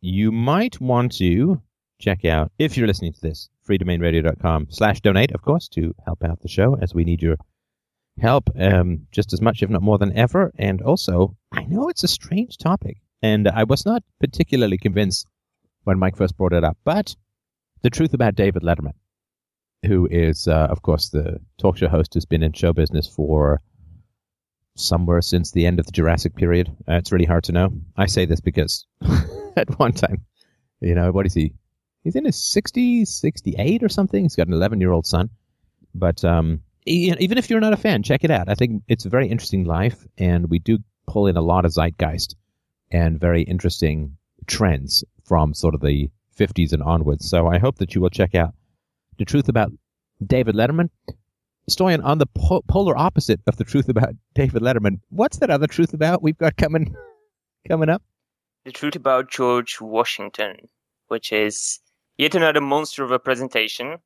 you 0.00 0.32
might 0.32 0.80
want 0.80 1.12
to 1.18 1.60
check 1.98 2.24
out, 2.24 2.52
if 2.58 2.76
you're 2.76 2.86
listening 2.86 3.12
to 3.12 3.20
this, 3.20 3.48
freedomainradio.com 3.68 4.68
slash 4.70 5.00
donate, 5.00 5.32
of 5.32 5.42
course, 5.42 5.68
to 5.68 5.94
help 6.04 6.24
out 6.24 6.40
the 6.40 6.48
show 6.48 6.76
as 6.80 6.94
we 6.94 7.04
need 7.04 7.22
your 7.22 7.36
help 8.20 8.50
um, 8.58 9.06
just 9.12 9.32
as 9.32 9.40
much, 9.40 9.62
if 9.62 9.70
not 9.70 9.82
more 9.82 9.98
than 9.98 10.16
ever. 10.16 10.52
And 10.58 10.82
also, 10.82 11.36
I 11.52 11.64
know 11.64 11.88
it's 11.88 12.04
a 12.04 12.08
strange 12.08 12.58
topic, 12.58 12.98
and 13.22 13.48
I 13.48 13.64
was 13.64 13.84
not 13.84 14.02
particularly 14.20 14.78
convinced 14.78 15.26
when 15.84 15.98
Mike 15.98 16.16
first 16.16 16.36
brought 16.36 16.52
it 16.52 16.64
up, 16.64 16.76
but 16.84 17.14
the 17.82 17.90
truth 17.90 18.14
about 18.14 18.34
David 18.34 18.62
Letterman, 18.62 18.94
who 19.86 20.08
is, 20.10 20.48
uh, 20.48 20.66
of 20.70 20.82
course, 20.82 21.10
the 21.10 21.40
talk 21.58 21.78
show 21.78 21.88
host 21.88 22.14
who's 22.14 22.26
been 22.26 22.42
in 22.42 22.52
show 22.52 22.72
business 22.72 23.08
for 23.08 23.60
somewhere 24.76 25.22
since 25.22 25.50
the 25.50 25.66
end 25.66 25.80
of 25.80 25.86
the 25.86 25.92
Jurassic 25.92 26.34
period. 26.36 26.68
Uh, 26.88 26.94
it's 26.94 27.12
really 27.12 27.24
hard 27.24 27.44
to 27.44 27.52
know. 27.52 27.72
I 27.96 28.06
say 28.06 28.26
this 28.26 28.40
because 28.40 28.86
at 29.68 29.78
one 29.78 29.92
time, 29.92 30.24
you 30.80 30.94
know, 30.94 31.10
what 31.10 31.26
is 31.26 31.34
he? 31.34 31.54
He's 32.04 32.16
in 32.16 32.24
his 32.24 32.36
60s, 32.36 33.08
68 33.08 33.82
or 33.82 33.88
something. 33.88 34.22
He's 34.22 34.36
got 34.36 34.46
an 34.46 34.54
11 34.54 34.80
year 34.80 34.92
old 34.92 35.06
son. 35.06 35.30
But 35.94 36.24
um, 36.24 36.62
even 36.86 37.38
if 37.38 37.50
you're 37.50 37.60
not 37.60 37.72
a 37.72 37.76
fan, 37.76 38.02
check 38.02 38.24
it 38.24 38.30
out. 38.30 38.48
I 38.48 38.54
think 38.54 38.82
it's 38.88 39.04
a 39.04 39.10
very 39.10 39.28
interesting 39.28 39.64
life, 39.64 40.06
and 40.16 40.48
we 40.48 40.58
do 40.58 40.78
pull 41.06 41.26
in 41.26 41.36
a 41.36 41.42
lot 41.42 41.64
of 41.64 41.72
zeitgeist 41.72 42.34
and 42.90 43.20
very 43.20 43.42
interesting 43.42 44.16
trends 44.46 45.04
from 45.24 45.54
sort 45.54 45.74
of 45.74 45.80
the 45.80 46.10
50s 46.38 46.72
and 46.72 46.82
onwards. 46.82 47.28
So 47.28 47.46
I 47.48 47.58
hope 47.58 47.76
that 47.78 47.94
you 47.94 48.00
will 48.00 48.10
check 48.10 48.34
out 48.34 48.54
the 49.18 49.24
truth 49.24 49.48
about 49.48 49.72
David 50.24 50.54
Letterman. 50.54 50.90
Stoyan, 51.68 52.02
on 52.02 52.16
the 52.16 52.26
po- 52.26 52.62
polar 52.66 52.96
opposite 52.96 53.40
of 53.46 53.56
the 53.56 53.64
truth 53.64 53.88
about 53.88 54.14
David 54.34 54.62
Letterman, 54.62 55.00
what's 55.10 55.38
that 55.38 55.50
other 55.50 55.66
truth 55.66 55.92
about 55.92 56.22
we've 56.22 56.38
got 56.38 56.56
coming 56.56 56.94
coming 57.68 57.88
up? 57.88 58.02
The 58.68 58.72
truth 58.72 58.96
about 58.96 59.30
George 59.30 59.80
Washington, 59.80 60.68
which 61.06 61.32
is 61.32 61.80
yet 62.18 62.34
another 62.34 62.60
monster 62.60 63.02
of 63.02 63.10
a 63.10 63.18
presentation, 63.18 63.96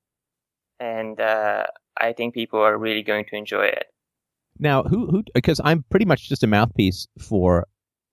and 0.78 1.20
uh, 1.20 1.64
I 2.00 2.12
think 2.12 2.32
people 2.32 2.60
are 2.60 2.78
really 2.78 3.02
going 3.02 3.24
to 3.30 3.34
enjoy 3.34 3.64
it. 3.64 3.86
Now, 4.60 4.84
who 4.84 5.10
who? 5.10 5.24
Because 5.34 5.60
I'm 5.64 5.84
pretty 5.90 6.04
much 6.04 6.28
just 6.28 6.44
a 6.44 6.46
mouthpiece 6.46 7.08
for 7.18 7.66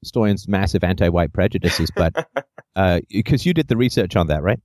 Stoyan's 0.03 0.47
massive 0.47 0.83
anti-white 0.83 1.33
prejudices, 1.33 1.91
but 1.95 2.15
because 3.11 3.41
uh, 3.45 3.45
you 3.45 3.53
did 3.53 3.67
the 3.67 3.77
research 3.77 4.15
on 4.15 4.25
that, 4.25 4.41
right? 4.41 4.59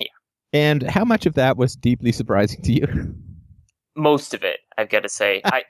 Yeah. 0.00 0.08
And 0.52 0.82
how 0.82 1.04
much 1.04 1.24
of 1.24 1.34
that 1.34 1.56
was 1.56 1.76
deeply 1.76 2.10
surprising 2.10 2.62
to 2.62 2.72
you? 2.72 3.14
Most 3.94 4.34
of 4.34 4.42
it, 4.42 4.58
I've 4.76 4.88
got 4.88 5.04
to 5.04 5.08
say. 5.08 5.40
I 5.44 5.62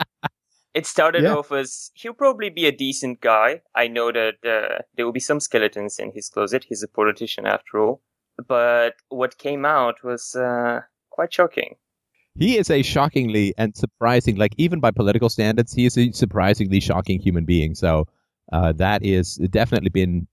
it 0.74 0.86
started 0.86 1.24
yeah. 1.24 1.34
off 1.34 1.50
as 1.52 1.90
he'll 1.94 2.14
probably 2.14 2.50
be 2.50 2.66
a 2.66 2.72
decent 2.72 3.20
guy. 3.20 3.62
I 3.74 3.88
know 3.88 4.12
that 4.12 4.34
uh, 4.44 4.82
there 4.94 5.04
will 5.04 5.12
be 5.12 5.20
some 5.20 5.40
skeletons 5.40 5.98
in 5.98 6.12
his 6.12 6.28
closet. 6.28 6.66
He's 6.68 6.82
a 6.82 6.88
politician 6.88 7.46
after 7.46 7.80
all. 7.80 8.02
But 8.46 8.94
what 9.08 9.38
came 9.38 9.64
out 9.64 10.04
was 10.04 10.34
uh, 10.36 10.82
quite 11.10 11.32
shocking. 11.32 11.76
He 12.36 12.56
is 12.56 12.70
a 12.70 12.82
shockingly 12.82 13.52
and 13.58 13.76
surprising, 13.76 14.36
like 14.36 14.54
even 14.58 14.78
by 14.78 14.92
political 14.92 15.28
standards, 15.28 15.72
he 15.72 15.86
is 15.86 15.98
a 15.98 16.12
surprisingly 16.12 16.78
shocking 16.78 17.18
human 17.20 17.44
being. 17.44 17.74
So 17.74 18.06
uh, 18.52 18.72
that 18.74 19.04
is 19.04 19.36
definitely 19.50 19.90
been 19.90 20.28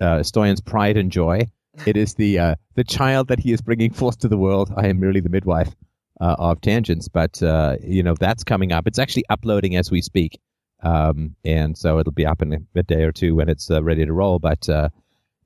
uh, 0.00 0.22
Stoyan's 0.22 0.62
pride 0.62 0.96
and 0.96 1.12
joy. 1.12 1.50
It 1.84 1.96
is 1.96 2.14
the 2.14 2.38
uh, 2.38 2.54
the 2.74 2.84
child 2.84 3.28
that 3.28 3.40
he 3.40 3.52
is 3.52 3.60
bringing 3.60 3.92
forth 3.92 4.18
to 4.20 4.28
the 4.28 4.38
world. 4.38 4.72
I 4.76 4.88
am 4.88 4.98
merely 4.98 5.20
the 5.20 5.28
midwife 5.28 5.74
uh, 6.20 6.36
of 6.38 6.60
tangents, 6.60 7.08
but 7.08 7.42
uh, 7.42 7.76
you 7.82 8.02
know 8.02 8.14
that's 8.14 8.44
coming 8.44 8.72
up. 8.72 8.86
It's 8.86 8.98
actually 8.98 9.24
uploading 9.30 9.76
as 9.76 9.90
we 9.90 10.02
speak, 10.02 10.38
um, 10.82 11.34
and 11.44 11.76
so 11.76 11.98
it'll 11.98 12.12
be 12.12 12.26
up 12.26 12.42
in 12.42 12.66
a, 12.74 12.82
day 12.82 13.02
or 13.04 13.12
two 13.12 13.34
when 13.34 13.48
it's 13.48 13.70
uh, 13.70 13.82
ready 13.82 14.04
to 14.04 14.12
roll. 14.12 14.38
But 14.38 14.68
uh, 14.68 14.90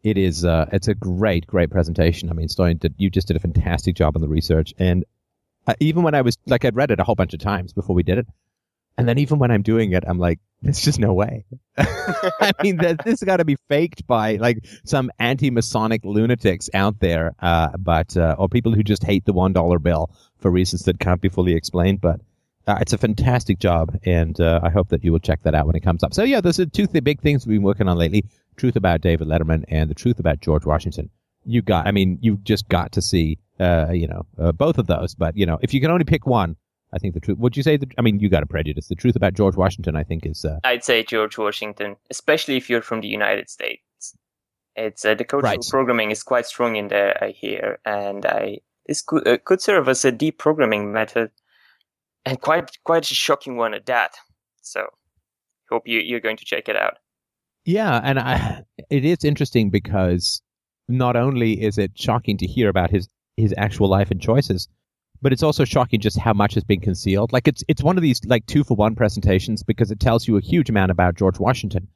it 0.03 0.19
is 0.19 0.45
uh, 0.45 0.69
it's 0.73 0.89
a 0.89 0.95
great 0.95 1.47
great 1.47 1.71
presentation. 1.71 2.29
I 2.31 2.33
mean, 2.33 2.49
Stoyan, 2.49 2.93
you 2.97 3.11
just 3.11 3.29
did 3.29 3.37
a 3.37 3.41
fantastic 3.41 3.95
job 3.95 4.17
on 4.17 4.23
the 4.23 4.29
research, 4.29 4.75
and 4.79 5.05
uh, 5.67 5.75
even 5.81 6.03
when 6.03 6.15
I 6.15 6.23
was 6.23 6.37
like 6.47 6.65
I'd 6.65 6.77
read 6.77 6.91
it 6.91 7.01
a 7.01 7.05
whole 7.05 7.15
bunch 7.15 7.35
of 7.35 7.41
times 7.41 7.73
before 7.73 7.95
we 7.95 8.03
did 8.03 8.19
it, 8.19 8.27
and 8.99 9.09
then 9.09 9.19
even 9.19 9.39
when 9.39 9.51
I'm 9.51 9.63
doing 9.63 9.93
it, 9.93 10.05
I'm 10.07 10.19
like, 10.19 10.41
there's 10.65 10.81
just 10.81 10.99
no 10.99 11.13
way. 11.13 11.45
I 11.79 12.53
mean, 12.63 12.79
this 12.79 12.97
has 13.05 13.23
got 13.23 13.37
to 13.37 13.45
be 13.45 13.57
faked 13.69 14.07
by 14.07 14.37
like 14.37 14.65
some 14.85 15.11
anti-Masonic 15.19 16.05
lunatics 16.05 16.71
out 16.73 17.01
there, 17.01 17.35
uh, 17.41 17.77
but 17.79 18.17
uh, 18.17 18.35
or 18.39 18.49
people 18.49 18.75
who 18.75 18.83
just 18.83 19.05
hate 19.05 19.27
the 19.27 19.33
one 19.33 19.53
dollar 19.53 19.79
bill 19.79 20.11
for 20.39 20.51
reasons 20.51 20.83
that 20.85 20.99
can't 20.99 21.21
be 21.21 21.29
fully 21.29 21.55
explained. 21.55 22.01
But 22.01 22.21
uh, 22.67 22.79
it's 22.81 22.95
a 22.95 22.99
fantastic 22.99 23.59
job, 23.59 23.99
and 24.05 24.41
uh, 24.41 24.61
I 24.63 24.71
hope 24.71 24.89
that 24.89 25.05
you 25.05 25.13
will 25.13 25.19
check 25.19 25.43
that 25.43 25.55
out 25.55 25.67
when 25.67 25.77
it 25.77 25.83
comes 25.83 26.03
up. 26.03 26.15
So 26.15 26.25
yeah, 26.25 26.41
those 26.41 26.59
are 26.59 26.67
two 26.67 26.87
th- 26.87 27.05
big 27.05 27.21
things 27.21 27.47
we've 27.47 27.59
been 27.59 27.63
working 27.63 27.89
on 27.89 27.99
lately: 27.99 28.25
truth 28.57 28.77
about 28.77 29.03
David 29.03 29.29
Letterman 29.29 29.65
and 29.69 29.91
the 29.91 29.95
truth 29.95 30.19
about 30.19 30.41
George 30.41 30.65
Washington. 30.65 31.11
You 31.45 31.61
got, 31.61 31.87
I 31.87 31.91
mean, 31.91 32.19
you've 32.23 32.43
just 32.43 32.69
got 32.71 32.93
to 32.93 33.03
see, 33.03 33.39
uh, 33.61 33.89
you 33.93 34.09
know, 34.09 34.25
uh, 34.39 34.53
both 34.53 34.79
of 34.79 34.87
those. 34.87 35.15
But 35.15 35.37
you 35.37 35.45
know, 35.45 35.59
if 35.61 35.75
you 35.75 35.81
can 35.83 35.91
only 35.91 36.07
pick 36.07 36.27
one, 36.27 36.57
I 36.95 36.99
think 36.99 37.15
the 37.15 37.21
truth. 37.21 37.39
Would 37.39 37.57
you 37.57 37.63
say 37.63 37.77
that? 37.77 37.93
I 37.99 38.03
mean, 38.03 38.21
you 38.21 38.29
got 38.29 38.43
a 38.43 38.47
prejudice. 38.47 38.89
The 38.89 38.95
truth 38.95 39.17
about 39.17 39.35
George 39.35 39.57
Washington, 39.57 39.97
I 39.97 40.05
think, 40.05 40.25
is. 40.25 40.45
Uh, 40.45 40.61
I'd 40.63 40.85
say 40.85 41.03
George 41.03 41.37
Washington, 41.37 41.97
especially 42.11 42.57
if 42.57 42.71
you're 42.71 42.83
from 42.83 43.01
the 43.01 43.09
United 43.09 43.51
States. 43.51 43.83
It's 44.77 45.05
uh, 45.05 45.15
the 45.15 45.25
cultural 45.25 45.53
right. 45.53 45.67
programming 45.69 46.11
is 46.11 46.23
quite 46.23 46.47
strong 46.47 46.77
in 46.77 46.89
there. 46.89 47.23
I 47.23 47.31
hear, 47.31 47.79
and 47.85 48.25
I 48.25 48.59
this 48.87 49.03
could 49.03 49.27
uh, 49.27 49.39
could 49.45 49.61
serve 49.61 49.89
as 49.89 50.05
a 50.05 50.13
deprogramming 50.13 50.93
method, 50.93 51.31
and 52.25 52.41
quite 52.41 52.79
quite 52.85 53.11
a 53.11 53.15
shocking 53.15 53.57
one 53.57 53.75
at 53.75 53.87
that. 53.87 54.17
So, 54.63 54.87
hope 55.71 55.87
you 55.87 56.01
you're 56.01 56.21
going 56.21 56.37
to 56.39 56.45
check 56.45 56.69
it 56.69 56.77
out. 56.77 56.99
Yeah, 57.65 58.01
and 58.03 58.19
I, 58.19 58.65
it 58.91 59.05
is 59.05 59.25
interesting 59.25 59.71
because 59.71 60.43
not 60.89 61.17
only 61.17 61.63
is 61.63 61.79
it 61.79 61.93
shocking 61.95 62.37
to 62.39 62.47
hear 62.47 62.69
about 62.69 62.91
his 62.91 63.09
his 63.37 63.55
actual 63.57 63.89
life 63.89 64.11
and 64.11 64.21
choices, 64.21 64.69
but 65.23 65.33
it's 65.33 65.43
also 65.43 65.65
shocking 65.65 66.01
just 66.01 66.19
how 66.19 66.33
much 66.33 66.55
has 66.55 66.65
been 66.65 66.81
concealed. 66.81 67.33
Like 67.33 67.49
it's 67.49 67.65
it's 67.69 67.83
one 67.83 67.97
of 67.97 68.03
these 68.03 68.21
like 68.27 68.47
two 68.47 68.65
for 68.65 68.77
one 68.77 68.95
presentations 68.95 69.63
because 69.63 69.91
it 69.91 70.01
tells 70.01 70.29
you 70.29 70.37
a 70.37 70.43
huge 70.43 70.69
amount 70.69 70.91
about 70.91 71.17
George 71.17 71.39
Washington. 71.39 71.89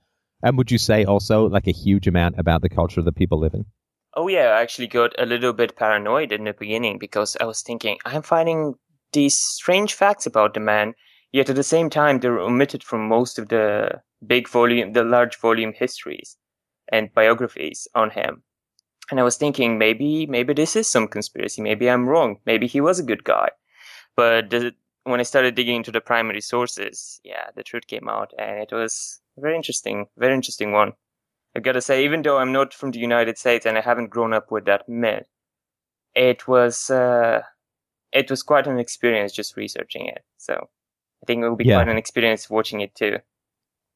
And 0.43 0.56
would 0.56 0.71
you 0.71 0.79
say 0.79 1.05
also 1.05 1.47
like 1.49 1.67
a 1.67 1.73
huge 1.73 2.06
amount 2.06 2.39
about 2.39 2.62
the 2.62 2.69
culture 2.69 3.03
the 3.03 3.12
people 3.12 3.39
living? 3.39 3.67
Oh 4.15 4.29
yeah, 4.29 4.51
I 4.56 4.62
actually 4.62 4.87
got 4.87 5.15
a 5.19 5.27
little 5.27 5.53
bit 5.53 5.77
paranoid 5.77 6.33
in 6.33 6.45
the 6.45 6.53
beginning 6.53 6.99
because 6.99 7.37
I 7.41 7.45
was 7.45 7.62
thinking 7.62 7.99
I'm 8.05 8.23
finding 8.23 8.75
these 9.12 9.39
strange 9.39 9.95
facts 9.95 10.27
about 10.27 10.55
the 10.55 10.61
man, 10.61 10.95
yet 11.33 11.50
at 11.50 11.56
the 11.56 11.62
same 11.62 11.91
time 11.91 12.21
they're 12.21 12.39
omitted 12.39 12.83
from 12.83 13.09
most 13.09 13.39
of 13.39 13.49
the 13.49 14.00
big 14.27 14.49
volume, 14.49 14.93
the 14.93 15.05
large 15.05 15.39
volume 15.39 15.73
histories 15.73 16.37
and 16.91 17.12
biographies 17.15 17.87
on 17.95 18.11
him. 18.11 18.43
And 19.11 19.19
I 19.19 19.23
was 19.23 19.37
thinking 19.37 19.79
maybe 19.79 20.27
maybe 20.27 20.53
this 20.53 20.77
is 20.77 20.87
some 20.87 21.09
conspiracy. 21.09 21.63
Maybe 21.63 21.89
I'm 21.89 22.09
wrong. 22.09 22.39
Maybe 22.45 22.67
he 22.67 22.81
was 22.81 22.99
a 22.99 23.05
good 23.05 23.25
guy. 23.25 23.49
But 24.17 24.51
the, 24.51 24.75
when 25.05 25.21
I 25.21 25.23
started 25.23 25.55
digging 25.55 25.77
into 25.77 25.93
the 25.93 26.01
primary 26.01 26.41
sources, 26.41 27.21
yeah, 27.25 27.51
the 27.55 27.63
truth 27.63 27.87
came 27.87 28.09
out, 28.09 28.33
and 28.39 28.59
it 28.59 28.73
was 28.73 29.21
very 29.39 29.57
interesting, 29.57 30.07
very 30.19 30.35
interesting 30.35 30.73
one. 30.73 30.93
I 31.57 31.61
gotta 31.61 31.81
say, 31.81 32.05
even 32.05 32.23
though 32.23 32.39
I'm 32.39 32.53
not 32.53 32.75
from 32.75 32.91
the 32.91 32.99
United 32.99 33.39
States 33.39 33.65
and 33.65 33.79
I 33.79 33.81
haven't 33.81 34.11
grown 34.11 34.33
up 34.33 34.51
with 34.51 34.67
that 34.67 34.89
myth, 34.89 35.27
it 36.15 36.47
was 36.47 36.91
uh, 36.91 37.43
it 38.13 38.31
was 38.31 38.43
quite 38.43 38.67
an 38.67 38.79
experience 38.79 39.33
just 39.33 39.57
researching 39.57 40.07
it. 40.07 40.25
So 40.37 40.55
I 41.23 41.27
think 41.27 41.43
it 41.43 41.49
will 41.49 41.57
be 41.57 41.65
yeah. 41.65 41.77
quite 41.77 41.89
an 41.89 41.99
experience 41.99 42.51
watching 42.51 42.81
it 42.81 42.95
too. 42.95 43.19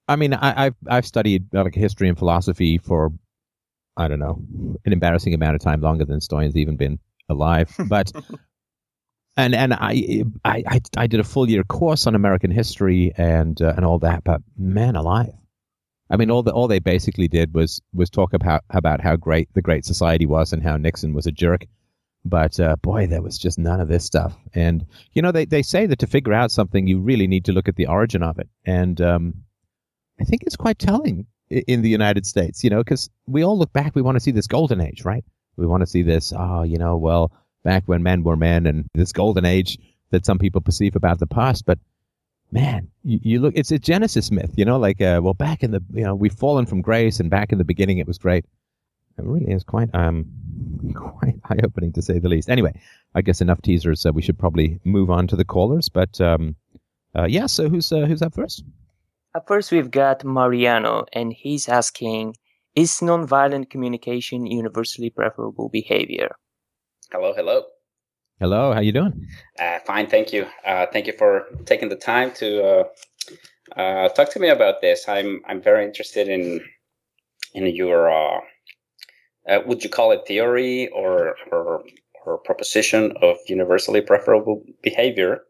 I 0.08 0.16
mean, 0.16 0.34
I, 0.34 0.64
have 0.64 0.74
I've 0.88 1.06
studied 1.06 1.52
like 1.52 1.74
history 1.74 2.08
and 2.08 2.18
philosophy 2.18 2.78
for 2.78 3.12
I 3.96 4.08
don't 4.08 4.18
know, 4.18 4.42
an 4.84 4.92
embarrassing 4.92 5.34
amount 5.34 5.56
of 5.56 5.60
time 5.60 5.80
longer 5.80 6.04
than 6.04 6.20
Stoyan's 6.20 6.56
even 6.56 6.76
been 6.76 6.98
alive. 7.28 7.74
But 7.88 8.12
and 9.36 9.54
and 9.54 9.72
I, 9.72 10.24
I 10.44 10.80
I 10.96 11.06
did 11.06 11.20
a 11.20 11.24
full 11.24 11.48
year 11.48 11.64
course 11.64 12.06
on 12.06 12.14
American 12.14 12.50
history 12.50 13.12
and 13.16 13.60
uh, 13.60 13.72
and 13.76 13.84
all 13.84 13.98
that. 14.00 14.24
But 14.24 14.42
man 14.56 14.96
alive, 14.96 15.32
I 16.12 16.16
mean, 16.16 16.30
all 16.30 16.42
the 16.42 16.52
all 16.52 16.68
they 16.68 16.78
basically 16.78 17.28
did 17.28 17.54
was 17.54 17.80
was 17.94 18.10
talk 18.10 18.34
about 18.34 18.64
about 18.68 19.00
how 19.00 19.16
great 19.16 19.48
the 19.54 19.62
Great 19.62 19.86
Society 19.86 20.26
was 20.26 20.52
and 20.52 20.62
how 20.62 20.76
Nixon 20.76 21.14
was 21.14 21.26
a 21.26 21.32
jerk. 21.32 21.64
But 22.24 22.60
uh, 22.60 22.76
boy, 22.76 23.06
there 23.06 23.22
was 23.22 23.38
just 23.38 23.58
none 23.58 23.80
of 23.80 23.88
this 23.88 24.04
stuff. 24.04 24.36
And 24.54 24.86
you 25.12 25.22
know, 25.22 25.32
they 25.32 25.46
they 25.46 25.62
say 25.62 25.86
that 25.86 26.00
to 26.00 26.06
figure 26.06 26.34
out 26.34 26.50
something, 26.50 26.86
you 26.86 27.00
really 27.00 27.26
need 27.26 27.46
to 27.46 27.52
look 27.52 27.68
at 27.68 27.76
the 27.76 27.86
origin 27.86 28.22
of 28.22 28.38
it. 28.38 28.48
And 28.66 29.00
um, 29.00 29.34
I 30.20 30.24
think 30.24 30.42
it's 30.42 30.56
quite 30.56 30.78
telling 30.78 31.26
in 31.52 31.82
the 31.82 31.88
United 31.88 32.26
States, 32.26 32.64
you 32.64 32.70
know, 32.70 32.78
because 32.78 33.10
we 33.26 33.44
all 33.44 33.58
look 33.58 33.72
back, 33.72 33.94
we 33.94 34.02
want 34.02 34.16
to 34.16 34.20
see 34.20 34.30
this 34.30 34.46
golden 34.46 34.80
age, 34.80 35.04
right? 35.04 35.24
We 35.56 35.66
want 35.66 35.82
to 35.82 35.86
see 35.86 36.02
this, 36.02 36.32
oh, 36.36 36.62
you 36.62 36.78
know, 36.78 36.96
well, 36.96 37.32
back 37.62 37.84
when 37.86 38.02
men 38.02 38.24
were 38.24 38.36
men 38.36 38.66
and 38.66 38.86
this 38.94 39.12
golden 39.12 39.44
age 39.44 39.78
that 40.10 40.24
some 40.26 40.38
people 40.38 40.60
perceive 40.60 40.96
about 40.96 41.18
the 41.18 41.26
past. 41.26 41.66
But 41.66 41.78
man, 42.50 42.88
you, 43.04 43.20
you 43.22 43.40
look, 43.40 43.52
it's 43.54 43.70
a 43.70 43.78
Genesis 43.78 44.30
myth, 44.30 44.52
you 44.56 44.64
know, 44.64 44.78
like, 44.78 45.00
uh, 45.00 45.20
well, 45.22 45.34
back 45.34 45.62
in 45.62 45.70
the, 45.70 45.82
you 45.92 46.04
know, 46.04 46.14
we've 46.14 46.32
fallen 46.32 46.66
from 46.66 46.80
grace 46.80 47.20
and 47.20 47.30
back 47.30 47.52
in 47.52 47.58
the 47.58 47.64
beginning 47.64 47.98
it 47.98 48.06
was 48.06 48.18
great. 48.18 48.44
It 49.18 49.24
really 49.24 49.50
is 49.50 49.62
quite, 49.62 49.90
um, 49.94 50.26
quite 50.94 51.38
eye 51.44 51.60
opening 51.62 51.92
to 51.92 52.02
say 52.02 52.18
the 52.18 52.30
least. 52.30 52.48
Anyway, 52.48 52.72
I 53.14 53.20
guess 53.20 53.42
enough 53.42 53.60
teasers. 53.60 54.00
So 54.00 54.10
we 54.10 54.22
should 54.22 54.38
probably 54.38 54.80
move 54.84 55.10
on 55.10 55.26
to 55.28 55.36
the 55.36 55.44
callers. 55.44 55.90
But, 55.90 56.18
um, 56.20 56.56
uh, 57.14 57.26
yeah, 57.28 57.44
so 57.44 57.68
who's, 57.68 57.92
uh, 57.92 58.06
who's 58.06 58.22
up 58.22 58.34
first? 58.34 58.64
At 59.34 59.46
first, 59.46 59.72
we've 59.72 59.90
got 59.90 60.24
Mariano, 60.24 61.06
and 61.14 61.32
he's 61.32 61.66
asking 61.68 62.36
Is 62.74 63.00
nonviolent 63.00 63.70
communication 63.70 64.44
universally 64.46 65.08
preferable 65.08 65.70
behavior? 65.70 66.36
Hello, 67.10 67.32
hello. 67.34 67.64
Hello, 68.40 68.74
how 68.74 68.80
you 68.80 68.92
doing? 68.92 69.26
Uh, 69.58 69.78
fine, 69.86 70.06
thank 70.06 70.34
you. 70.34 70.46
Uh, 70.66 70.86
thank 70.92 71.06
you 71.06 71.14
for 71.16 71.46
taking 71.64 71.88
the 71.88 71.96
time 71.96 72.32
to 72.32 72.62
uh, 72.62 72.84
uh 73.76 74.08
talk 74.10 74.30
to 74.32 74.40
me 74.40 74.48
about 74.48 74.82
this. 74.82 75.08
I'm 75.08 75.40
I'm 75.46 75.62
very 75.62 75.84
interested 75.84 76.28
in 76.28 76.60
in 77.54 77.66
your 77.74 78.10
uh, 78.10 78.40
uh, 79.48 79.60
would 79.66 79.82
you 79.82 79.90
call 79.90 80.12
it 80.12 80.26
theory 80.26 80.88
or 80.88 81.36
or, 81.50 81.84
or 82.26 82.38
proposition 82.38 83.12
of 83.22 83.36
universally 83.48 84.02
preferable 84.02 84.62
behavior? 84.82 85.40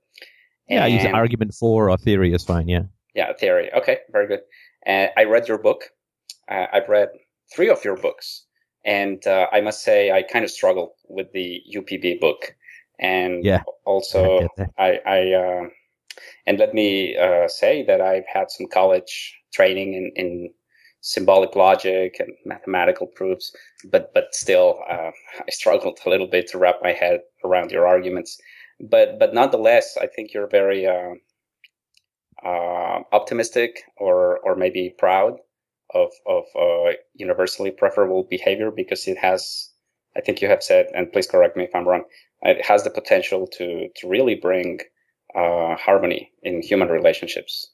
Yeah, 0.69 0.85
and, 0.85 0.95
use 0.95 1.05
argument 1.07 1.55
for 1.55 1.91
or 1.91 1.97
theory 1.97 2.33
is 2.33 2.45
fine. 2.45 2.69
Yeah. 2.69 2.85
Yeah, 3.15 3.33
theory. 3.33 3.71
Okay, 3.75 3.99
very 4.11 4.27
good. 4.27 4.41
I 4.87 5.25
read 5.25 5.49
your 5.49 5.59
book. 5.59 5.85
I've 6.49 6.89
read 6.89 7.09
three 7.55 7.69
of 7.69 7.85
your 7.85 7.97
books. 7.97 8.45
And 8.85 9.25
uh, 9.27 9.47
I 9.53 9.61
must 9.61 9.83
say, 9.83 10.11
I 10.11 10.23
kind 10.23 10.45
of 10.45 10.51
struggle 10.51 10.97
with 11.09 11.33
the 11.33 11.61
UPB 11.77 12.21
book. 12.21 12.55
And 12.99 13.45
yeah, 13.45 13.63
also, 13.85 14.49
I, 14.79 14.99
I 15.07 15.33
uh, 15.33 15.69
and 16.47 16.59
let 16.59 16.75
me 16.75 17.17
uh, 17.17 17.49
say 17.49 17.85
that 17.85 18.01
I've 18.01 18.27
had 18.33 18.51
some 18.51 18.67
college 18.67 19.35
training 19.53 19.95
in, 19.95 20.13
in 20.17 20.51
symbolic 21.01 21.57
logic 21.57 22.17
and 22.21 22.33
mathematical 22.45 23.07
proofs, 23.07 23.55
but 23.91 24.13
but 24.15 24.35
still, 24.35 24.81
uh, 24.89 25.11
I 25.41 25.51
struggled 25.51 25.99
a 26.05 26.11
little 26.11 26.29
bit 26.29 26.49
to 26.49 26.59
wrap 26.59 26.77
my 26.83 26.93
head 26.93 27.21
around 27.45 27.71
your 27.71 27.87
arguments. 27.87 28.41
But 28.81 29.19
but 29.19 29.35
nonetheless, 29.35 29.97
I 30.01 30.07
think 30.07 30.33
you're 30.33 30.49
very 30.49 30.87
uh, 32.45 33.01
optimistic 33.13 33.83
or 33.97 34.39
or 34.41 34.57
maybe 34.57 34.95
proud 34.99 35.39
of 35.95 36.11
of 36.27 36.45
uh, 36.59 36.93
universally 37.15 37.71
preferable 37.71 38.25
behavior 38.29 38.71
because 38.71 39.07
it 39.07 39.19
has, 39.19 39.71
I 40.17 40.21
think 40.21 40.41
you 40.41 40.49
have 40.49 40.63
said, 40.63 40.87
and 40.95 41.13
please 41.13 41.27
correct 41.27 41.57
me 41.57 41.65
if 41.65 41.75
I'm 41.75 41.87
wrong, 41.87 42.05
it 42.43 42.65
has 42.65 42.85
the 42.85 42.91
potential 42.91 43.47
to 43.59 43.89
to 43.97 44.09
really 44.09 44.35
bring 44.35 44.81
uh, 45.35 45.77
harmony 45.77 46.31
in 46.43 46.63
human 46.63 46.89
relationships. 46.89 47.69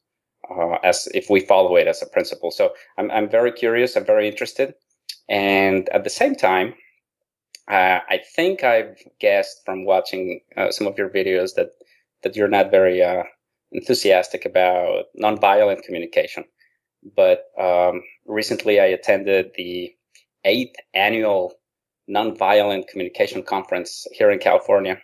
Uh, 0.50 0.78
as 0.82 1.08
if 1.12 1.28
we 1.28 1.40
follow 1.40 1.76
it 1.76 1.86
as 1.86 2.00
a 2.00 2.06
principle. 2.06 2.50
So 2.50 2.72
I'm, 2.96 3.10
I'm 3.10 3.28
very 3.28 3.52
curious. 3.52 3.96
I'm 3.96 4.06
very 4.06 4.26
interested. 4.26 4.72
And 5.28 5.90
at 5.90 6.04
the 6.04 6.10
same 6.10 6.34
time, 6.34 6.72
uh, 7.70 8.00
I 8.08 8.20
think 8.34 8.64
I've 8.64 8.96
guessed 9.20 9.60
from 9.66 9.84
watching 9.84 10.40
uh, 10.56 10.70
some 10.70 10.86
of 10.86 10.96
your 10.96 11.10
videos 11.10 11.54
that, 11.56 11.72
that 12.22 12.34
you're 12.34 12.48
not 12.48 12.70
very, 12.70 13.02
uh, 13.02 13.24
enthusiastic 13.72 14.44
about 14.44 15.04
nonviolent 15.20 15.82
communication 15.82 16.44
but 17.16 17.44
um, 17.58 18.02
recently 18.26 18.80
I 18.80 18.86
attended 18.86 19.52
the 19.56 19.92
eighth 20.44 20.76
annual 20.94 21.52
Nonviolent 22.08 22.88
Communication 22.88 23.42
Conference 23.42 24.06
here 24.12 24.30
in 24.30 24.38
California. 24.38 24.98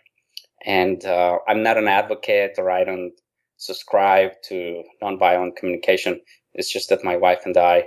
And 0.65 1.05
uh, 1.05 1.37
I'm 1.47 1.61
not 1.61 1.77
an 1.77 1.87
advocate 1.87 2.55
or 2.57 2.71
I 2.71 2.83
don't 2.83 3.13
subscribe 3.57 4.31
to 4.49 4.83
nonviolent 5.01 5.55
communication. 5.55 6.19
It's 6.53 6.71
just 6.71 6.89
that 6.89 7.03
my 7.03 7.15
wife 7.15 7.41
and 7.45 7.55
I 7.55 7.83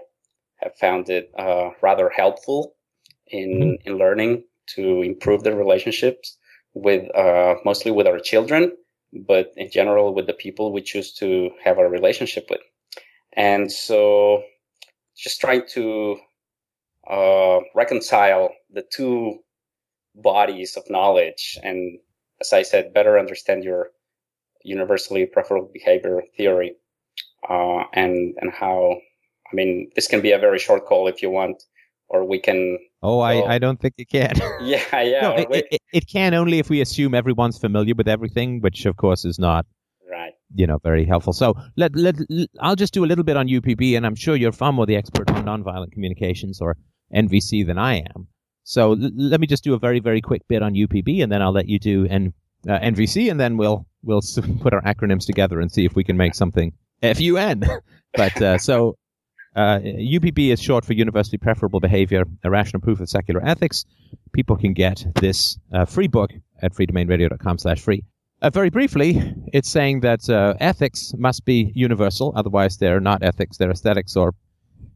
have 0.56 0.76
found 0.76 1.08
it 1.10 1.30
uh, 1.36 1.70
rather 1.82 2.10
helpful 2.10 2.74
in, 3.26 3.78
mm-hmm. 3.78 3.88
in 3.88 3.98
learning 3.98 4.44
to 4.76 5.02
improve 5.02 5.42
the 5.42 5.54
relationships 5.56 6.36
with 6.74 7.04
uh, 7.16 7.54
mostly 7.64 7.90
with 7.90 8.06
our 8.06 8.20
children, 8.20 8.72
but 9.12 9.52
in 9.56 9.70
general 9.70 10.14
with 10.14 10.26
the 10.26 10.32
people 10.34 10.72
we 10.72 10.82
choose 10.82 11.12
to 11.14 11.50
have 11.64 11.78
a 11.78 11.88
relationship 11.88 12.46
with. 12.50 12.60
And 13.34 13.70
so 13.70 14.42
just 15.16 15.40
trying 15.40 15.64
to 15.70 16.18
uh, 17.08 17.60
reconcile 17.74 18.50
the 18.72 18.82
two 18.82 19.38
bodies 20.14 20.76
of 20.76 20.84
knowledge 20.90 21.58
and, 21.62 21.98
as 22.40 22.52
I 22.52 22.62
said, 22.62 22.94
better 22.94 23.18
understand 23.18 23.64
your 23.64 23.90
universally 24.64 25.26
preferable 25.26 25.70
behavior 25.72 26.22
theory 26.36 26.74
uh, 27.48 27.84
and 27.92 28.34
and 28.40 28.52
how. 28.52 28.98
I 29.50 29.56
mean, 29.56 29.90
this 29.94 30.06
can 30.06 30.20
be 30.20 30.32
a 30.32 30.38
very 30.38 30.58
short 30.58 30.84
call 30.84 31.08
if 31.08 31.22
you 31.22 31.30
want, 31.30 31.62
or 32.08 32.24
we 32.24 32.38
can. 32.38 32.78
Oh, 33.02 33.20
I, 33.20 33.54
I 33.54 33.58
don't 33.58 33.80
think 33.80 33.94
it 33.98 34.08
can. 34.08 34.34
yeah, 34.60 34.82
yeah. 35.02 35.20
No, 35.20 35.34
it, 35.34 35.66
it, 35.70 35.80
it, 35.92 36.08
can 36.08 36.34
only 36.34 36.58
if 36.58 36.68
we 36.68 36.80
assume 36.80 37.14
everyone's 37.14 37.58
familiar 37.58 37.94
with 37.94 38.08
everything, 38.08 38.60
which 38.60 38.86
of 38.86 38.96
course 38.96 39.24
is 39.24 39.38
not 39.38 39.66
Right. 40.10 40.32
you 40.54 40.66
know, 40.66 40.78
very 40.82 41.04
helpful. 41.04 41.32
So 41.34 41.54
let, 41.76 41.94
let, 41.94 42.16
I'll 42.60 42.76
just 42.76 42.94
do 42.94 43.04
a 43.04 43.06
little 43.06 43.24
bit 43.24 43.36
on 43.36 43.46
UPB, 43.46 43.94
and 43.96 44.06
I'm 44.06 44.14
sure 44.14 44.34
you're 44.36 44.52
far 44.52 44.72
more 44.72 44.86
the 44.86 44.96
expert 44.96 45.30
on 45.30 45.44
nonviolent 45.44 45.92
communications 45.92 46.60
or 46.60 46.76
NVC 47.14 47.66
than 47.66 47.78
I 47.78 47.96
am. 48.14 48.26
So 48.64 48.92
l- 48.92 49.10
let 49.14 49.38
me 49.40 49.46
just 49.46 49.64
do 49.64 49.74
a 49.74 49.78
very, 49.78 50.00
very 50.00 50.20
quick 50.22 50.42
bit 50.48 50.62
on 50.62 50.74
UPB, 50.74 51.22
and 51.22 51.30
then 51.30 51.42
I'll 51.42 51.52
let 51.52 51.68
you 51.68 51.78
do 51.78 52.06
N- 52.06 52.32
uh, 52.66 52.78
NVC, 52.78 53.30
and 53.30 53.38
then 53.38 53.56
we'll 53.58 53.86
we'll 54.02 54.22
put 54.60 54.72
our 54.72 54.82
acronyms 54.82 55.26
together 55.26 55.60
and 55.60 55.70
see 55.70 55.84
if 55.84 55.94
we 55.94 56.04
can 56.04 56.16
make 56.16 56.34
something 56.34 56.72
FUN. 57.02 57.64
but 58.14 58.42
uh, 58.42 58.58
so 58.58 58.96
uh, 59.58 59.80
UPB 59.80 60.52
is 60.52 60.62
short 60.62 60.84
for 60.84 60.92
Universally 60.92 61.38
Preferable 61.38 61.80
Behavior, 61.80 62.24
a 62.44 62.50
rational 62.50 62.80
proof 62.80 63.00
of 63.00 63.08
secular 63.08 63.44
ethics. 63.44 63.84
People 64.32 64.56
can 64.56 64.72
get 64.72 65.04
this 65.16 65.58
uh, 65.72 65.84
free 65.84 66.06
book 66.06 66.30
at 66.62 66.72
freedomainradio.com 66.72 67.58
slash 67.58 67.80
free. 67.80 68.04
Uh, 68.40 68.50
very 68.50 68.70
briefly, 68.70 69.34
it's 69.52 69.68
saying 69.68 70.00
that 70.00 70.30
uh, 70.30 70.54
ethics 70.60 71.12
must 71.18 71.44
be 71.44 71.72
universal, 71.74 72.32
otherwise 72.36 72.76
they're 72.76 73.00
not 73.00 73.24
ethics, 73.24 73.56
they're 73.56 73.72
aesthetics 73.72 74.14
or 74.14 74.32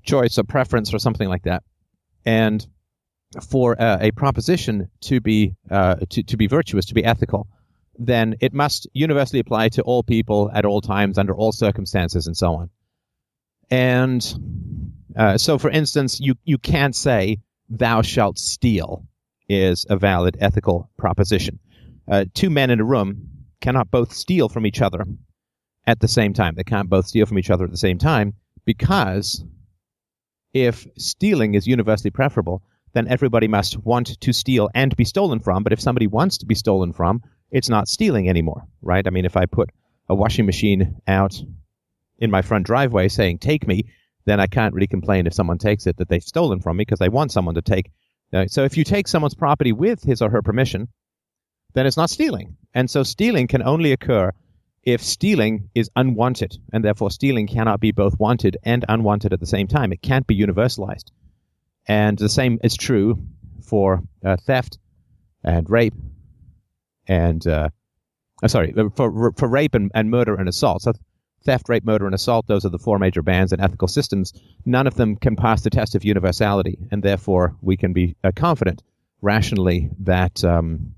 choice 0.04 0.38
or 0.38 0.44
preference 0.44 0.94
or 0.94 1.00
something 1.00 1.28
like 1.28 1.42
that. 1.42 1.64
And 2.24 2.64
for 3.50 3.80
uh, 3.82 3.98
a 4.00 4.12
proposition 4.12 4.90
to 5.00 5.20
be 5.20 5.56
uh, 5.72 5.96
to, 6.10 6.22
to 6.22 6.36
be 6.36 6.46
virtuous, 6.46 6.86
to 6.86 6.94
be 6.94 7.04
ethical, 7.04 7.48
then 7.98 8.36
it 8.40 8.52
must 8.52 8.86
universally 8.92 9.40
apply 9.40 9.70
to 9.70 9.82
all 9.82 10.04
people 10.04 10.52
at 10.54 10.64
all 10.64 10.80
times, 10.80 11.18
under 11.18 11.34
all 11.34 11.50
circumstances, 11.50 12.28
and 12.28 12.36
so 12.36 12.54
on. 12.54 12.70
And 13.72 14.22
uh, 15.16 15.38
so, 15.38 15.56
for 15.56 15.70
instance, 15.70 16.20
you 16.20 16.34
you 16.44 16.58
can't 16.58 16.94
say 16.94 17.38
"Thou 17.70 18.02
shalt 18.02 18.38
steal" 18.38 19.06
is 19.48 19.86
a 19.88 19.96
valid 19.96 20.36
ethical 20.40 20.90
proposition. 20.98 21.58
Uh, 22.06 22.26
two 22.34 22.50
men 22.50 22.68
in 22.68 22.80
a 22.80 22.84
room 22.84 23.30
cannot 23.62 23.90
both 23.90 24.12
steal 24.12 24.50
from 24.50 24.66
each 24.66 24.82
other 24.82 25.06
at 25.86 26.00
the 26.00 26.08
same 26.08 26.34
time. 26.34 26.54
They 26.54 26.64
can't 26.64 26.90
both 26.90 27.06
steal 27.06 27.24
from 27.24 27.38
each 27.38 27.48
other 27.48 27.64
at 27.64 27.70
the 27.70 27.78
same 27.78 27.96
time 27.96 28.34
because 28.66 29.42
if 30.52 30.86
stealing 30.98 31.54
is 31.54 31.66
universally 31.66 32.10
preferable, 32.10 32.62
then 32.92 33.08
everybody 33.08 33.48
must 33.48 33.78
want 33.78 34.20
to 34.20 34.32
steal 34.34 34.68
and 34.74 34.94
be 34.96 35.04
stolen 35.06 35.40
from. 35.40 35.62
But 35.62 35.72
if 35.72 35.80
somebody 35.80 36.06
wants 36.06 36.36
to 36.38 36.46
be 36.46 36.54
stolen 36.54 36.92
from, 36.92 37.22
it's 37.50 37.70
not 37.70 37.88
stealing 37.88 38.28
anymore, 38.28 38.66
right? 38.82 39.06
I 39.06 39.10
mean, 39.10 39.24
if 39.24 39.34
I 39.38 39.46
put 39.46 39.70
a 40.10 40.14
washing 40.14 40.44
machine 40.44 41.00
out 41.06 41.42
in 42.22 42.30
my 42.30 42.40
front 42.40 42.64
driveway 42.64 43.08
saying, 43.08 43.38
take 43.38 43.66
me, 43.66 43.86
then 44.26 44.38
I 44.38 44.46
can't 44.46 44.72
really 44.74 44.86
complain 44.86 45.26
if 45.26 45.34
someone 45.34 45.58
takes 45.58 45.88
it 45.88 45.96
that 45.96 46.08
they've 46.08 46.22
stolen 46.22 46.60
from 46.60 46.76
me 46.76 46.82
because 46.82 47.00
I 47.00 47.08
want 47.08 47.32
someone 47.32 47.56
to 47.56 47.62
take. 47.62 47.90
Uh, 48.32 48.46
so 48.46 48.62
if 48.62 48.76
you 48.76 48.84
take 48.84 49.08
someone's 49.08 49.34
property 49.34 49.72
with 49.72 50.04
his 50.04 50.22
or 50.22 50.30
her 50.30 50.40
permission, 50.40 50.86
then 51.74 51.84
it's 51.84 51.96
not 51.96 52.10
stealing. 52.10 52.56
And 52.72 52.88
so 52.88 53.02
stealing 53.02 53.48
can 53.48 53.62
only 53.64 53.90
occur 53.90 54.30
if 54.84 55.02
stealing 55.02 55.68
is 55.74 55.90
unwanted, 55.96 56.56
and 56.72 56.84
therefore 56.84 57.10
stealing 57.10 57.48
cannot 57.48 57.80
be 57.80 57.90
both 57.90 58.18
wanted 58.20 58.56
and 58.62 58.84
unwanted 58.88 59.32
at 59.32 59.40
the 59.40 59.46
same 59.46 59.66
time. 59.66 59.92
It 59.92 60.00
can't 60.00 60.26
be 60.26 60.38
universalized. 60.38 61.10
And 61.88 62.16
the 62.16 62.28
same 62.28 62.60
is 62.62 62.76
true 62.76 63.18
for 63.64 64.02
uh, 64.24 64.36
theft 64.36 64.78
and 65.42 65.68
rape 65.68 65.94
and, 67.08 67.44
uh, 67.46 67.68
uh, 68.42 68.48
sorry, 68.48 68.72
for, 68.94 69.32
for 69.32 69.48
rape 69.48 69.74
and, 69.74 69.90
and 69.92 70.08
murder 70.08 70.36
and 70.36 70.48
assault. 70.48 70.82
So 70.82 70.92
theft, 71.44 71.68
rape, 71.68 71.84
murder, 71.84 72.06
and 72.06 72.14
assault, 72.14 72.46
those 72.46 72.64
are 72.64 72.70
the 72.70 72.78
four 72.78 72.98
major 72.98 73.22
bans 73.22 73.52
in 73.52 73.60
ethical 73.60 73.88
systems. 73.88 74.32
None 74.64 74.86
of 74.86 74.94
them 74.94 75.16
can 75.16 75.36
pass 75.36 75.62
the 75.62 75.70
test 75.70 75.94
of 75.94 76.04
universality, 76.04 76.78
and 76.90 77.02
therefore 77.02 77.56
we 77.60 77.76
can 77.76 77.92
be 77.92 78.16
uh, 78.22 78.32
confident 78.34 78.82
rationally 79.20 79.90
that 80.00 80.42
um, 80.44 80.94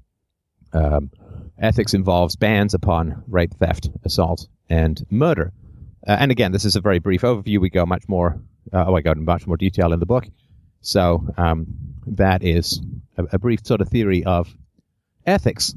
um, 0.72 1.10
ethics 1.58 1.94
involves 1.94 2.36
bans 2.36 2.74
upon 2.74 3.22
rape, 3.28 3.54
theft, 3.54 3.88
assault, 4.04 4.48
and 4.68 5.04
murder. 5.10 5.52
Uh, 6.06 6.16
and 6.18 6.30
again, 6.30 6.52
this 6.52 6.64
is 6.64 6.76
a 6.76 6.80
very 6.80 6.98
brief 6.98 7.22
overview. 7.22 7.60
We 7.60 7.70
go 7.70 7.86
much 7.86 8.08
more. 8.08 8.40
Uh, 8.72 8.84
oh, 8.88 8.96
I 8.96 9.00
go 9.00 9.12
into 9.12 9.22
much 9.22 9.46
more 9.46 9.56
detail 9.56 9.92
in 9.92 10.00
the 10.00 10.06
book. 10.06 10.26
So 10.80 11.26
um, 11.36 11.66
that 12.06 12.42
is 12.42 12.80
a, 13.16 13.24
a, 13.32 13.38
brief 13.38 13.60
sort 13.64 13.80
of 13.80 13.88
theory 13.88 14.24
of 14.24 14.54
ethics 15.24 15.74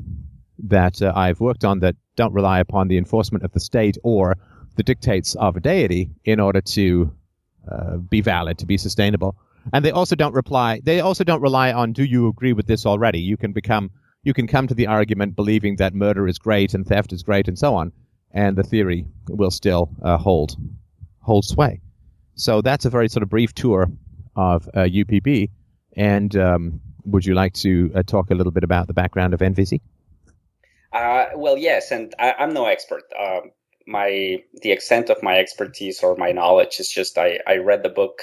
that 0.65 1.01
uh, 1.01 1.13
I've 1.15 1.39
worked 1.39 1.63
on 1.63 1.79
that 1.79 1.95
don't 2.15 2.33
rely 2.33 2.59
upon 2.59 2.87
the 2.87 2.97
enforcement 2.97 3.45
of 3.45 3.51
the 3.51 3.59
state 3.59 3.97
or 4.03 4.37
the 4.77 4.83
dictates 4.83 5.35
of 5.35 5.57
a 5.57 5.59
deity 5.59 6.11
in 6.23 6.39
order 6.39 6.61
to 6.61 7.11
uh, 7.69 7.97
be 7.97 8.21
valid, 8.21 8.57
to 8.59 8.65
be 8.65 8.77
sustainable. 8.77 9.35
And 9.73 9.83
they 9.83 9.91
also 9.91 10.15
don't 10.15 10.33
reply. 10.33 10.79
They 10.83 11.01
also 11.01 11.23
don't 11.23 11.41
rely 11.41 11.73
on 11.73 11.91
do 11.91 12.05
you 12.05 12.27
agree 12.29 12.53
with 12.53 12.67
this 12.67 12.85
already. 12.85 13.19
You 13.19 13.35
can 13.35 13.51
become 13.51 13.91
you 14.23 14.33
can 14.33 14.47
come 14.47 14.67
to 14.67 14.73
the 14.73 14.87
argument 14.87 15.35
believing 15.35 15.77
that 15.77 15.93
murder 15.93 16.27
is 16.27 16.37
great 16.37 16.73
and 16.73 16.85
theft 16.85 17.11
is 17.11 17.23
great 17.23 17.47
and 17.47 17.57
so 17.57 17.75
on, 17.75 17.91
and 18.31 18.57
the 18.57 18.63
theory 18.63 19.05
will 19.27 19.51
still 19.51 19.89
uh, 20.01 20.17
hold 20.17 20.55
hold 21.19 21.43
sway. 21.43 21.81
So 22.35 22.61
that's 22.61 22.85
a 22.85 22.89
very 22.89 23.09
sort 23.09 23.23
of 23.23 23.29
brief 23.29 23.53
tour 23.53 23.87
of 24.35 24.69
uh, 24.69 24.81
UPB. 24.81 25.49
And 25.97 26.35
um, 26.35 26.79
would 27.03 27.25
you 27.25 27.33
like 27.33 27.53
to 27.55 27.91
uh, 27.95 28.03
talk 28.03 28.29
a 28.29 28.35
little 28.35 28.51
bit 28.51 28.63
about 28.63 28.87
the 28.87 28.93
background 28.93 29.33
of 29.33 29.39
NVC? 29.39 29.81
Uh, 30.93 31.25
well, 31.35 31.57
yes, 31.57 31.91
and 31.91 32.13
I, 32.19 32.35
am 32.37 32.53
no 32.53 32.65
expert. 32.65 33.03
Um, 33.19 33.51
my 33.87 34.43
the 34.61 34.71
extent 34.71 35.09
of 35.09 35.23
my 35.23 35.39
expertise 35.39 36.03
or 36.03 36.15
my 36.17 36.31
knowledge 36.31 36.79
is 36.79 36.89
just 36.89 37.17
I, 37.17 37.39
I 37.47 37.57
read 37.57 37.83
the 37.83 37.89
book 37.89 38.21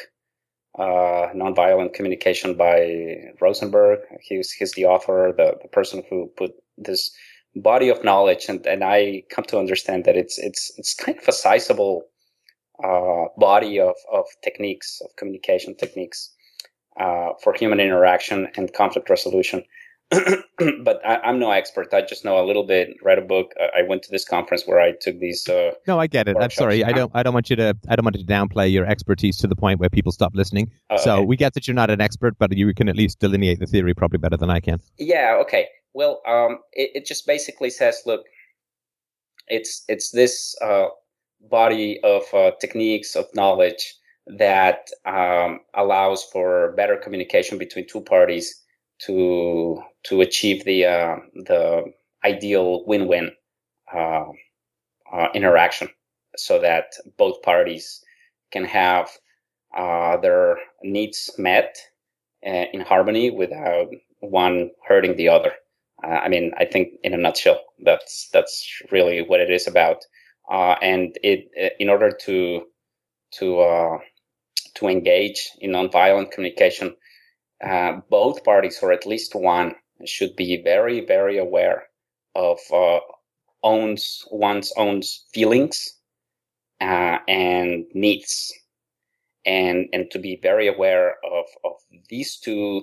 uh, 0.78 1.33
Nonviolent 1.35 1.94
Communication 1.94 2.54
by 2.54 3.33
Rosenberg. 3.40 4.00
He's 4.21 4.52
he's 4.52 4.73
the 4.73 4.87
author, 4.87 5.33
the, 5.37 5.56
the 5.62 5.68
person 5.68 6.02
who 6.09 6.30
put 6.37 6.52
this 6.76 7.11
body 7.56 7.88
of 7.88 8.04
knowledge, 8.04 8.47
and, 8.49 8.66
and 8.66 8.85
I 8.85 9.23
come 9.30 9.44
to 9.47 9.59
understand 9.59 10.04
that 10.04 10.16
it's 10.16 10.38
it's 10.38 10.73
it's 10.76 10.94
kind 10.94 11.18
of 11.18 11.26
a 11.26 11.33
sizable 11.33 12.04
uh, 12.83 13.25
body 13.38 13.80
of, 13.80 13.94
of 14.12 14.26
techniques 14.42 15.00
of 15.02 15.16
communication 15.16 15.76
techniques 15.76 16.30
uh, 17.00 17.30
for 17.42 17.54
human 17.54 17.80
interaction 17.80 18.49
and 18.56 18.73
conflict 18.73 19.09
resolution. 19.09 19.64
but 20.85 21.00
I, 21.04 21.28
am 21.28 21.38
no 21.38 21.50
expert. 21.50 21.92
I 21.92 22.02
just 22.02 22.25
know 22.25 22.42
a 22.42 22.47
little 22.47 22.64
bit. 22.64 22.97
Read 23.02 23.18
a 23.18 23.23
book. 23.23 23.52
I 23.76 23.83
went 23.83 24.02
to 24.04 24.11
this 24.11 24.25
conference 24.25 24.64
where 24.66 24.80
I 24.80 24.92
took 25.00 25.18
these. 25.18 25.49
Uh, 25.49 25.73
no, 25.87 25.99
I 25.99 26.06
get 26.06 26.28
it. 26.28 26.37
I'm 26.38 26.50
sorry. 26.50 26.85
I 26.85 26.92
don't. 26.92 27.11
I 27.14 27.23
don't 27.23 27.35
want 27.35 27.50
you 27.50 27.56
to. 27.56 27.76
I 27.88 27.97
don't 27.97 28.04
want 28.04 28.16
to 28.16 28.25
downplay 28.25 28.71
your 28.71 28.87
expertise 28.87 29.37
to 29.38 29.47
the 29.47 29.56
point 29.56 29.80
where 29.80 29.90
people 29.90 30.12
stop 30.12 30.33
listening. 30.35 30.71
Oh, 30.90 30.97
so 30.97 31.16
okay. 31.16 31.25
we 31.26 31.37
get 31.37 31.54
that 31.54 31.66
you're 31.66 31.75
not 31.75 31.90
an 31.90 32.00
expert, 32.00 32.37
but 32.38 32.56
you 32.56 32.73
can 32.75 32.88
at 32.88 32.97
least 32.97 33.18
delineate 33.18 33.61
the 33.61 33.66
theory 33.66 33.94
probably 33.94 34.18
better 34.18 34.37
than 34.37 34.50
I 34.50 34.61
can. 34.61 34.80
Yeah. 34.99 35.38
Okay. 35.40 35.68
Well, 35.94 36.21
um, 36.26 36.59
it, 36.73 36.90
it 36.94 37.06
just 37.06 37.26
basically 37.26 37.71
says, 37.71 38.02
look, 38.06 38.25
it's 39.49 39.85
it's 39.88 40.11
this 40.11 40.56
uh, 40.62 40.87
body 41.50 42.00
of 42.02 42.23
uh, 42.33 42.52
techniques 42.61 43.16
of 43.16 43.26
knowledge 43.35 43.94
that 44.26 44.88
um, 45.04 45.61
allows 45.75 46.25
for 46.25 46.73
better 46.76 46.97
communication 46.97 47.59
between 47.59 47.87
two 47.87 48.00
parties 48.00 48.63
to 49.06 49.82
to 50.04 50.20
achieve 50.20 50.64
the 50.64 50.87
uh, 50.87 51.16
the 51.34 51.92
ideal 52.25 52.84
win-win 52.87 53.30
uh, 53.94 54.25
uh, 55.12 55.28
interaction, 55.34 55.88
so 56.37 56.58
that 56.61 56.94
both 57.16 57.42
parties 57.42 58.02
can 58.52 58.64
have 58.64 59.11
uh, 59.76 60.16
their 60.18 60.56
needs 60.82 61.30
met 61.38 61.76
uh, 62.46 62.64
in 62.73 62.80
harmony 62.80 63.30
without 63.30 63.88
one 64.20 64.70
hurting 64.87 65.16
the 65.16 65.28
other. 65.28 65.52
Uh, 66.02 66.08
I 66.25 66.28
mean, 66.28 66.52
I 66.58 66.64
think 66.64 66.94
in 67.02 67.14
a 67.14 67.18
nutshell, 67.18 67.61
that's 67.84 68.28
that's 68.32 68.82
really 68.90 69.23
what 69.23 69.40
it 69.40 69.50
is 69.50 69.66
about. 69.66 70.04
and 70.50 71.18
it, 71.23 71.50
in 71.78 71.88
order 71.88 72.11
to 72.26 72.62
to 73.38 74.00
to 74.75 74.88
engage 74.88 75.50
in 75.61 75.70
nonviolent 75.70 76.30
communication, 76.32 76.94
uh, 77.64 78.00
both 78.11 78.44
parties, 78.44 78.78
or 78.83 78.92
at 78.92 79.06
least 79.06 79.35
one, 79.35 79.75
should 80.04 80.37
be 80.37 80.62
very, 80.62 81.00
very 81.04 81.38
aware 81.38 81.85
of 82.35 82.59
uh, 82.73 83.00
owns 83.62 84.25
one's 84.30 84.73
own 84.76 85.02
feelings 85.33 85.99
uh, 86.80 87.18
and 87.28 87.85
needs, 87.94 88.52
and 89.47 89.87
and 89.92 90.11
to 90.11 90.18
be 90.18 90.38
very 90.42 90.68
aware 90.68 91.16
of 91.25 91.47
of 91.64 91.73
these 92.11 92.37
two 92.38 92.83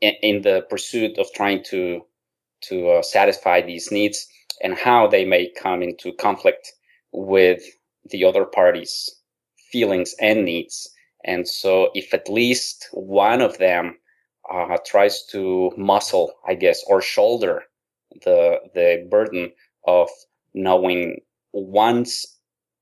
in, 0.00 0.14
in 0.22 0.42
the 0.42 0.66
pursuit 0.70 1.18
of 1.18 1.26
trying 1.34 1.62
to 1.64 2.02
to 2.62 2.88
uh, 2.90 3.02
satisfy 3.02 3.60
these 3.60 3.92
needs 3.92 4.26
and 4.62 4.74
how 4.76 5.06
they 5.06 5.24
may 5.24 5.50
come 5.50 5.82
into 5.82 6.12
conflict 6.14 6.72
with 7.12 7.62
the 8.10 8.24
other 8.24 8.44
party's 8.44 9.10
feelings 9.70 10.14
and 10.20 10.44
needs 10.44 10.90
and 11.24 11.48
so 11.48 11.90
if 11.94 12.12
at 12.12 12.28
least 12.28 12.88
one 12.92 13.40
of 13.40 13.58
them 13.58 13.96
uh, 14.50 14.76
tries 14.84 15.24
to 15.26 15.72
muscle, 15.76 16.32
I 16.46 16.54
guess, 16.54 16.82
or 16.86 17.00
shoulder 17.00 17.62
the, 18.24 18.58
the 18.74 19.06
burden 19.10 19.52
of 19.86 20.08
knowing 20.52 21.20
one's 21.52 22.26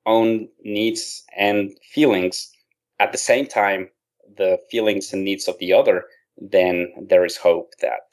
own 0.06 0.48
needs 0.64 1.22
and 1.36 1.70
feelings 1.92 2.50
at 2.98 3.12
the 3.12 3.18
same 3.18 3.46
time, 3.46 3.88
the 4.36 4.58
feelings 4.70 5.12
and 5.12 5.24
needs 5.24 5.46
of 5.46 5.58
the 5.58 5.72
other, 5.72 6.04
then 6.36 6.92
there 7.08 7.24
is 7.24 7.36
hope 7.36 7.72
that, 7.80 8.12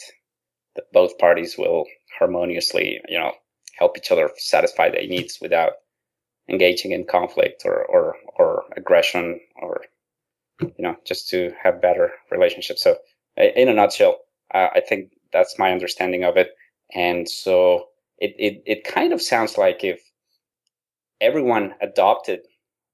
that 0.75 0.91
both 0.93 1.17
parties 1.17 1.57
will 1.57 1.86
harmoniously, 2.17 3.00
you 3.07 3.17
know, 3.17 3.33
help 3.77 3.98
each 3.98 4.12
other 4.12 4.29
satisfy 4.38 4.89
their 4.89 5.07
needs 5.07 5.39
without 5.41 5.74
engaging 6.50 6.91
in 6.91 7.05
conflict 7.05 7.63
or, 7.65 7.86
or, 7.86 8.15
or 8.38 8.63
aggression 8.75 9.39
or 9.62 9.81
you 10.62 10.74
know, 10.80 10.96
just 11.06 11.30
to 11.30 11.51
have 11.62 11.82
better 11.82 12.12
relationships. 12.32 12.84
So, 12.84 12.98
in 13.38 13.70
a 13.70 13.74
nutshell, 13.74 14.20
uh, 14.54 14.70
I 14.74 14.82
think 14.82 15.12
that's 15.32 15.60
my 15.60 15.72
understanding 15.72 16.24
of 16.24 16.38
it. 16.38 16.50
And 16.94 17.30
so, 17.30 17.89
it, 18.18 18.36
it 18.38 18.63
it 18.66 18.84
kind 18.84 19.13
of 19.13 19.22
sounds 19.22 19.58
like 19.58 19.84
if 19.84 20.01
everyone 21.22 21.74
adopted 21.82 22.42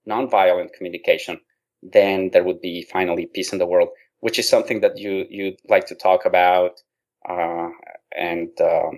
nonviolent 0.07 0.73
communication, 0.73 1.39
then 1.81 2.29
there 2.31 2.43
would 2.43 2.61
be 2.61 2.83
finally 2.91 3.27
peace 3.33 3.51
in 3.53 3.59
the 3.59 3.65
world, 3.65 3.89
which 4.19 4.39
is 4.39 4.47
something 4.49 4.81
that 4.81 4.97
you 4.97 5.25
you'd 5.29 5.59
like 5.69 5.87
to 5.87 5.95
talk 5.95 6.25
about, 6.25 6.81
uh, 7.27 7.69
and 8.15 8.49
uh, 8.61 8.91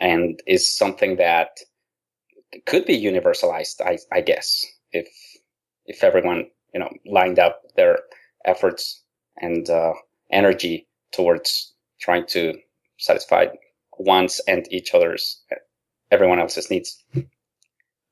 and 0.00 0.40
is 0.46 0.70
something 0.76 1.16
that 1.16 1.58
could 2.66 2.84
be 2.84 3.00
universalized, 3.00 3.80
I, 3.80 3.98
I 4.12 4.20
guess, 4.20 4.64
if 4.92 5.08
if 5.86 6.02
everyone 6.04 6.46
you 6.74 6.80
know 6.80 6.90
lined 7.06 7.38
up 7.38 7.62
their 7.76 7.98
efforts 8.44 9.02
and 9.40 9.68
uh, 9.70 9.92
energy 10.32 10.86
towards 11.12 11.74
trying 12.00 12.26
to 12.26 12.54
satisfy 12.98 13.46
one's 13.98 14.40
and 14.46 14.66
each 14.72 14.94
other's 14.94 15.42
everyone 16.10 16.38
else's 16.38 16.70
needs 16.70 17.04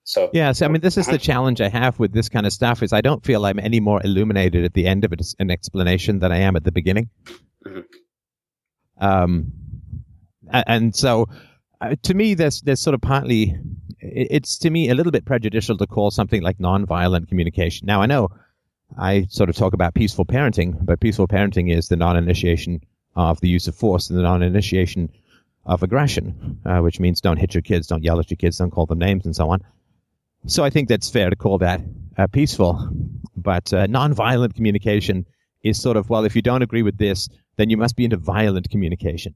so 0.05 0.31
yeah 0.33 0.53
so 0.53 0.67
i 0.67 0.69
mean 0.69 0.81
this 0.81 0.97
is 0.97 1.07
uh-huh. 1.07 1.17
the 1.17 1.19
challenge 1.19 1.61
i 1.61 1.69
have 1.69 1.99
with 1.99 2.13
this 2.13 2.29
kind 2.29 2.47
of 2.47 2.53
stuff 2.53 2.83
is 2.83 2.93
i 2.93 3.01
don't 3.01 3.25
feel 3.25 3.47
i'm 3.47 3.59
any 3.59 3.81
more 3.81 4.01
illuminated 4.05 4.65
at 4.65 4.75
the 4.75 4.87
end 4.87 5.05
of 5.05 5.13
an 5.39 5.51
explanation 5.51 6.19
than 6.19 6.31
i 6.31 6.37
am 6.37 6.57
at 6.57 6.65
the 6.65 6.73
beginning 6.73 7.09
mm-hmm. 7.67 7.81
um 9.05 9.51
and 10.53 10.95
so 10.95 11.27
uh, 11.81 11.95
to 12.03 12.15
me 12.15 12.35
there's 12.35 12.61
there's 12.63 12.81
sort 12.81 12.95
of 12.95 13.01
partly 13.01 13.59
it's 14.01 14.59
to 14.59 14.71
me 14.71 14.91
a 14.91 14.95
little 14.95 15.13
bit 15.13 15.25
prejudicial 15.25 15.77
to 15.77 15.87
call 15.87 16.11
something 16.11 16.43
like 16.43 16.59
nonviolent 16.59 17.29
communication 17.29 17.87
now 17.87 18.03
i 18.03 18.07
know 18.07 18.29
I 18.99 19.27
sort 19.31 19.49
of 19.49 19.57
talk 19.57 19.75
about 19.75 19.95
peaceful 19.95 20.27
parenting, 20.27 20.85
but 20.85 21.01
peaceful 21.01 21.29
parenting 21.29 21.73
is 21.73 21.89
the 21.89 21.97
non-initiation 21.97 22.83
of 23.15 23.41
the 23.41 23.49
use 23.49 23.69
of 23.69 23.75
force 23.75 24.11
and 24.11 24.19
the 24.19 24.23
non-initiation 24.23 25.11
of 25.67 25.83
aggression, 25.83 26.61
uh, 26.65 26.79
which 26.81 26.99
means 26.99 27.21
don't 27.21 27.37
hit 27.37 27.55
your 27.55 27.63
kids, 27.63 27.87
don't 27.87 28.03
yell 28.03 28.19
at 28.19 28.31
your 28.31 28.37
kids, 28.37 28.59
don't 28.59 28.71
call 28.71 28.87
them 28.87 28.99
names, 28.99 29.25
and 29.25 29.37
so 29.37 29.51
on. 29.51 29.61
So 30.47 30.65
I 30.65 30.71
think 30.71 30.89
that's 30.89 31.11
fair 31.11 31.31
to 31.31 31.37
call 31.37 31.59
that 31.59 31.81
uh, 32.17 32.27
peaceful, 32.27 32.89
but 33.37 33.73
uh, 33.73 33.87
non-violent 33.87 34.55
communication 34.55 35.27
is 35.63 35.81
sort 35.81 35.97
of 35.97 36.11
well, 36.11 36.25
if 36.25 36.35
you 36.35 36.43
don't 36.43 36.63
agree 36.63 36.83
with 36.83 36.99
this, 36.99 37.29
then 37.57 37.71
you 37.71 37.77
must 37.77 37.97
be 37.97 38.05
into 38.05 38.17
violent 38.17 38.71
communication. 38.71 39.35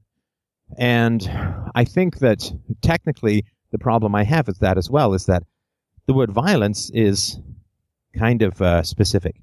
And 0.77 1.29
I 1.75 1.85
think 1.85 2.19
that 2.19 2.51
technically 2.81 3.45
the 3.71 3.79
problem 3.79 4.15
I 4.15 4.23
have 4.23 4.47
with 4.47 4.59
that 4.59 4.77
as 4.77 4.89
well 4.89 5.13
is 5.13 5.25
that 5.27 5.43
the 6.05 6.13
word 6.13 6.31
violence 6.31 6.89
is 6.93 7.39
kind 8.17 8.41
of 8.41 8.61
uh, 8.61 8.83
specific. 8.83 9.35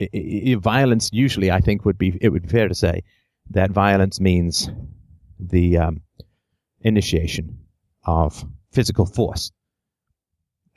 I, 0.00 0.08
I, 0.14 0.54
violence 0.58 1.10
usually, 1.12 1.50
I 1.50 1.60
think, 1.60 1.84
would 1.84 1.98
be 1.98 2.16
it 2.20 2.28
would 2.30 2.42
be 2.42 2.48
fair 2.48 2.68
to 2.68 2.74
say 2.74 3.02
that 3.50 3.70
violence 3.70 4.20
means 4.20 4.70
the 5.38 5.78
um, 5.78 6.02
initiation 6.80 7.58
of 8.04 8.44
physical 8.72 9.06
force. 9.06 9.52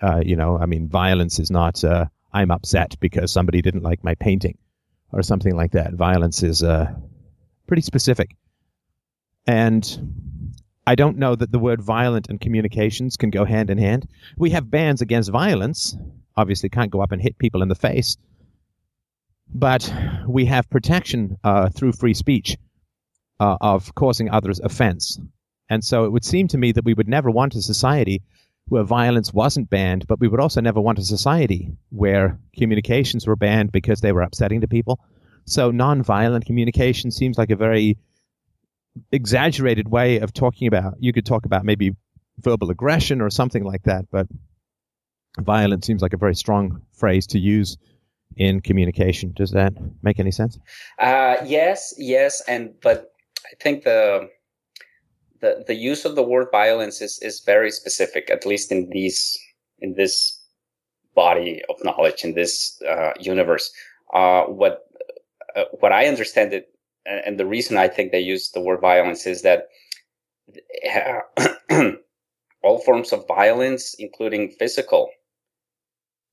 Uh, 0.01 0.21
you 0.25 0.35
know, 0.35 0.57
I 0.57 0.65
mean, 0.65 0.87
violence 0.87 1.39
is 1.39 1.51
not 1.51 1.83
uh, 1.83 2.05
I'm 2.33 2.51
upset 2.51 2.95
because 2.99 3.31
somebody 3.31 3.61
didn't 3.61 3.83
like 3.83 4.03
my 4.03 4.15
painting 4.15 4.57
or 5.11 5.21
something 5.21 5.55
like 5.55 5.73
that. 5.73 5.93
Violence 5.93 6.41
is 6.43 6.63
uh, 6.63 6.91
pretty 7.67 7.81
specific, 7.81 8.35
and 9.45 9.85
I 10.87 10.95
don't 10.95 11.17
know 11.17 11.35
that 11.35 11.51
the 11.51 11.59
word 11.59 11.81
violent 11.81 12.29
and 12.29 12.41
communications 12.41 13.17
can 13.17 13.29
go 13.29 13.45
hand 13.45 13.69
in 13.69 13.77
hand. 13.77 14.07
We 14.37 14.49
have 14.51 14.71
bans 14.71 15.01
against 15.01 15.29
violence, 15.29 15.95
obviously 16.35 16.69
can't 16.69 16.91
go 16.91 17.01
up 17.01 17.11
and 17.11 17.21
hit 17.21 17.37
people 17.37 17.61
in 17.61 17.69
the 17.69 17.75
face. 17.75 18.17
But 19.53 19.93
we 20.27 20.45
have 20.45 20.69
protection 20.69 21.37
uh, 21.43 21.69
through 21.69 21.93
free 21.93 22.13
speech 22.13 22.57
uh, 23.39 23.57
of 23.59 23.93
causing 23.95 24.29
others 24.29 24.59
offense. 24.59 25.19
And 25.69 25.83
so 25.83 26.05
it 26.05 26.11
would 26.11 26.25
seem 26.25 26.47
to 26.49 26.57
me 26.57 26.71
that 26.73 26.85
we 26.85 26.93
would 26.93 27.07
never 27.07 27.31
want 27.31 27.55
a 27.55 27.61
society 27.61 28.21
where 28.67 28.83
violence 28.83 29.33
wasn't 29.33 29.69
banned, 29.69 30.07
but 30.07 30.19
we 30.19 30.27
would 30.27 30.39
also 30.39 30.61
never 30.61 30.79
want 30.79 30.99
a 30.99 31.03
society 31.03 31.71
where 31.89 32.39
communications 32.57 33.27
were 33.27 33.35
banned 33.35 33.71
because 33.71 34.01
they 34.01 34.11
were 34.11 34.21
upsetting 34.21 34.61
to 34.61 34.67
people. 34.67 34.99
So 35.45 35.71
nonviolent 35.71 36.45
communication 36.45 37.11
seems 37.11 37.37
like 37.37 37.49
a 37.49 37.55
very 37.55 37.97
exaggerated 39.11 39.89
way 39.89 40.19
of 40.19 40.33
talking 40.33 40.67
about. 40.67 40.95
You 40.99 41.13
could 41.13 41.25
talk 41.25 41.45
about 41.45 41.65
maybe 41.65 41.95
verbal 42.39 42.69
aggression 42.69 43.21
or 43.21 43.29
something 43.29 43.63
like 43.63 43.83
that, 43.83 44.05
but 44.11 44.27
violent 45.39 45.83
seems 45.83 46.01
like 46.01 46.13
a 46.13 46.17
very 46.17 46.35
strong 46.35 46.81
phrase 46.93 47.27
to 47.27 47.39
use 47.39 47.77
in 48.37 48.61
communication. 48.61 49.33
Does 49.35 49.51
that 49.51 49.73
make 50.01 50.19
any 50.19 50.31
sense? 50.31 50.57
Uh, 50.99 51.37
yes, 51.45 51.93
yes, 51.97 52.41
and 52.47 52.73
but 52.81 53.11
I 53.45 53.55
think 53.61 53.83
the 53.83 54.29
the 55.41 55.63
the 55.67 55.75
use 55.75 56.05
of 56.05 56.15
the 56.15 56.23
word 56.23 56.47
violence 56.51 57.01
is 57.01 57.19
is 57.21 57.41
very 57.41 57.71
specific, 57.71 58.29
at 58.29 58.45
least 58.45 58.71
in 58.71 58.89
these 58.89 59.37
in 59.79 59.95
this 59.95 60.39
body 61.15 61.61
of 61.69 61.75
knowledge 61.83 62.23
in 62.23 62.33
this 62.33 62.81
uh, 62.87 63.11
universe. 63.19 63.71
Uh, 64.13 64.43
what 64.43 64.85
uh, 65.55 65.65
what 65.79 65.91
I 65.91 66.07
understand 66.07 66.53
it, 66.53 66.73
and 67.05 67.39
the 67.39 67.45
reason 67.45 67.77
I 67.77 67.87
think 67.87 68.11
they 68.11 68.19
use 68.19 68.51
the 68.51 68.61
word 68.61 68.79
violence 68.81 69.25
is 69.25 69.41
that 69.41 69.67
all 72.63 72.79
forms 72.79 73.11
of 73.11 73.27
violence, 73.27 73.95
including 73.99 74.51
physical, 74.59 75.09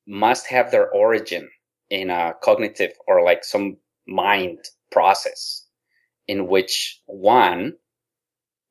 must 0.07 0.47
have 0.47 0.71
their 0.71 0.91
origin 0.91 1.49
in 1.91 2.11
a 2.11 2.35
cognitive 2.43 2.93
or 3.07 3.23
like 3.25 3.45
some 3.45 3.77
mind 4.07 4.59
process 4.91 5.67
in 6.27 6.47
which 6.47 7.01
one 7.07 7.75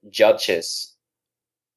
judges 0.09 0.95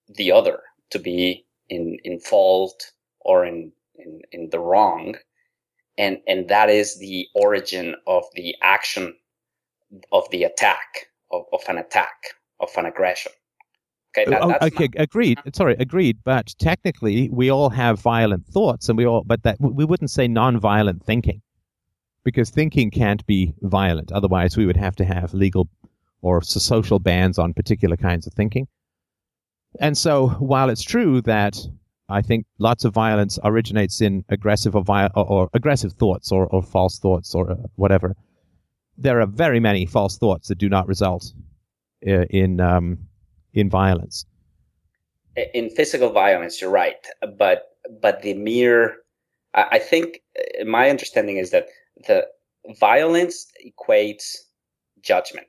the 0.09 0.31
other 0.33 0.61
to 0.91 0.99
be 0.99 1.47
in, 1.69 1.99
in 2.05 2.19
fault 2.21 2.93
or 3.21 3.45
in, 3.45 3.73
in, 3.97 4.21
in 4.33 4.51
the 4.51 4.59
wrong. 4.59 5.17
And, 5.99 6.19
and 6.27 6.49
that 6.49 6.71
is 6.71 6.99
the 6.99 7.27
origin 7.35 7.95
of 8.07 8.25
the 8.35 8.55
action 8.63 9.15
of 10.13 10.31
the 10.31 10.45
attack, 10.45 11.09
of, 11.31 11.45
of 11.53 11.61
an 11.69 11.79
attack, 11.79 12.35
of 12.61 12.71
an 12.77 12.87
aggression. 12.87 13.33
Okay, 14.17 14.29
that, 14.31 14.43
oh, 14.43 14.55
okay, 14.63 14.89
my... 14.95 15.03
agreed. 15.03 15.39
Sorry, 15.55 15.77
agreed. 15.79 16.19
But 16.25 16.55
technically, 16.59 17.29
we 17.31 17.51
all 17.51 17.71
have 17.71 18.01
violent 18.01 18.47
thoughts, 18.47 18.89
and 18.89 18.99
we 18.99 19.07
all. 19.07 19.23
But 19.25 19.43
that 19.45 19.61
we 19.61 19.85
wouldn't 19.85 20.11
say 20.11 20.27
non-violent 20.27 21.05
thinking, 21.05 21.43
because 22.25 22.51
thinking 22.51 22.91
can't 22.91 23.25
be 23.27 23.55
violent. 23.63 24.11
Otherwise, 24.13 24.57
we 24.57 24.67
would 24.67 24.77
have 24.77 24.97
to 24.97 25.05
have 25.05 25.33
legal 25.33 25.69
or 26.23 26.43
social 26.43 26.99
bans 26.99 27.39
on 27.39 27.55
particular 27.55 27.97
kinds 27.97 28.27
of 28.27 28.33
thinking. 28.35 28.67
And 29.79 29.97
so, 29.97 30.29
while 30.29 30.69
it's 30.69 30.83
true 30.83 31.21
that 31.23 31.57
I 32.09 32.23
think 32.23 32.47
lots 32.59 32.85
of 32.85 32.93
violence 32.93 33.39
originates 33.45 34.01
in 34.01 34.25
aggressive 34.29 34.75
or, 34.75 34.85
or, 34.89 35.11
or 35.15 35.51
aggressive 35.55 35.93
thoughts 35.93 36.33
or, 36.33 36.47
or, 36.47 36.63
false 36.63 36.99
thoughts 36.99 37.35
or 37.35 37.53
uh, 37.53 37.55
whatever, 37.77 38.17
there 38.99 39.21
are 39.21 39.27
very 39.27 39.61
many 39.61 39.87
false 39.87 40.19
thoughts 40.19 40.49
that 40.49 40.59
do 40.59 40.69
not 40.69 40.89
result 40.89 41.33
uh, 42.07 42.25
in 42.31 42.61
um, 42.61 42.99
in 43.55 43.71
violence. 43.71 44.27
In 45.55 45.71
physical 45.71 46.11
violence, 46.11 46.61
you're 46.61 46.71
right, 46.71 47.07
but 47.39 47.71
but 48.01 48.23
the 48.23 48.35
mere, 48.35 48.97
I 49.55 49.79
think 49.79 50.21
uh, 50.39 50.65
my 50.65 50.91
understanding 50.91 51.39
is 51.39 51.51
that 51.51 51.67
the 52.07 52.27
violence 52.79 53.47
equates 53.65 54.37
judgment 55.03 55.49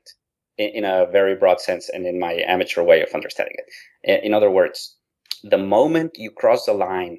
in, 0.56 0.70
in 0.70 0.84
a 0.84 1.06
very 1.10 1.34
broad 1.34 1.60
sense 1.60 1.88
and 1.88 2.06
in 2.06 2.18
my 2.18 2.42
amateur 2.46 2.82
way 2.82 3.02
of 3.02 3.10
understanding 3.14 3.56
it. 4.02 4.24
In 4.24 4.34
other 4.34 4.50
words, 4.50 4.96
the 5.42 5.58
moment 5.58 6.12
you 6.16 6.30
cross 6.30 6.66
the 6.66 6.72
line 6.72 7.18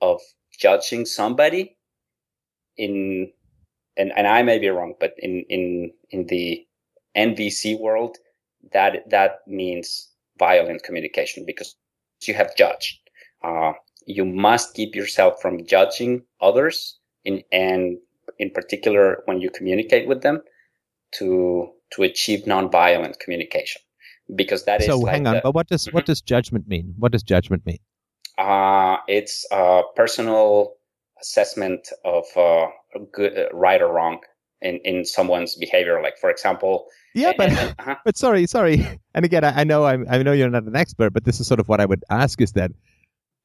of 0.00 0.20
judging 0.58 1.06
somebody 1.06 1.76
in 2.76 3.30
and, 3.96 4.12
and 4.16 4.26
I 4.28 4.42
may 4.42 4.58
be 4.58 4.68
wrong, 4.68 4.94
but 5.00 5.14
in, 5.18 5.44
in 5.48 5.92
in 6.10 6.26
the 6.26 6.66
NVC 7.16 7.78
world, 7.80 8.16
that 8.72 9.10
that 9.10 9.40
means 9.46 10.07
violent 10.38 10.82
communication 10.82 11.44
because 11.46 11.76
you 12.26 12.34
have 12.34 12.56
judged. 12.56 12.98
Uh, 13.42 13.72
you 14.06 14.24
must 14.24 14.74
keep 14.74 14.94
yourself 14.94 15.40
from 15.40 15.64
judging 15.66 16.22
others 16.40 16.98
in, 17.24 17.42
and 17.52 17.98
in 18.38 18.50
particular 18.50 19.22
when 19.26 19.40
you 19.40 19.50
communicate 19.50 20.08
with 20.08 20.22
them 20.22 20.40
to 21.12 21.70
to 21.90 22.02
achieve 22.02 22.40
nonviolent 22.44 23.18
communication 23.18 23.80
because 24.34 24.64
that 24.64 24.82
so 24.82 24.96
is. 24.96 25.00
so 25.00 25.06
hang 25.06 25.26
on 25.26 25.34
the, 25.34 25.40
but 25.42 25.54
what 25.54 25.66
does 25.68 25.84
mm-hmm. 25.84 25.96
what 25.96 26.06
does 26.06 26.20
judgment 26.20 26.68
mean 26.68 26.94
what 26.98 27.12
does 27.12 27.22
judgment 27.22 27.64
mean 27.64 27.78
uh 28.36 28.96
it's 29.08 29.46
a 29.50 29.82
personal 29.96 30.74
assessment 31.20 31.88
of 32.04 32.24
uh, 32.36 32.66
good 33.12 33.36
uh, 33.36 33.48
right 33.52 33.80
or 33.82 33.92
wrong 33.92 34.18
in 34.60 34.76
in 34.84 35.04
someone's 35.04 35.54
behavior 35.56 36.02
like 36.02 36.18
for 36.18 36.30
example 36.30 36.86
yeah, 37.14 37.32
but 37.36 37.50
uh-huh. 37.78 37.96
but 38.04 38.16
sorry, 38.16 38.46
sorry. 38.46 38.86
And 39.14 39.24
again, 39.24 39.42
I, 39.42 39.62
I 39.62 39.64
know 39.64 39.84
I'm, 39.84 40.06
I 40.08 40.22
know 40.22 40.30
you're 40.30 40.48
not 40.48 40.62
an 40.62 40.76
expert, 40.76 41.12
but 41.12 41.24
this 41.24 41.40
is 41.40 41.46
sort 41.48 41.58
of 41.58 41.68
what 41.68 41.80
I 41.80 41.86
would 41.86 42.04
ask: 42.08 42.40
is 42.40 42.52
that 42.52 42.70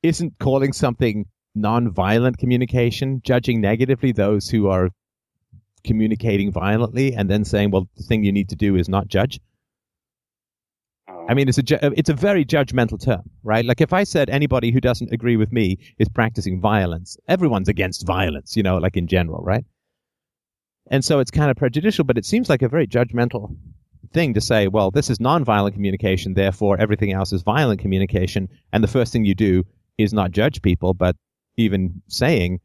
isn't 0.04 0.38
calling 0.40 0.72
something 0.72 1.26
non-violent 1.56 2.38
communication 2.38 3.22
judging 3.24 3.62
negatively 3.62 4.12
those 4.12 4.50
who 4.50 4.68
are 4.68 4.90
communicating 5.84 6.52
violently, 6.52 7.14
and 7.16 7.30
then 7.30 7.44
saying, 7.44 7.72
well, 7.72 7.88
the 7.98 8.04
thing 8.04 8.24
you 8.24 8.32
need 8.32 8.50
to 8.50 8.56
do 8.56 8.76
is 8.76 8.88
not 8.88 9.08
judge? 9.08 9.40
I 11.28 11.34
mean, 11.34 11.48
it's 11.48 11.58
a 11.58 11.64
ju- 11.64 11.80
it's 11.82 12.10
a 12.10 12.14
very 12.14 12.46
judgmental 12.46 13.04
term, 13.04 13.24
right? 13.44 13.66
Like 13.66 13.82
if 13.82 13.94
I 13.94 14.04
said 14.04 14.30
anybody 14.30 14.72
who 14.72 14.82
doesn't 14.82 15.12
agree 15.12 15.38
with 15.38 15.52
me 15.52 15.78
is 15.98 16.10
practicing 16.10 16.60
violence, 16.60 17.18
everyone's 17.28 17.70
against 17.70 18.06
violence, 18.06 18.56
you 18.56 18.64
know, 18.64 18.78
like 18.78 18.98
in 18.98 19.08
general, 19.08 19.42
right? 19.44 19.66
And 20.88 21.04
so 21.04 21.20
it's 21.20 21.32
kind 21.32 21.50
of 21.50 21.58
prejudicial, 21.58 22.04
but 22.04 22.18
it 22.18 22.26
seems 22.26 22.50
like 22.50 22.62
a 22.62 22.70
very 22.70 22.88
judgmental 22.88 23.56
thing 24.12 24.34
to 24.34 24.42
say, 24.42 24.68
well, 24.68 24.92
this 24.92 25.10
is 25.10 25.18
nonviolent 25.20 25.74
communication, 25.74 26.34
therefore 26.34 26.80
everything 26.80 27.12
else 27.12 27.34
is 27.34 27.42
violent 27.42 27.80
communication. 27.80 28.50
And 28.72 28.84
the 28.84 28.88
first 28.88 29.12
thing 29.12 29.26
you 29.26 29.36
do 29.36 29.64
is 29.98 30.14
not 30.14 30.32
judge 30.32 30.62
people, 30.62 30.94
but 30.94 31.16
even 31.58 32.02
saying 32.08 32.60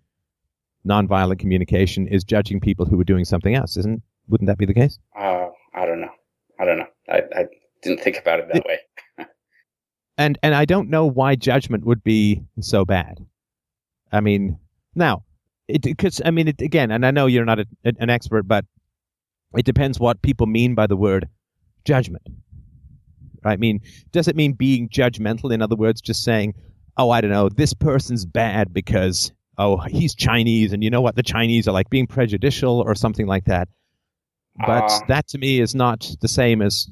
nonviolent 0.86 1.38
communication 1.38 2.06
is 2.06 2.24
judging 2.24 2.60
people 2.60 2.86
who 2.86 3.00
are 3.00 3.04
doing 3.04 3.24
something 3.24 3.54
else. 3.54 3.76
Isn't, 3.76 4.02
wouldn't 4.28 4.48
that 4.48 4.58
be 4.58 4.66
the 4.66 4.74
case? 4.74 4.98
Uh, 5.18 5.48
I 5.74 5.86
don't 5.86 6.00
know. 6.00 6.10
I 6.60 6.64
don't 6.64 6.78
know. 6.78 6.86
I, 7.08 7.22
I 7.34 7.44
didn't 7.82 8.00
think 8.00 8.18
about 8.18 8.40
it 8.40 8.48
that 8.52 8.64
way. 8.64 8.78
and, 10.18 10.38
and 10.42 10.54
I 10.54 10.64
don't 10.64 10.90
know 10.90 11.06
why 11.06 11.34
judgment 11.36 11.84
would 11.84 12.02
be 12.02 12.42
so 12.60 12.84
bad. 12.84 13.24
I 14.10 14.20
mean, 14.20 14.58
now, 14.94 15.24
because 15.68 16.20
I 16.24 16.30
mean, 16.30 16.48
it, 16.48 16.60
again, 16.60 16.90
and 16.90 17.04
I 17.04 17.10
know 17.10 17.26
you're 17.26 17.44
not 17.44 17.60
a, 17.60 17.66
an 17.84 18.10
expert, 18.10 18.44
but 18.44 18.64
it 19.56 19.64
depends 19.64 20.00
what 20.00 20.22
people 20.22 20.46
mean 20.46 20.74
by 20.74 20.86
the 20.86 20.96
word 20.96 21.28
judgment. 21.84 22.22
Right? 23.44 23.52
I 23.52 23.56
mean, 23.56 23.80
does 24.12 24.28
it 24.28 24.36
mean 24.36 24.52
being 24.54 24.88
judgmental? 24.88 25.52
In 25.52 25.62
other 25.62 25.76
words, 25.76 26.00
just 26.00 26.24
saying, 26.24 26.54
"Oh, 26.96 27.10
I 27.10 27.20
don't 27.20 27.30
know, 27.30 27.48
this 27.48 27.74
person's 27.74 28.24
bad 28.24 28.72
because 28.72 29.32
oh, 29.58 29.78
he's 29.78 30.14
Chinese, 30.14 30.72
and 30.72 30.82
you 30.82 30.90
know 30.90 31.00
what, 31.00 31.16
the 31.16 31.22
Chinese 31.22 31.68
are 31.68 31.72
like 31.72 31.90
being 31.90 32.06
prejudicial 32.06 32.80
or 32.80 32.94
something 32.94 33.26
like 33.26 33.44
that." 33.44 33.68
But 34.66 34.90
uh, 34.90 35.00
that 35.08 35.28
to 35.28 35.38
me 35.38 35.60
is 35.60 35.74
not 35.74 36.10
the 36.20 36.28
same 36.28 36.62
as 36.62 36.88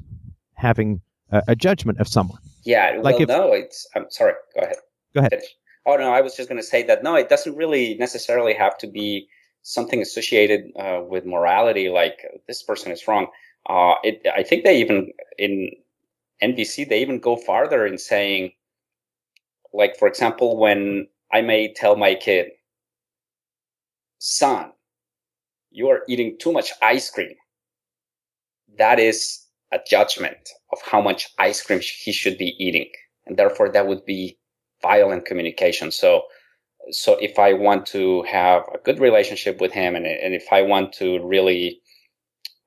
having 0.54 1.00
a, 1.30 1.42
a 1.48 1.56
judgment 1.56 1.98
of 1.98 2.08
someone. 2.08 2.40
Yeah, 2.64 2.94
well, 2.94 3.02
like 3.02 3.20
if, 3.20 3.28
no, 3.28 3.52
it's. 3.52 3.86
I'm 3.94 4.06
sorry. 4.10 4.34
Go 4.54 4.62
ahead. 4.64 4.76
Go 5.14 5.20
ahead. 5.20 5.30
Finish. 5.30 5.48
Oh 5.86 5.96
no, 5.96 6.12
I 6.12 6.20
was 6.20 6.34
just 6.34 6.48
going 6.48 6.60
to 6.60 6.66
say 6.66 6.82
that 6.82 7.02
no, 7.04 7.14
it 7.14 7.28
doesn't 7.28 7.56
really 7.56 7.94
necessarily 7.94 8.52
have 8.54 8.76
to 8.78 8.88
be 8.88 9.28
something 9.62 10.02
associated 10.02 10.72
uh, 10.78 11.02
with 11.08 11.24
morality, 11.24 11.88
like 11.88 12.18
this 12.48 12.62
person 12.62 12.90
is 12.92 13.06
wrong. 13.06 13.28
Uh, 13.68 13.94
it, 14.02 14.26
I 14.36 14.42
think 14.42 14.64
they 14.64 14.78
even 14.80 15.12
in 15.38 15.70
NVC 16.42 16.88
they 16.88 17.00
even 17.00 17.20
go 17.20 17.36
farther 17.36 17.86
in 17.86 17.98
saying, 17.98 18.52
like 19.72 19.96
for 19.96 20.08
example, 20.08 20.56
when 20.58 21.06
I 21.32 21.40
may 21.42 21.72
tell 21.72 21.96
my 21.96 22.14
kid, 22.16 22.50
"Son, 24.18 24.72
you 25.70 25.88
are 25.88 26.02
eating 26.08 26.36
too 26.38 26.52
much 26.52 26.72
ice 26.82 27.10
cream," 27.10 27.34
that 28.78 28.98
is 28.98 29.46
a 29.72 29.78
judgment 29.88 30.48
of 30.72 30.80
how 30.82 31.00
much 31.00 31.28
ice 31.38 31.62
cream 31.62 31.80
he 31.80 32.12
should 32.12 32.38
be 32.38 32.56
eating, 32.58 32.90
and 33.26 33.36
therefore 33.36 33.68
that 33.70 33.86
would 33.86 34.04
be 34.04 34.38
violent 34.82 35.24
communication. 35.24 35.90
So, 35.90 36.22
so 36.90 37.16
if 37.20 37.38
I 37.38 37.52
want 37.52 37.86
to 37.86 38.22
have 38.22 38.62
a 38.74 38.78
good 38.78 39.00
relationship 39.00 39.60
with 39.60 39.72
him 39.72 39.96
and, 39.96 40.06
and 40.06 40.34
if 40.34 40.46
I 40.52 40.62
want 40.62 40.92
to 40.94 41.24
really 41.26 41.80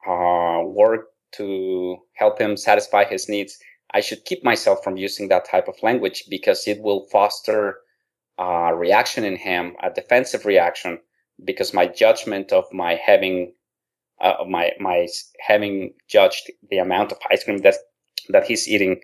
uh, 0.07 0.61
work 0.65 1.07
to 1.33 1.97
help 2.15 2.39
him 2.39 2.57
satisfy 2.57 3.05
his 3.05 3.29
needs, 3.29 3.57
I 3.93 4.01
should 4.01 4.25
keep 4.25 4.43
myself 4.43 4.83
from 4.83 4.97
using 4.97 5.29
that 5.29 5.45
type 5.45 5.67
of 5.67 5.81
language 5.81 6.25
because 6.29 6.67
it 6.67 6.81
will 6.81 7.07
foster 7.11 7.79
a 8.37 8.73
reaction 8.75 9.23
in 9.23 9.35
him, 9.35 9.75
a 9.83 9.89
defensive 9.89 10.45
reaction, 10.45 10.99
because 11.43 11.73
my 11.73 11.87
judgment 11.87 12.51
of 12.51 12.65
my 12.71 12.95
having, 12.95 13.53
uh, 14.21 14.45
my, 14.47 14.71
my 14.79 15.07
having 15.45 15.93
judged 16.07 16.51
the 16.69 16.77
amount 16.77 17.11
of 17.11 17.17
ice 17.31 17.43
cream 17.43 17.59
that, 17.59 17.75
that 18.29 18.45
he's 18.45 18.67
eating 18.67 19.01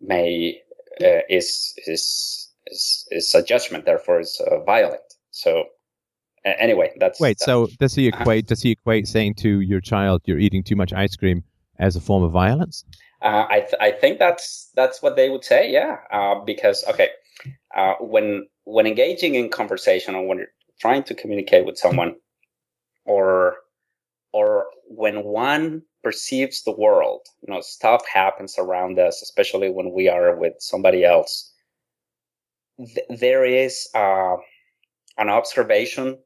may, 0.00 0.58
uh, 1.02 1.20
is, 1.28 1.74
is 1.86 2.48
is 2.66 3.06
is 3.10 3.34
a 3.34 3.42
judgment, 3.42 3.84
therefore 3.84 4.20
is 4.20 4.40
uh, 4.50 4.60
violent. 4.60 5.02
So 5.30 5.64
uh, 6.44 6.52
anyway, 6.58 6.92
that's 6.98 7.20
wait. 7.20 7.40
so 7.40 7.68
does 7.78 7.94
he 7.94 8.08
uh-huh. 8.08 8.22
equate? 8.22 8.46
does 8.46 8.62
he 8.62 8.72
equate 8.72 9.08
saying 9.08 9.34
to 9.34 9.60
your 9.60 9.80
child, 9.80 10.22
"You're 10.24 10.38
eating 10.38 10.62
too 10.62 10.76
much 10.76 10.92
ice 10.92 11.16
cream," 11.16 11.44
as 11.78 11.96
a 11.96 12.00
form 12.00 12.22
of 12.22 12.32
violence? 12.32 12.84
Uh, 13.22 13.46
I 13.48 13.60
th- 13.60 13.80
I 13.80 13.90
think 13.92 14.18
that's 14.18 14.70
that's 14.74 15.02
what 15.02 15.16
they 15.16 15.28
would 15.28 15.44
say. 15.44 15.70
Yeah, 15.70 15.96
uh, 16.12 16.36
because 16.44 16.84
okay, 16.88 17.10
when 18.00 18.46
when 18.64 18.86
engaging 18.86 19.34
in 19.34 19.48
conversation 19.48 20.14
or 20.14 20.26
when 20.26 20.38
you're 20.38 20.54
trying 20.80 21.02
to 21.04 21.14
communicate 21.14 21.64
with 21.64 21.78
someone, 21.78 22.16
or 23.04 23.56
or 24.32 24.66
when 24.88 25.24
one 25.24 25.82
perceives 26.02 26.62
the 26.62 26.72
world, 26.72 27.26
you 27.42 27.52
know, 27.52 27.60
stuff 27.60 28.02
happens 28.12 28.56
around 28.58 28.98
us, 28.98 29.22
especially 29.22 29.70
when 29.70 29.92
we 29.92 30.08
are 30.08 30.36
with 30.36 30.54
somebody 30.58 31.04
else. 31.04 31.52
Th- 32.78 33.20
there 33.20 33.44
is 33.44 33.88
uh, 33.94 34.36
an 35.18 35.28
observation, 35.28 36.18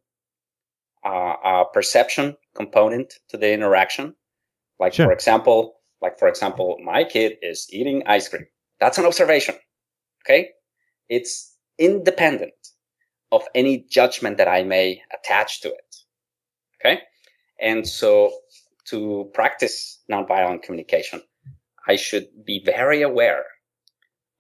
uh, 1.05 1.35
a 1.45 1.65
perception 1.73 2.37
component 2.55 3.15
to 3.29 3.37
the 3.37 3.53
interaction. 3.53 4.15
Like, 4.79 4.95
sure. 4.95 5.07
for 5.07 5.13
example, 5.13 5.77
like, 6.03 6.19
for 6.19 6.29
example, 6.29 6.79
my 6.85 7.05
kid 7.05 7.37
is 7.43 7.67
eating 7.71 8.03
ice 8.07 8.29
cream. 8.29 8.47
That's 8.81 8.99
an 8.99 9.07
observation. 9.07 9.55
Okay. 10.25 10.51
It's 11.09 11.57
independent 11.79 12.53
of 13.33 13.43
any 13.55 13.87
judgment 13.89 14.39
that 14.39 14.49
I 14.49 14.63
may 14.63 15.03
attach 15.13 15.61
to 15.63 15.69
it. 15.69 15.97
Okay. 16.81 17.01
And 17.61 17.87
so 17.87 18.33
to 18.87 19.31
practice 19.35 20.01
nonviolent 20.11 20.63
communication, 20.63 21.23
I 21.87 21.97
should 21.97 22.29
be 22.45 22.63
very 22.65 23.03
aware 23.03 23.45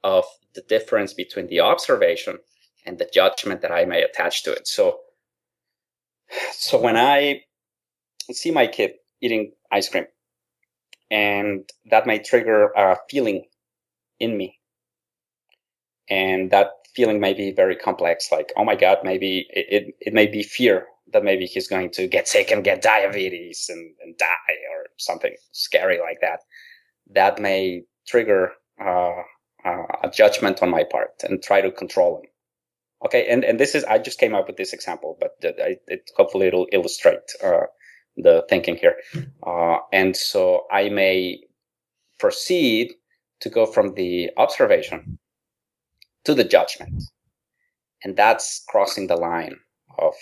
of 0.02 0.24
the 0.54 0.62
difference 0.62 1.12
between 1.12 1.46
the 1.48 1.60
observation 1.60 2.38
and 2.86 2.98
the 2.98 3.10
judgment 3.12 3.60
that 3.62 3.70
I 3.72 3.84
may 3.84 4.02
attach 4.02 4.42
to 4.44 4.52
it. 4.52 4.66
So, 4.66 5.00
so 6.52 6.80
when 6.80 6.96
I 6.96 7.42
see 8.32 8.50
my 8.50 8.66
kid 8.66 8.92
eating 9.20 9.52
ice 9.70 9.88
cream 9.88 10.06
and 11.10 11.68
that 11.90 12.06
may 12.06 12.18
trigger 12.18 12.70
a 12.76 12.96
feeling 13.08 13.44
in 14.18 14.36
me. 14.36 14.58
And 16.08 16.50
that 16.50 16.70
feeling 16.94 17.20
may 17.20 17.34
be 17.34 17.52
very 17.52 17.76
complex, 17.76 18.30
like, 18.32 18.52
oh 18.56 18.64
my 18.64 18.76
God, 18.76 18.98
maybe 19.04 19.46
it, 19.50 19.66
it, 19.70 19.94
it 20.00 20.14
may 20.14 20.26
be 20.26 20.42
fear 20.42 20.86
that 21.12 21.24
maybe 21.24 21.46
he's 21.46 21.68
going 21.68 21.90
to 21.90 22.06
get 22.06 22.28
sick 22.28 22.50
and 22.50 22.64
get 22.64 22.82
diabetes 22.82 23.66
and, 23.68 23.94
and 24.02 24.16
die 24.18 24.54
or 24.72 24.86
something 24.98 25.34
scary 25.52 25.98
like 26.00 26.20
that. 26.20 26.40
That 27.12 27.40
may 27.40 27.82
trigger 28.06 28.52
uh, 28.80 29.22
uh, 29.64 29.86
a 30.04 30.10
judgment 30.12 30.62
on 30.62 30.70
my 30.70 30.84
part 30.84 31.22
and 31.22 31.42
try 31.42 31.60
to 31.60 31.70
control 31.70 32.18
him. 32.18 32.30
Okay, 33.04 33.26
and, 33.28 33.44
and 33.44 33.58
this 33.58 33.74
is 33.74 33.84
I 33.84 33.98
just 33.98 34.18
came 34.20 34.34
up 34.34 34.46
with 34.46 34.56
this 34.56 34.72
example, 34.72 35.16
but 35.18 35.32
it, 35.40 35.82
it 35.86 36.10
hopefully 36.16 36.48
it'll 36.48 36.68
illustrate 36.70 37.32
uh, 37.42 37.60
the 38.16 38.44
thinking 38.48 38.76
here. 38.76 38.96
Uh, 39.46 39.78
and 39.92 40.16
so 40.16 40.66
I 40.70 40.90
may 40.90 41.40
proceed 42.18 42.92
to 43.40 43.48
go 43.48 43.64
from 43.64 43.94
the 43.94 44.30
observation 44.36 45.18
to 46.24 46.34
the 46.34 46.44
judgment. 46.44 47.02
And 48.04 48.16
that's 48.16 48.64
crossing 48.68 49.06
the 49.06 49.16
line 49.16 49.56
of, 49.98 50.14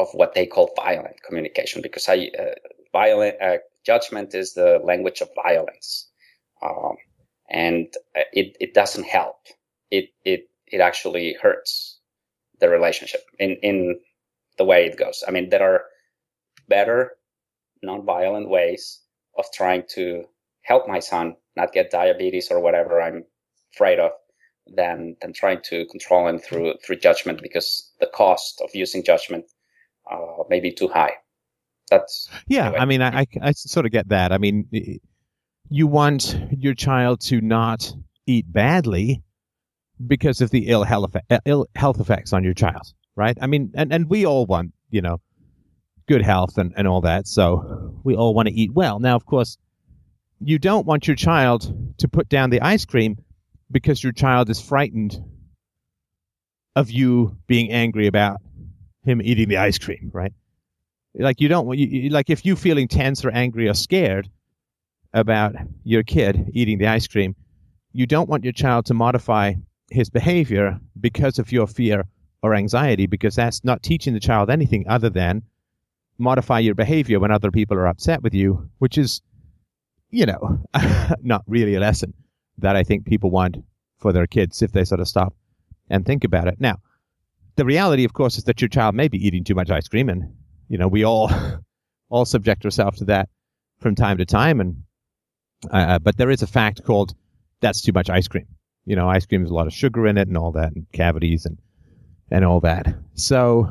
of 0.00 0.08
what 0.14 0.34
they 0.34 0.46
call 0.46 0.72
violent 0.76 1.22
communication 1.22 1.82
because 1.82 2.08
I, 2.08 2.30
uh, 2.38 2.54
violent, 2.92 3.36
uh, 3.40 3.58
judgment 3.84 4.34
is 4.34 4.54
the 4.54 4.80
language 4.82 5.20
of 5.20 5.28
violence. 5.34 6.08
Um, 6.62 6.96
and 7.50 7.86
it, 8.32 8.56
it 8.60 8.74
doesn't 8.74 9.04
help. 9.06 9.36
It, 9.90 10.10
it, 10.24 10.48
it 10.66 10.80
actually 10.80 11.36
hurts 11.40 11.98
the 12.60 12.68
relationship 12.68 13.22
in, 13.38 13.56
in 13.62 14.00
the 14.58 14.64
way 14.64 14.86
it 14.86 14.98
goes. 14.98 15.24
I 15.26 15.30
mean, 15.30 15.50
there 15.50 15.62
are 15.62 15.84
better 16.68 17.12
non-violent 17.82 18.48
ways 18.48 19.00
of 19.36 19.46
trying 19.54 19.84
to 19.94 20.24
help 20.62 20.86
my 20.86 21.00
son 21.00 21.36
not 21.56 21.72
get 21.72 21.90
diabetes 21.90 22.50
or 22.50 22.60
whatever 22.60 23.00
I'm 23.00 23.24
afraid 23.74 23.98
of 23.98 24.12
than 24.66 25.16
than 25.20 25.32
trying 25.32 25.60
to 25.64 25.86
control 25.86 26.28
him 26.28 26.38
through 26.38 26.74
through 26.84 26.96
judgment 26.96 27.42
because 27.42 27.90
the 28.00 28.06
cost 28.06 28.60
of 28.62 28.70
using 28.74 29.02
judgment 29.02 29.46
uh, 30.10 30.44
may 30.48 30.60
be 30.60 30.72
too 30.72 30.88
high. 30.88 31.12
That's 31.90 32.28
yeah. 32.46 32.66
Anyway. 32.66 32.78
I 32.78 32.84
mean, 32.84 33.02
I, 33.02 33.26
I 33.42 33.52
sort 33.52 33.86
of 33.86 33.92
get 33.92 34.08
that. 34.10 34.32
I 34.32 34.38
mean, 34.38 35.00
you 35.68 35.86
want 35.86 36.36
your 36.56 36.74
child 36.74 37.20
to 37.22 37.40
not 37.40 37.92
eat 38.26 38.50
badly 38.50 39.22
because 40.06 40.40
of 40.40 40.50
the 40.50 40.68
ill 40.68 40.84
health 40.84 41.14
effect, 41.14 41.42
ill 41.46 41.66
health 41.74 42.00
effects 42.00 42.32
on 42.32 42.44
your 42.44 42.54
child, 42.54 42.92
right? 43.16 43.36
I 43.40 43.46
mean, 43.46 43.72
and 43.74 43.92
and 43.92 44.08
we 44.08 44.24
all 44.24 44.46
want 44.46 44.72
you 44.90 45.02
know 45.02 45.20
good 46.08 46.22
health 46.22 46.58
and, 46.58 46.72
and 46.76 46.88
all 46.88 47.02
that. 47.02 47.26
So 47.26 47.94
we 48.02 48.16
all 48.16 48.34
want 48.34 48.48
to 48.48 48.54
eat 48.54 48.72
well. 48.72 48.98
Now, 48.98 49.16
of 49.16 49.26
course, 49.26 49.56
you 50.40 50.58
don't 50.58 50.86
want 50.86 51.06
your 51.06 51.16
child 51.16 51.94
to 51.98 52.08
put 52.08 52.28
down 52.28 52.50
the 52.50 52.60
ice 52.60 52.84
cream 52.84 53.16
because 53.70 54.02
your 54.02 54.12
child 54.12 54.50
is 54.50 54.60
frightened 54.60 55.22
of 56.74 56.90
you 56.90 57.36
being 57.46 57.70
angry 57.70 58.06
about 58.06 58.40
him 59.04 59.20
eating 59.22 59.48
the 59.48 59.56
ice 59.56 59.78
cream, 59.78 60.10
right? 60.12 60.32
Like 61.14 61.40
you 61.40 61.48
don't 61.48 61.76
you 61.76 62.10
like 62.10 62.30
if 62.30 62.44
you 62.44 62.56
feeling 62.56 62.88
tense 62.88 63.24
or 63.24 63.30
angry 63.30 63.68
or 63.68 63.74
scared 63.74 64.30
about 65.12 65.54
your 65.82 66.02
kid 66.02 66.50
eating 66.52 66.78
the 66.78 66.86
ice 66.86 67.06
cream, 67.06 67.34
you 67.92 68.06
don't 68.06 68.28
want 68.28 68.44
your 68.44 68.52
child 68.52 68.86
to 68.86 68.94
modify 68.94 69.54
his 69.90 70.08
behavior 70.08 70.78
because 71.00 71.38
of 71.38 71.50
your 71.50 71.66
fear 71.66 72.04
or 72.42 72.54
anxiety 72.54 73.06
because 73.06 73.34
that's 73.34 73.64
not 73.64 73.82
teaching 73.82 74.14
the 74.14 74.20
child 74.20 74.50
anything 74.50 74.86
other 74.88 75.10
than 75.10 75.42
modify 76.18 76.58
your 76.58 76.74
behavior 76.74 77.18
when 77.18 77.30
other 77.30 77.50
people 77.50 77.76
are 77.76 77.86
upset 77.86 78.22
with 78.22 78.34
you, 78.34 78.70
which 78.78 78.98
is, 78.98 79.22
you 80.10 80.26
know, 80.26 80.58
not 81.22 81.42
really 81.46 81.74
a 81.74 81.80
lesson 81.80 82.14
that 82.58 82.76
I 82.76 82.84
think 82.84 83.06
people 83.06 83.30
want 83.30 83.56
for 83.98 84.12
their 84.12 84.26
kids 84.26 84.62
if 84.62 84.72
they 84.72 84.84
sort 84.84 85.00
of 85.00 85.08
stop 85.08 85.34
and 85.88 86.04
think 86.04 86.24
about 86.24 86.46
it. 86.46 86.60
Now, 86.60 86.76
the 87.60 87.66
reality, 87.66 88.04
of 88.04 88.14
course, 88.14 88.38
is 88.38 88.44
that 88.44 88.62
your 88.62 88.70
child 88.70 88.94
may 88.94 89.06
be 89.06 89.18
eating 89.18 89.44
too 89.44 89.54
much 89.54 89.68
ice 89.68 89.86
cream, 89.86 90.08
and 90.08 90.32
you 90.68 90.78
know 90.78 90.88
we 90.88 91.04
all 91.04 91.30
all 92.08 92.24
subject 92.24 92.64
ourselves 92.64 93.00
to 93.00 93.04
that 93.04 93.28
from 93.80 93.94
time 93.94 94.16
to 94.16 94.24
time. 94.24 94.60
And 94.60 94.76
uh, 95.70 95.98
but 95.98 96.16
there 96.16 96.30
is 96.30 96.40
a 96.40 96.46
fact 96.46 96.82
called 96.84 97.12
that's 97.60 97.82
too 97.82 97.92
much 97.92 98.08
ice 98.08 98.28
cream. 98.28 98.46
You 98.86 98.96
know, 98.96 99.10
ice 99.10 99.26
cream 99.26 99.42
has 99.42 99.50
a 99.50 99.54
lot 99.54 99.66
of 99.66 99.74
sugar 99.74 100.06
in 100.06 100.16
it 100.16 100.26
and 100.26 100.38
all 100.38 100.52
that, 100.52 100.72
and 100.74 100.86
cavities 100.94 101.44
and 101.44 101.58
and 102.30 102.46
all 102.46 102.60
that. 102.60 102.94
So 103.12 103.70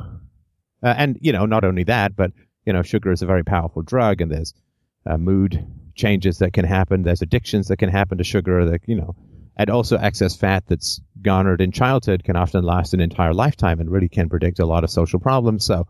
uh, 0.84 0.94
and 0.96 1.18
you 1.20 1.32
know, 1.32 1.44
not 1.44 1.64
only 1.64 1.82
that, 1.82 2.14
but 2.14 2.30
you 2.66 2.72
know, 2.72 2.82
sugar 2.82 3.10
is 3.10 3.22
a 3.22 3.26
very 3.26 3.42
powerful 3.42 3.82
drug, 3.82 4.20
and 4.20 4.30
there's 4.30 4.54
uh, 5.04 5.16
mood 5.16 5.66
changes 5.96 6.38
that 6.38 6.52
can 6.52 6.64
happen. 6.64 7.02
There's 7.02 7.22
addictions 7.22 7.66
that 7.66 7.78
can 7.78 7.88
happen 7.88 8.18
to 8.18 8.24
sugar. 8.24 8.64
That 8.66 8.82
you 8.86 8.94
know, 8.94 9.16
and 9.60 9.68
also 9.68 9.98
excess 9.98 10.34
fat 10.34 10.64
that's 10.68 11.02
garnered 11.20 11.60
in 11.60 11.70
childhood 11.70 12.24
can 12.24 12.34
often 12.34 12.64
last 12.64 12.94
an 12.94 13.00
entire 13.00 13.34
lifetime 13.34 13.78
and 13.78 13.90
really 13.90 14.08
can 14.08 14.26
predict 14.26 14.58
a 14.58 14.64
lot 14.64 14.84
of 14.84 14.90
social 14.90 15.20
problems. 15.20 15.66
So, 15.66 15.86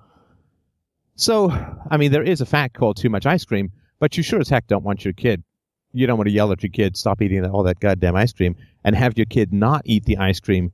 so 1.14 1.52
I 1.88 1.96
mean, 1.96 2.11
there 2.11 2.24
is 2.24 2.40
a 2.40 2.46
fact 2.46 2.74
called 2.74 2.96
too 2.96 3.09
much 3.09 3.26
ice 3.26 3.44
cream, 3.44 3.70
but 4.00 4.16
you 4.16 4.24
sure 4.24 4.40
as 4.40 4.48
heck 4.48 4.66
don't 4.66 4.83
want 4.83 5.04
your 5.04 5.14
kid. 5.14 5.44
You 5.92 6.09
don't 6.09 6.18
want 6.18 6.26
to 6.26 6.35
yell 6.35 6.50
at 6.50 6.64
your 6.64 6.70
kid, 6.70 6.96
stop 6.96 7.22
eating 7.22 7.46
all 7.46 7.62
that 7.62 7.78
goddamn 7.78 8.16
ice 8.16 8.33
cream, 8.33 8.56
and 8.83 8.96
have 8.96 9.16
your 9.16 9.26
kid 9.26 9.52
not 9.52 9.83
eat 9.85 10.04
the 10.04 10.18
ice 10.18 10.40
cream 10.40 10.72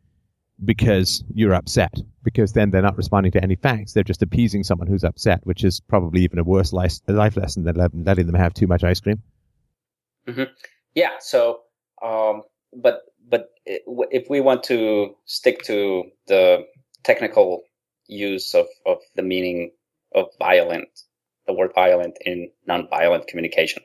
because 0.64 1.22
you're 1.34 1.52
upset 1.52 1.92
because 2.22 2.54
then 2.54 2.70
they're 2.70 2.80
not 2.80 2.96
responding 2.96 3.30
to 3.30 3.42
any 3.42 3.56
facts 3.56 3.92
they're 3.92 4.02
just 4.02 4.22
appeasing 4.22 4.64
someone 4.64 4.88
who's 4.88 5.04
upset 5.04 5.38
which 5.42 5.64
is 5.64 5.80
probably 5.80 6.22
even 6.22 6.38
a 6.38 6.42
worse 6.42 6.72
life, 6.72 6.94
life 7.08 7.36
lesson 7.36 7.64
than 7.64 7.76
letting 7.76 8.24
them 8.24 8.34
have 8.34 8.54
too 8.54 8.66
much 8.66 8.82
ice 8.82 8.98
cream 8.98 9.22
mm-hmm. 10.26 10.44
yeah 10.94 11.10
so 11.20 11.60
um, 12.02 12.40
but 12.76 13.02
but 13.28 13.50
if 13.66 14.30
we 14.30 14.40
want 14.40 14.62
to 14.64 15.16
stick 15.24 15.62
to 15.64 16.04
the 16.28 16.64
technical 17.02 17.62
use 18.06 18.54
of, 18.54 18.66
of 18.86 18.98
the 19.16 19.22
meaning 19.22 19.70
of 20.14 20.26
violent 20.38 20.88
the 21.46 21.52
word 21.52 21.72
violent 21.74 22.16
in 22.24 22.50
non-violent 22.66 23.26
communication 23.26 23.82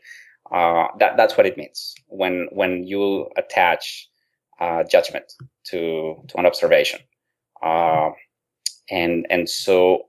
uh, 0.52 0.88
that 1.00 1.18
that's 1.18 1.38
what 1.38 1.46
it 1.46 1.58
means 1.58 1.96
when 2.08 2.48
when 2.52 2.84
you 2.84 3.30
attach 3.38 4.10
uh, 4.62 4.84
judgment 4.84 5.26
to 5.64 6.16
to 6.28 6.38
an 6.38 6.46
observation, 6.46 7.00
uh, 7.64 8.10
and 8.90 9.26
and 9.30 9.50
so 9.50 10.08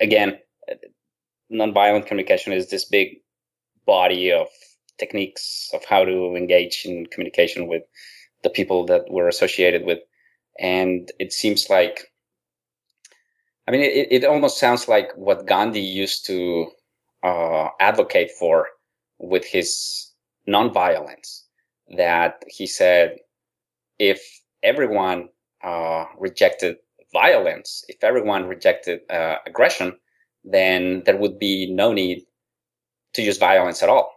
again, 0.00 0.38
nonviolent 1.52 2.06
communication 2.06 2.52
is 2.52 2.70
this 2.70 2.84
big 2.84 3.18
body 3.84 4.32
of 4.32 4.48
techniques 4.98 5.70
of 5.74 5.84
how 5.84 6.04
to 6.04 6.34
engage 6.36 6.84
in 6.84 7.06
communication 7.06 7.66
with 7.66 7.82
the 8.42 8.50
people 8.50 8.84
that 8.86 9.04
we're 9.08 9.28
associated 9.28 9.84
with, 9.84 9.98
and 10.58 11.10
it 11.18 11.32
seems 11.32 11.68
like. 11.70 12.12
I 13.68 13.72
mean, 13.72 13.80
it, 13.80 14.08
it 14.10 14.24
almost 14.24 14.58
sounds 14.58 14.86
like 14.86 15.10
what 15.16 15.46
Gandhi 15.46 15.80
used 15.80 16.24
to 16.26 16.68
uh, 17.24 17.68
advocate 17.80 18.30
for 18.30 18.68
with 19.18 19.44
his 19.44 20.12
nonviolence. 20.48 21.42
That 21.96 22.44
he 22.48 22.66
said, 22.66 23.16
if 23.98 24.20
everyone 24.62 25.28
uh, 25.64 26.04
rejected 26.18 26.76
violence, 27.12 27.84
if 27.88 28.02
everyone 28.02 28.46
rejected 28.46 29.00
uh, 29.10 29.36
aggression, 29.46 29.96
then 30.44 31.02
there 31.04 31.16
would 31.16 31.38
be 31.38 31.72
no 31.72 31.92
need 31.92 32.22
to 33.14 33.22
use 33.22 33.38
violence 33.38 33.82
at 33.82 33.88
all, 33.88 34.15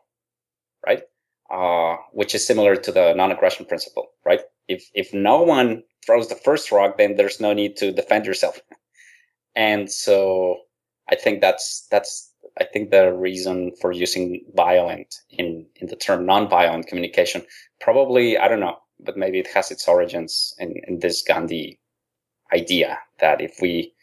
right? 0.85 1.03
Uh, 1.51 1.97
which 2.13 2.35
is 2.35 2.45
similar 2.45 2.75
to 2.75 2.91
the 2.91 3.13
non-aggression 3.13 3.65
principle, 3.65 4.07
right? 4.25 4.41
If 4.67 4.89
if 4.93 5.13
no 5.13 5.41
one 5.41 5.83
throws 6.05 6.27
the 6.27 6.35
first 6.35 6.71
rock, 6.71 6.97
then 6.97 7.15
there's 7.15 7.39
no 7.39 7.53
need 7.53 7.77
to 7.77 7.91
defend 7.91 8.25
yourself. 8.25 8.59
and 9.55 9.91
so 9.91 10.57
I 11.09 11.15
think 11.15 11.41
that's 11.41 11.87
that's 11.89 12.31
I 12.59 12.65
think 12.65 12.91
the 12.91 13.13
reason 13.13 13.71
for 13.81 13.91
using 13.91 14.43
violent 14.55 15.15
in 15.29 15.65
in 15.75 15.87
the 15.87 15.95
term 15.95 16.25
non-violent 16.25 16.87
communication 16.87 17.43
probably 17.81 18.37
I 18.37 18.47
don't 18.47 18.59
know, 18.59 18.77
but 18.99 19.17
maybe 19.17 19.39
it 19.39 19.47
has 19.47 19.71
its 19.71 19.87
origins 19.87 20.53
in 20.59 20.75
in 20.87 20.99
this 20.99 21.23
Gandhi 21.23 21.79
idea 22.53 22.99
that 23.19 23.41
if 23.41 23.57
we 23.61 23.93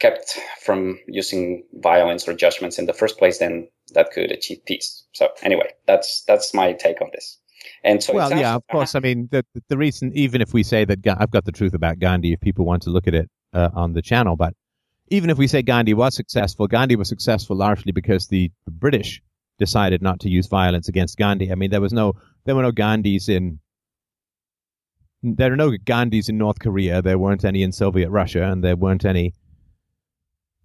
kept 0.00 0.38
from 0.62 0.98
using 1.06 1.64
violence 1.74 2.28
or 2.28 2.34
judgments 2.34 2.78
in 2.78 2.86
the 2.86 2.92
first 2.92 3.18
place, 3.18 3.38
then 3.38 3.68
that 3.94 4.10
could 4.12 4.30
achieve 4.30 4.64
peace. 4.66 5.04
So 5.12 5.28
anyway, 5.42 5.70
that's 5.86 6.24
that's 6.26 6.52
my 6.54 6.72
take 6.72 7.00
on 7.00 7.10
this. 7.12 7.38
And 7.82 8.02
so, 8.02 8.14
well, 8.14 8.30
yeah, 8.30 8.54
of 8.54 8.62
course. 8.70 8.94
I 8.94 9.00
mean, 9.00 9.28
the 9.30 9.44
the 9.68 9.76
reason, 9.76 10.12
even 10.14 10.40
if 10.40 10.52
we 10.52 10.62
say 10.62 10.84
that 10.84 10.98
I've 11.18 11.30
got 11.30 11.44
the 11.44 11.52
truth 11.52 11.74
about 11.74 11.98
Gandhi, 11.98 12.32
if 12.32 12.40
people 12.40 12.64
want 12.64 12.82
to 12.82 12.90
look 12.90 13.06
at 13.06 13.14
it 13.14 13.30
uh, 13.52 13.70
on 13.74 13.92
the 13.92 14.02
channel, 14.02 14.36
but 14.36 14.54
even 15.08 15.30
if 15.30 15.38
we 15.38 15.46
say 15.46 15.62
Gandhi 15.62 15.94
was 15.94 16.14
successful, 16.14 16.66
Gandhi 16.66 16.96
was 16.96 17.08
successful 17.08 17.56
largely 17.56 17.92
because 17.92 18.28
the 18.28 18.50
British 18.68 19.22
decided 19.58 20.02
not 20.02 20.20
to 20.20 20.28
use 20.28 20.46
violence 20.46 20.88
against 20.88 21.16
Gandhi. 21.16 21.52
I 21.52 21.54
mean, 21.54 21.70
there 21.70 21.80
was 21.80 21.92
no, 21.92 22.14
there 22.44 22.56
were 22.56 22.62
no 22.62 22.72
Gandhis 22.72 23.28
in, 23.28 23.60
there 25.22 25.52
are 25.52 25.56
no 25.56 25.70
Gandhis 25.70 26.28
in 26.28 26.38
North 26.38 26.58
Korea. 26.58 27.02
There 27.02 27.18
weren't 27.18 27.44
any 27.44 27.62
in 27.62 27.72
Soviet 27.72 28.10
Russia, 28.10 28.44
and 28.44 28.64
there 28.64 28.76
weren't 28.76 29.04
any 29.04 29.34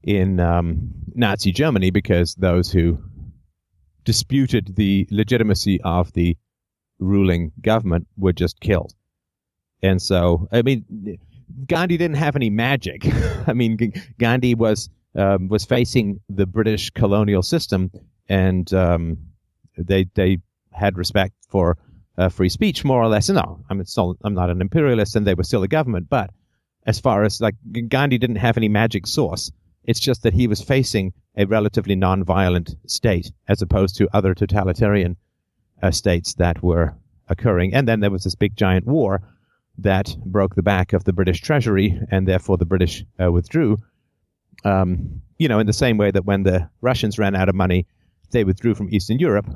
in 0.03 0.39
um, 0.39 0.89
Nazi 1.15 1.51
Germany 1.51 1.91
because 1.91 2.35
those 2.35 2.71
who 2.71 2.99
disputed 4.05 4.75
the 4.75 5.07
legitimacy 5.11 5.79
of 5.81 6.13
the 6.13 6.37
ruling 6.99 7.51
government 7.61 8.07
were 8.17 8.33
just 8.33 8.59
killed. 8.59 8.93
And 9.81 10.01
so, 10.01 10.47
I 10.51 10.61
mean, 10.61 11.17
Gandhi 11.65 11.97
didn't 11.97 12.17
have 12.17 12.35
any 12.35 12.49
magic. 12.49 13.05
I 13.47 13.53
mean, 13.53 13.77
Gandhi 14.17 14.55
was 14.55 14.89
um, 15.15 15.47
was 15.47 15.65
facing 15.65 16.19
the 16.29 16.45
British 16.45 16.91
colonial 16.91 17.41
system, 17.41 17.91
and 18.27 18.71
um, 18.73 19.17
they 19.77 20.05
they 20.13 20.39
had 20.71 20.97
respect 20.97 21.33
for 21.49 21.77
uh, 22.17 22.29
free 22.29 22.49
speech 22.49 22.85
more 22.85 23.01
or 23.01 23.07
less. 23.07 23.29
No, 23.29 23.63
I'm 23.69 23.83
still, 23.85 24.17
I'm 24.23 24.33
not 24.33 24.49
an 24.49 24.61
imperialist, 24.61 25.15
and 25.15 25.25
they 25.25 25.33
were 25.33 25.43
still 25.43 25.63
a 25.63 25.67
government. 25.67 26.09
But 26.09 26.29
as 26.85 26.99
far 26.99 27.23
as 27.23 27.41
like 27.41 27.55
Gandhi 27.87 28.17
didn't 28.17 28.37
have 28.37 28.57
any 28.57 28.69
magic 28.69 29.07
source. 29.07 29.51
It's 29.89 29.99
just 29.99 30.21
that 30.21 30.35
he 30.35 30.45
was 30.45 30.61
facing 30.61 31.13
a 31.35 31.47
relatively 31.47 31.95
non-violent 31.95 32.75
state 32.85 33.31
as 33.47 33.63
opposed 33.63 33.95
to 33.95 34.07
other 34.13 34.35
totalitarian 34.35 35.17
uh, 35.81 35.89
states 35.89 36.35
that 36.35 36.61
were 36.61 36.93
occurring. 37.27 37.73
And 37.73 37.87
then 37.87 37.99
there 37.99 38.11
was 38.11 38.23
this 38.23 38.35
big 38.35 38.55
giant 38.55 38.85
war 38.85 39.23
that 39.79 40.15
broke 40.23 40.53
the 40.53 40.61
back 40.61 40.93
of 40.93 41.05
the 41.05 41.13
British 41.13 41.41
Treasury, 41.41 41.99
and 42.11 42.27
therefore 42.27 42.55
the 42.57 42.67
British 42.67 43.03
uh, 43.19 43.31
withdrew. 43.31 43.77
Um, 44.63 45.21
you 45.39 45.47
know, 45.47 45.57
in 45.57 45.65
the 45.65 45.73
same 45.73 45.97
way 45.97 46.11
that 46.11 46.25
when 46.25 46.43
the 46.43 46.69
Russians 46.81 47.17
ran 47.17 47.35
out 47.35 47.49
of 47.49 47.55
money, 47.55 47.87
they 48.29 48.43
withdrew 48.43 48.75
from 48.75 48.93
Eastern 48.93 49.17
Europe, 49.17 49.47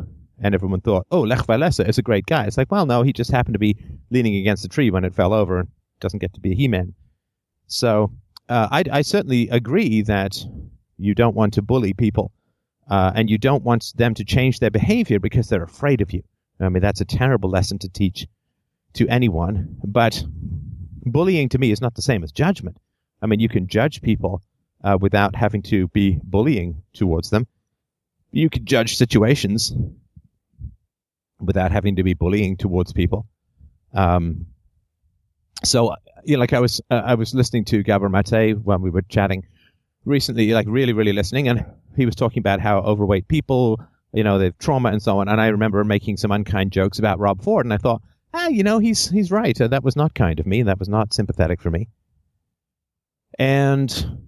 and 0.41 0.55
everyone 0.55 0.81
thought, 0.81 1.05
"Oh, 1.11 1.21
Lech 1.21 1.45
Walesa 1.45 1.87
is 1.87 1.99
a 1.99 2.01
great 2.09 2.25
guy." 2.25 2.47
It's 2.47 2.57
like, 2.57 2.71
well, 2.71 2.87
no, 2.87 3.03
he 3.03 3.13
just 3.13 3.29
happened 3.29 3.53
to 3.53 3.59
be 3.59 3.77
leaning 4.09 4.35
against 4.37 4.65
a 4.65 4.69
tree 4.69 4.89
when 4.89 5.05
it 5.05 5.13
fell 5.13 5.31
over, 5.31 5.59
and 5.59 5.69
doesn't 5.99 6.21
get 6.21 6.33
to 6.33 6.41
be 6.41 6.53
a 6.53 6.55
He-Man. 6.55 6.95
So 7.67 8.11
uh, 8.49 8.67
I, 8.71 8.83
I, 8.91 9.01
certainly 9.01 9.49
agree 9.49 10.01
that 10.03 10.37
you 10.97 11.15
don't 11.15 11.35
want 11.35 11.53
to 11.53 11.61
bully 11.61 11.93
people, 11.93 12.31
uh, 12.89 13.11
and 13.15 13.29
you 13.29 13.37
don't 13.37 13.63
want 13.63 13.93
them 13.95 14.13
to 14.15 14.25
change 14.25 14.59
their 14.59 14.71
behavior 14.71 15.19
because 15.19 15.47
they're 15.47 15.63
afraid 15.63 16.01
of 16.01 16.11
you. 16.11 16.23
I 16.59 16.69
mean, 16.69 16.81
that's 16.81 17.01
a 17.01 17.05
terrible 17.05 17.49
lesson 17.49 17.79
to 17.79 17.89
teach 17.89 18.27
to 18.93 19.07
anyone. 19.07 19.77
But 19.83 20.23
bullying 21.05 21.49
to 21.49 21.57
me 21.57 21.71
is 21.71 21.81
not 21.81 21.95
the 21.95 22.01
same 22.01 22.23
as 22.23 22.31
judgment. 22.31 22.77
I 23.21 23.25
mean, 23.25 23.39
you 23.39 23.49
can 23.49 23.67
judge 23.67 24.01
people 24.01 24.41
uh, 24.83 24.97
without 24.99 25.35
having 25.35 25.61
to 25.63 25.87
be 25.89 26.19
bullying 26.23 26.83
towards 26.93 27.29
them. 27.29 27.47
You 28.31 28.49
can 28.49 28.65
judge 28.65 28.97
situations 28.97 29.73
without 31.39 31.71
having 31.71 31.95
to 31.97 32.03
be 32.03 32.13
bullying 32.13 32.57
towards 32.57 32.93
people. 32.93 33.27
Um, 33.93 34.47
so 35.63 35.93
you 36.25 36.35
know, 36.35 36.39
like 36.39 36.53
I 36.53 36.59
was 36.59 36.81
uh, 36.89 37.01
I 37.05 37.15
was 37.15 37.33
listening 37.33 37.65
to 37.65 37.83
Gabor 37.83 38.09
Mate 38.09 38.57
when 38.63 38.81
we 38.81 38.89
were 38.89 39.01
chatting 39.03 39.43
recently, 40.05 40.51
like 40.51 40.67
really 40.69 40.93
really 40.93 41.13
listening, 41.13 41.47
and 41.47 41.65
he 41.95 42.05
was 42.05 42.15
talking 42.15 42.39
about 42.39 42.59
how 42.59 42.79
overweight 42.79 43.27
people, 43.27 43.79
you 44.13 44.23
know, 44.23 44.39
they've 44.39 44.57
trauma 44.57 44.89
and 44.89 45.01
so 45.01 45.19
on. 45.19 45.27
And 45.27 45.39
I 45.39 45.47
remember 45.47 45.83
making 45.83 46.17
some 46.17 46.31
unkind 46.31 46.71
jokes 46.71 46.99
about 46.99 47.19
Rob 47.19 47.43
Ford, 47.43 47.65
and 47.65 47.73
I 47.73 47.77
thought, 47.77 48.01
ah, 48.33 48.47
you 48.47 48.63
know, 48.63 48.79
he's 48.79 49.09
he's 49.09 49.31
right. 49.31 49.59
Uh, 49.59 49.67
that 49.67 49.83
was 49.83 49.95
not 49.95 50.13
kind 50.13 50.39
of 50.39 50.45
me. 50.45 50.63
That 50.63 50.79
was 50.79 50.89
not 50.89 51.13
sympathetic 51.13 51.61
for 51.61 51.71
me. 51.71 51.87
And 53.39 54.19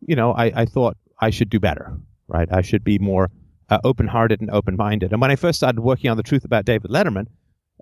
you 0.00 0.16
know, 0.16 0.32
I, 0.32 0.62
I 0.62 0.64
thought 0.64 0.96
I 1.20 1.30
should 1.30 1.50
do 1.50 1.60
better, 1.60 1.96
right? 2.28 2.48
I 2.50 2.62
should 2.62 2.84
be 2.84 2.98
more 2.98 3.30
uh, 3.68 3.78
open-hearted 3.84 4.40
and 4.40 4.50
open-minded. 4.50 5.12
And 5.12 5.20
when 5.20 5.30
I 5.30 5.36
first 5.36 5.58
started 5.58 5.80
working 5.80 6.10
on 6.10 6.16
the 6.16 6.22
truth 6.22 6.44
about 6.44 6.64
David 6.64 6.90
Letterman, 6.90 7.26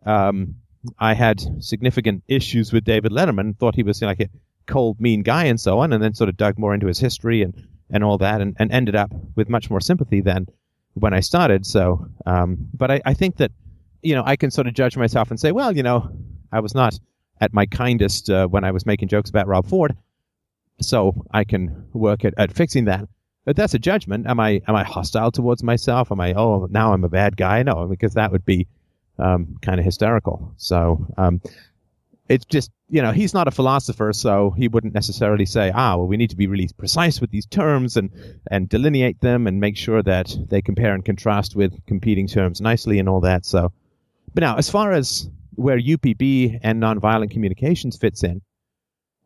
um, 0.05 0.57
I 0.98 1.14
had 1.14 1.62
significant 1.62 2.22
issues 2.28 2.72
with 2.72 2.84
David 2.84 3.12
Letterman, 3.12 3.56
thought 3.58 3.74
he 3.74 3.82
was 3.82 4.00
like 4.02 4.20
a 4.20 4.28
cold, 4.66 5.00
mean 5.00 5.22
guy 5.22 5.44
and 5.44 5.60
so 5.60 5.78
on, 5.80 5.92
and 5.92 6.02
then 6.02 6.14
sort 6.14 6.28
of 6.28 6.36
dug 6.36 6.58
more 6.58 6.74
into 6.74 6.86
his 6.86 6.98
history 6.98 7.42
and, 7.42 7.66
and 7.90 8.04
all 8.04 8.18
that, 8.18 8.40
and, 8.40 8.56
and 8.58 8.70
ended 8.70 8.94
up 8.94 9.10
with 9.34 9.48
much 9.48 9.70
more 9.70 9.80
sympathy 9.80 10.20
than 10.20 10.46
when 10.94 11.14
I 11.14 11.20
started. 11.20 11.66
So, 11.66 12.06
um, 12.26 12.68
but 12.74 12.90
I, 12.90 13.00
I 13.04 13.14
think 13.14 13.36
that, 13.38 13.50
you 14.02 14.14
know, 14.14 14.22
I 14.24 14.36
can 14.36 14.50
sort 14.50 14.66
of 14.66 14.74
judge 14.74 14.96
myself 14.96 15.30
and 15.30 15.40
say, 15.40 15.52
well, 15.52 15.76
you 15.76 15.82
know, 15.82 16.10
I 16.52 16.60
was 16.60 16.74
not 16.74 16.98
at 17.40 17.52
my 17.54 17.66
kindest 17.66 18.30
uh, 18.30 18.46
when 18.46 18.64
I 18.64 18.70
was 18.70 18.86
making 18.86 19.08
jokes 19.08 19.30
about 19.30 19.46
Rob 19.46 19.66
Ford, 19.66 19.96
so 20.80 21.24
I 21.32 21.44
can 21.44 21.86
work 21.92 22.24
at, 22.24 22.34
at 22.36 22.52
fixing 22.52 22.84
that. 22.86 23.08
But 23.44 23.56
that's 23.56 23.74
a 23.74 23.78
judgment. 23.78 24.26
Am 24.26 24.38
I 24.38 24.60
am 24.68 24.76
I 24.76 24.84
hostile 24.84 25.30
towards 25.30 25.62
myself? 25.62 26.12
Am 26.12 26.20
I 26.20 26.34
oh 26.34 26.68
now 26.70 26.92
I'm 26.92 27.04
a 27.04 27.08
bad 27.08 27.36
guy? 27.36 27.62
No, 27.62 27.86
because 27.86 28.14
that 28.14 28.30
would 28.30 28.44
be 28.44 28.66
um, 29.18 29.57
kind 29.62 29.78
of 29.78 29.85
hysterical. 29.85 30.52
So 30.57 31.07
um, 31.16 31.40
it's 32.28 32.44
just 32.44 32.70
you 32.90 33.02
know 33.02 33.12
he's 33.12 33.35
not 33.35 33.48
a 33.48 33.50
philosopher, 33.50 34.12
so 34.12 34.50
he 34.50 34.68
wouldn't 34.68 34.94
necessarily 34.94 35.46
say, 35.46 35.70
ah, 35.74 35.96
well, 35.96 36.07
we 36.07 36.16
need 36.16 36.31
to 36.31 36.37
be 36.37 36.46
really 36.46 36.68
precise 36.76 37.20
with 37.20 37.31
these 37.31 37.46
terms 37.46 37.96
and 37.96 38.11
and 38.50 38.68
delineate 38.68 39.20
them 39.20 39.46
and 39.46 39.61
make 39.61 39.76
sure 39.76 40.02
that 40.02 40.35
they 40.48 40.62
compare 40.62 40.94
and 40.94 41.04
contrast 41.04 41.57
with 41.57 41.85
competing 41.87 42.26
terms 42.26 42.61
nicely 42.61 42.98
and 42.98 43.09
all 43.09 43.20
that. 43.20 43.44
So, 43.44 43.72
but 44.35 44.42
now 44.42 44.57
as 44.57 44.70
far 44.70 44.92
as 44.92 45.28
where 45.54 45.78
UPB 45.78 46.61
and 46.62 46.81
nonviolent 46.81 47.31
communications 47.33 47.96
fits 47.96 48.22
in, 48.22 48.42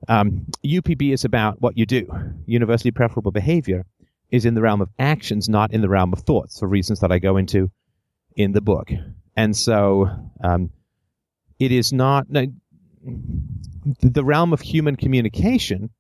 um, 0.09 0.47
UPB 0.65 1.13
is 1.13 1.25
about 1.25 1.61
what 1.61 1.77
you 1.77 1.87
do. 1.87 2.09
Universally 2.47 2.91
preferable 2.91 3.33
behavior 3.33 3.85
is 4.31 4.47
in 4.47 4.55
the 4.55 4.63
realm 4.63 4.81
of 4.81 4.89
actions, 4.99 5.49
not 5.49 5.73
in 5.73 5.83
the 5.83 5.89
realm 5.89 6.13
of 6.13 6.21
thoughts, 6.21 6.59
for 6.59 6.67
reasons 6.67 7.01
that 7.01 7.13
I 7.13 7.19
go 7.19 7.37
into 7.37 7.71
in 8.35 8.53
the 8.53 8.63
book. 8.63 8.91
And 9.37 9.57
so 9.57 10.11
um, 10.43 10.71
it 11.59 11.73
is 11.73 11.93
not 11.93 12.27
the 12.33 14.25
realm 14.25 14.53
of 14.53 14.61
human 14.61 14.97
communication. 14.97 15.91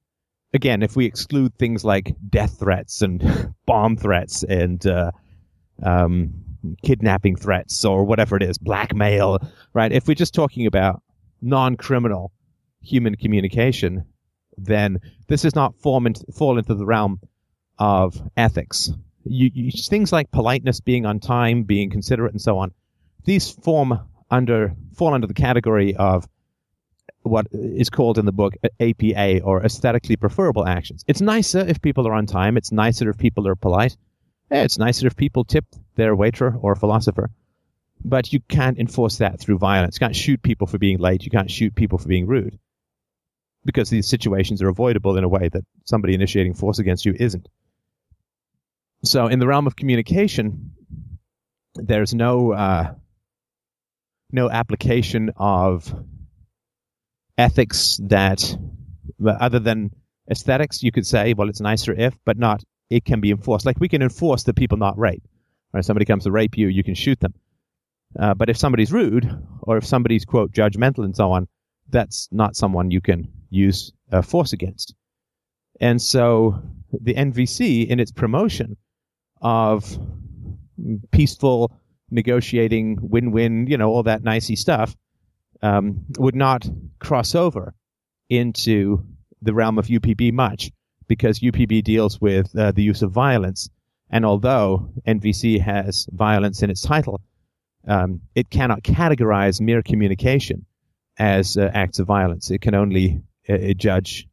Again, 0.54 0.82
if 0.82 0.96
we 0.96 1.06
exclude 1.06 1.56
things 1.56 1.84
like 1.84 2.14
death 2.28 2.58
threats 2.58 3.00
and 3.00 3.54
bomb 3.66 3.96
threats 3.96 4.42
and 4.42 4.86
uh, 4.86 5.10
um, 5.82 6.34
kidnapping 6.82 7.36
threats 7.36 7.84
or 7.84 8.04
whatever 8.04 8.36
it 8.36 8.42
is, 8.42 8.58
blackmail, 8.58 9.38
right? 9.72 9.92
If 9.92 10.06
we're 10.06 10.14
just 10.14 10.34
talking 10.34 10.66
about 10.66 11.02
non 11.40 11.76
criminal 11.76 12.32
human 12.82 13.14
communication, 13.16 14.04
then 14.58 14.98
this 15.28 15.42
does 15.42 15.54
not 15.54 15.74
fall 15.80 16.04
into, 16.06 16.24
fall 16.32 16.58
into 16.58 16.74
the 16.74 16.84
realm 16.84 17.20
of 17.78 18.20
ethics. 18.36 18.90
You, 19.24 19.50
you, 19.54 19.70
things 19.70 20.12
like 20.12 20.30
politeness, 20.32 20.80
being 20.80 21.06
on 21.06 21.20
time, 21.20 21.62
being 21.62 21.88
considerate, 21.88 22.32
and 22.32 22.40
so 22.40 22.58
on 22.58 22.72
these 23.24 23.50
form 23.50 24.00
under 24.30 24.74
fall 24.94 25.14
under 25.14 25.26
the 25.26 25.34
category 25.34 25.94
of 25.96 26.26
what 27.22 27.46
is 27.52 27.90
called 27.90 28.18
in 28.18 28.26
the 28.26 28.32
book 28.32 28.54
APA 28.80 29.42
or 29.42 29.64
aesthetically 29.64 30.16
preferable 30.16 30.66
actions. 30.66 31.04
It's 31.06 31.20
nicer 31.20 31.60
if 31.60 31.80
people 31.80 32.08
are 32.08 32.14
on 32.14 32.26
time. 32.26 32.56
It's 32.56 32.72
nicer 32.72 33.08
if 33.10 33.18
people 33.18 33.46
are 33.46 33.54
polite. 33.54 33.96
It's 34.50 34.78
nicer 34.78 35.06
if 35.06 35.16
people 35.16 35.44
tip 35.44 35.64
their 35.94 36.14
waiter 36.16 36.54
or 36.54 36.74
philosopher. 36.74 37.30
But 38.04 38.32
you 38.32 38.40
can't 38.40 38.78
enforce 38.78 39.18
that 39.18 39.38
through 39.38 39.58
violence. 39.58 39.96
You 39.96 40.06
can't 40.06 40.16
shoot 40.16 40.42
people 40.42 40.66
for 40.66 40.78
being 40.78 40.98
late. 40.98 41.24
You 41.24 41.30
can't 41.30 41.50
shoot 41.50 41.74
people 41.74 41.98
for 41.98 42.08
being 42.08 42.26
rude. 42.26 42.58
Because 43.64 43.88
these 43.88 44.08
situations 44.08 44.60
are 44.60 44.68
avoidable 44.68 45.16
in 45.16 45.22
a 45.22 45.28
way 45.28 45.48
that 45.48 45.64
somebody 45.84 46.14
initiating 46.14 46.54
force 46.54 46.80
against 46.80 47.06
you 47.06 47.14
isn't. 47.16 47.48
So, 49.04 49.28
in 49.28 49.38
the 49.38 49.46
realm 49.46 49.68
of 49.68 49.76
communication, 49.76 50.72
there's 51.76 52.12
no 52.12 52.52
uh, 52.52 52.94
no 54.32 54.50
application 54.50 55.30
of 55.36 55.92
ethics 57.38 58.00
that, 58.04 58.56
other 59.26 59.58
than 59.58 59.90
aesthetics, 60.30 60.82
you 60.82 60.92
could 60.92 61.06
say, 61.06 61.34
well, 61.34 61.48
it's 61.48 61.60
nicer 61.60 61.92
if, 61.92 62.16
but 62.24 62.38
not, 62.38 62.62
it 62.90 63.04
can 63.04 63.20
be 63.20 63.30
enforced. 63.30 63.66
Like 63.66 63.80
we 63.80 63.88
can 63.88 64.02
enforce 64.02 64.44
that 64.44 64.56
people 64.56 64.78
not 64.78 64.98
rape. 64.98 65.22
Right? 65.72 65.84
Somebody 65.84 66.04
comes 66.04 66.24
to 66.24 66.30
rape 66.30 66.56
you, 66.56 66.68
you 66.68 66.84
can 66.84 66.94
shoot 66.94 67.18
them. 67.20 67.34
Uh, 68.18 68.34
but 68.34 68.50
if 68.50 68.56
somebody's 68.58 68.92
rude, 68.92 69.26
or 69.62 69.78
if 69.78 69.86
somebody's, 69.86 70.24
quote, 70.24 70.52
judgmental 70.52 71.04
and 71.04 71.16
so 71.16 71.32
on, 71.32 71.48
that's 71.88 72.28
not 72.30 72.56
someone 72.56 72.90
you 72.90 73.00
can 73.00 73.28
use 73.48 73.92
uh, 74.12 74.22
force 74.22 74.52
against. 74.52 74.94
And 75.80 76.00
so 76.00 76.62
the 76.92 77.14
NVC, 77.14 77.86
in 77.86 78.00
its 78.00 78.12
promotion 78.12 78.76
of 79.40 79.98
peaceful 81.10 81.72
negotiating, 82.12 82.98
win-win, 83.00 83.66
you 83.66 83.76
know, 83.76 83.90
all 83.90 84.04
that 84.04 84.22
nicey 84.22 84.56
stuff, 84.56 84.94
um, 85.62 86.04
would 86.18 86.34
not 86.34 86.68
cross 86.98 87.34
over 87.34 87.74
into 88.28 89.04
the 89.40 89.54
realm 89.54 89.78
of 89.78 89.86
UPB 89.86 90.32
much 90.32 90.70
because 91.08 91.40
UPB 91.40 91.82
deals 91.82 92.20
with 92.20 92.56
uh, 92.56 92.72
the 92.72 92.82
use 92.82 93.02
of 93.02 93.10
violence. 93.10 93.68
And 94.10 94.24
although 94.24 94.92
NVC 95.06 95.60
has 95.60 96.06
violence 96.12 96.62
in 96.62 96.70
its 96.70 96.82
title, 96.82 97.20
um, 97.86 98.20
it 98.34 98.50
cannot 98.50 98.82
categorize 98.82 99.60
mere 99.60 99.82
communication 99.82 100.66
as 101.18 101.56
uh, 101.56 101.70
acts 101.74 101.98
of 101.98 102.06
violence. 102.06 102.50
It 102.50 102.60
can 102.60 102.74
only 102.74 103.22
uh, 103.48 103.56
judge 103.76 104.28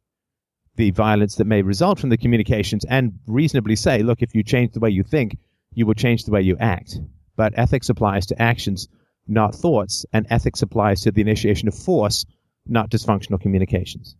the 0.76 0.90
violence 0.92 1.36
that 1.36 1.46
may 1.46 1.62
result 1.62 1.98
from 1.98 2.10
the 2.10 2.16
communications 2.16 2.84
and 2.84 3.18
reasonably 3.26 3.76
say, 3.76 4.02
look, 4.02 4.22
if 4.22 4.34
you 4.34 4.42
change 4.42 4.72
the 4.72 4.80
way 4.80 4.90
you 4.90 5.02
think, 5.02 5.36
you 5.74 5.86
will 5.86 5.94
change 5.94 6.24
the 6.24 6.30
way 6.30 6.42
you 6.42 6.56
act. 6.58 6.98
But 7.40 7.54
ethics 7.56 7.88
applies 7.88 8.26
to 8.26 8.42
actions, 8.42 8.86
not 9.26 9.54
thoughts, 9.54 10.04
and 10.12 10.26
ethics 10.28 10.60
applies 10.60 11.00
to 11.00 11.10
the 11.10 11.22
initiation 11.22 11.68
of 11.68 11.74
force, 11.74 12.26
not 12.66 12.90
dysfunctional 12.90 13.40
communications. 13.40 14.14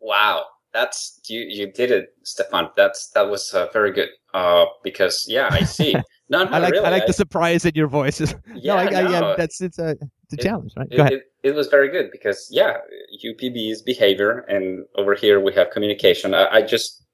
Wow, 0.00 0.46
that's 0.74 1.20
you. 1.28 1.42
You 1.48 1.70
did 1.70 1.92
it, 1.92 2.06
Stefan. 2.24 2.70
That's 2.76 3.10
that 3.10 3.30
was 3.30 3.54
uh, 3.54 3.68
very 3.72 3.92
good. 3.92 4.08
Uh, 4.34 4.64
because 4.82 5.24
yeah, 5.28 5.50
I 5.52 5.62
see. 5.62 5.94
No, 6.28 6.44
I 6.44 6.58
like 6.58 6.72
really. 6.72 6.86
I 6.86 6.90
like 6.90 7.06
the 7.06 7.12
surprise 7.12 7.64
in 7.66 7.72
your 7.74 7.88
voice. 7.88 8.18
Yeah, 8.56 8.74
no, 8.74 8.78
I, 8.78 8.84
I, 8.84 9.02
no. 9.02 9.10
yeah, 9.10 9.34
that's 9.36 9.60
it's 9.60 9.78
a 9.78 9.90
it's 9.90 10.32
a 10.32 10.36
It- 10.38 10.42
challenge, 10.42 10.72
right? 10.76 10.88
it, 10.90 10.96
Go 10.96 11.02
ahead. 11.02 11.12
It, 11.12 11.22
it 11.42 11.54
was 11.54 11.68
very 11.68 11.90
good 11.90 12.10
because 12.10 12.48
yeah, 12.50 12.78
UPB 13.24 13.70
is 13.70 13.82
behavior, 13.82 14.38
and 14.48 14.84
over 14.96 15.14
here 15.14 15.38
we 15.38 15.52
have 15.54 15.70
communication. 15.70 16.34
I, 16.34 16.44
I 16.58 16.62
just 16.62 17.04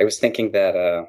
I 0.00 0.04
was 0.04 0.20
thinking 0.20 0.52
that 0.52 0.76
uh, 0.76 1.06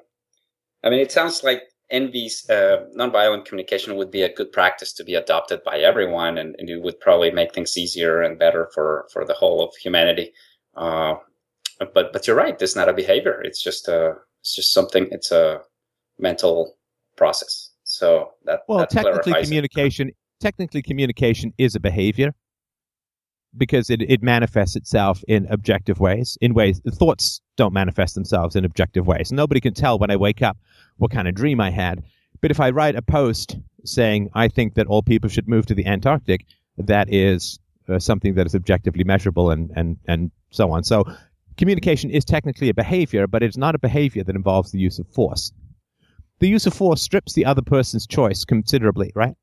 I 0.83 0.89
mean 0.89 1.01
it 1.01 1.11
sounds 1.11 1.43
like 1.43 1.63
NVC's 1.91 2.49
uh, 2.49 2.85
nonviolent 2.95 3.45
communication 3.45 3.95
would 3.95 4.11
be 4.11 4.21
a 4.21 4.33
good 4.33 4.51
practice 4.51 4.93
to 4.93 5.03
be 5.03 5.15
adopted 5.15 5.63
by 5.63 5.79
everyone, 5.79 6.37
and, 6.37 6.55
and 6.59 6.69
it 6.69 6.81
would 6.81 6.99
probably 6.99 7.31
make 7.31 7.53
things 7.53 7.77
easier 7.77 8.21
and 8.21 8.37
better 8.37 8.69
for 8.73 9.07
for 9.11 9.25
the 9.25 9.33
whole 9.33 9.63
of 9.63 9.75
humanity. 9.75 10.31
Uh, 10.75 11.15
but 11.79 12.13
but 12.13 12.27
you're 12.27 12.35
right, 12.35 12.61
it's 12.61 12.75
not 12.75 12.89
a 12.89 12.93
behavior. 12.93 13.41
It's 13.43 13.61
just 13.61 13.87
a 13.87 14.15
it's 14.41 14.55
just 14.55 14.73
something. 14.73 15.07
It's 15.11 15.31
a 15.31 15.61
mental 16.19 16.75
process. 17.17 17.71
So 17.83 18.33
that 18.45 18.61
Well, 18.67 18.79
that 18.79 18.89
technically, 18.91 19.31
clarifies 19.31 19.43
it. 19.43 19.47
communication 19.47 20.11
technically 20.39 20.81
communication 20.81 21.53
is 21.57 21.75
a 21.75 21.79
behavior 21.79 22.33
because 23.57 23.89
it, 23.89 24.01
it 24.03 24.21
manifests 24.21 24.75
itself 24.75 25.23
in 25.27 25.47
objective 25.49 25.99
ways. 25.99 26.37
In 26.39 26.53
ways 26.53 26.81
thoughts 26.91 27.41
don't 27.57 27.73
manifest 27.73 28.15
themselves 28.15 28.55
in 28.55 28.63
objective 28.63 29.07
ways. 29.07 29.31
Nobody 29.31 29.59
can 29.59 29.73
tell 29.73 29.97
when 29.97 30.11
I 30.11 30.15
wake 30.15 30.41
up 30.41 30.57
what 30.99 31.11
kind 31.11 31.27
of 31.27 31.35
dream 31.35 31.59
I 31.59 31.71
had. 31.71 32.03
But 32.41 32.51
if 32.51 32.59
I 32.59 32.69
write 32.69 32.95
a 32.95 33.01
post 33.01 33.57
saying 33.83 34.29
I 34.33 34.47
think 34.47 34.75
that 34.75 34.87
all 34.87 35.01
people 35.01 35.29
should 35.29 35.47
move 35.47 35.65
to 35.67 35.75
the 35.75 35.85
Antarctic, 35.85 36.45
that 36.77 37.11
is 37.11 37.59
uh, 37.89 37.99
something 37.99 38.35
that 38.35 38.45
is 38.45 38.55
objectively 38.55 39.03
measurable 39.03 39.51
and 39.51 39.71
and 39.75 39.97
and 40.07 40.31
so 40.51 40.71
on. 40.71 40.83
So 40.83 41.03
communication 41.57 42.09
is 42.09 42.23
technically 42.23 42.69
a 42.69 42.73
behavior, 42.73 43.27
but 43.27 43.43
it's 43.43 43.57
not 43.57 43.75
a 43.75 43.79
behavior 43.79 44.23
that 44.23 44.35
involves 44.35 44.71
the 44.71 44.79
use 44.79 44.99
of 44.99 45.07
force. 45.09 45.51
The 46.39 46.47
use 46.47 46.65
of 46.65 46.73
force 46.73 47.01
strips 47.01 47.33
the 47.33 47.45
other 47.45 47.61
person's 47.61 48.07
choice 48.07 48.45
considerably, 48.45 49.11
right? 49.13 49.35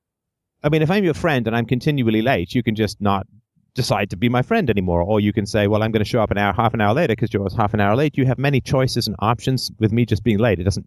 I 0.64 0.70
mean, 0.70 0.82
if 0.82 0.90
I'm 0.90 1.04
your 1.04 1.14
friend 1.14 1.46
and 1.46 1.54
I'm 1.54 1.66
continually 1.66 2.22
late, 2.22 2.54
you 2.54 2.62
can 2.62 2.74
just 2.74 3.00
not 3.00 3.26
decide 3.74 4.10
to 4.10 4.16
be 4.16 4.28
my 4.28 4.42
friend 4.42 4.70
anymore. 4.70 5.02
Or 5.02 5.20
you 5.20 5.32
can 5.32 5.46
say, 5.46 5.66
well, 5.66 5.82
I'm 5.82 5.92
going 5.92 6.02
to 6.02 6.08
show 6.08 6.22
up 6.22 6.30
an 6.30 6.38
hour, 6.38 6.54
half 6.54 6.74
an 6.74 6.80
hour 6.80 6.94
later 6.94 7.12
because 7.12 7.32
you're 7.32 7.46
half 7.56 7.74
an 7.74 7.80
hour 7.80 7.94
late. 7.94 8.16
You 8.16 8.24
have 8.26 8.38
many 8.38 8.60
choices 8.60 9.06
and 9.06 9.14
options 9.18 9.70
with 9.78 9.92
me 9.92 10.06
just 10.06 10.24
being 10.24 10.38
late. 10.38 10.58
It 10.58 10.64
doesn't, 10.64 10.86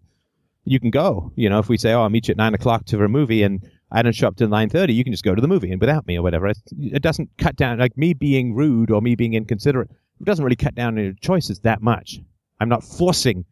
you 0.64 0.80
can 0.80 0.90
go. 0.90 1.32
You 1.36 1.48
know, 1.48 1.58
if 1.58 1.68
we 1.68 1.78
say, 1.78 1.92
oh, 1.92 2.02
I'll 2.02 2.10
meet 2.10 2.28
you 2.28 2.32
at 2.32 2.38
nine 2.38 2.54
o'clock 2.54 2.84
to 2.86 3.02
a 3.02 3.08
movie 3.08 3.42
and 3.42 3.60
I 3.92 4.02
don't 4.02 4.14
show 4.14 4.28
up 4.28 4.36
till 4.36 4.48
9.30, 4.48 4.94
you 4.94 5.04
can 5.04 5.12
just 5.12 5.24
go 5.24 5.34
to 5.34 5.40
the 5.40 5.48
movie 5.48 5.70
and 5.70 5.80
without 5.80 6.06
me 6.06 6.16
or 6.16 6.22
whatever. 6.22 6.46
It, 6.46 7.02
doesn't 7.02 7.28
cut 7.38 7.56
down, 7.56 7.78
like 7.78 7.96
me 7.96 8.14
being 8.14 8.54
rude 8.54 8.90
or 8.90 9.00
me 9.00 9.14
being 9.14 9.34
inconsiderate, 9.34 9.90
it 9.90 10.24
doesn't 10.24 10.44
really 10.44 10.56
cut 10.56 10.74
down 10.74 10.98
on 10.98 11.04
your 11.04 11.14
choices 11.14 11.60
that 11.60 11.82
much. 11.82 12.20
I'm 12.60 12.68
not 12.68 12.84
forcing 12.84 13.44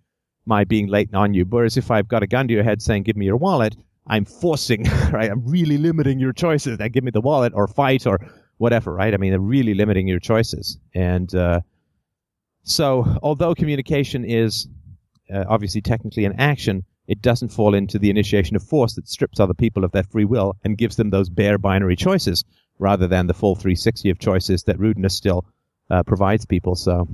my 0.47 0.65
being 0.65 0.87
late 0.87 1.13
on 1.15 1.35
you. 1.35 1.45
Whereas 1.45 1.77
if 1.77 1.91
I've 1.91 2.09
got 2.09 2.23
a 2.23 2.27
gun 2.27 2.47
to 2.49 2.55
your 2.55 2.63
head 2.63 2.81
saying, 2.83 3.03
give 3.03 3.17
me 3.17 3.27
your 3.27 3.37
wallet, 3.37 3.75
I'm 4.07 4.25
forcing, 4.25 4.85
right? 5.13 5.31
I'm 5.31 5.47
really 5.47 5.79
limiting 5.79 6.19
your 6.19 6.33
choices. 6.33 6.79
Then 6.79 6.91
give 6.91 7.05
me 7.05 7.11
the 7.11 7.21
wallet 7.21 7.53
or 7.55 7.67
fight 7.67 8.07
or 8.07 8.21
whatever, 8.59 8.95
right? 8.95 9.15
I 9.15 9.17
mean, 9.17 9.31
they're 9.31 9.41
really 9.41 9.75
limiting 9.75 10.07
your 10.07 10.21
choices. 10.21 10.79
And 10.95 11.35
uh, 11.35 11.61
so, 12.63 13.19
although 13.23 13.55
communication 13.55 14.25
is 14.25 14.69
uh, 15.33 15.45
obviously 15.49 15.81
technically 15.81 16.25
an 16.25 16.35
action, 16.39 16.85
it 17.09 17.23
doesn't 17.23 17.49
fall 17.49 17.75
into 17.75 17.99
the 17.99 18.11
initiation 18.11 18.55
of 18.55 18.63
force 18.63 18.95
that 18.95 19.09
strips 19.09 19.41
other 19.41 19.55
people 19.55 19.83
of 19.83 19.93
their 19.93 20.05
free 20.05 20.27
will 20.27 20.57
and 20.63 20.77
gives 20.77 20.97
them 20.97 21.11
those 21.11 21.31
bare 21.31 21.59
binary 21.59 21.97
choices 21.97 22.45
rather 22.79 23.09
than 23.09 23.27
the 23.27 23.35
full 23.35 23.57
360 23.57 24.11
of 24.11 24.19
choices 24.19 24.65
that 24.65 24.79
rudeness 24.79 25.15
still 25.15 25.47
uh, 25.91 26.03
provides 26.03 26.45
people. 26.45 26.77
So, 26.77 27.09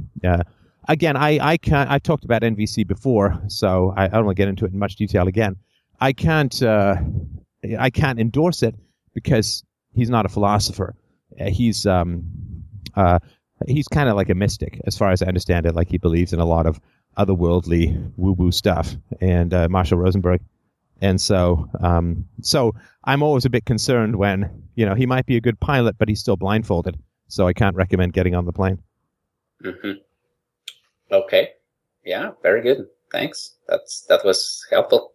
again, 0.88 1.16
I, 1.16 1.38
I 1.40 1.57
can't, 1.57 1.90
I 1.90 2.00
talked 2.00 2.24
about 2.24 2.42
NVC 2.42 2.87
before, 2.87 3.40
so 3.46 3.94
I, 3.96 4.04
I 4.04 4.09
don't 4.09 4.26
want 4.26 4.37
to 4.37 4.40
get 4.40 4.48
into 4.48 4.64
it 4.66 4.72
in 4.72 4.78
much 4.78 4.96
detail 4.96 5.28
again. 5.28 5.57
I 6.00 6.12
can't, 6.12 6.61
uh, 6.61 6.96
I 7.78 7.90
can't 7.90 8.18
endorse 8.18 8.64
it 8.64 8.74
because 9.14 9.64
he's 9.94 10.11
not 10.11 10.26
a 10.26 10.28
philosopher. 10.28 10.96
Uh, 11.40 11.50
he's, 11.50 11.87
um, 11.87 12.24
uh, 12.96 13.20
he's 13.66 13.87
kind 13.87 14.09
of 14.09 14.16
like 14.16 14.28
a 14.28 14.35
mystic, 14.35 14.80
as 14.87 14.98
far 14.98 15.12
as 15.12 15.22
I 15.22 15.26
understand 15.26 15.66
it. 15.66 15.74
Like 15.76 15.88
he 15.88 15.98
believes 15.98 16.33
in 16.33 16.40
a 16.40 16.44
lot 16.44 16.66
of 16.66 16.80
otherworldly 17.16 18.12
woo-woo 18.16 18.53
stuff, 18.53 18.94
and 19.20 19.53
uh, 19.53 19.68
Marshall 19.68 19.98
Rosenberg. 19.98 20.40
And 21.00 21.20
so, 21.20 21.68
um, 21.81 22.24
so 22.40 22.72
I'm 23.05 23.22
always 23.22 23.44
a 23.44 23.50
bit 23.50 23.64
concerned 23.66 24.16
when 24.16 24.62
you 24.74 24.87
know 24.87 24.94
he 24.94 25.07
might 25.07 25.27
be 25.27 25.37
a 25.37 25.40
good 25.40 25.59
pilot, 25.61 25.96
but 25.98 26.09
he's 26.09 26.20
still 26.20 26.37
blindfolded. 26.37 26.98
So 27.29 27.46
I 27.46 27.53
can't 27.53 27.74
recommend 27.77 28.12
getting 28.12 28.35
on 28.35 28.44
the 28.44 28.53
plane. 28.53 28.79
hmm 29.62 29.92
Okay. 31.11 31.50
Yeah, 32.05 32.33
very 32.42 32.62
good. 32.62 32.87
Thanks. 33.12 33.57
That's 33.68 34.05
that 34.09 34.24
was 34.24 34.64
helpful. 34.70 35.12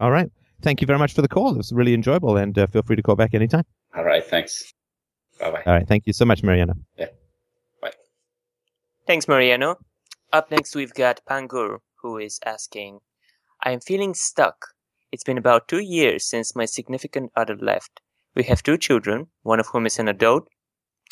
All 0.00 0.10
right. 0.10 0.30
Thank 0.62 0.80
you 0.80 0.86
very 0.86 0.98
much 0.98 1.12
for 1.12 1.22
the 1.22 1.28
call. 1.28 1.50
It 1.52 1.56
was 1.56 1.72
really 1.72 1.94
enjoyable, 1.94 2.36
and 2.36 2.56
uh, 2.58 2.66
feel 2.68 2.82
free 2.82 2.96
to 2.96 3.02
call 3.02 3.16
back 3.16 3.34
anytime. 3.34 3.64
All 3.96 4.04
right. 4.04 4.24
Thanks. 4.24 4.72
Bye 5.40 5.50
bye. 5.50 5.62
All 5.66 5.72
right. 5.72 5.86
Thank 5.86 6.06
you 6.06 6.12
so 6.12 6.24
much, 6.24 6.42
Mariana. 6.42 6.74
Thanks, 9.06 9.26
Mariano. 9.26 9.78
Up 10.32 10.50
next, 10.50 10.74
we've 10.74 10.94
got 10.94 11.20
Pangur, 11.28 11.80
who 12.00 12.16
is 12.16 12.40
asking, 12.46 13.00
I 13.62 13.72
am 13.72 13.80
feeling 13.80 14.14
stuck. 14.14 14.68
It's 15.12 15.24
been 15.24 15.36
about 15.36 15.68
two 15.68 15.80
years 15.80 16.24
since 16.24 16.56
my 16.56 16.64
significant 16.64 17.32
other 17.36 17.54
left. 17.54 18.00
We 18.34 18.44
have 18.44 18.62
two 18.62 18.78
children, 18.78 19.26
one 19.42 19.60
of 19.60 19.66
whom 19.66 19.84
is 19.84 19.98
an 19.98 20.08
adult, 20.08 20.48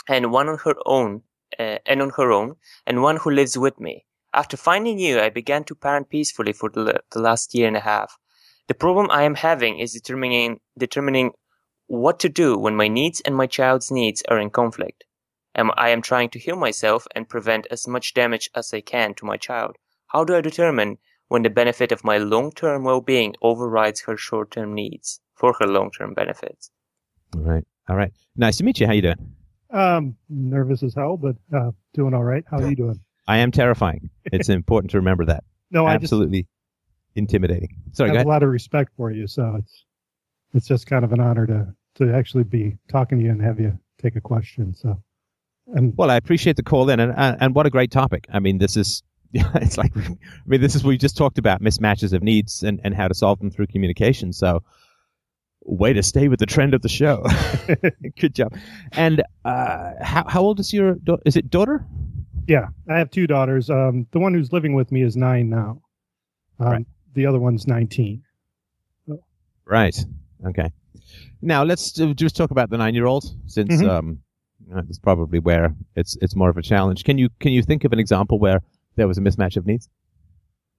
and 0.09 0.33
one 0.33 0.49
on 0.49 0.57
her 0.65 0.75
own, 0.87 1.21
uh, 1.59 1.81
and 1.85 2.01
on 2.01 2.13
her 2.17 2.33
own, 2.33 2.55
and 2.87 3.03
one 3.03 3.19
who 3.19 3.31
lives 3.31 3.59
with 3.59 3.79
me. 3.79 4.07
After 4.33 4.57
finding 4.57 4.99
you, 4.99 5.21
I 5.21 5.29
began 5.29 5.65
to 5.65 5.75
parent 5.75 6.09
peacefully 6.09 6.55
for 6.55 6.71
the, 6.71 7.03
the 7.13 7.21
last 7.21 7.55
year 7.55 7.69
and 7.69 7.77
a 7.77 7.81
half. 7.81 8.17
The 8.69 8.75
problem 8.75 9.11
I 9.11 9.25
am 9.25 9.35
having 9.35 9.81
is 9.81 9.93
determining 9.93 10.61
determining 10.79 11.33
what 11.89 12.21
to 12.21 12.31
do 12.31 12.57
when 12.57 12.75
my 12.75 12.89
needs 12.89 13.21
and 13.21 13.37
my 13.37 13.47
child's 13.47 13.91
needs 13.91 14.23
are 14.31 14.39
in 14.39 14.49
conflict. 14.49 15.05
Am, 15.55 15.71
I 15.77 15.91
am 15.91 16.03
trying 16.03 16.31
to 16.31 16.39
heal 16.39 16.57
myself 16.57 17.07
and 17.15 17.29
prevent 17.29 17.67
as 17.71 17.89
much 17.89 18.15
damage 18.15 18.51
as 18.55 18.73
I 18.73 18.81
can 18.81 19.15
to 19.15 19.27
my 19.27 19.37
child. 19.37 19.77
How 20.09 20.25
do 20.25 20.35
I 20.37 20.41
determine 20.41 20.99
when 21.29 21.43
the 21.43 21.51
benefit 21.51 21.93
of 21.93 22.05
my 22.05 22.19
long-term 22.19 22.85
well-being 22.85 23.35
overrides 23.43 24.03
her 24.03 24.17
short-term 24.17 24.75
needs 24.75 25.21
for 25.35 25.55
her 25.61 25.67
long-term 25.67 26.15
benefits? 26.15 26.71
All 27.35 27.43
right. 27.43 27.65
All 27.89 27.97
right. 27.97 28.13
Nice 28.37 28.59
to 28.59 28.65
meet 28.65 28.81
you. 28.81 28.87
How 28.87 28.93
you 28.93 29.03
doing? 29.03 29.35
Um, 29.71 30.17
nervous 30.29 30.83
as 30.83 30.95
hell, 30.95 31.17
but 31.17 31.37
uh, 31.55 31.71
doing 31.95 32.15
all 32.15 32.25
right. 32.25 32.45
How 32.51 32.59
are 32.59 32.69
you 32.69 32.77
doing? 32.77 33.01
I 33.29 33.39
am 33.39 33.51
terrifying. 33.51 34.11
It's 34.25 34.49
important 34.61 34.91
to 34.93 34.99
remember 34.99 35.25
that. 35.27 35.45
No, 35.71 35.87
I 35.87 35.95
am. 35.95 36.03
Absolutely 36.03 36.49
intimidating. 37.15 37.71
just 37.87 37.97
Sorry, 37.97 38.11
go 38.11 38.15
have 38.15 38.17
ahead. 38.19 38.27
a 38.27 38.29
lot 38.29 38.43
of 38.43 38.51
respect 38.51 38.93
for 38.97 39.11
you, 39.11 39.27
so 39.27 39.57
it's 39.59 39.85
it's 40.55 40.67
just 40.67 40.87
kind 40.87 41.05
of 41.05 41.13
an 41.13 41.21
honor 41.21 41.47
to 41.47 41.75
to 41.97 42.15
actually 42.15 42.45
be 42.45 42.77
talking 42.89 43.19
to 43.19 43.25
you 43.25 43.31
and 43.31 43.43
have 43.43 43.61
you 43.61 43.79
take 44.01 44.17
a 44.17 44.21
question. 44.21 44.75
So, 44.75 45.01
and 45.75 45.95
Well, 45.97 46.11
I 46.11 46.17
appreciate 46.17 46.57
the 46.57 46.63
call 46.63 46.89
in, 46.91 47.01
and 47.01 47.13
and 47.41 47.55
what 47.55 47.67
a 47.67 47.71
great 47.71 47.91
topic. 47.91 48.27
I 48.33 48.39
mean, 48.41 48.59
this 48.59 48.77
is 48.77 49.03
it's 49.33 49.79
like 49.79 49.97
I 49.97 50.17
mean, 50.47 50.61
this 50.61 50.75
is 50.75 50.83
what 50.85 50.89
we 50.91 50.99
just 50.99 51.17
talked 51.17 51.39
about 51.39 51.63
mismatches 51.63 52.13
of 52.13 52.23
needs 52.23 52.63
and 52.63 52.81
and 52.85 52.95
how 52.95 53.09
to 53.09 53.15
solve 53.15 53.39
them 53.39 53.51
through 53.51 53.69
communication. 53.69 54.33
So, 54.33 54.63
way 55.65 55.93
to 55.93 56.03
stay 56.03 56.29
with 56.29 56.41
the 56.41 56.47
trend 56.47 56.75
of 56.75 56.83
the 56.83 56.89
show. 56.89 57.25
Good 58.21 58.35
job. 58.35 58.55
And 58.93 59.23
uh, 59.45 59.93
how 60.03 60.25
how 60.29 60.41
old 60.43 60.59
is 60.61 60.73
your 60.73 60.95
da- 60.97 61.19
is 61.25 61.37
it 61.37 61.51
daughter? 61.51 61.85
yeah, 62.49 62.67
I 62.89 62.99
have 62.99 63.11
two 63.11 63.27
daughters. 63.29 63.71
Um, 63.71 64.07
the 64.11 64.19
one 64.19 64.35
who's 64.35 64.53
living 64.53 64.75
with 64.75 64.91
me 64.91 65.03
is 65.03 65.17
nine 65.17 65.49
now. 65.51 65.81
Um, 66.59 66.67
Right. 66.73 66.87
The 67.15 67.27
other 67.27 67.39
one's 67.39 67.67
nineteen. 67.67 68.23
Right. 69.65 69.97
Okay. 70.47 70.71
Now 71.43 71.63
let's 71.63 72.01
uh, 72.01 72.13
just 72.15 72.37
talk 72.37 72.51
about 72.51 72.71
the 72.71 72.79
nine-year-old, 72.79 73.25
since 73.47 73.81
Mhm. 73.81 73.89
um, 73.89 74.19
that's 74.75 74.99
probably 74.99 75.39
where 75.39 75.75
it's 75.97 76.17
it's 76.21 76.35
more 76.37 76.51
of 76.51 76.57
a 76.57 76.63
challenge. 76.63 77.05
Can 77.05 77.19
you 77.19 77.29
can 77.41 77.53
you 77.53 77.63
think 77.63 77.85
of 77.85 77.93
an 77.93 77.99
example 77.99 78.39
where 78.39 78.61
there 78.97 79.07
was 79.09 79.19
a 79.19 79.21
mismatch 79.21 79.57
of 79.57 79.67
needs. 79.67 79.89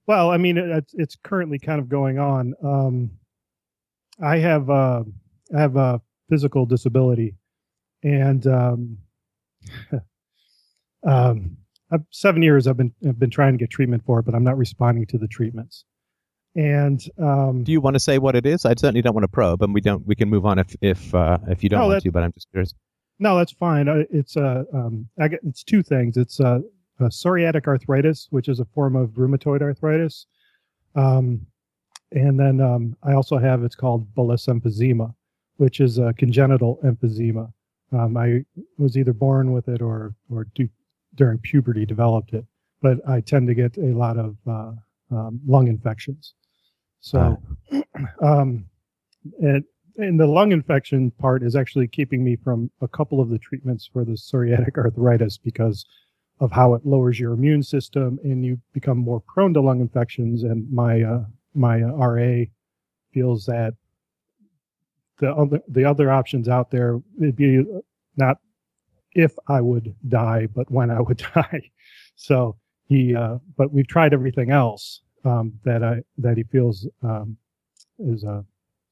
Well, 0.06 0.30
I 0.30 0.36
mean, 0.36 0.58
it's 0.58 0.94
it's 0.94 1.16
currently 1.22 1.58
kind 1.58 1.80
of 1.80 1.88
going 1.88 2.18
on. 2.18 2.54
Um, 2.62 3.10
I 4.22 4.38
have 4.38 4.68
uh, 4.70 5.04
I 5.56 5.60
have 5.60 5.76
a 5.76 6.00
physical 6.28 6.66
disability, 6.66 7.34
and 8.02 8.46
um, 8.46 8.98
um, 11.04 11.56
I've, 11.90 12.02
seven 12.10 12.42
years 12.42 12.66
I've 12.66 12.76
been 12.76 12.92
I've 13.06 13.18
been 13.18 13.30
trying 13.30 13.52
to 13.54 13.58
get 13.58 13.70
treatment 13.70 14.04
for 14.04 14.18
it, 14.20 14.24
but 14.24 14.34
I'm 14.34 14.44
not 14.44 14.56
responding 14.58 15.06
to 15.06 15.18
the 15.18 15.28
treatments. 15.28 15.84
And 16.54 17.00
um, 17.18 17.64
Do 17.64 17.72
you 17.72 17.80
want 17.80 17.94
to 17.94 18.00
say 18.00 18.18
what 18.18 18.36
it 18.36 18.44
is? 18.44 18.66
I 18.66 18.70
certainly 18.70 19.00
don't 19.00 19.14
want 19.14 19.24
to 19.24 19.28
probe, 19.28 19.62
and 19.62 19.72
we 19.72 19.80
don't. 19.80 20.06
We 20.06 20.14
can 20.14 20.28
move 20.28 20.44
on 20.44 20.58
if 20.58 20.74
if 20.82 21.14
uh, 21.14 21.38
if 21.48 21.62
you 21.62 21.68
don't 21.70 21.80
No, 21.80 21.86
want 21.86 21.96
that- 21.98 22.02
to. 22.08 22.12
But 22.12 22.22
I'm 22.24 22.32
just 22.32 22.50
curious. 22.50 22.74
No, 23.18 23.36
that's 23.36 23.52
fine. 23.52 23.88
Uh, 23.88 24.04
It's 24.10 24.36
uh, 24.36 24.64
um, 24.72 25.08
get, 25.18 25.40
it's 25.42 25.62
two 25.62 25.82
things. 25.82 26.16
It's 26.16 26.40
uh, 26.40 26.60
uh, 27.00 27.04
psoriatic 27.04 27.66
arthritis, 27.66 28.28
which 28.30 28.48
is 28.48 28.60
a 28.60 28.64
form 28.64 28.96
of 28.96 29.10
rheumatoid 29.10 29.62
arthritis, 29.62 30.26
um, 30.94 31.46
and 32.12 32.38
then 32.38 32.60
um, 32.60 32.96
I 33.02 33.14
also 33.14 33.38
have 33.38 33.62
it's 33.64 33.74
called 33.74 34.12
bullous 34.14 34.46
emphysema, 34.46 35.14
which 35.56 35.80
is 35.80 35.98
a 35.98 36.12
congenital 36.14 36.78
emphysema. 36.84 37.52
Um, 37.92 38.16
I 38.16 38.44
was 38.78 38.96
either 38.96 39.12
born 39.12 39.52
with 39.52 39.68
it 39.68 39.82
or 39.82 40.14
or 40.30 40.46
do, 40.54 40.68
during 41.14 41.38
puberty 41.38 41.86
developed 41.86 42.32
it, 42.32 42.44
but 42.80 42.98
I 43.08 43.20
tend 43.20 43.46
to 43.48 43.54
get 43.54 43.76
a 43.76 43.92
lot 43.96 44.18
of 44.18 44.36
uh, 44.46 44.72
um, 45.10 45.40
lung 45.46 45.68
infections. 45.68 46.34
So, 47.00 47.40
um, 48.22 48.66
and 49.40 49.64
and 49.96 50.18
the 50.18 50.26
lung 50.26 50.52
infection 50.52 51.10
part 51.12 51.42
is 51.42 51.56
actually 51.56 51.88
keeping 51.88 52.24
me 52.24 52.36
from 52.36 52.70
a 52.80 52.88
couple 52.88 53.20
of 53.20 53.28
the 53.28 53.38
treatments 53.38 53.88
for 53.92 54.04
the 54.04 54.12
psoriatic 54.12 54.76
arthritis 54.76 55.38
because 55.38 55.84
of 56.40 56.50
how 56.50 56.74
it 56.74 56.84
lowers 56.84 57.20
your 57.20 57.32
immune 57.32 57.62
system 57.62 58.18
and 58.24 58.44
you 58.44 58.60
become 58.72 58.98
more 58.98 59.20
prone 59.20 59.54
to 59.54 59.60
lung 59.60 59.80
infections. 59.80 60.42
And 60.42 60.70
my 60.72 61.02
uh, 61.02 61.24
my 61.54 61.82
uh, 61.82 61.92
RA 61.92 62.44
feels 63.12 63.46
that 63.46 63.74
the 65.18 65.32
other 65.32 65.60
the 65.68 65.84
other 65.84 66.10
options 66.10 66.48
out 66.48 66.70
there 66.70 67.00
would 67.18 67.36
be 67.36 67.64
not 68.16 68.38
if 69.14 69.36
I 69.48 69.60
would 69.60 69.94
die, 70.08 70.46
but 70.46 70.70
when 70.70 70.90
I 70.90 71.00
would 71.00 71.18
die. 71.34 71.70
So 72.16 72.56
he, 72.86 73.14
uh, 73.14 73.38
but 73.56 73.72
we've 73.72 73.86
tried 73.86 74.12
everything 74.12 74.50
else 74.50 75.02
um, 75.24 75.52
that 75.64 75.82
I 75.84 76.02
that 76.18 76.36
he 76.36 76.44
feels 76.44 76.86
um, 77.02 77.36
is 77.98 78.24
uh, 78.24 78.42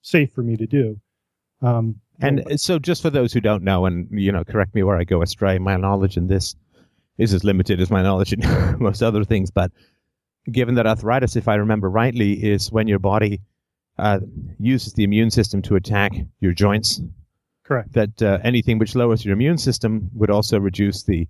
safe 0.02 0.32
for 0.32 0.42
me 0.42 0.56
to 0.56 0.66
do. 0.66 1.00
Um, 1.62 2.00
And 2.22 2.60
so, 2.60 2.78
just 2.78 3.02
for 3.02 3.10
those 3.10 3.32
who 3.32 3.40
don't 3.40 3.62
know, 3.62 3.86
and 3.86 4.08
you 4.10 4.30
know, 4.32 4.44
correct 4.44 4.74
me 4.74 4.82
where 4.82 4.96
I 4.96 5.04
go 5.04 5.22
astray. 5.22 5.58
My 5.58 5.76
knowledge 5.76 6.16
in 6.16 6.26
this 6.26 6.54
is 7.18 7.32
as 7.34 7.44
limited 7.44 7.80
as 7.80 7.90
my 7.90 8.02
knowledge 8.02 8.32
in 8.32 8.40
most 8.78 9.02
other 9.02 9.24
things. 9.24 9.50
But 9.50 9.72
given 10.50 10.74
that 10.74 10.86
arthritis, 10.86 11.36
if 11.36 11.48
I 11.48 11.54
remember 11.56 11.88
rightly, 11.88 12.32
is 12.32 12.70
when 12.72 12.88
your 12.88 12.98
body 12.98 13.40
uh, 13.98 14.20
uses 14.58 14.92
the 14.94 15.04
immune 15.04 15.30
system 15.30 15.62
to 15.62 15.76
attack 15.76 16.12
your 16.40 16.52
joints, 16.52 17.00
correct. 17.64 17.92
that 17.92 18.22
uh, 18.22 18.38
anything 18.42 18.78
which 18.78 18.94
lowers 18.94 19.24
your 19.24 19.34
immune 19.34 19.58
system 19.58 20.10
would 20.14 20.30
also 20.30 20.58
reduce 20.58 21.02
the 21.04 21.26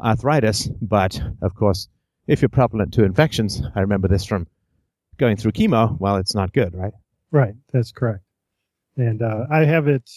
arthritis. 0.00 0.68
But 0.80 1.20
of 1.40 1.54
course, 1.54 1.88
if 2.26 2.40
you're 2.42 2.48
prevalent 2.48 2.94
to 2.94 3.04
infections, 3.04 3.62
I 3.74 3.80
remember 3.80 4.08
this 4.08 4.24
from 4.24 4.46
going 5.18 5.36
through 5.36 5.52
chemo. 5.52 5.96
Well, 5.98 6.16
it's 6.16 6.34
not 6.34 6.52
good, 6.52 6.74
right? 6.74 6.92
Right, 7.32 7.54
that's 7.72 7.90
correct. 7.90 8.22
And 8.96 9.22
uh, 9.22 9.46
I 9.50 9.64
have 9.64 9.88
it 9.88 10.08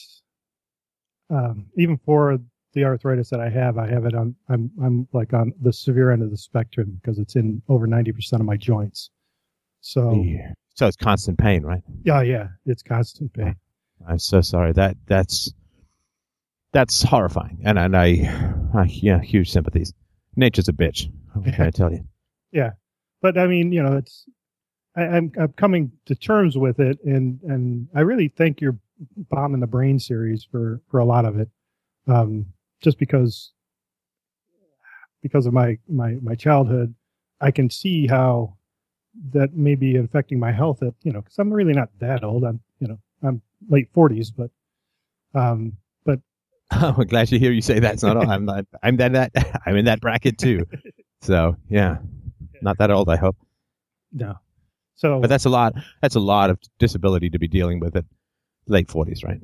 um, 1.29 1.65
even 1.77 1.97
for 1.97 2.37
the 2.73 2.83
arthritis 2.83 3.29
that 3.29 3.39
I 3.39 3.49
have. 3.49 3.77
I 3.77 3.87
have 3.87 4.05
it 4.05 4.13
on. 4.13 4.35
I'm 4.49 4.69
I'm 4.83 5.07
like 5.13 5.33
on 5.33 5.53
the 5.61 5.71
severe 5.73 6.11
end 6.11 6.21
of 6.21 6.29
the 6.29 6.37
spectrum 6.37 6.99
because 7.01 7.17
it's 7.17 7.35
in 7.35 7.61
over 7.69 7.87
ninety 7.87 8.11
percent 8.11 8.41
of 8.41 8.45
my 8.45 8.57
joints. 8.57 9.09
So 9.81 10.21
Yeah. 10.23 10.51
So 10.75 10.87
it's 10.87 10.97
constant 10.97 11.39
pain, 11.39 11.63
right? 11.63 11.81
yeah, 12.03 12.21
yeah, 12.21 12.47
it's 12.65 12.83
constant 12.83 13.31
pain. 13.33 13.55
I'm 14.05 14.19
so 14.19 14.41
sorry. 14.41 14.73
That 14.73 14.97
that's 15.07 15.53
that's 16.73 17.01
horrifying, 17.01 17.59
and 17.63 17.79
and 17.79 17.95
I, 17.95 18.29
I 18.73 18.83
yeah, 18.89 19.21
huge 19.21 19.51
sympathies. 19.51 19.93
Nature's 20.35 20.67
a 20.67 20.73
bitch. 20.73 21.09
What 21.33 21.45
can 21.53 21.65
I 21.65 21.69
tell 21.71 21.93
you? 21.93 22.05
Yeah, 22.51 22.71
but 23.21 23.37
I 23.37 23.47
mean, 23.47 23.71
you 23.71 23.81
know, 23.81 23.95
it's 23.95 24.25
I, 24.95 25.03
I'm 25.03 25.31
I'm 25.39 25.53
coming 25.53 25.91
to 26.05 26.15
terms 26.15 26.57
with 26.57 26.79
it, 26.79 26.99
and 27.03 27.39
and 27.43 27.87
I 27.95 28.01
really 28.01 28.29
thank 28.29 28.61
your 28.61 28.77
bomb 29.29 29.53
in 29.53 29.59
the 29.59 29.67
brain 29.67 29.99
series 29.99 30.43
for 30.43 30.81
for 30.89 30.99
a 30.99 31.05
lot 31.05 31.25
of 31.25 31.39
it, 31.39 31.49
um, 32.07 32.45
just 32.81 32.97
because 32.97 33.51
because 35.21 35.45
of 35.45 35.53
my 35.53 35.77
my 35.89 36.15
my 36.21 36.35
childhood, 36.35 36.93
I 37.41 37.51
can 37.51 37.69
see 37.69 38.07
how 38.07 38.57
that 39.31 39.53
may 39.53 39.75
be 39.75 39.97
affecting 39.97 40.39
my 40.39 40.51
health. 40.51 40.81
At 40.83 40.93
you 41.03 41.11
know, 41.11 41.21
because 41.21 41.37
I'm 41.39 41.51
really 41.51 41.73
not 41.73 41.89
that 41.99 42.23
old. 42.23 42.43
I'm 42.43 42.61
you 42.79 42.87
know 42.87 42.99
I'm 43.23 43.41
late 43.69 43.91
40s, 43.93 44.31
but 44.35 44.51
um, 45.33 45.73
but 46.05 46.19
I'm 46.71 46.95
glad 47.07 47.27
to 47.29 47.39
hear 47.39 47.51
you 47.51 47.61
say 47.61 47.79
that's 47.79 48.03
not 48.03 48.17
all. 48.17 48.29
I'm 48.29 48.45
not. 48.45 48.65
I'm 48.81 48.97
that 48.97 49.13
that 49.13 49.61
I'm 49.65 49.75
in 49.75 49.85
that 49.85 49.99
bracket 49.99 50.37
too. 50.37 50.65
So 51.21 51.57
yeah, 51.69 51.97
not 52.61 52.77
that 52.77 52.91
old, 52.91 53.09
I 53.09 53.17
hope. 53.17 53.37
no. 54.13 54.35
So 54.95 55.19
But 55.19 55.29
that's 55.29 55.45
a 55.45 55.49
lot. 55.49 55.73
That's 56.01 56.15
a 56.15 56.19
lot 56.19 56.49
of 56.49 56.59
disability 56.79 57.29
to 57.29 57.39
be 57.39 57.47
dealing 57.47 57.79
with 57.79 57.95
at 57.95 58.05
late 58.67 58.87
40s, 58.87 59.23
right? 59.23 59.39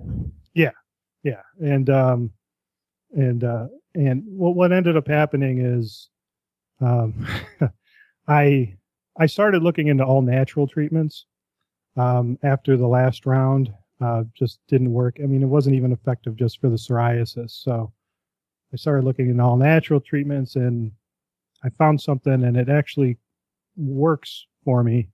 yeah 0.54 0.72
yeah, 1.24 1.42
and 1.60 1.90
um 1.90 2.32
and 3.14 3.44
uh 3.44 3.68
and 3.96 4.24
what 4.26 4.56
what 4.56 4.72
ended 4.72 4.98
up 4.98 5.08
happening 5.08 5.60
is 5.60 6.10
um 6.80 7.28
i 8.28 8.74
i 9.20 9.26
started 9.26 9.62
looking 9.62 9.88
into 9.88 10.04
all 10.04 10.22
natural 10.22 10.68
treatments 10.68 11.26
um 11.98 12.38
after 12.44 12.78
the 12.78 12.88
last 12.88 13.26
round 13.26 13.72
uh 14.00 14.24
just 14.34 14.60
didn't 14.68 14.92
work 14.92 15.18
i 15.22 15.26
mean 15.26 15.44
it 15.44 15.48
wasn't 15.48 15.76
even 15.76 15.92
effective 15.92 16.36
just 16.38 16.60
for 16.62 16.70
the 16.70 16.76
psoriasis 16.78 17.52
so 17.64 17.92
i 18.74 18.78
started 18.78 19.04
looking 19.04 19.30
into 19.30 19.44
all 19.44 19.58
natural 19.58 20.00
treatments 20.00 20.56
and 20.56 20.92
i 21.66 21.70
found 21.78 22.00
something 22.00 22.46
and 22.46 22.56
it 22.56 22.70
actually 22.70 23.18
works 23.76 24.48
for 24.64 24.84
me 24.84 25.10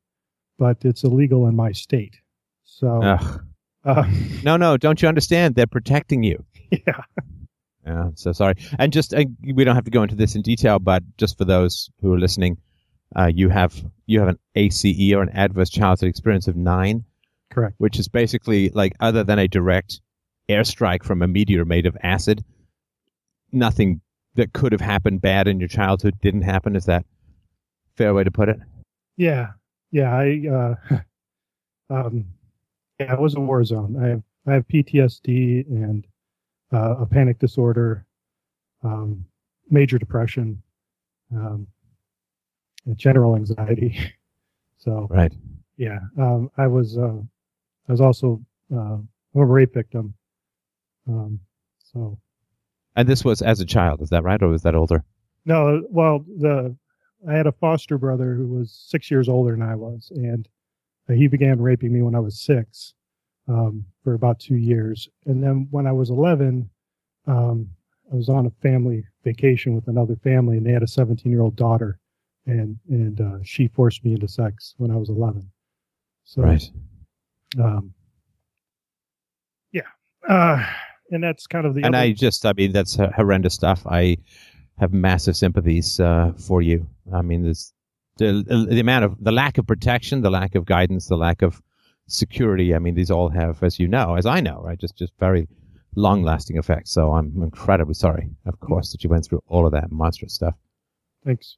but 0.57 0.77
it's 0.83 1.03
illegal 1.03 1.47
in 1.47 1.55
my 1.55 1.71
state 1.71 2.17
so 2.63 3.01
uh, 3.01 3.17
No, 4.43 4.57
no, 4.57 4.75
don't 4.77 5.01
you 5.01 5.07
understand? 5.07 5.55
They're 5.55 5.65
protecting 5.65 6.23
you. 6.23 6.43
yeah 6.71 7.01
Yeah, 7.85 8.03
I'm 8.03 8.17
so 8.17 8.33
sorry. 8.33 8.55
And 8.77 8.91
just 8.91 9.13
uh, 9.13 9.23
we 9.53 9.63
don't 9.63 9.75
have 9.75 9.85
to 9.85 9.91
go 9.91 10.03
into 10.03 10.15
this 10.15 10.35
in 10.35 10.41
detail, 10.41 10.77
but 10.79 11.03
just 11.17 11.37
for 11.37 11.45
those 11.45 11.89
who 12.01 12.13
are 12.13 12.19
listening, 12.19 12.57
uh, 13.15 13.31
you 13.33 13.47
have 13.49 13.81
you 14.05 14.19
have 14.19 14.27
an 14.27 14.39
ACE 14.55 15.13
or 15.13 15.21
an 15.21 15.29
adverse 15.29 15.69
childhood 15.69 16.09
experience 16.09 16.47
of 16.49 16.57
nine, 16.57 17.05
correct 17.49 17.75
which 17.77 17.97
is 17.97 18.09
basically 18.09 18.69
like 18.71 18.93
other 18.99 19.23
than 19.23 19.39
a 19.39 19.47
direct 19.47 20.01
airstrike 20.49 21.03
from 21.03 21.21
a 21.21 21.27
meteor 21.27 21.63
made 21.63 21.85
of 21.85 21.95
acid, 22.03 22.43
nothing 23.53 24.01
that 24.35 24.51
could 24.51 24.73
have 24.73 24.81
happened 24.81 25.21
bad 25.21 25.47
in 25.47 25.59
your 25.59 25.69
childhood 25.69 26.15
didn't 26.21 26.41
happen. 26.41 26.75
Is 26.75 26.85
that 26.85 27.03
a 27.03 27.97
fair 27.97 28.13
way 28.13 28.25
to 28.25 28.31
put 28.31 28.49
it? 28.49 28.59
Yeah, 29.15 29.51
yeah. 29.91 30.13
I 30.15 30.41
uh, 30.47 30.75
um, 31.93 32.25
yeah, 32.99 33.13
it 33.13 33.19
was 33.19 33.35
a 33.35 33.39
war 33.39 33.63
zone. 33.63 33.95
I 34.03 34.07
have 34.09 34.23
I 34.47 34.53
have 34.53 34.67
PTSD 34.67 35.67
and 35.69 36.05
uh, 36.73 36.95
a 36.99 37.05
panic 37.05 37.39
disorder, 37.39 38.05
um, 38.83 39.25
major 39.69 39.97
depression, 39.97 40.61
um, 41.35 41.67
and 42.85 42.97
general 42.97 43.35
anxiety. 43.35 43.97
So 44.79 45.07
Right. 45.09 45.33
yeah, 45.75 45.99
um, 46.19 46.49
I 46.57 46.67
was 46.67 46.97
uh, 46.97 47.17
I 47.89 47.91
was 47.91 47.99
also 47.99 48.41
uh, 48.73 48.97
a 49.35 49.45
rape 49.45 49.73
victim. 49.73 50.13
Um, 51.09 51.39
so 51.79 52.19
And 52.95 53.09
this 53.09 53.25
was 53.25 53.41
as 53.41 53.59
a 53.59 53.65
child, 53.65 54.01
is 54.01 54.09
that 54.11 54.23
right, 54.23 54.41
or 54.41 54.49
was 54.49 54.61
that 54.61 54.75
older? 54.75 55.03
No, 55.45 55.83
well, 55.89 56.23
the 56.39 56.75
I 57.28 57.34
had 57.34 57.47
a 57.47 57.51
foster 57.51 57.97
brother 57.97 58.34
who 58.36 58.47
was 58.47 58.72
six 58.72 59.09
years 59.09 59.28
older 59.30 59.51
than 59.51 59.61
I 59.61 59.76
was, 59.76 60.11
and 60.15 60.47
uh, 61.09 61.13
he 61.13 61.28
began 61.28 61.61
raping 61.61 61.93
me 61.93 62.01
when 62.01 62.15
I 62.15 62.20
was 62.20 62.41
six 62.41 62.93
um, 63.47 63.86
for 64.03 64.13
about 64.13 64.39
two 64.39 64.55
years. 64.57 65.07
And 65.26 65.41
then 65.43 65.68
when 65.72 65.88
I 65.88 65.91
was 65.93 66.09
11, 66.09 66.70
um, 67.26 67.70
I 68.11 68.15
was 68.15 68.30
on 68.30 68.45
a 68.45 68.51
family 68.61 69.03
vacation 69.24 69.74
with 69.74 69.88
another 69.88 70.15
family, 70.18 70.57
and 70.57 70.65
they 70.65 70.72
had 70.72 70.84
a 70.84 70.88
17 70.88 71.32
year 71.32 71.41
old 71.41 71.55
daughter, 71.55 71.99
and 72.45 72.78
and 72.89 73.20
uh, 73.20 73.38
she 73.43 73.68
forced 73.70 74.03
me 74.05 74.13
into 74.13 74.28
sex 74.28 74.76
when 74.78 74.91
I 74.91 74.95
was 74.95 75.09
11. 75.09 75.49
So, 76.24 76.41
Right. 76.41 76.70
um, 77.59 77.93
yeah, 79.72 79.82
uh, 80.28 80.65
and 81.11 81.24
that's 81.24 81.47
kind 81.47 81.65
of 81.65 81.74
the 81.74 81.84
and 81.84 81.95
other- 81.95 82.03
I 82.03 82.11
just, 82.13 82.45
I 82.45 82.53
mean, 82.53 82.72
that's 82.74 82.95
horrendous 82.95 83.53
stuff. 83.53 83.86
I 83.88 84.18
have 84.78 84.93
massive 84.93 85.36
sympathies 85.36 85.99
uh, 85.99 86.34
for 86.38 86.61
you. 86.61 86.88
I 87.13 87.21
mean, 87.21 87.43
there's 87.43 87.73
the 88.17 88.43
the 88.69 88.80
amount 88.80 89.05
of 89.05 89.15
the 89.23 89.32
lack 89.32 89.57
of 89.57 89.67
protection, 89.67 90.21
the 90.21 90.30
lack 90.30 90.55
of 90.55 90.65
guidance, 90.65 91.07
the 91.07 91.17
lack 91.17 91.41
of 91.41 91.61
security. 92.07 92.73
I 92.75 92.80
mean, 92.80 92.95
these 92.95 93.11
all 93.11 93.30
have, 93.30 93.61
as 93.63 93.80
you 93.80 93.88
know, 93.88 94.15
as 94.15 94.25
I 94.25 94.39
know, 94.39 94.61
right, 94.63 94.80
just 94.80 94.97
just 94.97 95.13
very 95.19 95.47
long 95.95 96.23
lasting 96.23 96.57
effects. 96.57 96.91
So 96.91 97.13
I'm 97.13 97.41
incredibly 97.41 97.95
sorry, 97.95 98.30
of 98.45 98.59
course, 98.59 98.91
that 98.91 99.03
you 99.03 99.09
went 99.09 99.25
through 99.25 99.41
all 99.47 99.65
of 99.65 99.71
that 99.73 99.91
monstrous 99.91 100.34
stuff. 100.34 100.55
thanks. 101.25 101.57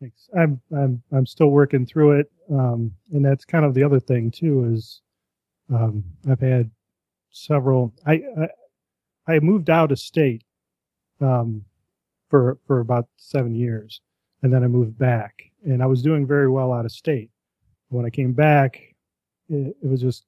Thanks. 0.00 0.28
I'm 0.38 0.60
I'm 0.76 1.02
I'm 1.12 1.26
still 1.26 1.48
working 1.50 1.84
through 1.84 2.20
it, 2.20 2.30
um, 2.50 2.92
and 3.12 3.24
that's 3.24 3.44
kind 3.44 3.64
of 3.64 3.74
the 3.74 3.82
other 3.82 3.98
thing 3.98 4.30
too. 4.30 4.72
Is 4.72 5.00
um, 5.74 6.04
I've 6.30 6.40
had 6.40 6.70
several. 7.30 7.92
I, 8.06 8.22
I 8.38 8.48
I 9.34 9.40
moved 9.40 9.70
out 9.70 9.90
of 9.90 9.98
state 9.98 10.44
um, 11.20 11.64
for 12.28 12.58
for 12.66 12.80
about 12.80 13.08
seven 13.16 13.54
years, 13.54 14.00
and 14.42 14.52
then 14.52 14.62
I 14.64 14.68
moved 14.68 14.98
back, 14.98 15.34
and 15.64 15.82
I 15.82 15.86
was 15.86 16.02
doing 16.02 16.26
very 16.26 16.48
well 16.50 16.72
out 16.72 16.84
of 16.84 16.92
state. 16.92 17.30
When 17.88 18.04
I 18.04 18.10
came 18.10 18.32
back, 18.32 18.76
it, 19.48 19.76
it 19.82 19.88
was 19.88 20.00
just 20.00 20.24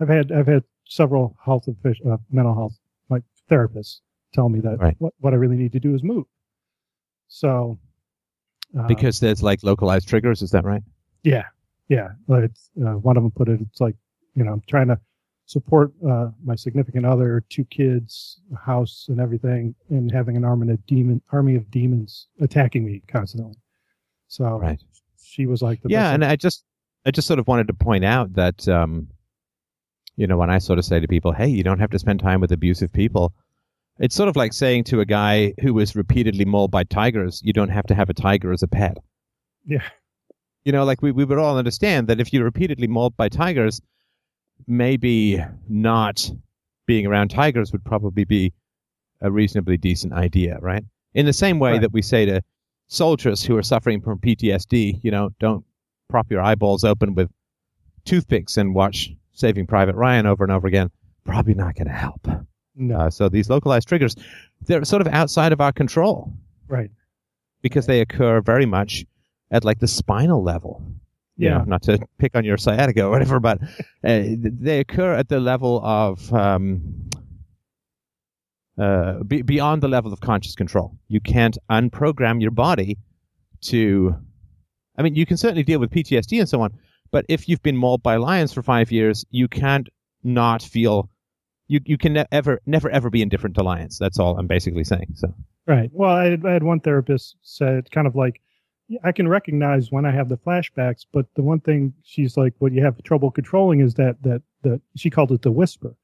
I've 0.00 0.08
had 0.08 0.32
I've 0.32 0.46
had 0.46 0.64
several 0.88 1.36
health 1.44 1.68
official, 1.68 2.12
uh, 2.12 2.16
mental 2.30 2.54
health 2.54 2.78
like 3.08 3.22
therapists 3.50 4.00
tell 4.34 4.48
me 4.48 4.60
that 4.60 4.78
Right. 4.80 4.96
what 4.98 5.12
what 5.20 5.32
I 5.32 5.36
really 5.36 5.56
need 5.56 5.72
to 5.72 5.80
do 5.80 5.94
is 5.94 6.02
move. 6.02 6.24
So 7.28 7.78
uh, 8.78 8.86
Because 8.86 9.20
there's 9.20 9.42
like 9.42 9.62
localized 9.62 10.08
triggers, 10.08 10.42
is 10.42 10.50
that 10.50 10.64
right? 10.64 10.82
yeah, 11.24 11.44
yeah. 11.88 12.08
It's, 12.28 12.70
uh, 12.84 12.94
one 12.94 13.16
of 13.16 13.22
them 13.22 13.30
put 13.32 13.48
it. 13.48 13.60
It's 13.60 13.80
like 13.80 13.94
you 14.34 14.44
know, 14.44 14.52
I'm 14.54 14.62
trying 14.66 14.88
to 14.88 14.98
support 15.46 15.92
uh, 16.08 16.30
my 16.44 16.54
significant 16.54 17.04
other, 17.06 17.44
two 17.48 17.64
kids, 17.64 18.40
a 18.52 18.56
house, 18.56 19.06
and 19.08 19.20
everything, 19.20 19.74
and 19.90 20.10
having 20.10 20.36
an 20.36 20.44
army 20.44 20.72
of 20.72 20.84
demon 20.86 21.20
army 21.32 21.56
of 21.56 21.70
demons 21.70 22.28
attacking 22.40 22.84
me 22.84 23.02
constantly. 23.08 23.54
So 24.28 24.44
Right. 24.58 24.80
she 25.22 25.46
was 25.46 25.62
like, 25.62 25.82
the 25.82 25.90
yeah, 25.90 26.04
best 26.04 26.14
and 26.14 26.24
I 26.24 26.36
just 26.36 26.64
I 27.06 27.10
just 27.10 27.26
sort 27.28 27.38
of 27.38 27.46
wanted 27.48 27.66
to 27.68 27.74
point 27.74 28.04
out 28.04 28.34
that 28.34 28.66
um, 28.68 29.08
you 30.16 30.26
know 30.26 30.36
when 30.36 30.50
I 30.50 30.58
sort 30.58 30.78
of 30.78 30.84
say 30.84 31.00
to 31.00 31.08
people, 31.08 31.32
"Hey, 31.32 31.48
you 31.48 31.62
don't 31.62 31.80
have 31.80 31.90
to 31.90 31.98
spend 31.98 32.20
time 32.20 32.40
with 32.40 32.52
abusive 32.52 32.92
people," 32.92 33.34
it's 33.98 34.14
sort 34.14 34.28
of 34.28 34.36
like 34.36 34.52
saying 34.52 34.84
to 34.84 35.00
a 35.00 35.06
guy 35.06 35.54
who 35.60 35.74
was 35.74 35.96
repeatedly 35.96 36.44
mauled 36.44 36.70
by 36.70 36.84
tigers, 36.84 37.40
"You 37.44 37.52
don't 37.52 37.70
have 37.70 37.86
to 37.86 37.94
have 37.94 38.10
a 38.10 38.14
tiger 38.14 38.52
as 38.52 38.62
a 38.62 38.68
pet." 38.68 38.98
Yeah. 39.66 39.82
You 40.64 40.72
know, 40.72 40.84
like 40.84 41.02
we 41.02 41.10
we 41.12 41.24
would 41.24 41.38
all 41.38 41.58
understand 41.58 42.06
that 42.08 42.20
if 42.20 42.32
you're 42.32 42.44
repeatedly 42.44 42.86
mauled 42.86 43.16
by 43.16 43.28
tigers, 43.28 43.80
maybe 44.66 45.42
not 45.68 46.30
being 46.86 47.06
around 47.06 47.28
tigers 47.28 47.72
would 47.72 47.84
probably 47.84 48.24
be 48.24 48.52
a 49.20 49.30
reasonably 49.30 49.76
decent 49.76 50.12
idea, 50.12 50.58
right? 50.60 50.84
In 51.14 51.26
the 51.26 51.32
same 51.32 51.58
way 51.58 51.72
Right. 51.72 51.80
that 51.82 51.92
we 51.92 52.02
say 52.02 52.26
to 52.26 52.42
soldiers 52.88 53.42
who 53.42 53.56
are 53.56 53.62
suffering 53.62 54.00
from 54.00 54.18
PTSD, 54.18 55.00
you 55.02 55.10
know, 55.10 55.30
don't 55.38 55.64
prop 56.08 56.30
your 56.30 56.40
eyeballs 56.42 56.84
open 56.84 57.14
with 57.14 57.30
toothpicks 58.04 58.56
and 58.56 58.74
watch 58.74 59.10
Saving 59.32 59.66
Private 59.66 59.94
Ryan 59.94 60.26
over 60.26 60.42
and 60.44 60.52
over 60.52 60.66
again. 60.66 60.90
Probably 61.24 61.54
not 61.54 61.74
going 61.76 61.86
to 61.86 61.92
help. 61.94 62.26
no, 62.74 62.96
Uh, 62.98 63.10
so 63.10 63.28
these 63.28 63.48
localized 63.48 63.86
triggers, 63.88 64.16
they're 64.66 64.84
sort 64.84 65.02
of 65.02 65.08
outside 65.08 65.52
of 65.52 65.60
our 65.60 65.72
control 65.72 66.32
right. 66.68 66.90
because 67.62 67.86
they 67.86 68.00
occur 68.00 68.40
very 68.40 68.66
much 68.66 69.04
at 69.50 69.64
like 69.64 69.78
the 69.78 69.86
spinal 69.88 70.42
level. 70.42 70.82
You 71.36 71.48
Yeah. 71.48 71.58
know, 71.58 71.64
not 71.64 71.82
to 71.84 71.98
pick 72.18 72.34
on 72.36 72.44
your 72.44 72.56
sciatica 72.58 73.04
or 73.04 73.10
whatever, 73.10 73.40
but 73.40 73.60
uh, 73.62 74.22
they 74.36 74.80
occur 74.80 75.14
at 75.14 75.28
the 75.28 75.40
level 75.40 75.80
of 75.84 76.32
um, 76.32 77.08
uh, 78.78 79.22
be, 79.24 79.42
beyond 79.42 79.82
the 79.82 79.88
level 79.88 80.12
of 80.12 80.20
conscious 80.20 80.54
control. 80.54 80.96
You 81.08 81.20
can't 81.20 81.56
unprogram 81.70 82.40
your 82.40 82.50
body 82.50 82.98
to. 83.62 84.14
I 84.96 85.02
mean, 85.02 85.14
you 85.14 85.24
can 85.26 85.36
certainly 85.36 85.62
deal 85.62 85.80
with 85.80 85.90
PTSD 85.90 86.38
and 86.38 86.48
so 86.48 86.60
on, 86.60 86.72
but 87.10 87.24
if 87.28 87.48
you've 87.48 87.62
been 87.62 87.76
mauled 87.76 88.02
by 88.02 88.16
lions 88.16 88.52
for 88.52 88.62
five 88.62 88.92
years, 88.92 89.24
you 89.30 89.48
can't 89.48 89.88
not 90.22 90.62
feel. 90.62 91.08
You 91.68 91.80
you 91.84 91.96
can 91.96 92.12
ne- 92.14 92.26
ever 92.32 92.60
never 92.66 92.90
ever 92.90 93.08
be 93.10 93.22
indifferent 93.22 93.56
to 93.56 93.62
lions. 93.62 93.98
That's 93.98 94.18
all 94.18 94.38
I'm 94.38 94.46
basically 94.46 94.84
saying. 94.84 95.12
So 95.14 95.34
Right. 95.66 95.90
Well, 95.92 96.10
I 96.10 96.24
had, 96.30 96.44
I 96.44 96.52
had 96.52 96.62
one 96.64 96.80
therapist 96.80 97.36
said 97.42 97.88
kind 97.92 98.06
of 98.06 98.16
like, 98.16 98.34
"Yeah, 98.34 98.40
I 99.04 99.12
can 99.12 99.28
recognize 99.28 99.90
when 99.90 100.04
I 100.04 100.10
have 100.10 100.28
the 100.28 100.38
flashbacks, 100.38 101.04
but 101.12 101.26
the 101.34 101.42
one 101.42 101.60
thing 101.60 101.92
she's 102.02 102.36
like, 102.36 102.54
what 102.58 102.72
you 102.72 102.82
have 102.82 103.02
trouble 103.02 103.30
controlling 103.30 103.80
is 103.80 103.94
that 103.94 104.22
that 104.22 104.42
that 104.62 104.80
she 104.96 105.10
called 105.10 105.32
it 105.32 105.42
the 105.42 105.52
whisper, 105.52 105.94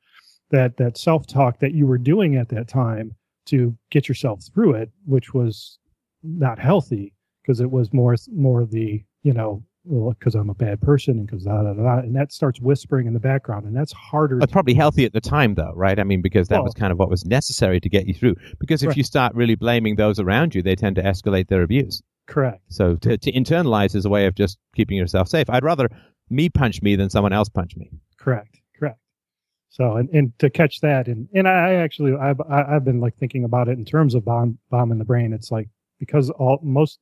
that 0.50 0.76
that 0.76 0.96
self 0.96 1.26
talk 1.26 1.60
that 1.60 1.74
you 1.74 1.86
were 1.86 1.98
doing 1.98 2.36
at 2.36 2.48
that 2.50 2.68
time 2.68 3.14
to 3.46 3.76
get 3.90 4.08
yourself 4.08 4.44
through 4.52 4.74
it, 4.74 4.90
which 5.06 5.32
was 5.32 5.78
not 6.22 6.58
healthy 6.58 7.12
because 7.42 7.60
it 7.60 7.70
was 7.70 7.92
more 7.92 8.16
more 8.32 8.64
the 8.64 9.02
you 9.22 9.32
know 9.32 9.62
well 9.88 10.12
because 10.18 10.34
I'm 10.34 10.50
a 10.50 10.54
bad 10.54 10.80
person 10.80 11.18
and 11.18 11.26
because 11.26 11.44
da, 11.44 11.62
da, 11.62 11.72
da, 11.72 11.82
da, 11.82 11.98
and 12.00 12.14
that 12.14 12.32
starts 12.32 12.60
whispering 12.60 13.06
in 13.06 13.14
the 13.14 13.20
background 13.20 13.66
and 13.66 13.74
that's 13.76 13.92
harder. 13.92 14.38
It's 14.42 14.52
probably 14.52 14.74
healthy 14.74 15.04
at 15.04 15.12
the 15.12 15.20
time, 15.20 15.54
though, 15.54 15.72
right? 15.74 15.98
I 15.98 16.04
mean, 16.04 16.20
because 16.22 16.48
that 16.48 16.56
Well- 16.56 16.64
was 16.64 16.74
kind 16.74 16.92
of 16.92 16.98
what 16.98 17.10
was 17.10 17.24
necessary 17.24 17.80
to 17.80 17.88
get 17.88 18.06
you 18.06 18.14
through. 18.14 18.36
Because 18.60 18.82
if 18.82 18.88
Right. 18.88 18.96
you 18.98 19.02
start 19.02 19.34
really 19.34 19.54
blaming 19.54 19.96
those 19.96 20.20
around 20.20 20.54
you, 20.54 20.62
they 20.62 20.76
tend 20.76 20.96
to 20.96 21.02
escalate 21.02 21.48
their 21.48 21.62
abuse. 21.62 22.02
correct. 22.26 22.60
So 22.68 22.94
to, 22.96 23.16
to 23.16 23.32
internalize 23.32 23.94
is 23.94 24.04
a 24.04 24.10
way 24.10 24.26
of 24.26 24.34
just 24.34 24.58
keeping 24.76 24.98
yourself 24.98 25.28
safe. 25.28 25.48
I'd 25.48 25.64
rather 25.64 25.88
me 26.28 26.50
punch 26.50 26.82
me 26.82 26.94
than 26.94 27.08
someone 27.08 27.32
else 27.32 27.48
punch 27.48 27.74
me. 27.74 27.90
Correct. 28.18 28.60
Correct. 28.78 28.98
So, 29.70 29.96
and, 29.96 30.10
and 30.10 30.38
to 30.40 30.50
catch 30.50 30.80
that, 30.80 31.08
and, 31.08 31.26
and 31.34 31.48
I 31.48 31.74
actually, 31.74 32.14
I've, 32.14 32.38
I- 32.42 32.76
I've 32.76 32.84
been 32.84 33.00
like 33.00 33.16
thinking 33.16 33.44
about 33.44 33.68
it 33.68 33.78
in 33.78 33.86
terms 33.86 34.14
of 34.14 34.26
bomb, 34.26 34.58
bomb 34.70 34.92
in 34.92 34.98
the 34.98 35.06
brain. 35.06 35.32
It's 35.32 35.50
like, 35.50 35.70
because 35.98 36.28
all, 36.28 36.58
most, 36.62 36.98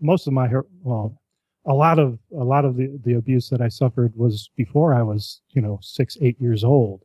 most 0.00 0.26
of 0.26 0.32
my, 0.32 0.48
well, 0.82 1.20
a 1.66 1.74
lot 1.74 1.98
of, 1.98 2.18
a 2.38 2.44
lot 2.44 2.64
of 2.64 2.76
the, 2.76 2.98
the 3.04 3.14
abuse 3.14 3.48
that 3.50 3.60
I 3.60 3.68
suffered 3.68 4.12
was 4.16 4.50
before 4.56 4.94
I 4.94 5.02
was, 5.02 5.40
you 5.50 5.60
know, 5.60 5.78
six, 5.82 6.16
eight 6.20 6.40
years 6.40 6.64
old. 6.64 7.02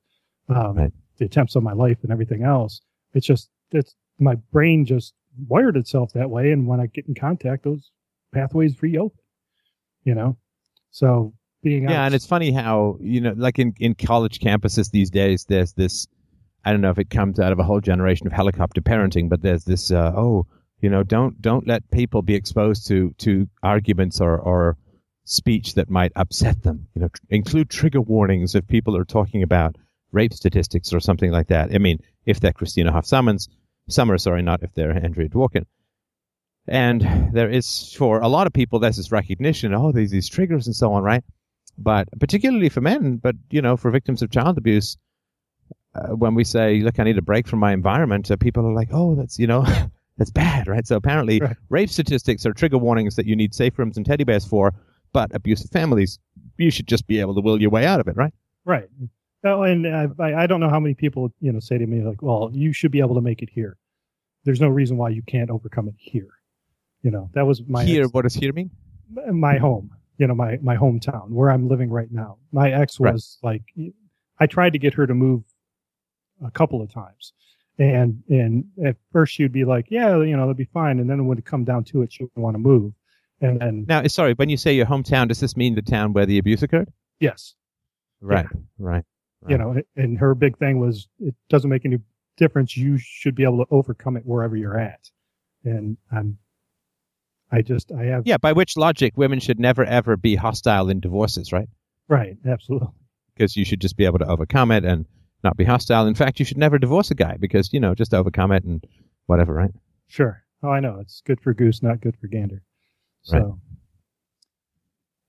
Um, 0.50 0.76
Right. 0.76 0.92
the 1.18 1.26
attempts 1.26 1.56
on 1.56 1.64
my 1.64 1.74
life 1.74 2.00
and 2.04 2.12
everything 2.12 2.44
else. 2.44 2.82
It's 3.14 3.26
just, 3.26 3.50
it's 3.72 3.96
my 4.20 4.36
brain 4.52 4.86
just 4.86 5.14
wired 5.48 5.78
itself 5.78 6.12
that 6.14 6.30
way. 6.30 6.52
And 6.52 6.68
when 6.68 6.80
I 6.80 6.88
get 6.88 7.08
in 7.08 7.16
contact, 7.16 7.64
those 7.64 7.90
pathways 8.34 8.82
reopen, 8.82 9.18
you 10.04 10.14
know? 10.14 10.38
So 10.92 11.34
being 11.64 11.84
Yeah, 11.84 12.06
and 12.06 12.14
it's 12.14 12.26
funny 12.26 12.52
how 12.52 12.98
you 13.00 13.22
know, 13.22 13.34
like 13.38 13.60
in 13.60 13.74
in 13.80 13.96
college 13.96 14.40
campuses 14.40 14.92
these 14.92 15.10
days, 15.10 15.46
there's 15.48 15.74
this. 15.74 16.08
I 16.66 16.72
don't 16.72 16.82
know 16.82 16.90
if 16.92 17.00
it 17.00 17.10
comes 17.10 17.40
out 17.40 17.52
of 17.52 17.60
a 17.60 17.64
whole 17.64 17.80
generation 17.82 18.28
of 18.28 18.34
helicopter 18.34 18.82
parenting, 18.82 19.30
but 19.30 19.42
there's 19.42 19.64
this. 19.64 19.92
Uh, 19.92 20.12
oh, 20.16 20.48
you 20.82 20.90
know, 20.90 21.04
don't 21.04 21.42
don't 21.42 21.68
let 21.68 21.90
people 21.92 22.22
be 22.22 22.36
exposed 22.36 22.88
to 22.88 23.14
to 23.20 23.48
arguments 23.64 24.20
or 24.20 24.38
or 24.38 24.78
speech 25.26 25.76
that 25.76 25.90
might 25.90 26.12
upset 26.16 26.64
them. 26.64 26.88
You 26.96 27.02
know, 27.02 27.08
tr- 27.08 27.22
include 27.30 27.70
trigger 27.70 28.02
warnings 28.02 28.56
if 28.56 28.68
people 28.68 28.98
are 28.98 29.06
talking 29.06 29.44
about 29.44 29.78
rape 30.12 30.34
statistics 30.34 30.94
or 30.94 31.00
something 31.00 31.32
like 31.32 31.48
that. 31.48 31.74
I 31.74 31.78
mean, 31.78 32.00
if 32.26 32.40
they're 32.40 32.54
Christina 32.54 32.92
Hoff 32.92 33.06
Sommers, 33.06 33.48
Summer, 33.88 34.18
sorry, 34.18 34.42
not 34.42 34.64
if 34.64 34.74
they're 34.74 34.92
Andrea 34.92 35.30
Dworkin. 35.30 35.66
And 36.68 37.34
there 37.34 37.50
is 37.50 37.94
for 37.94 38.20
a 38.20 38.28
lot 38.28 38.48
of 38.48 38.54
people, 38.54 38.80
there's 38.80 38.98
this 38.98 39.12
recognition. 39.12 39.74
Oh, 39.74 39.92
these 39.92 40.12
these 40.12 40.30
triggers 40.30 40.68
and 40.68 40.76
so 40.76 40.94
on, 40.94 41.04
right? 41.04 41.24
but 41.78 42.08
particularly 42.20 42.70
for 42.70 42.82
men, 42.82 43.18
but 43.18 43.36
you 43.50 43.62
know, 43.62 43.78
for 43.78 43.92
victims 43.92 44.22
of 44.22 44.32
child 44.32 44.58
abuse, 44.58 44.98
uh, 45.96 46.16
when 46.16 46.36
we 46.36 46.44
say, 46.44 46.80
"Look, 46.80 47.00
I 47.00 47.04
need 47.04 47.18
a 47.18 47.22
break 47.22 47.48
from 47.48 47.60
my 47.60 47.74
environment," 47.74 48.30
uh, 48.32 48.38
people 48.38 48.66
are 48.66 48.74
like, 48.74 48.90
"Oh, 48.92 49.16
that's 49.16 49.40
you 49.40 49.48
know, 49.48 49.66
that's 50.22 50.32
bad, 50.32 50.68
right?" 50.68 50.86
So 50.88 50.96
apparently, 50.96 51.40
Right. 51.40 51.58
rape 51.70 51.90
statistics 51.90 52.46
are 52.46 52.54
trigger 52.54 52.78
warnings 52.78 53.16
that 53.16 53.26
you 53.26 53.36
need 53.36 53.54
safe 53.54 53.78
rooms 53.80 53.98
and 53.98 54.06
teddy 54.06 54.24
bears 54.24 54.46
for, 54.46 54.74
but 55.14 55.34
abusive 55.36 55.70
families, 55.72 56.20
you 56.58 56.72
should 56.72 56.88
just 56.88 57.08
be 57.08 57.20
able 57.20 57.36
to 57.36 57.42
will 57.42 57.60
your 57.62 57.70
way 57.72 57.86
out 57.86 58.00
of 58.00 58.08
it, 58.08 58.16
right? 58.16 58.34
Right. 58.66 58.88
Oh, 59.44 59.64
and 59.64 59.88
I, 59.88 60.44
I 60.44 60.46
don't 60.48 60.60
know 60.60 60.70
how 60.70 60.80
many 60.80 60.94
people 60.94 61.34
you 61.40 61.52
know 61.52 61.60
say 61.60 61.78
to 61.80 61.88
me 61.88 62.02
like, 62.04 62.22
"Well, 62.22 62.52
you 62.54 62.74
should 62.74 62.92
be 62.92 63.00
able 63.00 63.16
to 63.16 63.22
make 63.22 63.42
it 63.42 63.50
here." 63.50 63.78
There's 64.44 64.62
no 64.62 64.70
reason 64.70 64.98
why 64.98 65.10
you 65.10 65.22
can't 65.24 65.50
overcome 65.50 65.88
it 65.88 65.96
here. 65.98 66.30
You 67.04 67.10
know, 67.12 67.30
that 67.34 67.46
was 67.48 67.64
my 67.68 67.84
here, 67.84 68.04
ex- 68.04 68.14
what 68.14 68.22
does 68.24 68.36
here 68.36 68.54
mean? 68.54 68.70
my 69.32 69.58
home. 69.58 69.90
You 70.20 70.28
know, 70.28 70.36
my 70.36 70.58
my 70.62 70.78
hometown 70.78 71.30
where 71.30 71.50
I'm 71.50 71.68
living 71.68 71.90
right 71.90 72.12
now. 72.12 72.38
My 72.52 72.72
ex 72.72 73.00
Right. 73.00 73.14
was 73.14 73.40
like, 73.42 73.64
I 74.40 74.46
tried 74.46 74.74
to 74.74 74.80
get 74.80 74.94
her 74.94 75.08
to 75.08 75.16
move 75.16 75.44
a 76.46 76.52
couple 76.52 76.82
of 76.82 76.92
times, 76.94 77.34
and 77.78 78.24
and 78.30 78.66
at 78.86 78.98
first 79.12 79.34
she'd 79.34 79.52
be 79.52 79.66
like, 79.66 79.88
"Yeah, 79.90 80.22
you 80.22 80.36
know, 80.36 80.44
that'd 80.44 80.58
be 80.58 80.66
fine," 80.74 81.00
and 81.00 81.10
then 81.10 81.26
when 81.28 81.38
it 81.38 81.46
come 81.46 81.64
down 81.64 81.84
to 81.86 82.02
it, 82.02 82.14
she 82.14 82.24
would 82.24 82.32
want 82.36 82.54
to 82.56 82.60
move, 82.60 82.94
and 83.42 83.60
then 83.60 83.86
Now, 83.88 84.02
eh, 84.02 84.08
sorry, 84.08 84.34
when 84.34 84.50
you 84.50 84.58
say 84.58 84.74
your 84.76 84.86
hometown, 84.86 85.28
does 85.28 85.40
this 85.40 85.56
mean 85.58 85.76
the 85.76 85.82
town 85.82 86.14
where 86.14 86.26
the 86.26 86.38
abuse 86.38 86.62
occurred? 86.64 86.92
yes, 87.20 87.56
Right, 88.20 88.46
right. 88.78 89.04
you 89.48 89.58
know 89.58 89.82
and 89.96 90.18
her 90.20 90.36
big 90.36 90.58
thing 90.58 90.80
was 90.80 91.08
it 91.20 91.34
doesn't 91.50 91.70
make 91.70 91.86
any 91.86 91.98
difference. 92.38 92.78
You 92.78 92.98
should 93.00 93.36
be 93.36 93.44
able 93.44 93.66
to 93.66 93.68
overcome 93.72 94.16
it 94.18 94.24
wherever 94.26 94.56
you're 94.56 94.78
at. 94.80 95.10
And 95.64 95.98
i'm 96.12 96.38
i 97.52 97.62
just 97.62 97.92
i 97.92 98.04
have 98.06 98.26
Yeah, 98.26 98.38
by 98.38 98.54
which 98.54 98.78
logic, 98.78 99.14
women 99.18 99.40
should 99.40 99.60
never 99.60 99.84
ever 99.84 100.18
be 100.18 100.36
hostile 100.36 100.90
in 100.90 101.00
divorces, 101.00 101.52
right? 101.52 101.70
right 102.08 102.38
absolutely. 102.46 102.90
Because 103.36 103.56
you 103.56 103.66
should 103.66 103.82
just 103.82 103.98
be 103.98 104.06
able 104.06 104.20
to 104.20 104.28
overcome 104.28 104.72
it 104.72 104.86
and 104.86 105.06
not 105.44 105.58
be 105.58 105.64
hostile. 105.66 106.08
In 106.08 106.16
fact, 106.16 106.40
you 106.40 106.46
should 106.46 106.58
never 106.58 106.78
divorce 106.78 107.12
a 107.12 107.16
guy 107.16 107.38
because 107.40 107.72
you 107.74 107.80
know 107.80 107.94
just 107.96 108.14
overcome 108.14 108.52
it 108.52 108.64
and 108.64 108.84
whatever, 109.28 109.54
right? 109.54 109.72
sure 110.08 110.44
oh 110.64 110.70
i 110.70 110.80
know 110.82 111.00
it's 111.00 111.22
good 111.26 111.40
for 111.40 111.54
goose 111.54 111.82
not 111.82 112.02
good 112.02 112.18
for 112.20 112.28
gander 112.28 112.62
so 113.22 113.38
Right. 113.38 113.54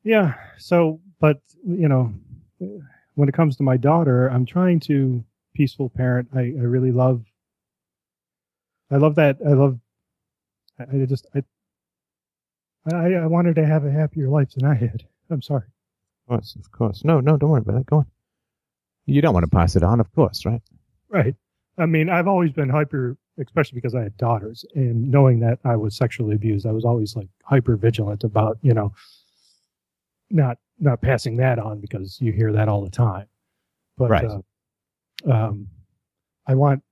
yeah 0.02 0.34
so 0.58 1.00
but 1.20 1.40
you 1.64 1.86
know 1.88 2.12
when 3.14 3.28
it 3.28 3.32
comes 3.34 3.56
to 3.56 3.62
my 3.62 3.76
daughter 3.76 4.26
i'm 4.26 4.44
trying 4.44 4.80
to 4.80 5.24
peaceful 5.54 5.88
parent 5.88 6.28
i, 6.34 6.40
I 6.40 6.64
really 6.64 6.90
love 6.90 7.22
i 8.90 8.96
love 8.96 9.14
that 9.14 9.36
i 9.46 9.52
love 9.52 9.78
i, 10.80 10.82
I 10.82 11.06
just 11.06 11.26
i 11.34 11.42
I, 12.92 13.14
I 13.14 13.26
wanted 13.26 13.54
to 13.56 13.64
have 13.64 13.84
a 13.84 13.90
happier 13.92 14.28
life 14.28 14.50
than 14.56 14.64
I 14.68 14.74
had. 14.74 15.04
I'm 15.30 15.40
sorry. 15.40 15.66
Of 16.26 16.28
course, 16.28 16.56
of 16.58 16.72
course. 16.72 17.04
No, 17.04 17.20
no, 17.20 17.36
don't 17.36 17.50
worry 17.50 17.60
about 17.60 17.80
it. 17.80 17.86
Go 17.86 17.98
on. 17.98 18.06
You 19.06 19.20
don't 19.20 19.34
want 19.34 19.44
to 19.44 19.50
pass 19.50 19.76
it 19.76 19.82
on, 19.82 20.00
of 20.00 20.12
course, 20.14 20.44
right? 20.44 20.62
Right. 21.08 21.34
I 21.78 21.86
mean, 21.86 22.08
I've 22.08 22.28
always 22.28 22.52
been 22.52 22.68
hyper, 22.68 23.16
especially 23.38 23.76
because 23.76 23.94
I 23.94 24.02
had 24.02 24.16
daughters, 24.16 24.64
and 24.74 25.10
knowing 25.10 25.40
that 25.40 25.58
I 25.64 25.76
was 25.76 25.96
sexually 25.96 26.34
abused, 26.34 26.66
I 26.66 26.72
was 26.72 26.84
always 26.84 27.16
like 27.16 27.28
hyper 27.44 27.76
vigilant 27.76 28.24
about, 28.24 28.58
you 28.62 28.74
know, 28.74 28.92
not 30.30 30.58
not 30.78 31.00
passing 31.00 31.36
that 31.36 31.58
on 31.58 31.80
because 31.80 32.20
you 32.20 32.32
hear 32.32 32.52
that 32.52 32.68
all 32.68 32.82
the 32.82 32.90
time. 32.90 33.26
But 33.96 34.10
Right. 34.10 34.24
uh, 34.24 34.40
um, 35.30 35.68
I 36.46 36.54
want, 36.54 36.82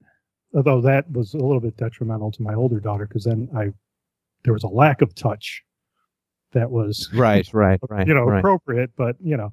although 0.54 0.80
that 0.82 1.10
was 1.10 1.34
a 1.34 1.38
little 1.38 1.60
bit 1.60 1.76
detrimental 1.76 2.30
to 2.32 2.42
my 2.42 2.54
older 2.54 2.78
daughter 2.80 3.06
because 3.06 3.24
then 3.24 3.48
I 3.56 3.72
there 4.44 4.52
was 4.52 4.62
a 4.64 4.68
lack 4.68 5.02
of 5.02 5.14
touch 5.14 5.62
that 6.52 6.70
was 6.70 7.10
Right, 7.12 7.48
right, 7.52 7.80
right. 7.88 8.06
you 8.06 8.14
know 8.14 8.24
right. 8.24 8.38
appropriate 8.38 8.90
but 8.96 9.16
you 9.20 9.36
know 9.36 9.52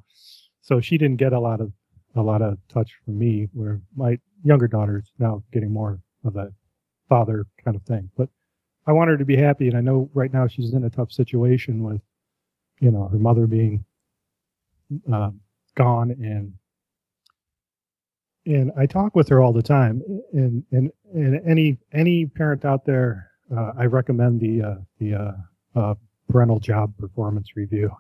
so 0.61 0.79
she 0.81 0.97
didn't 0.97 1.17
get 1.17 1.33
a 1.33 1.39
lot 1.39 1.61
of 1.61 1.71
a 2.17 2.23
lot 2.23 2.41
of 2.41 2.57
touch 2.67 2.91
from 3.05 3.17
me 3.17 3.47
where 3.53 3.81
my 3.95 4.17
younger 4.43 4.67
daughter's 4.67 5.11
now 5.19 5.43
getting 5.51 5.71
more 5.71 5.99
of 6.23 6.35
a 6.35 6.51
father 7.09 7.45
kind 7.63 7.75
of 7.75 7.83
thing. 7.83 8.09
But 8.17 8.29
i 8.87 8.91
want 8.93 9.09
her 9.09 9.17
to 9.17 9.25
be 9.25 9.35
happy 9.35 9.67
and 9.67 9.77
i 9.77 9.81
know 9.81 10.09
right 10.13 10.33
now 10.33 10.47
she's 10.47 10.73
in 10.73 10.85
a 10.85 10.89
tough 10.89 11.11
situation 11.11 11.83
with 11.83 12.01
you 12.79 12.89
know 12.89 13.07
her 13.07 13.19
mother 13.19 13.45
being 13.45 13.83
uh, 15.13 15.29
gone 15.75 16.11
and 16.11 16.53
and 18.45 18.71
i 18.77 18.85
talk 18.85 19.15
with 19.15 19.27
her 19.27 19.41
all 19.41 19.53
the 19.53 19.61
time 19.61 20.01
and 20.33 20.63
and 20.71 20.91
and 21.13 21.41
any 21.47 21.77
any 21.93 22.25
parent 22.25 22.65
out 22.65 22.85
there 22.85 23.29
uh, 23.55 23.73
i 23.77 23.85
recommend 23.85 24.39
the 24.39 24.61
uh, 24.61 24.75
the 24.99 25.13
uh, 25.13 25.31
uh, 25.75 25.93
parental 26.29 26.59
job 26.59 26.93
performance 26.97 27.55
review 27.55 27.91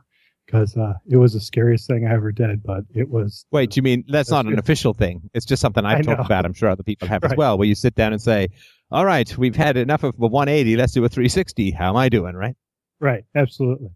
because 0.47 0.75
uh, 0.77 0.93
it 1.07 1.17
was 1.17 1.33
the 1.33 1.39
scariest 1.39 1.87
thing 1.87 2.07
I 2.07 2.13
ever 2.13 2.31
did. 2.31 2.63
But 2.63 2.85
it 2.95 3.09
was 3.09 3.45
Wait, 3.51 3.75
you 3.75 3.83
mean 3.83 4.03
that's 4.07 4.29
That's 4.29 4.31
not 4.31 4.45
an 4.47 4.57
official 4.57 4.93
thing? 4.93 5.29
It's 5.33 5.45
just 5.45 5.61
something 5.61 5.85
I've 5.85 5.99
I 5.99 6.01
talked 6.01 6.25
about. 6.25 6.45
I'm 6.45 6.53
sure 6.53 6.69
other 6.69 6.83
people 6.83 7.07
have 7.07 7.23
as 7.23 7.35
well, 7.35 7.57
where 7.57 7.67
you 7.67 7.75
sit 7.75 7.93
down 7.95 8.13
and 8.13 8.21
say, 8.21 8.47
"All 8.89 9.05
right, 9.05 9.37
we've 9.37 9.55
had 9.55 9.77
enough 9.77 10.03
of 10.03 10.15
a 10.19 10.27
180. 10.27 10.75
Let's 10.77 10.93
do 10.93 11.03
a 11.03 11.09
360. 11.09 11.71
How 11.71 11.89
am 11.89 11.97
I 11.97 12.09
doing?" 12.09 12.33
Right? 12.35 12.55
right, 12.99 13.23
absolutely. 13.35 13.89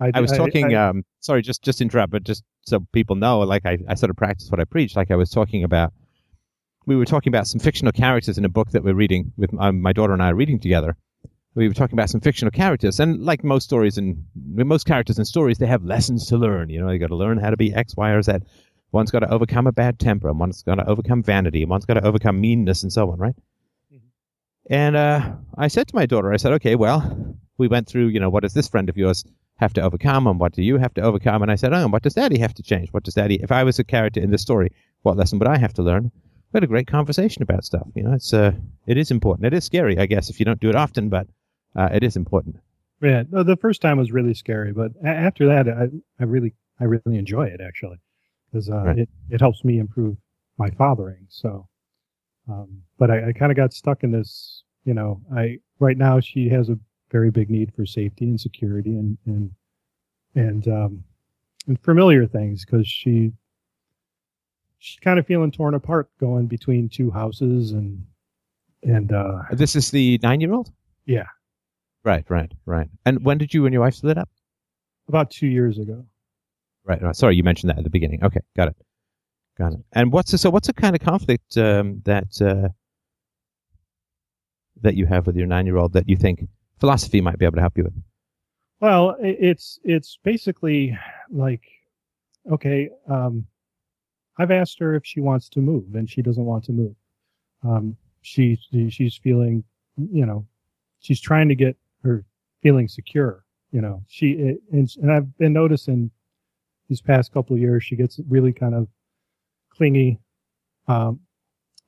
I 0.00 0.20
was 0.20 0.32
talking. 0.32 0.74
I- 0.74 0.88
um, 0.88 1.04
sorry, 1.20 1.42
just 1.42 1.62
just 1.62 1.80
interrupt, 1.80 2.12
but 2.12 2.22
just 2.22 2.44
so 2.66 2.86
people 2.92 3.16
know, 3.16 3.40
like 3.40 3.64
I, 3.64 3.78
I 3.88 3.94
sort 3.94 4.10
of 4.10 4.16
practice 4.16 4.50
what 4.50 4.60
I 4.60 4.64
preach. 4.64 4.94
Like 4.96 5.10
I 5.10 5.16
was 5.16 5.30
talking 5.30 5.64
about, 5.64 5.92
we 6.86 6.96
were 6.96 7.04
talking 7.06 7.30
about 7.30 7.46
some 7.46 7.60
fictional 7.60 7.92
characters 7.92 8.36
in 8.36 8.44
a 8.44 8.48
book 8.48 8.70
that 8.72 8.84
we're 8.84 8.94
reading 8.94 9.32
with 9.36 9.50
um, 9.58 9.80
my 9.80 9.92
daughter 9.92 10.12
and 10.12 10.22
I 10.22 10.30
are 10.30 10.34
reading 10.34 10.60
together. 10.60 10.96
We 11.56 11.68
were 11.68 11.74
talking 11.74 11.96
about 11.96 12.10
some 12.10 12.20
fictional 12.20 12.50
characters, 12.50 12.98
and 12.98 13.22
like 13.24 13.44
most 13.44 13.64
stories 13.64 13.96
and 13.96 14.24
most 14.34 14.86
characters 14.86 15.18
in 15.18 15.24
stories, 15.24 15.58
they 15.58 15.66
have 15.66 15.84
lessons 15.84 16.26
to 16.26 16.36
learn. 16.36 16.68
You 16.68 16.80
know, 16.80 16.90
you 16.90 16.98
got 16.98 17.08
to 17.08 17.16
learn 17.16 17.38
how 17.38 17.50
to 17.50 17.56
be 17.56 17.72
X, 17.72 17.96
Y, 17.96 18.10
or 18.10 18.22
Z. 18.22 18.32
One's 18.90 19.10
got 19.10 19.20
to 19.20 19.30
overcome 19.30 19.66
a 19.66 19.72
bad 19.72 19.98
temper, 19.98 20.28
and 20.28 20.38
one's 20.38 20.62
got 20.62 20.76
to 20.76 20.88
overcome 20.88 21.22
vanity, 21.22 21.62
and 21.62 21.70
one's 21.70 21.86
got 21.86 21.94
to 21.94 22.04
overcome 22.04 22.40
meanness, 22.40 22.82
and 22.82 22.92
so 22.92 23.10
on, 23.10 23.18
right? 23.18 23.34
And 24.70 24.96
uh, 24.96 25.32
I 25.58 25.68
said 25.68 25.88
to 25.88 25.94
my 25.94 26.06
daughter, 26.06 26.32
I 26.32 26.38
said, 26.38 26.54
okay, 26.54 26.74
well, 26.74 27.36
we 27.58 27.68
went 27.68 27.86
through, 27.86 28.08
you 28.08 28.18
know, 28.18 28.30
what 28.30 28.42
does 28.42 28.54
this 28.54 28.68
friend 28.68 28.88
of 28.88 28.96
yours 28.96 29.24
have 29.56 29.72
to 29.74 29.82
overcome, 29.82 30.26
and 30.26 30.40
what 30.40 30.52
do 30.52 30.62
you 30.62 30.78
have 30.78 30.94
to 30.94 31.02
overcome? 31.02 31.42
And 31.42 31.52
I 31.52 31.54
said, 31.54 31.72
oh, 31.72 31.82
and 31.82 31.92
what 31.92 32.02
does 32.02 32.14
Daddy 32.14 32.38
have 32.38 32.54
to 32.54 32.62
change? 32.62 32.88
What 32.92 33.04
does 33.04 33.14
Daddy? 33.14 33.40
If 33.42 33.52
I 33.52 33.62
was 33.62 33.78
a 33.78 33.84
character 33.84 34.20
in 34.20 34.30
this 34.30 34.42
story, 34.42 34.72
what 35.02 35.16
lesson 35.16 35.38
would 35.38 35.48
I 35.48 35.58
have 35.58 35.74
to 35.74 35.82
learn? 35.82 36.10
We 36.52 36.58
had 36.58 36.64
a 36.64 36.68
great 36.68 36.86
conversation 36.86 37.42
about 37.42 37.64
stuff. 37.64 37.86
You 37.94 38.04
know, 38.04 38.12
it's 38.12 38.32
uh, 38.32 38.52
it 38.86 38.96
is 38.96 39.10
important. 39.10 39.46
It 39.46 39.54
is 39.54 39.64
scary, 39.64 39.98
I 39.98 40.06
guess, 40.06 40.30
if 40.30 40.38
you 40.38 40.46
don't 40.46 40.60
do 40.60 40.68
it 40.68 40.76
often, 40.76 41.08
but 41.08 41.26
uh, 41.76 41.88
it 41.92 42.02
is 42.02 42.16
important. 42.16 42.56
yeah, 43.02 43.22
no, 43.30 43.42
the 43.42 43.56
first 43.56 43.80
time 43.82 43.98
was 43.98 44.12
really 44.12 44.34
scary, 44.34 44.72
but 44.72 44.92
after 45.04 45.46
that, 45.46 45.68
I, 45.68 45.88
I 46.20 46.24
really, 46.24 46.54
I 46.80 46.84
really 46.84 47.18
enjoy 47.18 47.44
it 47.46 47.60
actually 47.60 47.98
because 48.50 48.70
uh, 48.70 48.76
Right. 48.84 48.98
it 49.00 49.08
it 49.30 49.40
helps 49.40 49.64
me 49.64 49.78
improve 49.78 50.16
my 50.58 50.70
fathering. 50.70 51.26
So, 51.28 51.68
um, 52.48 52.82
but 52.98 53.10
I, 53.10 53.28
I 53.28 53.32
kind 53.32 53.50
of 53.52 53.56
got 53.56 53.72
stuck 53.72 54.04
in 54.04 54.10
this. 54.12 54.62
You 54.84 54.94
know, 54.94 55.20
I 55.34 55.58
right 55.80 55.96
now 55.98 56.20
she 56.20 56.48
has 56.50 56.68
a 56.68 56.78
very 57.10 57.30
big 57.30 57.50
need 57.50 57.72
for 57.74 57.86
safety 57.86 58.24
and 58.26 58.40
security 58.40 58.90
and 58.96 59.18
and 59.26 59.50
and 60.34 60.68
um, 60.68 61.04
and 61.66 61.80
familiar 61.80 62.26
things 62.26 62.64
because 62.64 62.86
she 62.86 63.32
she's 64.78 64.98
kind 65.00 65.18
of 65.18 65.26
feeling 65.26 65.50
torn 65.50 65.74
apart 65.74 66.10
going 66.20 66.46
between 66.46 66.88
two 66.88 67.10
houses 67.10 67.72
and 67.72 68.04
and 68.82 69.12
uh 69.12 69.42
This 69.52 69.74
is 69.76 69.90
the 69.90 70.18
nine-year-old. 70.22 70.70
Yeah. 71.06 71.26
Right, 72.04 72.24
right, 72.28 72.52
right. 72.66 72.88
And 73.06 73.24
when 73.24 73.38
did 73.38 73.54
you 73.54 73.64
and 73.66 73.72
your 73.72 73.82
wife 73.82 73.94
split 73.94 74.18
up? 74.18 74.28
about 75.06 75.30
two 75.30 75.46
years 75.46 75.78
ago 75.78 76.02
Right. 76.82 77.02
right. 77.02 77.14
Sorry, 77.14 77.36
you 77.36 77.42
mentioned 77.42 77.68
that 77.70 77.76
at 77.78 77.84
the 77.84 77.90
beginning. 77.90 78.22
Okay, 78.24 78.40
got 78.56 78.68
it. 78.68 78.76
Got 79.58 79.72
it. 79.74 79.80
And 79.92 80.12
what's 80.12 80.30
the, 80.32 80.38
so? 80.38 80.48
What's 80.50 80.66
the 80.66 80.72
kind 80.72 80.94
of 80.96 81.00
conflict 81.02 81.56
um, 81.58 82.00
that 82.04 82.40
uh, 82.42 82.68
that 84.82 84.94
you 84.96 85.06
have 85.06 85.26
with 85.26 85.36
your 85.36 85.46
nine-year-old 85.46 85.92
that 85.92 86.08
you 86.08 86.16
think 86.16 86.40
philosophy 86.80 87.20
might 87.20 87.38
be 87.38 87.44
able 87.44 87.54
to 87.56 87.60
help 87.60 87.76
you 87.78 87.84
with? 87.84 87.94
Well, 88.80 89.16
it's 89.20 89.78
it's 89.84 90.18
basically 90.24 90.98
like, 91.30 91.62
okay, 92.50 92.90
um, 93.08 93.46
I've 94.38 94.50
asked 94.50 94.78
her 94.80 94.94
if 94.94 95.06
she 95.06 95.20
wants 95.20 95.48
to 95.50 95.60
move, 95.60 95.94
and 95.94 96.08
she 96.10 96.20
doesn't 96.22 96.44
want 96.44 96.64
to 96.64 96.72
move. 96.72 96.94
Um, 97.62 97.96
she 98.22 98.58
she- 98.70 98.90
she's 98.90 99.16
feeling, 99.16 99.64
you 99.96 100.26
know, 100.26 100.46
she's 101.00 101.20
trying 101.20 101.48
to 101.48 101.54
get 101.54 101.76
feeling 102.64 102.88
secure. 102.88 103.44
You 103.72 103.82
know, 103.82 104.04
she 104.08 104.32
it, 104.32 104.62
and, 104.72 104.90
and 105.02 105.12
I've 105.12 105.38
been 105.38 105.54
noticing 105.54 106.10
these 106.88 107.02
past 107.02 107.32
couple 107.32 107.54
of 107.56 107.62
years 107.62 107.84
she 107.84 107.96
gets 107.96 108.20
really 108.28 108.52
kind 108.52 108.74
of 108.74 108.88
clingy 109.70 110.20
um, 110.88 111.20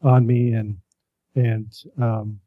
on 0.03 0.27
me, 0.27 0.53
and 0.55 0.79
and 1.37 1.73
um, 2.01 2.41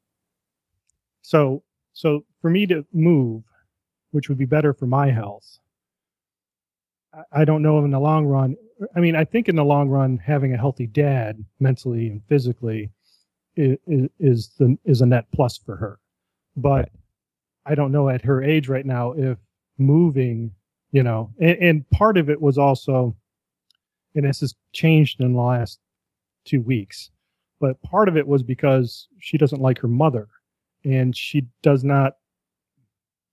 so 1.21 1.63
so 1.93 2.25
for 2.41 2.49
me 2.49 2.65
to 2.67 2.85
move 2.93 3.43
which 4.11 4.29
would 4.29 4.37
be 4.37 4.45
better 4.45 4.73
for 4.73 4.87
my 4.87 5.11
health. 5.11 5.59
I- 7.31 7.45
don't 7.45 7.61
know 7.63 7.83
in 7.85 7.91
the 7.91 7.99
long 7.99 8.25
run. 8.25 8.55
I 8.95 8.99
mean, 8.99 9.15
I 9.15 9.25
think 9.25 9.49
in 9.49 9.55
the 9.55 9.65
long 9.65 9.89
run, 9.89 10.17
having 10.17 10.53
a 10.53 10.57
healthy 10.57 10.87
dad 10.87 11.43
mentally 11.59 12.07
and 12.07 12.23
physically 12.25 12.91
is, 13.55 13.77
is 14.19 14.49
the 14.59 14.77
is 14.85 15.01
a 15.01 15.05
net 15.05 15.25
plus 15.33 15.57
for 15.57 15.75
her. 15.77 15.99
But 16.55 16.69
Right. 16.69 16.91
I 17.65 17.75
don't 17.75 17.91
know 17.91 18.09
at 18.09 18.23
her 18.23 18.43
age 18.43 18.67
right 18.69 18.85
now 18.85 19.11
if 19.13 19.37
moving, 19.77 20.51
you 20.91 21.03
know, 21.03 21.31
and, 21.39 21.57
and 21.57 21.89
part 21.91 22.17
of 22.17 22.29
it 22.29 22.41
was 22.41 22.57
also, 22.57 23.15
and 24.15 24.25
this 24.25 24.39
has 24.41 24.55
changed 24.73 25.21
in 25.21 25.33
the 25.33 25.39
last 25.41 25.79
two 26.45 26.61
weeks, 26.61 27.11
but 27.59 27.81
part 27.83 28.07
of 28.07 28.17
it 28.17 28.27
was 28.27 28.43
because 28.43 29.07
she 29.19 29.37
doesn't 29.37 29.61
like 29.61 29.77
her 29.79 29.87
mother, 29.87 30.27
and 30.83 31.15
she 31.15 31.45
does 31.61 31.83
not 31.83 32.13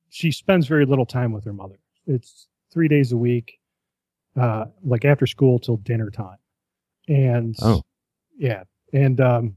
she 0.09 0.31
spends 0.31 0.67
very 0.67 0.87
little 0.87 1.05
time 1.05 1.33
with 1.33 1.45
her 1.45 1.53
mother. 1.53 1.79
It's 2.07 2.49
three 2.73 2.89
days 2.89 3.13
a 3.13 3.17
week, 3.17 3.59
uh, 4.41 4.67
like 4.85 5.05
after 5.05 5.27
school 5.27 5.59
till 5.59 5.77
dinner 5.79 6.11
time. 6.11 6.39
And 7.09 7.55
Oh. 7.61 7.83
yeah, 8.39 8.63
and 8.93 9.21
um, 9.21 9.57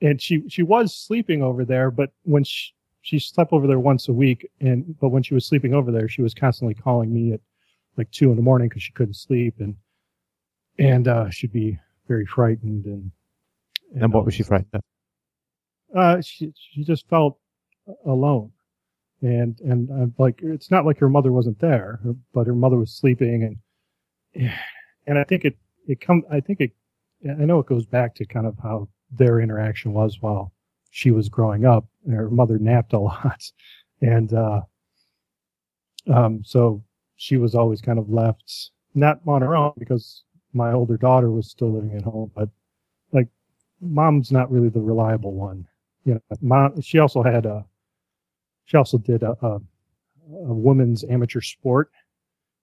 and 0.00 0.20
she 0.20 0.48
she 0.48 0.62
was 0.62 0.94
sleeping 0.94 1.42
over 1.42 1.64
there, 1.64 1.90
but 1.90 2.12
when 2.22 2.44
she 2.44 2.72
she 3.02 3.18
slept 3.18 3.52
over 3.52 3.66
there 3.66 3.80
once 3.80 4.08
a 4.08 4.12
week, 4.12 4.48
and 4.60 4.98
but 5.00 5.10
when 5.10 5.22
she 5.22 5.34
was 5.34 5.46
sleeping 5.46 5.74
over 5.74 5.90
there, 5.92 6.08
she 6.08 6.22
was 6.22 6.34
constantly 6.34 6.74
calling 6.74 7.12
me 7.12 7.32
at 7.32 7.40
like 7.96 8.10
two 8.10 8.30
in 8.30 8.36
the 8.36 8.42
morning 8.42 8.68
because 8.68 8.82
she 8.82 8.92
couldn't 8.92 9.14
sleep, 9.14 9.54
and 9.58 9.76
and 10.78 11.08
uh, 11.08 11.30
she'd 11.30 11.52
be 11.52 11.78
very 12.06 12.26
frightened 12.26 12.84
and. 12.86 13.10
And 13.98 14.12
what 14.12 14.26
was 14.26 14.34
she 14.34 14.42
frightened 14.42 14.68
of? 14.74 14.82
uh, 15.96 16.20
she 16.20 16.52
she 16.54 16.84
just 16.84 17.08
felt 17.08 17.38
alone, 18.06 18.52
and 19.22 19.58
and 19.60 19.90
uh, 19.90 20.06
like 20.22 20.40
it's 20.42 20.70
not 20.70 20.84
like 20.84 20.98
her 20.98 21.08
mother 21.08 21.32
wasn't 21.32 21.58
there, 21.60 22.00
but 22.32 22.46
her 22.46 22.54
mother 22.54 22.76
was 22.76 22.92
sleeping, 22.92 23.58
and 24.34 24.52
and 25.06 25.18
I 25.18 25.24
think 25.24 25.44
it 25.44 25.56
it 25.86 26.00
come 26.00 26.22
I 26.30 26.40
think 26.40 26.60
it 26.60 26.72
I 27.24 27.44
know 27.44 27.58
it 27.60 27.66
goes 27.66 27.86
back 27.86 28.14
to 28.16 28.26
kind 28.26 28.46
of 28.46 28.56
how 28.62 28.88
their 29.10 29.40
interaction 29.40 29.92
was 29.92 30.20
while 30.20 30.52
she 30.90 31.10
was 31.10 31.28
growing 31.28 31.64
up. 31.64 31.86
Her 32.10 32.30
mother 32.30 32.58
napped 32.58 32.92
a 32.92 32.98
lot, 33.10 33.42
and 34.00 34.32
uh, 34.32 34.60
um, 36.12 36.42
so 36.44 36.82
she 37.16 37.36
was 37.36 37.54
always 37.54 37.80
kind 37.80 37.98
of 37.98 38.08
left 38.08 38.70
not 38.94 39.20
on 39.26 39.42
her 39.42 39.56
own 39.56 39.72
because 39.76 40.24
my 40.52 40.72
older 40.72 40.96
daughter 40.96 41.30
was 41.30 41.50
still 41.50 41.72
living 41.72 41.94
at 41.94 42.02
home, 42.02 42.30
but 42.34 42.48
like 43.12 43.28
mom's 43.80 44.32
not 44.32 44.50
really 44.50 44.68
the 44.70 44.80
reliable 44.80 45.34
one 45.34 45.66
you 46.08 46.14
know, 46.14 46.20
mom, 46.40 46.80
she 46.80 46.98
also 46.98 47.22
had 47.22 47.44
a, 47.44 47.66
she 48.64 48.78
also 48.78 48.96
did 48.96 49.22
a, 49.22 49.36
a, 49.42 49.60
a 50.48 51.12
amateur 51.12 51.42
sport. 51.42 51.90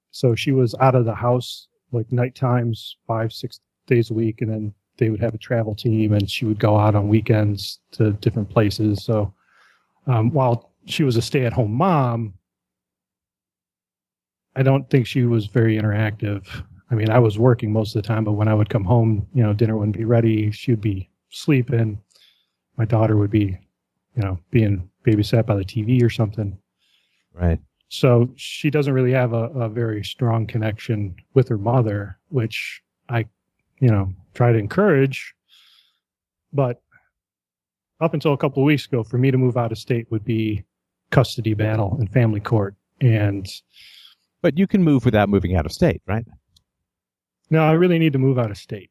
So 0.10 0.34
she 0.34 0.52
was 0.52 0.74
out 0.82 0.96
of 0.96 1.06
the 1.06 1.14
house 1.14 1.68
like 1.92 2.12
night 2.12 2.34
times 2.34 2.98
five, 3.06 3.32
six 3.32 3.60
days 3.86 4.10
a 4.10 4.16
week. 4.16 4.42
And 4.42 4.50
then 4.50 4.74
they 4.98 5.12
would 5.12 5.20
have 5.20 5.36
a 5.36 5.38
travel 5.38 5.76
team 5.76 6.14
and 6.14 6.30
she 6.30 6.46
would 6.46 6.58
go 6.58 6.80
out 6.80 6.96
on 6.96 7.08
weekends 7.08 7.80
to 7.92 8.14
different 8.14 8.50
places. 8.50 9.04
So, 9.04 9.32
um, 10.08 10.32
while 10.32 10.72
she 10.86 11.04
was 11.04 11.16
a 11.18 11.22
stay 11.22 11.46
at 11.46 11.54
home 11.54 11.74
mom, 11.74 12.34
I 14.56 14.64
don't 14.64 14.90
think 14.90 15.08
she 15.08 15.24
was 15.24 15.48
very 15.48 15.78
interactive. 15.78 16.48
I 16.90 16.96
mean, 16.96 17.10
I 17.10 17.20
was 17.20 17.38
working 17.38 17.72
most 17.72 17.96
of 17.96 18.02
the 18.02 18.08
time, 18.08 18.24
but 18.24 18.34
when 18.34 18.48
I 18.48 18.54
would 18.54 18.70
come 18.70 18.86
home, 18.86 19.28
you 19.34 19.44
know, 19.44 19.54
dinner 19.54 19.76
wouldn't 19.76 19.98
be 19.98 20.06
ready. 20.06 20.52
She'd 20.52 20.82
be 20.82 21.10
sleeping. 21.30 22.00
My 22.78 22.86
daughter 22.86 23.18
would 23.18 23.32
be, 23.32 23.58
you 24.16 24.24
know, 24.24 24.40
being 24.52 24.90
babysat 25.06 25.46
by 25.46 25.56
the 25.56 25.66
TV 25.66 26.02
or 26.04 26.10
something. 26.10 26.58
Right. 27.34 27.60
So 27.90 28.30
she 28.36 28.70
doesn't 28.70 28.94
really 28.94 29.12
have 29.12 29.34
a, 29.34 29.50
a 29.50 29.70
very 29.70 30.04
strong 30.04 30.48
connection 30.48 31.16
with 31.34 31.48
her 31.50 31.58
mother, 31.58 32.18
which 32.30 32.82
I, 33.10 33.26
you 33.80 33.90
know, 33.90 34.14
try 34.34 34.52
to 34.52 34.58
encourage. 34.58 35.34
But 36.54 36.82
up 38.00 38.14
until 38.14 38.34
a 38.34 38.38
couple 38.38 38.62
of 38.64 38.66
weeks 38.68 38.86
ago, 38.86 39.04
for 39.04 39.18
me 39.18 39.32
to 39.32 39.38
move 39.38 39.58
out 39.58 39.72
of 39.72 39.78
state 39.78 40.08
would 40.12 40.26
be 40.26 40.64
custody 41.12 41.54
battle 41.54 41.96
and 42.00 42.12
family 42.12 42.40
court. 42.40 42.76
And 43.02 43.48
But 44.42 44.58
you 44.58 44.68
can 44.68 44.84
move 44.84 45.06
without 45.06 45.30
moving 45.30 45.56
out 45.56 45.66
of 45.66 45.72
state, 45.72 46.02
right? 46.08 46.26
no, 47.52 47.64
I 47.64 47.74
really 47.74 48.00
need 48.00 48.14
to 48.14 48.20
move 48.20 48.40
out 48.40 48.50
of 48.50 48.58
state. 48.58 48.90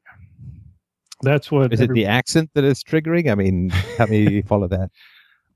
That's 1.22 1.50
what 1.50 1.72
Is 1.72 1.80
it 1.80 1.90
the 1.92 2.07
accent 2.07 2.50
that 2.55 2.64
is 2.64 2.84
triggering? 2.84 3.30
I 3.30 3.34
mean, 3.34 3.70
help 3.70 4.11
me 4.11 4.42
follow 4.46 4.68
that. 4.68 4.90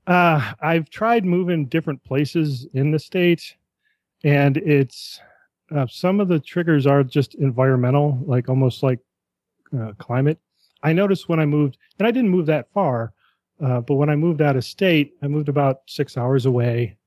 Uh, 0.07 0.53
I've 0.61 0.89
tried 0.89 1.23
moving 1.25 1.67
different 1.67 2.03
places 2.03 2.67
in 2.73 2.91
the 2.91 2.99
state, 2.99 3.55
and 4.23 4.57
it's 4.57 5.19
uh, 5.73 5.85
some 5.87 6.19
of 6.19 6.27
the 6.27 6.39
triggers 6.39 6.87
are 6.87 7.03
just 7.03 7.35
environmental, 7.35 8.19
like 8.25 8.49
almost 8.49 8.81
like 8.83 8.99
uh, 9.79 9.93
climate. 9.99 10.39
I 10.81 10.93
noticed 10.93 11.29
when 11.29 11.39
I 11.39 11.45
moved, 11.45 11.77
and 11.99 12.07
I 12.07 12.11
didn't 12.11 12.31
move 12.31 12.47
that 12.47 12.71
far, 12.73 13.13
uh, 13.61 13.81
but 13.81 13.95
when 13.95 14.09
I 14.09 14.15
moved 14.15 14.41
out 14.41 14.55
of 14.55 14.63
state, 14.63 15.13
I 15.21 15.27
moved 15.27 15.49
about 15.49 15.81
six 15.87 16.17
hours 16.17 16.45
away. 16.45 16.97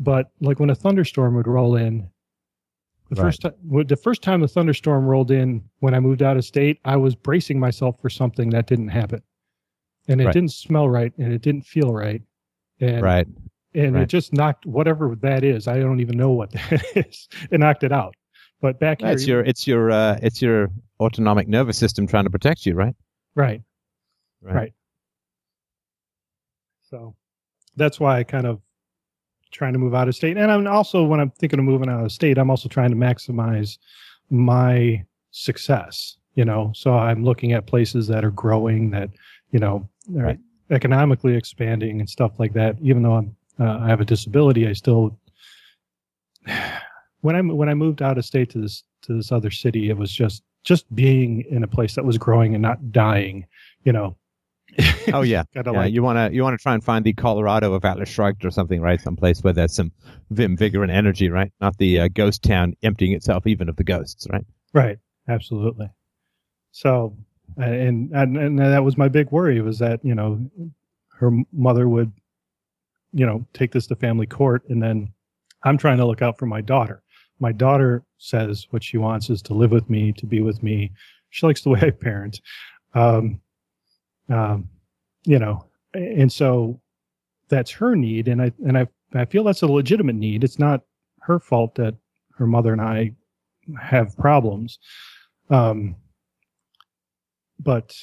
But 0.00 0.30
like 0.40 0.58
when 0.58 0.70
a 0.70 0.74
thunderstorm 0.74 1.34
would 1.36 1.46
roll 1.46 1.76
in, 1.76 2.08
the 3.10 3.16
Right. 3.16 3.26
first 3.28 3.42
time, 3.42 3.52
the 3.86 3.96
first 3.96 4.22
time 4.22 4.40
the 4.40 4.48
thunderstorm 4.48 5.04
rolled 5.06 5.30
in 5.30 5.62
when 5.80 5.94
I 5.94 6.00
moved 6.00 6.22
out 6.22 6.36
of 6.36 6.44
state, 6.44 6.80
I 6.84 6.96
was 6.96 7.14
bracing 7.14 7.60
myself 7.60 8.00
for 8.00 8.08
something 8.10 8.50
that 8.50 8.66
didn't 8.66 8.88
happen, 8.88 9.22
and 10.08 10.20
it 10.20 10.24
Right. 10.24 10.32
didn't 10.32 10.52
smell 10.52 10.88
right, 10.88 11.12
and 11.18 11.32
it 11.32 11.42
didn't 11.42 11.66
feel 11.66 11.92
right, 11.92 12.22
and 12.80 13.02
Right. 13.02 13.26
and 13.74 13.94
right. 13.94 14.02
it 14.02 14.06
just 14.08 14.32
knocked 14.32 14.66
whatever 14.66 15.14
that 15.16 15.44
is. 15.44 15.68
I 15.68 15.78
don't 15.80 16.00
even 16.00 16.16
know 16.16 16.30
what 16.32 16.50
that 16.70 16.82
is. 16.96 17.28
It 17.50 17.58
knocked 17.60 17.84
it 17.84 17.92
out. 17.92 18.14
But 18.60 18.80
back 18.80 19.00
here, 19.02 19.10
It's 19.10 19.26
your 19.26 19.40
it's 19.44 19.66
your 19.66 19.90
uh, 19.90 20.18
it's 20.22 20.40
your 20.40 20.70
autonomic 20.98 21.46
nervous 21.46 21.76
system 21.76 22.06
trying 22.06 22.24
to 22.24 22.30
protect 22.30 22.64
you, 22.66 22.74
right? 22.74 22.96
right. 23.34 23.60
Right. 24.42 24.54
Right. 24.54 24.72
So 26.94 27.16
that's 27.74 27.98
why 27.98 28.20
I 28.20 28.22
kind 28.22 28.46
of 28.46 28.60
trying 29.50 29.72
to 29.72 29.80
move 29.80 29.94
out 29.96 30.06
of 30.06 30.14
state. 30.14 30.36
And 30.36 30.48
I'm 30.50 30.64
also 30.68 31.02
when 31.02 31.18
I'm 31.18 31.30
thinking 31.30 31.58
of 31.58 31.64
moving 31.64 31.88
out 31.88 32.04
of 32.04 32.12
state, 32.12 32.38
I'm 32.38 32.50
also 32.50 32.68
trying 32.68 32.90
to 32.90 32.96
maximize 32.96 33.78
my 34.30 35.04
success. 35.32 36.16
You 36.36 36.44
know, 36.44 36.72
so 36.74 36.94
I'm 36.94 37.24
looking 37.24 37.52
at 37.52 37.66
places 37.66 38.06
that 38.08 38.24
are 38.24 38.30
growing, 38.30 38.90
that 38.90 39.10
you 39.50 39.58
know, 39.58 39.88
are 40.16 40.22
Right. 40.22 40.38
economically 40.70 41.34
expanding 41.34 41.98
and 41.98 42.08
stuff 42.08 42.32
like 42.38 42.52
that. 42.54 42.76
Even 42.80 43.02
though 43.02 43.14
I'm 43.14 43.36
uh, 43.58 43.78
I 43.80 43.88
have 43.88 44.00
a 44.00 44.04
disability, 44.04 44.68
I 44.68 44.72
still 44.72 45.18
when 47.22 47.34
I 47.34 47.40
when 47.40 47.68
I 47.68 47.74
moved 47.74 48.02
out 48.02 48.18
of 48.18 48.24
state 48.24 48.50
to 48.50 48.60
this 48.60 48.84
to 49.02 49.14
this 49.16 49.32
other 49.32 49.50
city, 49.50 49.90
it 49.90 49.96
was 49.96 50.12
just 50.12 50.44
just 50.62 50.92
being 50.94 51.40
in 51.50 51.64
a 51.64 51.68
place 51.68 51.96
that 51.96 52.04
was 52.04 52.18
growing 52.18 52.54
and 52.54 52.62
not 52.62 52.92
dying. 52.92 53.46
You 53.82 53.92
know. 53.92 54.16
Oh 55.12 55.22
yeah. 55.22 55.44
Yeah, 55.54 55.62
like 55.70 55.92
you 55.92 56.02
want 56.02 56.16
to 56.16 56.34
you 56.34 56.42
want 56.42 56.58
to 56.58 56.62
try 56.62 56.74
and 56.74 56.82
find 56.82 57.04
the 57.04 57.12
Colorado 57.12 57.74
of 57.74 57.84
Atlas 57.84 58.08
Shrugged 58.08 58.44
or 58.44 58.50
something, 58.50 58.80
right? 58.80 59.00
Someplace 59.00 59.42
where 59.42 59.52
there's 59.52 59.74
some 59.74 59.92
vim, 60.30 60.56
vigor, 60.56 60.82
and 60.82 60.90
energy, 60.90 61.28
right? 61.28 61.52
Not 61.60 61.76
the 61.78 62.00
uh, 62.00 62.08
ghost 62.08 62.42
town 62.42 62.74
emptying 62.82 63.12
itself 63.12 63.46
even 63.46 63.68
of 63.68 63.76
the 63.76 63.84
ghosts, 63.84 64.26
right? 64.30 64.44
Right. 64.72 64.98
Absolutely. 65.28 65.88
So, 66.72 67.16
and, 67.56 68.10
and, 68.12 68.36
and 68.36 68.58
that 68.58 68.84
was 68.84 68.98
my 68.98 69.08
big 69.08 69.30
worry 69.30 69.60
was 69.60 69.78
that, 69.78 70.00
you 70.04 70.14
know, 70.14 70.50
her 71.18 71.30
mother 71.52 71.88
would, 71.88 72.12
you 73.12 73.24
know, 73.24 73.46
take 73.54 73.72
this 73.72 73.86
to 73.86 73.96
family 73.96 74.26
court. 74.26 74.64
And 74.68 74.82
then 74.82 75.12
I'm 75.62 75.78
trying 75.78 75.98
to 75.98 76.06
look 76.06 76.20
out 76.22 76.38
for 76.38 76.46
my 76.46 76.60
daughter. 76.60 77.02
My 77.40 77.52
daughter 77.52 78.04
says 78.18 78.66
what 78.70 78.82
she 78.82 78.98
wants 78.98 79.30
is 79.30 79.40
to 79.42 79.54
live 79.54 79.70
with 79.70 79.88
me, 79.88 80.12
to 80.14 80.26
be 80.26 80.40
with 80.40 80.62
me. 80.62 80.92
She 81.30 81.46
likes 81.46 81.62
the 81.62 81.70
way 81.70 81.80
I 81.82 81.90
parent. 81.90 82.40
Um, 82.94 83.40
um, 84.28 84.68
you 85.24 85.38
know, 85.38 85.66
and 85.94 86.32
so 86.32 86.80
that's 87.48 87.70
her 87.70 87.94
need. 87.96 88.28
And 88.28 88.42
I, 88.42 88.52
and 88.66 88.78
I, 88.78 88.86
I 89.14 89.24
feel 89.24 89.44
that's 89.44 89.62
a 89.62 89.66
legitimate 89.66 90.16
need. 90.16 90.44
It's 90.44 90.58
not 90.58 90.82
her 91.20 91.38
fault 91.38 91.76
that 91.76 91.94
her 92.36 92.46
mother 92.46 92.72
and 92.72 92.80
I 92.80 93.12
have 93.80 94.16
problems. 94.16 94.78
Um, 95.50 95.96
but 97.58 97.94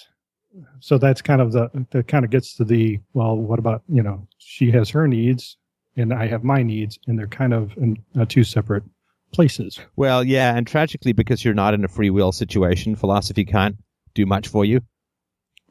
so 0.80 0.98
that's 0.98 1.22
kind 1.22 1.42
of 1.42 1.52
the 1.52 1.70
that 1.92 2.08
kind 2.08 2.26
of 2.26 2.32
gets 2.32 2.56
to 2.56 2.64
the 2.64 3.00
well, 3.14 3.38
what 3.38 3.60
about 3.60 3.84
you 3.88 4.04
know 4.04 4.28
she 4.38 4.72
has 4.72 4.90
her 4.90 5.08
needs 5.08 5.58
and 5.98 6.14
I 6.14 6.28
have 6.28 6.44
my 6.44 6.64
needs, 6.64 6.98
and 7.08 7.18
they're 7.18 7.28
kind 7.28 7.54
of 7.54 7.76
in 7.78 7.98
uh, 8.20 8.26
two 8.26 8.44
separate 8.44 8.84
places. 9.32 9.80
Well, 9.96 10.24
yeah, 10.24 10.56
and 10.56 10.66
tragically, 10.66 11.14
because 11.14 11.44
you're 11.44 11.54
not 11.54 11.74
in 11.74 11.84
a 11.84 11.88
free 11.88 12.10
will 12.10 12.32
situation, 12.32 12.96
philosophy 12.96 13.46
can't 13.46 13.78
do 14.14 14.26
much 14.26 14.48
for 14.48 14.66
you, 14.66 14.82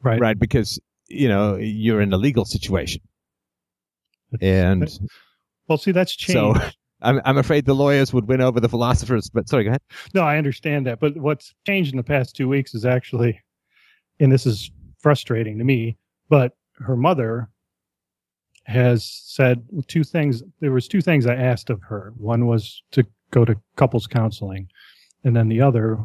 Right. 0.03 0.19
right? 0.19 0.39
Because 0.39 0.79
you 1.07 1.27
know 1.27 1.57
you're 1.57 2.01
in 2.01 2.13
a 2.13 2.17
legal 2.17 2.45
situation, 2.45 3.01
and 4.41 4.89
Well, 5.67 5.77
see, 5.77 5.91
that's 5.91 6.15
changed. 6.15 6.61
so 6.61 6.69
I'm 7.01 7.21
I'm 7.25 7.37
afraid 7.37 7.65
the 7.65 7.73
lawyers 7.73 8.13
would 8.13 8.27
win 8.27 8.41
over 8.41 8.59
the 8.59 8.69
philosophers. 8.69 9.29
But 9.29 9.49
sorry, 9.49 9.63
go 9.63 9.69
ahead. 9.69 9.81
No, 10.13 10.21
I 10.21 10.37
understand 10.37 10.85
that. 10.87 10.99
But 10.99 11.17
what's 11.17 11.53
changed 11.65 11.91
in 11.91 11.97
the 11.97 12.03
past 12.03 12.35
two 12.35 12.47
weeks 12.47 12.73
is 12.73 12.85
actually, 12.85 13.39
and 14.19 14.31
this 14.31 14.45
is 14.45 14.71
frustrating 14.99 15.57
to 15.57 15.63
me, 15.63 15.97
but 16.29 16.55
her 16.75 16.95
mother 16.95 17.49
has 18.65 19.05
said 19.25 19.63
two 19.87 20.03
things. 20.03 20.43
There 20.59 20.71
was 20.71 20.87
two 20.87 21.01
things 21.01 21.25
I 21.25 21.35
asked 21.35 21.69
of 21.69 21.81
her. 21.83 22.13
One 22.17 22.45
was 22.47 22.83
to 22.91 23.03
go 23.31 23.45
to 23.45 23.55
couples 23.75 24.07
counseling, 24.07 24.69
and 25.23 25.35
then 25.35 25.49
the 25.49 25.61
other, 25.61 25.97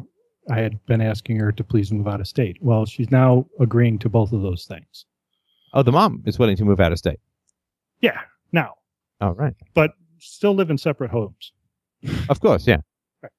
I 0.49 0.59
had 0.59 0.83
been 0.85 1.01
asking 1.01 1.39
her 1.39 1.51
to 1.51 1.63
please 1.63 1.91
move 1.91 2.07
out 2.07 2.21
of 2.21 2.27
state. 2.27 2.57
Well, 2.61 2.85
she's 2.85 3.11
now 3.11 3.45
agreeing 3.59 3.99
to 3.99 4.09
both 4.09 4.31
of 4.31 4.41
those 4.41 4.65
things. 4.65 5.05
Oh, 5.73 5.83
the 5.83 5.91
mom 5.91 6.23
is 6.25 6.39
willing 6.39 6.55
to 6.57 6.65
move 6.65 6.79
out 6.79 6.91
of 6.91 6.97
state. 6.97 7.19
Yeah, 8.01 8.19
now, 8.51 8.75
Oh, 9.19 9.31
right. 9.31 9.53
but 9.73 9.91
still 10.19 10.53
live 10.53 10.69
in 10.69 10.77
separate 10.77 11.11
homes. 11.11 11.51
Of 12.29 12.39
course, 12.39 12.65
yeah. 12.67 12.77
Right. 13.21 13.31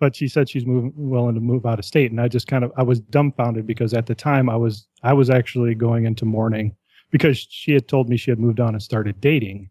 but 0.00 0.14
she 0.16 0.28
said 0.28 0.48
she's 0.48 0.64
moving 0.64 0.92
willing 0.96 1.34
to 1.34 1.40
move 1.40 1.66
out 1.66 1.78
of 1.80 1.84
state 1.84 2.10
and 2.12 2.20
i 2.20 2.28
just 2.28 2.46
kind 2.46 2.62
of 2.64 2.72
i 2.76 2.82
was 2.82 3.00
dumbfounded 3.00 3.66
because 3.66 3.92
at 3.94 4.06
the 4.06 4.14
time 4.14 4.48
i 4.48 4.56
was 4.56 4.86
i 5.02 5.12
was 5.12 5.28
actually 5.30 5.74
going 5.74 6.06
into 6.06 6.24
mourning 6.24 6.74
because 7.10 7.38
she 7.50 7.72
had 7.72 7.88
told 7.88 8.08
me 8.08 8.16
she 8.16 8.30
had 8.30 8.38
moved 8.38 8.60
on 8.60 8.74
and 8.74 8.82
started 8.82 9.20
dating 9.20 9.68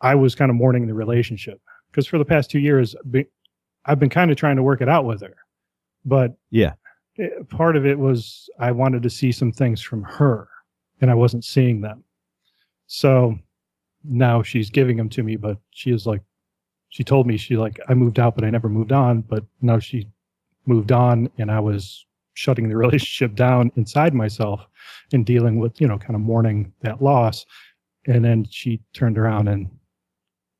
i 0.00 0.14
was 0.14 0.34
kind 0.34 0.50
of 0.50 0.56
mourning 0.56 0.86
the 0.86 0.94
relationship 0.94 1.60
because 1.90 2.06
for 2.06 2.18
the 2.18 2.24
past 2.24 2.50
two 2.50 2.58
years 2.58 2.94
i've 3.86 3.98
been 3.98 4.10
kind 4.10 4.30
of 4.30 4.36
trying 4.36 4.56
to 4.56 4.62
work 4.62 4.80
it 4.80 4.88
out 4.88 5.04
with 5.04 5.20
her 5.22 5.34
but 6.04 6.36
Yeah. 6.50 6.74
it- 7.16 7.48
part 7.48 7.76
of 7.76 7.86
it 7.86 7.98
was 7.98 8.48
i 8.58 8.70
wanted 8.70 9.02
to 9.02 9.10
see 9.10 9.32
some 9.32 9.52
things 9.52 9.80
from 9.80 10.02
her 10.02 10.48
and 11.00 11.10
i 11.10 11.14
wasn't 11.14 11.44
seeing 11.44 11.80
them 11.80 12.04
so 12.86 13.38
now 14.04 14.42
she's 14.42 14.70
giving 14.70 14.96
them 14.96 15.08
to 15.10 15.22
me 15.22 15.36
but 15.36 15.58
she 15.70 15.90
is 15.90 16.06
like 16.06 16.20
she 16.90 17.02
told 17.02 17.26
me 17.26 17.36
she 17.36 17.56
like 17.56 17.80
I 17.88 17.94
moved 17.94 18.20
out, 18.20 18.36
but 18.36 18.44
I 18.44 18.50
never 18.50 18.68
moved 18.68 18.92
on. 18.92 19.22
But 19.22 19.42
now 19.60 19.80
she 19.80 20.06
moved 20.64 20.92
on, 20.92 21.28
and 21.38 21.50
I 21.50 21.58
was 21.58 22.06
shutting 22.34 22.68
the 22.68 22.76
relationship 22.84 23.34
down 23.34 23.72
inside 23.74 24.14
myself 24.14 24.64
and 25.12 25.26
dealing 25.26 25.58
with 25.58 25.80
you 25.80 25.88
know 25.88 25.98
kind 25.98 26.14
of 26.14 26.20
mourning 26.20 26.72
that 26.82 27.02
loss. 27.02 27.46
And 28.06 28.24
then 28.24 28.46
she 28.48 28.80
turned 28.92 29.18
around 29.18 29.48
and 29.48 29.68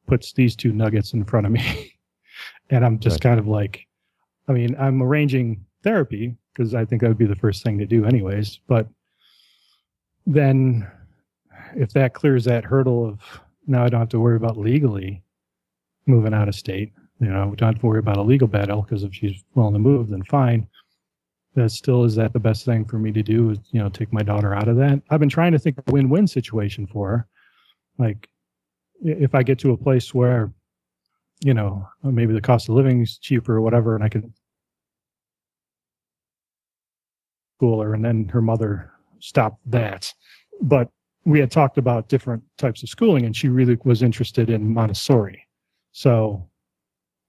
puts 0.09 0.33
these 0.33 0.57
two 0.57 0.73
nuggets 0.73 1.13
in 1.13 1.25
front 1.25 1.47
of 1.47 1.53
me, 1.53 1.93
and 2.75 2.85
I'm 2.85 2.99
just 2.99 3.15
Right. 3.15 3.31
kind 3.31 3.41
of 3.41 3.47
like, 3.47 3.87
I 4.49 4.53
mean, 4.53 4.75
I'm 4.79 5.03
arranging 5.03 5.65
therapy 5.83 6.37
because 6.53 6.75
I 6.75 6.85
think 6.85 7.03
that 7.03 7.09
would 7.09 7.19
be 7.19 7.27
the 7.27 7.37
first 7.37 7.63
thing 7.63 7.79
to 7.79 7.87
do, 7.87 8.05
anyways. 8.05 8.59
But 8.67 8.89
then, 10.27 10.87
if 11.77 11.93
that 11.93 12.15
clears 12.15 12.45
that 12.45 12.65
hurdle 12.65 13.07
of 13.07 13.21
now 13.67 13.85
I 13.85 13.89
don't 13.89 14.01
have 14.01 14.09
to 14.11 14.21
worry 14.21 14.37
about 14.37 14.59
legally 14.59 15.23
moving 16.07 16.35
out 16.35 16.49
of 16.49 16.55
state. 16.55 16.93
You 17.21 17.29
know, 17.29 17.49
we 17.49 17.57
don't 17.57 17.73
have 17.73 17.81
to 17.81 17.87
worry 17.87 17.99
about 17.99 18.19
a 18.19 18.23
legal 18.23 18.49
battle 18.49 18.83
because 18.83 19.05
if 19.05 19.15
she's 19.15 19.43
willing 19.55 19.73
to 19.73 19.79
move, 19.79 20.09
then 20.09 20.23
fine. 20.25 20.67
That 21.55 21.71
still 21.71 22.05
is 22.05 22.17
that 22.17 22.33
the 22.33 22.41
best 22.41 22.65
thing 22.65 22.85
for 22.85 22.99
me 22.99 23.13
to 23.13 23.23
do 23.23 23.51
is 23.51 23.59
you 23.71 23.81
know 23.81 23.89
take 23.89 24.13
my 24.13 24.23
daughter 24.23 24.55
out 24.55 24.69
of 24.69 24.77
that. 24.77 25.01
I've 25.11 25.21
been 25.21 25.29
trying 25.29 25.53
to 25.53 25.59
think 25.59 25.79
of 25.79 25.85
a 25.89 25.93
win-win 25.93 26.27
situation 26.27 26.87
for 26.87 27.09
her. 27.11 27.27
Like, 27.99 28.29
if 29.03 29.35
I 29.35 29.43
get 29.45 29.59
to 29.61 29.71
a 29.71 29.77
place 29.77 30.13
where, 30.13 30.53
you 31.45 31.53
know, 31.53 31.87
maybe 32.03 32.33
the 32.33 32.41
cost 32.41 32.71
of 32.71 32.75
living 32.75 33.03
is 33.03 33.19
cheaper 33.19 33.57
or 33.57 33.61
whatever, 33.61 33.95
and 33.95 34.03
I 34.03 34.09
can 34.09 34.33
school 37.59 37.83
her, 37.83 37.93
and 37.93 38.03
then 38.03 38.27
her 38.31 38.41
mother 38.41 38.91
stopped 39.21 39.61
that. 39.71 40.11
But 40.63 40.89
we 41.27 41.39
had 41.39 41.51
talked 41.51 41.77
about 41.77 42.09
different 42.09 42.43
types 42.57 42.83
of 42.83 42.89
schooling, 42.89 43.27
and 43.27 43.37
she 43.37 43.49
really 43.49 43.77
was 43.85 44.03
interested 44.03 44.49
in 44.49 44.73
Montessori. 44.73 45.47
So 45.93 46.49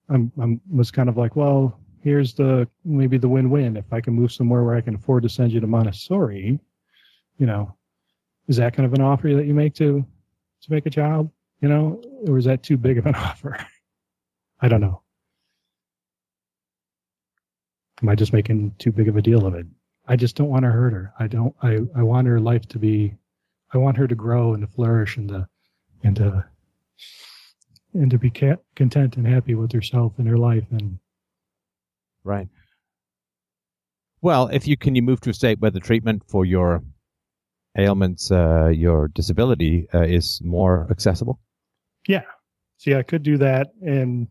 I'm 0.08 0.32
I'm 0.42 0.62
was 0.72 0.92
kind 0.92 1.10
of 1.10 1.18
like, 1.18 1.36
well, 1.36 1.78
here's 2.02 2.34
the 2.34 2.70
maybe 2.86 3.18
the 3.18 3.28
win-win. 3.28 3.76
If 3.76 3.92
I 3.92 4.00
can 4.00 4.14
move 4.14 4.32
somewhere 4.32 4.64
where 4.64 4.76
I 4.76 4.82
can 4.82 4.96
afford 4.96 5.24
to 5.24 5.30
send 5.30 5.52
you 5.52 5.60
to 5.60 5.68
Montessori, 5.68 6.58
you 7.38 7.46
know, 7.46 7.76
is 8.48 8.56
that 8.56 8.74
kind 8.74 8.86
of 8.86 8.94
an 8.94 9.02
offer 9.02 9.34
that 9.34 9.46
you 9.46 9.54
make 9.54 9.74
to 9.76 10.06
to 10.62 10.72
make 10.72 10.86
a 10.86 10.90
child? 10.90 11.30
You 11.60 11.68
know, 11.68 12.02
or 12.30 12.38
is 12.38 12.46
that 12.46 12.64
too 12.64 12.78
big 12.78 12.98
of 12.98 13.08
an 13.08 13.16
offer? 13.30 13.58
I 14.62 14.68
don't 14.68 14.82
know. 14.82 15.02
Am 18.02 18.10
I 18.10 18.16
just 18.16 18.34
making 18.34 18.74
too 18.78 18.92
big 18.92 19.08
of 19.08 19.16
a 19.18 19.22
deal 19.22 19.46
of 19.46 19.54
it? 19.56 19.66
I 20.08 20.16
just 20.16 20.36
don't 20.36 20.50
want 20.50 20.64
to 20.66 20.72
hurt 20.72 20.94
her. 20.94 21.14
I 21.20 21.28
don't. 21.28 21.56
I 21.62 21.80
I 21.96 22.04
want 22.04 22.28
her 22.28 22.40
life 22.40 22.68
to 22.70 22.80
be. 22.80 23.16
I 23.74 23.78
want 23.78 23.98
her 23.98 24.08
to 24.08 24.16
grow 24.16 24.54
and 24.54 24.62
to 24.62 24.68
flourish 24.68 25.18
and 25.18 25.30
to 25.30 25.48
and 26.04 26.16
to 26.18 26.46
and 27.94 28.12
to 28.12 28.18
be 28.18 28.30
ca- 28.30 28.58
content 28.76 29.18
and 29.18 29.26
happy 29.26 29.56
with 29.56 29.72
herself 29.72 30.14
and 30.18 30.28
her 30.28 30.38
life 30.38 30.66
and 30.72 31.00
Right. 32.24 32.48
Well, 34.22 34.48
if 34.48 34.68
you 34.68 34.76
can, 34.78 34.96
you 34.96 35.04
move 35.04 35.22
to 35.22 35.30
a 35.30 35.34
state 35.34 35.60
where 35.60 35.70
the 35.72 35.80
treatment 35.80 36.24
for 36.28 36.44
your 36.46 36.84
ailments, 37.78 38.32
uh, 38.32 38.68
your 38.70 39.08
disability, 39.10 39.88
uh, 39.94 40.02
is 40.04 40.42
more 40.44 40.88
accessible. 40.90 41.40
yeah 42.08 42.24
see 42.78 42.94
i 42.96 43.04
could 43.04 43.24
do 43.24 43.38
that 43.38 43.68
and 43.82 44.28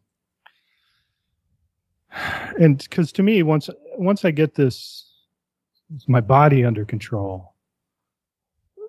and 2.61 2.79
because 2.79 3.13
to 3.13 3.23
me 3.23 3.43
once 3.43 3.69
once 3.97 4.25
i 4.25 4.31
get 4.31 4.55
this 4.55 5.11
my 6.07 6.21
body 6.21 6.65
under 6.65 6.85
control 6.85 7.55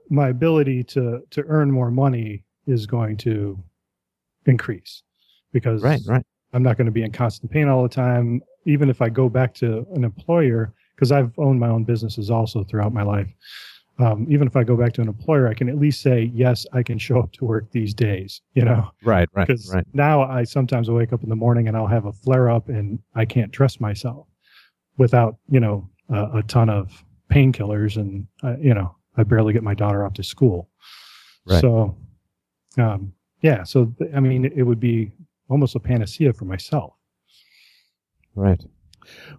my 0.10 0.30
ability 0.30 0.84
to 0.84 1.22
to 1.32 1.44
earn 1.48 1.72
more 1.72 1.92
money 1.92 2.44
is 2.68 2.86
going 2.86 3.18
to 3.18 3.62
increase 4.46 5.04
because 5.52 5.82
Right. 5.82 6.02
Right. 6.08 6.26
I'm 6.56 6.64
not 6.64 6.78
going 6.78 6.86
to 6.86 6.92
be 6.92 7.04
in 7.04 7.12
constant 7.12 7.52
pain 7.52 7.68
all 7.68 7.84
the 7.84 7.90
time. 7.90 8.42
Even 8.66 8.90
if 8.90 9.02
I 9.02 9.10
go 9.10 9.28
back 9.28 9.54
to 9.56 9.86
an 9.94 10.06
employer, 10.06 10.74
because 10.96 11.12
I've 11.12 11.38
owned 11.38 11.60
my 11.60 11.68
own 11.68 11.84
businesses 11.84 12.32
also 12.32 12.64
throughout 12.64 12.94
my 12.94 13.04
life. 13.04 13.28
Um, 13.98 14.28
even 14.30 14.46
if 14.46 14.58
I 14.58 14.64
go 14.66 14.76
back 14.76 14.92
to 14.94 15.02
an 15.02 15.08
employer, 15.08 15.48
I 15.48 15.54
can 15.54 15.70
at 15.70 15.78
least 15.78 16.02
say, 16.02 16.30
yes, 16.34 16.66
I 16.74 16.84
can 16.84 16.98
show 16.98 17.20
up 17.20 17.32
to 17.34 17.46
work 17.46 17.72
these 17.72 17.94
days, 17.94 18.42
you 18.54 18.66
know, 18.66 18.90
Right. 19.04 19.30
Right. 19.34 19.48
because 19.48 19.74
Right. 19.74 19.86
now 19.94 20.22
I 20.24 20.44
sometimes 20.44 20.90
wake 20.92 21.14
up 21.14 21.24
in 21.24 21.30
the 21.30 21.36
morning 21.36 21.70
and 21.70 21.78
I'll 21.78 21.88
have 21.88 22.06
a 22.06 22.12
flare 22.12 22.50
up 22.50 22.68
and 22.68 23.00
I 23.16 23.24
can't 23.24 23.54
trust 23.54 23.80
myself 23.80 24.28
without, 24.98 25.38
you 25.50 25.62
know, 25.62 25.90
a, 26.10 26.40
a 26.40 26.44
ton 26.44 26.70
of 26.70 27.06
painkillers 27.32 27.96
and, 27.96 28.28
uh, 28.44 28.58
you 28.58 28.74
know, 28.74 28.94
I 29.16 29.24
barely 29.24 29.54
get 29.54 29.64
my 29.64 29.74
daughter 29.74 30.06
off 30.06 30.14
to 30.16 30.24
school. 30.24 30.70
Right. 31.46 31.62
So, 31.62 31.96
um, 32.78 33.14
yeah. 33.42 33.64
So, 33.64 33.86
th- 33.98 34.12
I 34.14 34.20
mean, 34.20 34.44
it 34.44 34.64
would 34.64 34.80
be 34.82 35.14
almost 35.48 35.74
a 35.76 35.80
panacea 35.80 36.34
for 36.34 36.44
myself. 36.44 36.94
Right. 38.36 38.62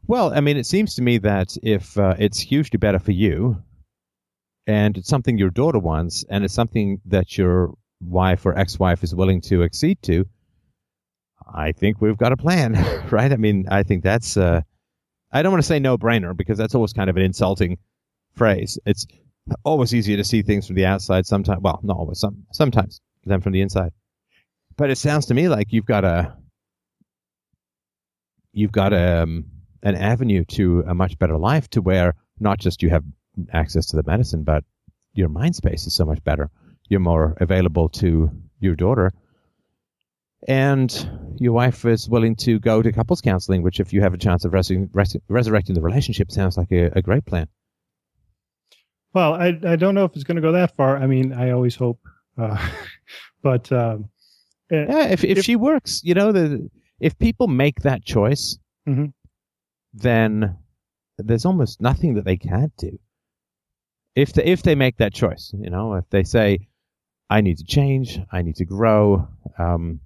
Well, 0.07 0.33
I 0.33 0.41
mean, 0.41 0.57
it 0.57 0.65
seems 0.65 0.95
to 0.95 1.03
me 1.03 1.19
that 1.19 1.57
if 1.63 1.99
uh, 1.99 2.15
it's 2.19 2.39
hugely 2.39 2.79
better 2.79 2.99
for 2.99 3.11
you, 3.13 3.63
and 4.67 4.97
it's 4.97 5.09
something 5.09 5.39
your 5.39 5.51
daughter 5.51 5.79
wants, 5.79 6.25
and 6.29 6.45
it's 6.45 6.55
something 6.55 7.01
that 7.07 7.39
your 7.39 7.75
wife 8.01 8.45
or 8.47 8.57
ex-wife 8.57 9.03
is 9.03 9.15
willing 9.15 9.41
to 9.43 9.63
accede 9.63 10.03
to, 10.03 10.27
I 11.53 11.73
think 11.73 12.01
we've 12.01 12.17
got 12.17 12.33
a 12.33 12.37
plan, 12.37 12.75
right? 13.11 13.33
I 13.33 13.37
mean, 13.37 13.67
I 13.71 13.83
think 13.83 14.03
that's. 14.03 14.37
Uh, 14.37 14.63
I 15.33 15.43
don't 15.43 15.53
want 15.53 15.63
to 15.63 15.69
say 15.69 15.79
no-brainer 15.79 16.37
because 16.37 16.57
that's 16.57 16.75
always 16.75 16.93
kind 16.93 17.11
of 17.11 17.17
an 17.17 17.23
insulting 17.23 17.79
phrase. 18.35 18.79
It's 18.87 19.07
always 19.65 19.95
easier 19.95 20.17
to 20.17 20.25
see 20.25 20.43
things 20.43 20.67
from 20.67 20.77
the 20.77 20.87
outside. 20.87 21.27
Sometimes, 21.27 21.61
well, 21.61 21.81
not 21.83 21.97
always. 21.97 22.21
Some 22.21 22.45
sometimes 22.53 23.01
than 23.25 23.41
from 23.41 23.53
the 23.53 23.61
inside. 23.61 23.93
But 24.77 24.91
it 24.91 24.97
sounds 24.97 25.27
to 25.27 25.35
me 25.35 25.49
like 25.49 25.73
you've 25.73 25.87
got 25.87 26.05
a 26.05 26.37
you've 28.53 28.73
got 28.73 28.93
um, 28.93 29.45
an 29.83 29.95
avenue 29.95 30.45
to 30.45 30.85
a 30.87 30.95
much 30.95 31.19
better 31.19 31.37
life 31.37 31.69
to 31.71 31.83
where 31.83 32.15
not 32.41 32.59
just 32.59 32.83
you 32.83 32.91
have 32.91 33.05
access 33.53 33.87
to 33.87 33.97
the 33.97 34.03
medicine, 34.07 34.43
but 34.43 34.65
your 35.15 35.29
mind 35.29 35.57
space 35.57 35.87
is 35.87 35.95
so 35.97 36.05
much 36.05 36.23
better. 36.25 36.51
You're 36.89 37.01
more 37.01 37.37
available 37.41 37.89
to 37.91 38.31
your 38.61 38.75
daughter. 38.75 39.13
And 40.49 41.37
your 41.39 41.53
wife 41.53 41.85
is 41.85 42.09
willing 42.09 42.37
to 42.37 42.59
go 42.61 42.83
to 42.83 42.93
couples 42.93 43.21
counseling, 43.21 43.63
which, 43.63 43.81
if 43.81 43.93
you 43.93 44.01
have 44.03 44.15
a 44.15 44.19
chance 44.19 44.45
of 44.45 44.53
resu- 44.53 44.89
res- 44.93 45.17
resurrecting 45.29 45.75
the 45.75 45.81
relationship, 45.81 46.31
sounds 46.31 46.57
like 46.57 46.71
a, 46.71 46.91
a 46.95 47.03
great 47.03 47.25
plan. 47.25 47.49
Well, 49.13 49.35
I 49.35 49.59
I 49.67 49.77
don't 49.77 49.95
know 49.95 50.05
if 50.05 50.15
it's 50.15 50.25
going 50.25 50.37
to 50.37 50.43
go 50.43 50.53
that 50.53 50.77
far. 50.77 50.99
I 50.99 51.07
mean, 51.07 51.33
I 51.33 51.51
always 51.51 51.75
hope, 51.75 51.99
uh, 52.39 52.57
but 53.43 53.73
um, 53.73 54.11
eh, 54.71 54.85
Yeah, 54.89 55.07
if, 55.09 55.25
if, 55.25 55.39
If- 55.39 55.45
she 55.45 55.57
works, 55.57 56.03
you 56.05 56.15
know, 56.15 56.33
the 56.33 56.69
if 57.01 57.19
people 57.19 57.49
make 57.49 57.81
that 57.81 58.05
choice, 58.05 58.59
Mhm. 58.87 59.13
then 59.95 60.57
there's 61.19 61.45
almost 61.47 61.81
nothing 61.81 62.15
that 62.15 62.25
they 62.25 62.37
can't 62.37 62.77
do. 62.77 62.99
If 64.17 64.33
they, 64.33 64.45
if 64.45 64.63
they 64.63 64.75
make 64.75 64.97
that 64.97 65.15
choice, 65.15 65.53
you 65.57 65.71
know, 65.71 65.95
if 65.95 66.09
they 66.11 66.25
say, 66.25 66.69
"I 67.31 67.43
need 67.43 67.59
to 67.59 67.65
change, 67.65 68.19
I 68.33 68.43
need 68.43 68.57
to 68.57 68.65
grow, 68.65 69.29
um, 69.59 70.01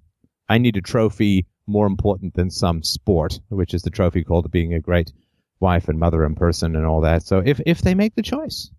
I 0.49 0.57
need 0.57 0.75
a 0.77 0.81
trophy 0.81 1.47
more 1.65 1.87
important 1.87 2.33
than 2.33 2.49
some 2.51 2.83
sport," 2.83 3.39
which 3.49 3.73
is 3.73 3.81
the 3.83 3.89
trophy 3.89 4.23
called 4.23 4.51
being 4.51 4.73
a 4.73 4.81
great 4.81 5.13
wife 5.61 5.87
and 5.87 5.97
mother 5.97 6.25
and 6.25 6.35
person 6.35 6.75
and 6.75 6.85
all 6.85 7.01
that. 7.01 7.23
So 7.23 7.41
if 7.43 7.61
if 7.65 7.81
they 7.81 7.95
make 7.95 8.15
the 8.15 8.21
choice, 8.21 8.69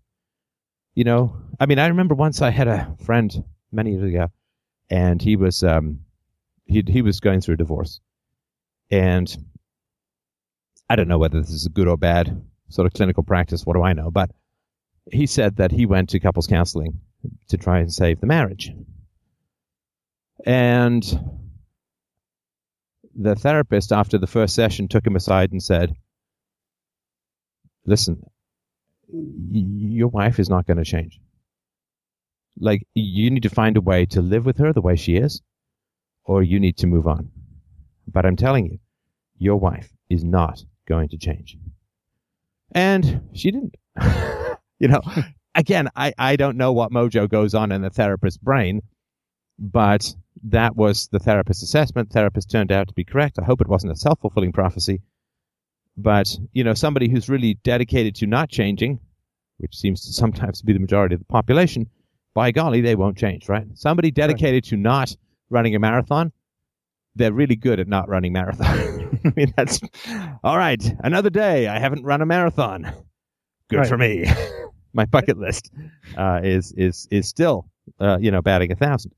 you 0.93 1.03
know, 1.03 1.35
I 1.59 1.65
mean, 1.65 1.79
I 1.79 1.87
remember 1.87 2.13
once 2.13 2.41
I 2.41 2.51
had 2.51 2.67
a 2.67 2.95
friend 3.03 3.43
many 3.71 3.93
years 3.93 4.03
ago, 4.03 4.27
and 4.89 5.19
he 5.19 5.35
was 5.35 5.63
um, 5.63 6.01
he 6.65 6.83
he 6.87 7.01
was 7.01 7.19
going 7.19 7.41
through 7.41 7.55
a 7.55 7.57
divorce, 7.57 7.99
and 8.91 9.35
I 10.89 10.95
don't 10.95 11.07
know 11.07 11.17
whether 11.17 11.41
this 11.41 11.49
is 11.49 11.67
good 11.69 11.87
or 11.87 11.97
bad 11.97 12.39
sort 12.69 12.85
of 12.85 12.93
clinical 12.93 13.23
practice. 13.23 13.65
What 13.65 13.75
do 13.75 13.81
I 13.81 13.93
know? 13.93 14.11
But 14.11 14.29
he 15.11 15.25
said 15.25 15.57
that 15.57 15.71
he 15.71 15.85
went 15.85 16.09
to 16.09 16.19
couples 16.19 16.47
counseling 16.47 16.99
to 17.49 17.57
try 17.57 17.79
and 17.79 17.93
save 17.93 18.19
the 18.19 18.27
marriage, 18.27 18.71
and 20.45 21.03
the 23.15 23.35
therapist 23.35 23.91
after 23.91 24.17
the 24.17 24.27
first 24.27 24.55
session 24.55 24.87
took 24.87 25.05
him 25.05 25.15
aside 25.15 25.51
and 25.51 25.61
said, 25.61 25.95
"Listen, 27.85 28.23
your 29.51 30.07
wife 30.07 30.39
is 30.39 30.49
not 30.49 30.65
going 30.65 30.77
to 30.77 30.83
change." 30.85 31.19
like 32.59 32.85
you 32.93 33.29
need 33.31 33.43
to 33.43 33.49
find 33.49 33.77
a 33.77 33.81
way 33.81 34.05
to 34.05 34.21
live 34.21 34.45
with 34.45 34.57
her 34.57 34.73
the 34.73 34.81
way 34.81 34.95
she 34.95 35.15
is 35.15 35.41
or 36.25 36.43
you 36.43 36.59
need 36.59 36.77
to 36.77 36.87
move 36.87 37.07
on. 37.07 37.29
But 38.07 38.25
i'm 38.25 38.35
telling 38.35 38.65
you 38.65 38.79
your 39.37 39.57
wife 39.57 39.91
is 40.09 40.23
not 40.23 40.63
going 40.87 41.09
to 41.09 41.17
change. 41.17 41.57
And 42.71 43.29
she 43.33 43.51
didn't 43.51 43.75
you 44.79 44.87
know 44.87 45.01
again 45.55 45.87
I, 45.95 46.13
I 46.17 46.35
don't 46.35 46.57
know 46.57 46.73
what 46.73 46.91
mojo 46.91 47.29
goes 47.29 47.53
on 47.53 47.71
in 47.71 47.81
the 47.81 47.89
therapist's 47.89 48.37
brain 48.37 48.81
but 49.59 50.13
that 50.43 50.75
was 50.75 51.07
the 51.11 51.19
therapist's 51.19 51.63
assessment 51.63 52.11
therapist 52.11 52.49
turned 52.49 52.71
out 52.71 52.87
to 52.87 52.93
be 52.93 53.03
correct 53.03 53.39
i 53.39 53.45
hope 53.45 53.61
it 53.61 53.67
wasn't 53.67 53.93
a 53.93 53.97
self-fulfilling 53.97 54.51
prophecy 54.51 55.01
but 55.95 56.37
you 56.53 56.63
know 56.63 56.73
somebody 56.73 57.09
who's 57.09 57.29
really 57.29 57.55
dedicated 57.63 58.15
to 58.15 58.27
not 58.27 58.49
changing 58.49 58.99
which 59.57 59.75
seems 59.75 60.05
to 60.05 60.13
sometimes 60.13 60.61
be 60.61 60.73
the 60.73 60.79
majority 60.79 61.15
of 61.15 61.19
the 61.19 61.25
population 61.25 61.87
by 62.33 62.51
golly, 62.51 62.81
they 62.81 62.95
won't 62.95 63.17
change, 63.17 63.47
right? 63.47 63.65
Somebody 63.75 64.11
dedicated 64.11 64.63
to 64.65 64.77
not 64.77 65.15
running 65.49 65.75
a 65.75 65.79
marathon, 65.79 66.31
they're 67.15 67.33
really 67.33 67.55
good 67.55 67.79
at 67.79 67.87
not 67.87 68.09
running 68.09 68.33
marathon. 68.33 69.19
I 69.25 69.33
mean, 69.35 69.53
that's 69.55 69.79
all 70.43 70.57
right. 70.57 70.83
Another 71.03 71.29
day, 71.29 71.67
I 71.67 71.77
haven't 71.79 72.03
run 72.03 72.21
a 72.21 72.25
marathon. 72.25 72.91
Good 73.69 73.79
Right. 73.79 73.87
for 73.89 73.97
me. 73.97 74.25
My 74.93 75.05
bucket 75.05 75.37
list 75.39 75.71
uh, 76.17 76.41
is 76.43 76.71
is 76.73 77.07
is 77.09 77.27
still, 77.27 77.67
uh, 77.99 78.17
you 78.21 78.29
know, 78.29 78.41
batting 78.41 78.71
a 78.71 78.75
thousand. 78.75 79.11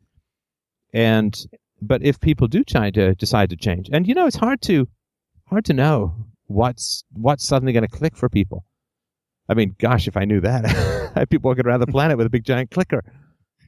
And 0.93 1.37
but 1.81 2.01
if 2.03 2.19
people 2.19 2.47
do 2.47 2.63
try 2.63 2.91
to 2.91 3.13
decide 3.15 3.49
to 3.49 3.57
change, 3.57 3.89
and 3.91 4.07
you 4.07 4.13
know, 4.13 4.25
it's 4.25 4.37
hard 4.37 4.61
to 4.63 4.87
hard 5.47 5.65
to 5.65 5.73
know 5.73 6.15
what's 6.47 7.03
what's 7.11 7.45
suddenly 7.45 7.73
going 7.73 7.85
to 7.87 7.89
click 7.97 8.15
for 8.15 8.29
people. 8.29 8.65
I 9.49 9.53
mean, 9.53 9.75
gosh, 9.77 10.07
if 10.07 10.15
I 10.17 10.23
knew 10.25 10.39
that, 10.41 11.11
I'd 11.15 11.29
be 11.29 11.37
walking 11.37 11.65
around 11.67 11.81
the 11.81 11.87
planet 11.87 12.17
with 12.17 12.25
a 12.25 12.29
big 12.29 12.45
giant 12.45 12.71
clicker. 12.71 13.03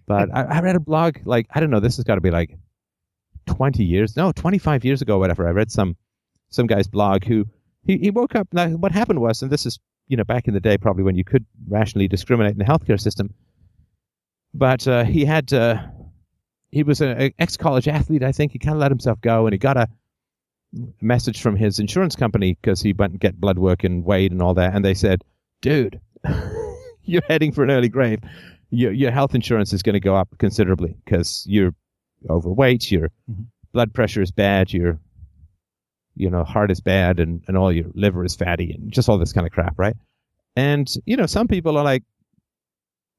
But 0.07 0.33
I, 0.33 0.43
I 0.43 0.59
read 0.61 0.77
a 0.77 0.79
blog, 0.79 1.17
like, 1.25 1.47
I 1.53 1.59
don't 1.59 1.69
know, 1.69 1.81
this 1.81 1.97
has 1.97 2.05
got 2.05 2.15
to 2.15 2.21
be 2.21 2.31
like 2.31 2.57
20 3.47 3.83
years, 3.83 4.15
no, 4.15 4.31
25 4.31 4.85
years 4.85 5.01
ago, 5.01 5.19
whatever. 5.19 5.45
I 5.47 5.51
read 5.51 5.69
some 5.71 5.97
some 6.49 6.65
guy's 6.65 6.87
blog 6.87 7.25
who 7.25 7.45
he, 7.83 7.97
he 7.97 8.09
woke 8.11 8.33
up. 8.35 8.47
Now, 8.53 8.69
what 8.69 8.93
happened 8.93 9.19
was, 9.19 9.41
and 9.41 9.51
this 9.51 9.65
is, 9.65 9.77
you 10.07 10.17
know, 10.17 10.23
back 10.23 10.47
in 10.47 10.53
the 10.53 10.59
day, 10.59 10.77
probably 10.77 11.03
when 11.03 11.15
you 11.15 11.23
could 11.23 11.45
rationally 11.67 12.07
discriminate 12.07 12.53
in 12.53 12.57
the 12.59 12.65
healthcare 12.65 12.99
system, 12.99 13.33
but 14.53 14.87
uh, 14.87 15.03
he 15.03 15.25
had, 15.25 15.51
uh, 15.53 15.81
he 16.71 16.83
was 16.83 17.01
an 17.01 17.31
ex 17.39 17.57
college 17.57 17.87
athlete, 17.87 18.23
I 18.23 18.31
think. 18.31 18.51
He 18.51 18.59
kind 18.59 18.75
of 18.75 18.79
let 18.79 18.91
himself 18.91 19.19
go 19.21 19.45
and 19.45 19.53
he 19.53 19.57
got 19.57 19.77
a 19.77 19.87
message 21.01 21.41
from 21.41 21.55
his 21.55 21.79
insurance 21.79 22.15
company 22.15 22.57
because 22.61 22.81
he 22.81 22.93
went 22.93 23.11
and 23.11 23.19
get 23.19 23.39
blood 23.39 23.57
work 23.59 23.83
and 23.83 24.03
weighed 24.03 24.31
and 24.31 24.41
all 24.41 24.53
that. 24.55 24.73
And 24.75 24.83
they 24.83 24.93
said, 24.93 25.23
dude, 25.61 25.99
you're 27.03 27.21
heading 27.27 27.51
for 27.51 27.63
an 27.63 27.71
early 27.71 27.89
grave. 27.89 28.19
Your, 28.69 28.91
your 28.91 29.11
health 29.11 29.33
insurance 29.33 29.71
is 29.71 29.81
going 29.81 29.93
to 29.93 29.99
go 29.99 30.15
up 30.15 30.29
considerably 30.39 30.97
because 31.05 31.45
you're 31.47 31.73
overweight, 32.29 32.91
you're 32.91 33.09
Mhm. 33.31 33.45
blood 33.71 33.93
pressure 33.93 34.21
is 34.21 34.31
bad, 34.31 34.73
your 34.73 34.99
you 36.17 36.29
know 36.29 36.43
heart 36.43 36.71
is 36.71 36.81
bad, 36.81 37.19
and 37.19 37.43
and 37.47 37.57
all 37.57 37.71
your 37.71 37.85
liver 37.93 38.25
is 38.25 38.35
fatty, 38.35 38.71
and 38.71 38.91
just 38.91 39.09
all 39.09 39.17
this 39.17 39.33
kind 39.33 39.47
of 39.47 39.53
crap, 39.53 39.77
right? 39.77 39.95
And 40.55 40.91
you 41.05 41.15
know, 41.15 41.25
some 41.25 41.47
people 41.47 41.77
are 41.77 41.83
like, 41.83 42.03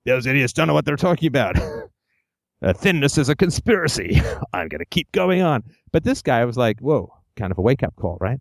those 0.05 0.27
idiots 0.27 0.53
don't 0.53 0.67
know 0.67 0.75
what 0.75 0.85
they're 0.85 0.97
talking 0.97 1.29
about. 1.29 1.57
uh, 2.63 2.73
thinness 2.73 3.19
is 3.19 3.29
a 3.29 3.37
conspiracy. 3.37 4.21
I'm 4.53 4.69
going 4.69 4.81
to 4.81 4.87
keep 4.87 5.11
going 5.13 5.43
on. 5.43 5.63
But 5.93 6.05
this 6.05 6.23
guy 6.23 6.45
was 6.45 6.57
like, 6.57 6.81
whoa, 6.81 7.13
kind 7.37 7.53
of 7.53 7.59
a 7.59 7.63
wake 7.63 7.83
up 7.83 7.95
call, 7.97 8.19
right? 8.21 8.41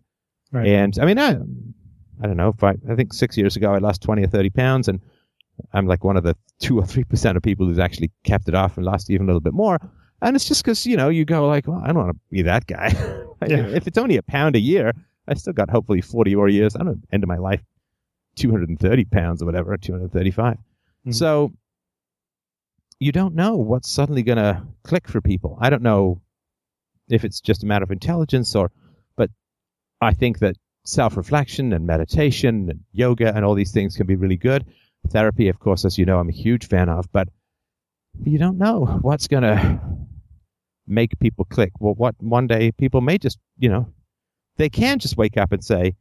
Right. 0.52 0.68
And 0.68 0.98
I 1.00 1.06
mean, 1.06 1.20
I, 1.20 1.30
I 1.30 2.28
don't 2.28 2.38
know, 2.38 2.56
I, 2.62 2.76
I 2.90 2.96
think 2.96 3.14
six 3.14 3.38
years 3.38 3.56
ago 3.56 3.74
I 3.74 3.78
lost 3.78 4.02
20 4.02 4.24
or 4.24 4.28
30 4.28 4.50
pounds, 4.50 4.88
and 4.88 5.02
I'm 5.74 5.88
like 5.88 6.04
one 6.04 6.18
of 6.18 6.24
the 6.24 6.36
two 6.60 6.80
or 6.80 6.86
three 6.86 7.04
percent 7.04 7.38
of 7.38 7.44
people 7.44 7.66
who's 7.66 7.80
actually 7.80 8.12
kept 8.24 8.48
it 8.48 8.56
off 8.56 8.78
and 8.78 8.86
lost 8.86 9.10
even 9.10 9.26
a 9.26 9.28
little 9.28 9.42
bit 9.42 9.54
more. 9.54 9.80
And 10.22 10.36
it's 10.36 10.46
just 10.46 10.64
because 10.64 10.86
you 10.86 10.98
know 10.98 11.10
you 11.10 11.26
go 11.26 11.48
like, 11.48 11.68
well, 11.68 11.82
I 11.84 11.88
don't 11.88 11.98
want 11.98 12.12
to 12.12 12.20
be 12.32 12.42
that 12.44 12.66
guy. 12.68 12.94
Yeah. 13.48 13.68
if 13.68 13.86
it's 13.86 14.00
only 14.00 14.18
a 14.18 14.24
pound 14.24 14.56
a 14.56 14.60
year, 14.60 14.92
I 15.28 15.36
still 15.36 15.54
got 15.54 15.70
hopefully 15.70 16.02
40 16.02 16.36
more 16.36 16.50
years. 16.50 16.76
I 16.76 16.80
don't 16.80 16.88
know, 16.88 16.98
end 17.12 17.22
of 17.22 17.28
my 17.28 17.38
life, 17.38 17.62
230 18.36 19.06
pounds 19.06 19.44
or 19.44 19.46
whatever, 19.46 19.78
235. 19.78 20.58
Mhm. 21.06 21.14
So 21.14 21.52
you 23.00 23.12
don't 23.12 23.36
know 23.36 23.56
what's 23.58 23.92
suddenly 23.92 24.24
going 24.24 24.40
to 24.40 24.64
click 24.84 25.08
for 25.08 25.22
people. 25.22 25.56
I 25.62 25.70
don't 25.70 25.84
know 25.84 26.20
if 27.10 27.24
it's 27.24 27.40
just 27.40 27.62
a 27.62 27.68
matter 27.68 27.84
of 27.84 27.92
intelligence 27.92 28.56
or, 28.56 28.72
but 29.16 29.30
I 30.02 30.16
think 30.16 30.40
that 30.40 30.56
self-reflection 30.86 31.74
and 31.74 31.86
meditation 31.86 32.72
and 32.72 32.80
yoga 32.92 33.36
and 33.36 33.46
all 33.46 33.54
these 33.54 33.72
things 33.72 33.96
can 33.96 34.08
be 34.08 34.16
really 34.16 34.36
good. 34.38 34.66
Therapy, 35.12 35.48
of 35.48 35.60
course, 35.60 35.86
as 35.86 36.00
you 36.00 36.06
know, 36.08 36.18
I'm 36.18 36.30
a 36.30 36.34
huge 36.34 36.68
fan 36.68 36.90
of, 36.90 37.08
but 37.12 37.30
you 38.24 38.40
don't 38.40 38.58
know 38.58 38.86
what's 39.04 39.28
going 39.28 39.44
to 39.44 39.80
make 40.88 41.18
people 41.20 41.46
click. 41.46 41.72
Well, 41.80 41.94
what 41.96 42.16
one 42.20 42.48
day 42.48 42.72
people 42.72 43.02
may 43.02 43.18
just, 43.18 43.38
you 43.58 43.70
know, 43.70 43.92
they 44.58 44.70
can 44.70 45.00
just 45.00 45.18
wake 45.18 45.38
up 45.38 45.52
and 45.52 45.64
say, 45.64 45.96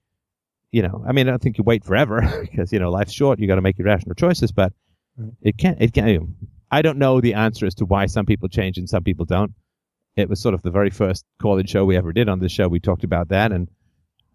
you 0.73 0.83
know, 0.83 1.05
I 1.07 1.13
mean, 1.13 1.27
I 1.27 1.31
don't 1.31 1.43
think 1.43 1.59
you 1.59 1.65
wait 1.65 1.85
forever 1.85 2.21
because 2.41 2.73
you 2.73 2.79
know 2.79 2.91
life's 2.91 3.13
short. 3.13 3.39
You 3.39 3.47
got 3.47 3.57
to 3.57 3.63
make 3.63 3.79
your 3.79 3.87
rational 3.87 4.15
choices, 4.15 4.53
but 4.53 4.73
Right. 5.19 5.33
it 5.41 5.57
can. 5.57 5.77
It 5.81 5.95
can. 5.95 6.37
I 6.71 6.83
don't 6.83 6.99
know 6.99 7.23
the 7.23 7.33
answer 7.35 7.65
as 7.65 7.75
to 7.77 7.87
why 7.87 8.05
some 8.05 8.27
people 8.27 8.51
change 8.51 8.77
and 8.77 8.87
some 8.87 9.03
people 9.03 9.25
don't. 9.25 9.55
It 10.17 10.29
was 10.29 10.41
sort 10.41 10.55
of 10.55 10.61
the 10.61 10.71
very 10.71 10.91
first 10.91 11.25
call-in 11.41 11.65
show 11.67 11.87
we 11.87 11.97
ever 11.97 12.13
did 12.13 12.29
on 12.29 12.39
this 12.39 12.53
show. 12.53 12.69
We 12.69 12.81
talked 12.81 13.03
about 13.05 13.29
that, 13.29 13.51
and 13.53 13.69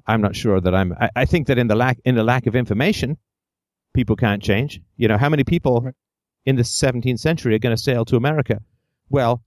I'm 0.08 0.22
not 0.22 0.36
sure 0.36 0.60
that 0.60 0.74
I'm. 0.74 0.94
I, 1.00 1.10
I 1.16 1.26
think 1.26 1.46
that 1.48 1.60
in 1.60 1.68
the 1.68 1.76
lack 1.76 2.00
in 2.04 2.16
the 2.16 2.24
lack 2.24 2.48
of 2.48 2.56
information, 2.56 3.18
people 3.94 4.16
can't 4.16 4.42
change. 4.42 4.82
You 4.98 5.08
know, 5.08 5.18
how 5.20 5.30
many 5.30 5.44
people 5.44 5.82
Right. 5.82 5.94
in 6.46 6.56
the 6.56 6.64
17th 6.64 7.20
century 7.20 7.54
are 7.54 7.60
going 7.60 7.76
to 7.76 7.82
sail 7.82 8.04
to 8.06 8.16
America? 8.16 8.60
Well, 9.10 9.44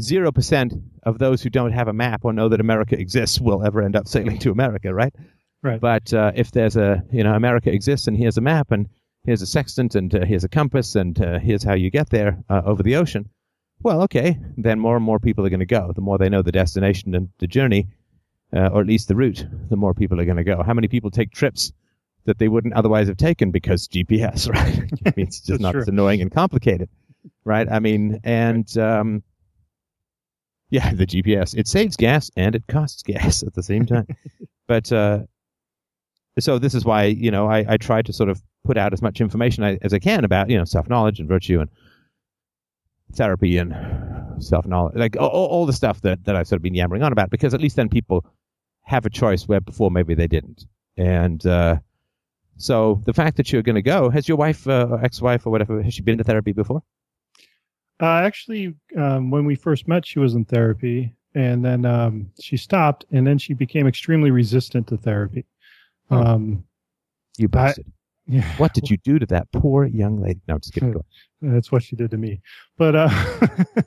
zero 0.00 0.32
percent 0.32 0.74
of 1.04 1.18
those 1.18 1.42
who 1.42 1.50
don't 1.50 1.72
have 1.72 1.88
a 1.88 1.92
map 1.92 2.24
or 2.24 2.32
know 2.32 2.48
that 2.48 2.60
America 2.60 2.98
exists 2.98 3.40
will 3.40 3.64
ever 3.64 3.82
end 3.82 3.96
up 3.96 4.08
sailing 4.08 4.38
to 4.38 4.50
America, 4.50 4.92
right? 4.94 5.14
Right. 5.62 5.80
But 5.80 6.12
uh, 6.14 6.32
if 6.34 6.52
there's 6.52 6.76
a, 6.76 7.02
you 7.12 7.22
know, 7.22 7.34
America 7.34 7.70
exists 7.72 8.06
and 8.06 8.16
here's 8.16 8.38
a 8.38 8.40
map 8.40 8.72
and 8.72 8.88
here's 9.24 9.42
a 9.42 9.46
sextant 9.46 9.94
and 9.94 10.14
uh, 10.14 10.24
here's 10.24 10.44
a 10.44 10.48
compass 10.48 10.94
and 10.94 11.20
uh, 11.20 11.38
here's 11.38 11.62
how 11.62 11.74
you 11.74 11.90
get 11.90 12.10
there 12.10 12.42
uh, 12.48 12.62
over 12.64 12.82
the 12.82 12.96
ocean, 12.96 13.28
well, 13.82 14.02
okay, 14.02 14.38
then 14.56 14.78
more 14.78 14.96
and 14.96 15.04
more 15.04 15.18
people 15.18 15.44
are 15.44 15.50
going 15.50 15.60
to 15.60 15.66
go. 15.66 15.92
The 15.94 16.00
more 16.00 16.18
they 16.18 16.28
know 16.28 16.42
the 16.42 16.52
destination 16.52 17.14
and 17.14 17.28
the 17.38 17.46
journey, 17.46 17.88
uh, 18.54 18.68
or 18.72 18.80
at 18.80 18.86
least 18.86 19.08
the 19.08 19.16
route, 19.16 19.46
the 19.68 19.76
more 19.76 19.94
people 19.94 20.20
are 20.20 20.24
going 20.24 20.36
to 20.36 20.44
go. 20.44 20.62
How 20.62 20.74
many 20.74 20.88
people 20.88 21.10
take 21.10 21.30
trips 21.30 21.72
that 22.24 22.38
they 22.38 22.48
wouldn't 22.48 22.74
otherwise 22.74 23.08
have 23.08 23.16
taken 23.16 23.50
because 23.50 23.88
GPS, 23.88 24.48
right? 24.52 24.90
I 25.06 25.12
mean, 25.16 25.26
it's 25.26 25.40
just 25.40 25.60
not 25.60 25.72
true. 25.72 25.82
as 25.82 25.88
annoying 25.88 26.20
and 26.20 26.30
complicated, 26.30 26.88
right? 27.44 27.70
I 27.70 27.80
mean, 27.80 28.20
and 28.24 28.76
um, 28.78 29.22
yeah, 30.70 30.92
the 30.94 31.06
GPS 31.06 31.56
it 31.56 31.68
saves 31.68 31.96
gas 31.96 32.30
and 32.36 32.54
it 32.54 32.64
costs 32.68 33.02
gas 33.06 33.42
at 33.42 33.54
the 33.54 33.62
same 33.62 33.86
time. 33.86 34.06
but 34.66 34.90
uh, 34.92 35.20
so 36.38 36.58
this 36.58 36.74
is 36.74 36.84
why 36.84 37.04
you 37.04 37.30
know 37.30 37.48
I, 37.48 37.64
I 37.68 37.76
try 37.76 38.02
to 38.02 38.12
sort 38.12 38.28
of 38.28 38.42
put 38.64 38.76
out 38.76 38.92
as 38.92 39.02
much 39.02 39.20
information 39.20 39.64
as 39.82 39.92
I 39.92 39.98
can 39.98 40.24
about 40.24 40.48
you 40.48 40.58
know 40.58 40.64
self 40.64 40.88
knowledge 40.88 41.20
and 41.20 41.28
virtue 41.28 41.60
and 41.60 41.70
therapy 43.14 43.58
and 43.58 43.74
self 44.42 44.66
knowledge, 44.66 44.96
like 44.96 45.16
all, 45.16 45.28
all 45.28 45.66
the 45.66 45.72
stuff 45.72 46.00
that 46.02 46.24
that 46.24 46.36
I've 46.36 46.46
sort 46.46 46.58
of 46.58 46.62
been 46.62 46.74
yammering 46.74 47.02
on 47.02 47.12
about, 47.12 47.30
because 47.30 47.54
at 47.54 47.60
least 47.60 47.76
then 47.76 47.88
people 47.88 48.24
have 48.82 49.06
a 49.06 49.10
choice 49.10 49.46
where 49.46 49.60
before 49.60 49.90
maybe 49.90 50.14
they 50.14 50.26
didn't. 50.26 50.64
And 50.96 51.44
uh, 51.46 51.78
so 52.56 53.00
the 53.04 53.12
fact 53.12 53.36
that 53.36 53.52
you're 53.52 53.62
going 53.62 53.76
to 53.76 53.82
go, 53.82 54.10
has 54.10 54.28
your 54.28 54.36
wife 54.36 54.66
uh, 54.66 54.88
or 54.90 55.04
ex-wife 55.04 55.46
or 55.46 55.50
whatever, 55.50 55.82
has 55.82 55.94
she 55.94 56.02
been 56.02 56.18
to 56.18 56.24
therapy 56.24 56.52
before? 56.52 56.82
Uh, 58.00 58.22
actually, 58.24 58.74
um, 58.96 59.30
when 59.30 59.44
we 59.44 59.54
first 59.54 59.86
met, 59.86 60.06
she 60.06 60.18
was 60.18 60.34
in 60.34 60.44
therapy, 60.44 61.12
and 61.34 61.64
then 61.64 61.84
um, 61.84 62.30
she 62.40 62.56
stopped, 62.56 63.04
and 63.12 63.26
then 63.26 63.36
she 63.38 63.52
became 63.54 63.86
extremely 63.86 64.30
resistant 64.30 64.86
to 64.88 64.96
therapy. 64.96 65.44
Um, 66.10 66.64
You 67.36 67.46
I- 67.46 67.56
bastard. 67.56 67.86
yeah, 68.26 68.42
What 68.58 68.72
did 68.74 68.88
you 68.90 68.96
do 68.98 69.18
to 69.18 69.26
that 69.26 69.50
poor 69.52 69.84
young 69.84 70.20
lady? 70.20 70.40
No, 70.48 70.58
just 70.58 70.72
kidding. 70.74 70.94
That's 71.42 71.70
what 71.70 71.82
she 71.82 71.94
did 71.96 72.10
to 72.12 72.16
me. 72.16 72.40
But 72.78 72.94
uh, 72.96 73.08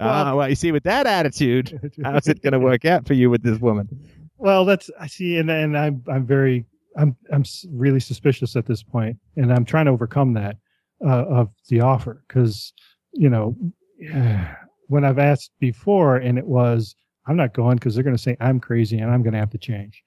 Ah, 0.00 0.34
well, 0.34 0.48
you 0.48 0.54
see, 0.54 0.72
with 0.72 0.82
that 0.84 1.06
attitude, 1.06 1.92
how's 2.04 2.28
it 2.28 2.42
going 2.42 2.52
to 2.52 2.58
work 2.58 2.84
out 2.84 3.06
for 3.06 3.14
you 3.14 3.30
with 3.30 3.42
this 3.42 3.58
woman? 3.58 3.88
Well, 4.36 4.64
that's 4.64 4.90
I 5.00 5.06
see, 5.06 5.38
and 5.38 5.50
and 5.50 5.76
I'm 5.76 6.02
I'm 6.06 6.26
very 6.26 6.66
I'm 6.96 7.16
I'm 7.32 7.44
really 7.72 8.00
suspicious 8.00 8.56
at 8.56 8.66
this 8.66 8.82
point, 8.82 9.16
and 9.36 9.52
I'm 9.52 9.64
trying 9.64 9.86
to 9.86 9.90
overcome 9.90 10.34
that 10.34 10.56
uh, 11.04 11.24
of 11.26 11.48
the 11.68 11.80
offer 11.80 12.22
because 12.28 12.72
you 13.12 13.28
know 13.30 13.56
when 14.88 15.04
I've 15.04 15.18
asked 15.18 15.52
before, 15.60 16.16
and 16.16 16.38
it 16.38 16.46
was 16.46 16.94
I'm 17.26 17.36
not 17.36 17.54
going 17.54 17.76
because 17.76 17.94
they're 17.94 18.04
going 18.04 18.16
to 18.16 18.22
say 18.22 18.36
I'm 18.40 18.60
crazy 18.60 18.98
and 18.98 19.10
I'm 19.10 19.22
going 19.22 19.34
to 19.34 19.38
have 19.38 19.50
to 19.50 19.58
change, 19.58 20.02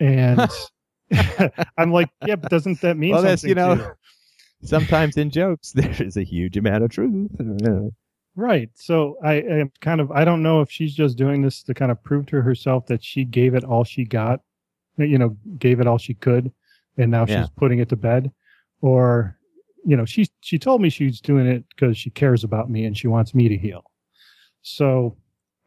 and 0.00 0.48
I'm 1.78 1.92
like, 1.92 2.08
yeah, 2.26 2.36
but 2.36 2.50
doesn't 2.50 2.80
that 2.80 2.96
mean 2.96 3.12
Well, 3.12 3.22
something? 3.22 3.48
you 3.48 3.54
know, 3.54 3.92
sometimes 4.62 5.16
in 5.16 5.30
jokes, 5.30 5.72
there 5.72 6.02
is 6.02 6.16
a 6.16 6.22
huge 6.24 6.56
amount 6.56 6.82
of 6.84 6.90
truth. 6.90 7.30
Right. 8.36 8.70
So 8.74 9.16
I 9.22 9.34
am 9.34 9.70
kind 9.80 10.00
of 10.00 10.10
I 10.10 10.24
don't 10.24 10.42
know 10.42 10.60
if 10.60 10.70
she's 10.70 10.94
just 10.94 11.16
doing 11.16 11.42
this 11.42 11.62
to 11.64 11.74
kind 11.74 11.92
of 11.92 12.02
prove 12.02 12.26
to 12.26 12.42
herself 12.42 12.86
that 12.86 13.04
she 13.04 13.24
gave 13.24 13.54
it 13.54 13.62
all 13.64 13.84
she 13.84 14.04
got, 14.04 14.40
you 14.96 15.18
know, 15.18 15.36
gave 15.58 15.78
it 15.80 15.86
all 15.86 15.98
she 15.98 16.14
could, 16.14 16.50
and 16.96 17.10
now 17.10 17.26
Yeah. 17.26 17.42
she's 17.42 17.50
putting 17.50 17.78
it 17.78 17.88
to 17.90 17.96
bed, 17.96 18.32
or 18.80 19.38
you 19.84 19.96
know, 19.96 20.04
she 20.04 20.26
she 20.40 20.58
told 20.58 20.80
me 20.80 20.88
she's 20.90 21.20
doing 21.20 21.46
it 21.46 21.64
because 21.70 21.96
she 21.96 22.10
cares 22.10 22.44
about 22.44 22.70
me 22.70 22.84
and 22.84 22.96
she 22.96 23.06
wants 23.08 23.34
me 23.34 23.48
to 23.48 23.56
heal. 23.56 23.82
So 24.62 25.16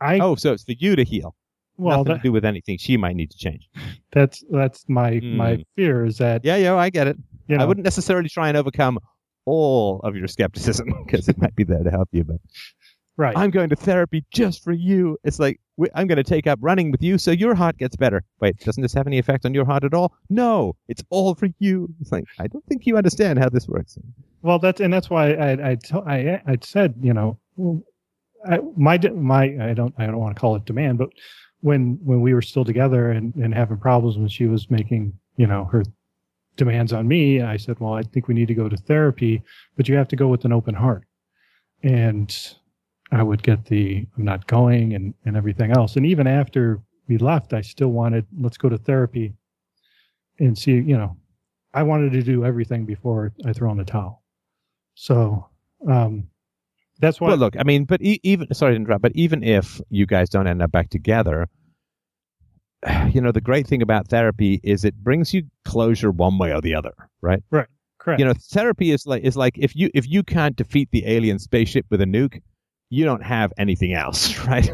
I 0.01 0.19
Oh, 0.19 0.35
so 0.35 0.53
it's 0.53 0.63
for 0.63 0.73
you 0.73 0.95
to 0.95 1.03
heal. 1.03 1.35
well 1.77 1.99
Nothing 1.99 2.13
that, 2.13 2.17
to 2.23 2.23
do 2.29 2.31
with 2.31 2.45
anything 2.45 2.77
she 2.77 2.97
might 2.97 3.15
need 3.15 3.31
to 3.31 3.37
change. 3.37 3.69
that's 4.11 4.43
that's 4.51 4.87
my 4.89 5.19
my 5.23 5.55
Hmm. 5.55 5.61
fear 5.75 6.05
is 6.05 6.17
that 6.17 6.43
Yeah, 6.43 6.55
yeah, 6.57 6.75
I 6.75 6.89
get 6.89 7.07
it. 7.07 7.17
you 7.47 7.57
know 7.57 7.63
I 7.63 7.67
wouldn't 7.67 7.83
necessarily 7.83 8.29
try 8.29 8.47
and 8.47 8.57
overcome 8.57 8.99
all 9.45 9.99
of 10.01 10.15
your 10.15 10.27
skepticism 10.27 10.87
because 11.05 11.27
it 11.29 11.37
might 11.37 11.55
be 11.55 11.63
there 11.63 11.83
to 11.83 11.91
help 11.91 12.09
you. 12.11 12.23
But 12.23 12.37
right 13.17 13.37
I'm 13.37 13.51
going 13.51 13.69
to 13.69 13.75
therapy 13.75 14.25
just 14.31 14.63
for 14.63 14.73
you. 14.73 15.17
It's 15.23 15.39
like 15.39 15.59
"Wait, 15.59 15.61
I'm 15.93 16.07
going 16.07 16.17
to 16.17 16.23
take 16.23 16.47
up 16.47 16.59
running 16.61 16.91
with 16.91 17.03
you 17.03 17.17
so 17.17 17.31
your 17.31 17.53
heart 17.55 17.77
gets 17.77 17.95
better. 17.95 18.23
Wait, 18.39 18.57
doesn't 18.59 18.81
this 18.81 18.93
have 18.93 19.07
any 19.07 19.19
effect 19.19 19.45
on 19.45 19.53
your 19.53 19.65
heart 19.65 19.83
at 19.83 19.93
all? 19.93 20.13
No, 20.29 20.75
it's 20.87 21.03
all 21.09 21.35
for 21.35 21.49
you. 21.59 21.93
It's 22.01 22.11
like 22.11 22.25
I 22.39 22.47
don't 22.47 22.65
think 22.65 22.85
you 22.85 22.97
understand 22.97 23.39
how 23.39 23.49
this 23.49 23.67
works. 23.67 23.97
Well, 24.41 24.59
that's 24.59 24.81
and 24.81 24.93
that's 24.93 25.09
why 25.09 25.33
I 25.33 25.77
I 26.05 26.57
said 26.61 26.95
you 27.01 27.13
know 27.13 27.37
I, 28.45 28.59
my 28.75 28.97
my 28.97 29.43
I 29.69 29.73
don't 29.73 29.93
I 29.97 30.05
don't 30.05 30.19
want 30.19 30.35
to 30.35 30.39
call 30.39 30.55
it 30.55 30.65
demand, 30.65 30.97
but 30.97 31.09
when 31.61 31.99
when 32.03 32.21
we 32.21 32.33
were 32.33 32.41
still 32.41 32.65
together 32.65 33.11
and 33.11 33.33
and 33.35 33.53
having 33.53 33.77
problems 33.77 34.17
when 34.17 34.29
she 34.29 34.45
was 34.45 34.69
making 34.69 35.13
you 35.37 35.47
know 35.47 35.65
her 35.65 35.83
demands 36.55 36.91
on 36.91 37.07
me, 37.07 37.41
I 37.41 37.57
said, 37.57 37.79
well, 37.79 37.93
I 37.93 38.01
think 38.01 38.27
we 38.27 38.33
need 38.33 38.47
to 38.47 38.55
go 38.55 38.67
to 38.67 38.77
therapy, 38.77 39.43
but 39.75 39.87
you 39.87 39.95
have 39.95 40.07
to 40.07 40.15
go 40.15 40.27
with 40.27 40.43
an 40.43 40.51
open 40.51 40.73
heart, 40.75 41.03
and 41.83 42.35
I 43.11 43.23
would 43.23 43.43
get 43.43 43.65
the 43.65 44.05
I'm 44.17 44.25
not 44.25 44.47
going 44.47 44.93
and 44.93 45.13
and 45.25 45.37
everything 45.37 45.71
else, 45.71 45.95
and 45.95 46.05
even 46.05 46.27
after 46.27 46.81
we 47.07 47.17
left, 47.17 47.53
I 47.53 47.61
still 47.61 47.89
wanted 47.89 48.25
let's 48.39 48.57
go 48.57 48.69
to 48.69 48.77
therapy 48.77 49.33
and 50.39 50.57
see 50.57 50.73
you 50.73 50.97
know 50.97 51.17
I 51.73 51.83
wanted 51.83 52.11
to 52.13 52.23
do 52.23 52.43
everything 52.45 52.85
before 52.85 53.33
I 53.45 53.53
throw 53.53 53.71
in 53.71 53.77
the 53.77 53.85
towel. 53.85 54.23
So 54.95 55.47
um, 55.87 56.27
that's 56.99 57.21
why. 57.21 57.29
Well, 57.29 57.37
look, 57.37 57.55
I 57.57 57.63
mean, 57.63 57.85
but 57.85 58.01
e- 58.01 58.19
even 58.23 58.53
sorry 58.53 58.73
to 58.73 58.75
interrupt, 58.75 59.01
but 59.01 59.11
even 59.15 59.43
if 59.43 59.79
you 59.89 60.05
guys 60.05 60.29
don't 60.29 60.47
end 60.47 60.61
up 60.61 60.71
back 60.71 60.89
together, 60.89 61.47
you 63.11 63.21
know, 63.21 63.31
the 63.31 63.41
great 63.41 63.67
thing 63.67 63.81
about 63.81 64.07
therapy 64.07 64.59
is 64.63 64.83
it 64.83 64.95
brings 64.95 65.33
you 65.33 65.43
closure 65.65 66.11
one 66.11 66.37
way 66.37 66.53
or 66.53 66.61
the 66.61 66.73
other, 66.75 66.93
right? 67.21 67.43
Right. 67.51 67.67
Correct. 67.99 68.19
You 68.19 68.25
know, 68.25 68.33
therapy 68.33 68.91
is 68.91 69.05
like 69.05 69.23
is 69.23 69.35
like 69.35 69.57
if 69.57 69.75
you 69.75 69.89
if 69.93 70.07
you 70.07 70.23
can't 70.23 70.55
defeat 70.55 70.89
the 70.91 71.05
alien 71.07 71.39
spaceship 71.39 71.85
with 71.89 72.01
a 72.01 72.05
nuke, 72.05 72.41
you 72.89 73.05
don't 73.05 73.23
have 73.23 73.53
anything 73.57 73.93
else, 73.93 74.37
right? 74.45 74.69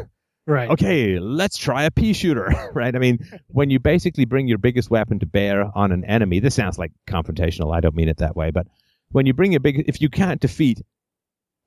right. 0.46 0.70
Okay, 0.70 1.18
let's 1.18 1.56
try 1.56 1.84
a 1.84 1.90
pea 1.90 2.12
shooter, 2.12 2.52
right? 2.74 2.94
I 2.94 2.98
mean, 2.98 3.18
when 3.48 3.70
you 3.70 3.78
basically 3.78 4.24
bring 4.24 4.48
your 4.48 4.58
biggest 4.58 4.90
weapon 4.90 5.18
to 5.20 5.26
bear 5.26 5.70
on 5.74 5.92
an 5.92 6.04
enemy, 6.04 6.40
this 6.40 6.54
sounds 6.54 6.78
like 6.78 6.92
confrontational. 7.08 7.74
I 7.74 7.80
don't 7.80 7.94
mean 7.94 8.08
it 8.08 8.18
that 8.18 8.36
way, 8.36 8.50
but 8.50 8.66
when 9.10 9.26
you 9.26 9.34
bring 9.34 9.52
your 9.52 9.60
big, 9.60 9.84
if 9.86 10.00
you 10.00 10.08
can't 10.08 10.40
defeat 10.40 10.80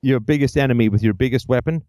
your 0.01 0.19
biggest 0.19 0.57
enemy 0.57 0.89
with 0.89 1.03
your 1.03 1.13
biggest 1.13 1.47
weapon, 1.47 1.83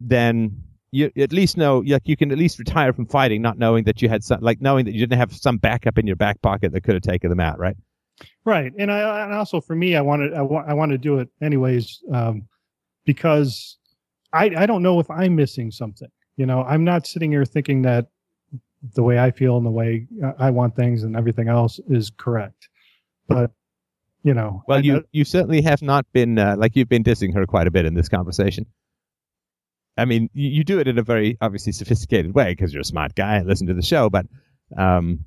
then 0.00 0.62
you 0.92 1.10
at 1.16 1.32
least 1.32 1.56
know 1.56 1.82
like 1.86 2.02
you 2.06 2.16
can 2.16 2.32
at 2.32 2.38
least 2.38 2.58
retire 2.58 2.92
from 2.92 3.06
fighting 3.06 3.40
not 3.40 3.58
knowing 3.58 3.84
that 3.84 4.02
you 4.02 4.08
had 4.08 4.24
some 4.24 4.40
like 4.40 4.60
knowing 4.60 4.84
that 4.84 4.92
you 4.92 5.00
didn't 5.00 5.18
have 5.18 5.32
some 5.32 5.56
backup 5.56 5.98
in 5.98 6.06
your 6.06 6.16
back 6.16 6.40
pocket 6.42 6.72
that 6.72 6.82
could 6.82 6.94
have 6.94 7.02
taken 7.02 7.30
them 7.30 7.40
out 7.40 7.58
right 7.58 7.76
right 8.44 8.72
and 8.78 8.90
i 8.90 9.24
and 9.24 9.32
also 9.32 9.60
for 9.60 9.76
me 9.76 9.94
i 9.94 10.00
wanted 10.00 10.34
i 10.34 10.42
want 10.42 10.68
i 10.68 10.74
want 10.74 10.90
to 10.90 10.98
do 10.98 11.18
it 11.18 11.28
anyways 11.40 12.02
um 12.12 12.42
because 13.04 13.78
i 14.32 14.44
i 14.56 14.66
don't 14.66 14.82
know 14.82 15.00
if 15.00 15.10
i'm 15.10 15.34
missing 15.36 15.70
something 15.70 16.08
you 16.36 16.46
know 16.46 16.62
i'm 16.64 16.84
not 16.84 17.06
sitting 17.06 17.30
here 17.30 17.44
thinking 17.44 17.82
that 17.82 18.08
the 18.94 19.02
way 19.02 19.18
i 19.18 19.30
feel 19.30 19.56
and 19.56 19.66
the 19.66 19.70
way 19.70 20.06
i 20.38 20.50
want 20.50 20.74
things 20.74 21.02
and 21.02 21.16
everything 21.16 21.48
else 21.48 21.80
is 21.88 22.10
correct 22.16 22.68
but 23.28 23.52
you 24.22 24.34
know 24.34 24.62
well 24.66 24.78
I, 24.78 24.82
you 24.82 25.04
you 25.12 25.24
certainly 25.24 25.62
have 25.62 25.82
not 25.82 26.06
been 26.12 26.38
uh, 26.38 26.56
like 26.58 26.76
you've 26.76 26.88
been 26.88 27.04
dissing 27.04 27.34
her 27.34 27.46
quite 27.46 27.66
a 27.66 27.70
bit 27.70 27.84
in 27.84 27.94
this 27.94 28.08
conversation 28.08 28.66
I 29.96 30.06
mean, 30.06 30.30
you, 30.32 30.48
you, 30.48 30.64
do 30.64 30.78
it 30.78 30.88
in 30.88 30.98
a 30.98 31.02
very 31.02 31.36
obviously 31.42 31.72
sophisticated 31.72 32.34
way 32.34 32.52
because 32.52 32.72
you're 32.72 32.80
a 32.80 32.84
smart 32.84 33.14
guy 33.14 33.36
and 33.36 33.46
listen 33.46 33.66
to 33.66 33.74
the 33.74 33.82
show. 33.82 34.08
But, 34.08 34.24
um, 34.76 35.26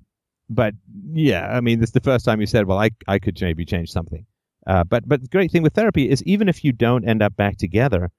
but 0.49 0.73
yeah, 1.11 1.47
I 1.47 1.61
mean, 1.61 1.79
this 1.79 1.89
is 1.89 1.93
the 1.93 1.99
first 1.99 2.25
time 2.25 2.39
you 2.39 2.47
said, 2.47 2.65
"Well, 2.65 2.79
I 2.79 2.89
I 3.07 3.19
could 3.19 3.39
maybe 3.41 3.65
change 3.65 3.91
something." 3.91 4.25
Uh, 4.65 4.83
but 4.83 5.07
but 5.07 5.21
the 5.21 5.27
great 5.27 5.51
thing 5.51 5.63
with 5.63 5.73
therapy 5.73 6.09
is 6.09 6.23
even 6.23 6.47
if 6.47 6.63
you 6.63 6.71
don't 6.71 7.07
end 7.07 7.21
up 7.21 7.35
back 7.35 7.57
together, 7.57 8.11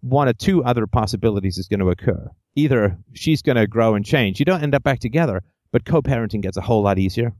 one 0.00 0.28
or 0.28 0.32
two 0.32 0.62
other 0.64 0.86
possibilities 0.86 1.58
is 1.58 1.68
going 1.68 1.80
to 1.80 1.90
occur. 1.90 2.28
Either 2.54 2.96
she's 3.14 3.42
going 3.42 3.56
to 3.56 3.66
grow 3.66 3.94
and 3.94 4.04
change. 4.04 4.38
You 4.38 4.44
don't 4.44 4.62
end 4.62 4.74
up 4.74 4.82
back 4.82 5.00
together, 5.00 5.42
but 5.70 5.84
co-parenting 5.84 6.42
gets 6.42 6.56
a 6.56 6.60
whole 6.60 6.82
lot 6.82 6.98
easier. 6.98 7.32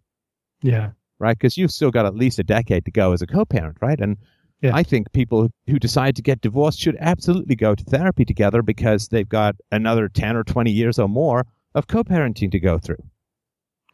Yeah. 0.63 0.91
Right, 1.19 1.39
because 1.39 1.57
you've 1.57 1.71
still 1.71 1.93
got 1.93 2.07
at 2.07 2.17
least 2.17 2.41
a 2.41 2.45
decade 2.45 2.85
to 2.87 2.91
go 2.91 3.13
as 3.13 3.23
a 3.23 3.27
co-parent, 3.27 3.77
right? 3.81 4.01
And 4.01 4.17
yeah. 4.61 4.75
I 4.75 4.83
think 4.83 5.13
people 5.13 5.51
who 5.67 5.79
decide 5.79 6.17
to 6.17 6.23
get 6.23 6.41
divorced 6.41 6.81
should 6.81 6.97
absolutely 7.01 7.57
go 7.57 7.75
to 7.75 7.85
therapy 7.85 8.25
together 8.25 8.63
because 8.63 9.09
they've 9.09 9.29
got 9.29 9.57
another 9.71 10.09
10 10.09 10.37
or 10.37 10.45
20 10.45 10.71
years 10.71 10.99
or 10.99 11.09
more 11.09 11.47
of 11.75 11.89
co 11.89 12.05
parenting 12.05 12.51
to 12.53 12.61
go 12.61 12.79
through. 12.79 13.03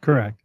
Correct. 0.01 0.39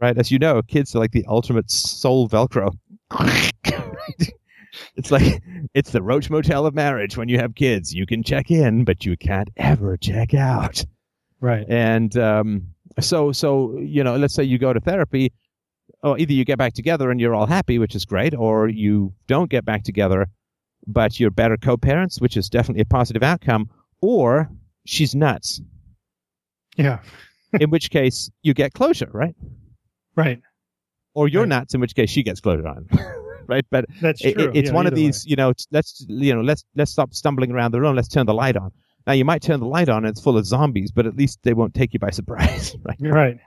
Right. 0.00 0.16
As 0.16 0.30
you 0.30 0.38
know, 0.38 0.62
kids 0.62 0.94
are 0.94 0.98
like 0.98 1.12
the 1.12 1.26
ultimate 1.28 1.70
soul 1.70 2.28
Velcro. 2.28 2.72
it's 4.96 5.10
like, 5.10 5.42
it's 5.74 5.90
the 5.90 6.02
Roach 6.02 6.30
Motel 6.30 6.66
of 6.66 6.74
marriage 6.74 7.16
when 7.16 7.28
you 7.28 7.38
have 7.38 7.54
kids. 7.54 7.92
You 7.92 8.06
can 8.06 8.22
check 8.22 8.50
in, 8.50 8.84
but 8.84 9.04
you 9.04 9.16
can't 9.16 9.50
ever 9.56 9.96
check 9.96 10.34
out. 10.34 10.84
Right. 11.40 11.66
And 11.68 12.16
um, 12.18 12.68
so, 13.00 13.32
so, 13.32 13.78
you 13.78 14.04
know, 14.04 14.16
let's 14.16 14.34
say 14.34 14.44
you 14.44 14.58
go 14.58 14.72
to 14.72 14.80
therapy 14.80 15.32
oh, 16.02 16.16
either 16.16 16.32
you 16.32 16.44
get 16.44 16.58
back 16.58 16.74
together 16.74 17.10
and 17.10 17.20
you're 17.20 17.34
all 17.34 17.46
happy, 17.46 17.78
which 17.78 17.94
is 17.94 18.04
great, 18.04 18.34
or 18.34 18.68
you 18.68 19.12
don't 19.26 19.50
get 19.50 19.64
back 19.64 19.84
together, 19.84 20.26
but 20.86 21.20
you're 21.20 21.30
better 21.30 21.56
co-parents, 21.56 22.20
which 22.20 22.36
is 22.36 22.48
definitely 22.48 22.82
a 22.82 22.86
positive 22.86 23.22
outcome, 23.22 23.68
or 24.00 24.50
she's 24.86 25.14
nuts. 25.14 25.60
Yeah. 26.76 27.00
in 27.60 27.70
which 27.70 27.90
case 27.90 28.30
you 28.42 28.54
get 28.54 28.72
closure, 28.72 29.10
right? 29.12 29.34
Right. 30.16 30.40
Or 31.14 31.28
you're 31.28 31.42
right. 31.42 31.48
nuts, 31.48 31.74
in 31.74 31.80
which 31.80 31.94
case 31.94 32.10
she 32.10 32.22
gets 32.22 32.40
closure 32.40 32.66
on. 32.68 32.88
right? 33.50 33.66
But 33.70 33.86
that's 34.00 34.20
true. 34.20 34.30
It, 34.30 34.56
it's 34.56 34.68
yeah, 34.68 34.74
one 34.74 34.86
of 34.86 34.94
these, 34.94 35.24
way. 35.24 35.30
you 35.30 35.36
know, 35.36 35.52
let's 35.70 36.06
you 36.08 36.34
know, 36.34 36.40
let's 36.40 36.64
let's 36.76 36.90
stop 36.90 37.12
stumbling 37.12 37.50
around 37.50 37.72
the 37.72 37.80
room. 37.80 37.96
Let's 37.96 38.08
turn 38.08 38.26
the 38.26 38.34
light 38.34 38.56
on. 38.56 38.70
Now 39.06 39.12
you 39.12 39.24
might 39.24 39.42
turn 39.42 39.60
the 39.60 39.66
light 39.66 39.88
on 39.88 40.04
and 40.04 40.08
it's 40.08 40.20
full 40.20 40.38
of 40.38 40.46
zombies, 40.46 40.90
but 40.92 41.06
at 41.06 41.16
least 41.16 41.40
they 41.42 41.52
won't 41.52 41.74
take 41.74 41.92
you 41.92 41.98
by 41.98 42.10
surprise, 42.20 42.76
right? 42.84 42.96
Right. 43.00 43.38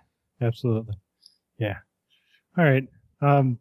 Absolutely. 0.41 0.95
Yeah. 1.57 1.77
All 2.57 2.65
right. 2.65 2.87
Um, 3.21 3.59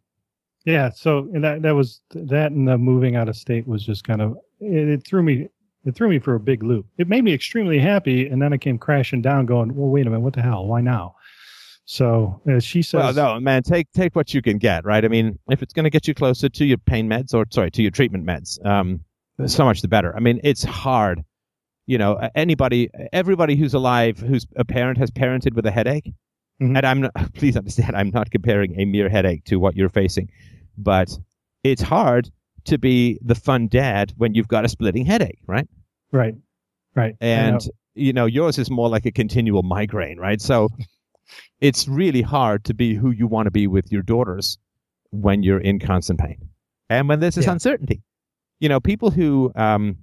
yeah. 0.65 0.89
So 0.89 1.29
that 1.33 1.61
that 1.61 1.71
was 1.71 2.01
that, 2.11 2.51
and 2.51 2.67
the 2.67 2.77
moving 2.77 3.15
out 3.15 3.29
of 3.29 3.35
state 3.35 3.67
was 3.67 3.83
just 3.85 4.03
kind 4.03 4.21
of 4.21 4.37
it, 4.59 4.89
it, 4.89 5.07
threw 5.07 5.23
me 5.23 5.47
it 5.85 5.95
threw 5.95 6.09
me 6.09 6.19
for 6.19 6.35
a 6.35 6.39
big 6.39 6.63
loop. 6.63 6.85
It 6.97 7.07
made 7.07 7.23
me 7.23 7.33
extremely 7.33 7.79
happy, 7.79 8.27
and 8.27 8.41
then 8.41 8.53
I 8.53 8.57
came 8.57 8.77
crashing 8.77 9.21
down, 9.21 9.45
going, 9.45 9.75
"Well, 9.75 9.89
wait 9.89 10.07
a 10.07 10.09
minute, 10.09 10.21
what 10.21 10.33
the 10.33 10.41
hell? 10.41 10.65
Why 10.65 10.81
now?" 10.81 11.15
So 11.85 12.41
as 12.47 12.63
she 12.63 12.81
says, 12.81 13.15
"Well, 13.15 13.35
no, 13.35 13.39
man, 13.39 13.63
take 13.63 13.91
take 13.93 14.15
what 14.15 14.33
you 14.33 14.41
can 14.41 14.57
get, 14.57 14.85
right? 14.85 15.03
I 15.03 15.07
mean, 15.07 15.37
if 15.49 15.61
it's 15.61 15.73
going 15.73 15.83
to 15.83 15.89
get 15.89 16.07
you 16.07 16.13
closer 16.13 16.49
to 16.49 16.65
your 16.65 16.77
pain 16.77 17.09
meds, 17.09 17.33
or 17.33 17.45
sorry, 17.49 17.71
to 17.71 17.81
your 17.81 17.91
treatment 17.91 18.25
meds, 18.25 18.63
um, 18.65 19.01
so 19.45 19.65
much 19.65 19.81
the 19.81 19.87
better. 19.87 20.15
I 20.15 20.19
mean, 20.19 20.39
it's 20.43 20.63
hard." 20.63 21.23
You 21.85 21.97
know, 21.97 22.29
anybody, 22.33 22.89
everybody 23.11 23.57
who's 23.57 23.73
alive, 23.73 24.17
who's 24.17 24.47
a 24.55 24.63
parent, 24.63 24.97
has 24.99 25.11
parented 25.11 25.53
with 25.53 25.65
a 25.65 25.71
headache 25.71 26.13
Mm-hmm. 26.61 26.77
And 26.77 26.85
I'm 26.85 27.01
not, 27.01 27.11
please 27.33 27.57
understand, 27.57 27.95
I'm 27.95 28.09
not 28.11 28.31
comparing 28.31 28.79
a 28.79 28.85
mere 28.85 29.09
headache 29.09 29.45
to 29.45 29.57
what 29.57 29.75
you're 29.75 29.89
facing, 29.89 30.29
but 30.77 31.17
it's 31.63 31.81
hard 31.81 32.31
to 32.65 32.77
be 32.77 33.19
the 33.21 33.35
fun 33.35 33.67
dad 33.67 34.13
when 34.17 34.33
you've 34.33 34.47
got 34.47 34.65
a 34.65 34.69
splitting 34.69 35.05
headache, 35.05 35.39
right? 35.47 35.67
Right. 36.11 36.35
Right. 36.95 37.15
And 37.19 37.65
know. 37.65 37.71
you 37.95 38.13
know, 38.13 38.25
yours 38.25 38.57
is 38.57 38.69
more 38.69 38.87
like 38.87 39.05
a 39.05 39.11
continual 39.11 39.63
migraine, 39.63 40.17
right? 40.17 40.39
So 40.39 40.69
it's 41.59 41.87
really 41.87 42.21
hard 42.21 42.65
to 42.65 42.73
be 42.73 42.95
who 42.95 43.11
you 43.11 43.27
want 43.27 43.47
to 43.47 43.51
be 43.51 43.67
with 43.67 43.91
your 43.91 44.01
daughters 44.01 44.57
when 45.11 45.43
you're 45.43 45.59
in 45.59 45.79
constant 45.79 46.19
pain 46.19 46.49
and 46.89 47.07
when 47.07 47.19
there's 47.19 47.35
this 47.35 47.45
yeah. 47.45 47.51
uncertainty. 47.51 48.01
You 48.59 48.69
know, 48.69 48.79
people 48.79 49.11
who, 49.11 49.51
um, 49.55 49.97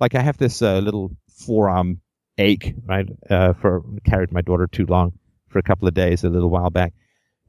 like 0.00 0.14
I 0.14 0.20
have 0.20 0.38
this 0.38 0.62
uh, 0.62 0.78
little 0.78 1.10
forearm 1.28 2.00
ache, 2.38 2.74
right? 2.86 3.06
Uh, 3.28 3.52
for 3.54 3.82
carried 4.04 4.32
my 4.32 4.40
daughter 4.40 4.66
too 4.66 4.86
long 4.86 5.12
for 5.48 5.58
a 5.58 5.62
couple 5.62 5.88
of 5.88 5.94
days 5.94 6.24
a 6.24 6.28
little 6.28 6.50
while 6.50 6.70
back. 6.70 6.94